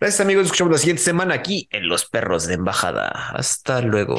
Gracias, 0.00 0.20
amigos. 0.20 0.42
Nos 0.42 0.46
escuchamos 0.48 0.72
la 0.72 0.78
siguiente 0.78 1.02
semana 1.02 1.34
aquí 1.34 1.68
en 1.70 1.88
Los 1.88 2.06
Perros 2.06 2.46
de 2.46 2.54
Embajada. 2.54 3.30
Hasta 3.34 3.82
luego. 3.82 4.16